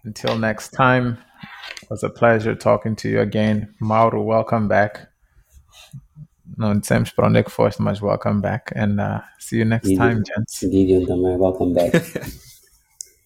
Until 0.03 0.37
next 0.37 0.69
time, 0.69 1.17
it 1.81 1.89
was 1.89 2.03
a 2.03 2.09
pleasure 2.09 2.55
talking 2.55 2.95
to 2.97 3.09
you 3.09 3.21
again. 3.21 3.73
Mauro, 3.79 4.21
welcome 4.21 4.67
back. 4.67 5.07
No, 6.57 6.73
dissemos 6.73 7.13
para 7.15 7.27
onde 7.27 7.39
é 7.39 7.43
que 7.43 7.51
foste, 7.51 7.81
mas 7.81 8.01
welcome 8.01 8.41
back. 8.41 8.71
And 8.75 8.99
uh, 8.99 9.21
see 9.39 9.57
you 9.57 9.65
next 9.65 9.95
time, 9.95 10.23
gents. 10.23 10.61
Gideon 10.61 11.39
welcome 11.39 11.73
back. 11.73 11.93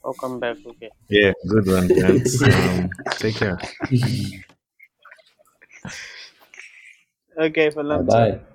Welcome 0.03 0.39
back, 0.41 0.57
okay. 0.67 0.89
Yeah, 1.07 1.31
good 1.47 1.65
one, 1.65 1.87
gents. 1.87 2.41
um, 2.43 2.89
take 3.19 3.35
care. 3.35 3.57
Ok, 7.37 7.71
for 7.71 7.83
falamos. 7.83 8.05
bye. 8.05 8.52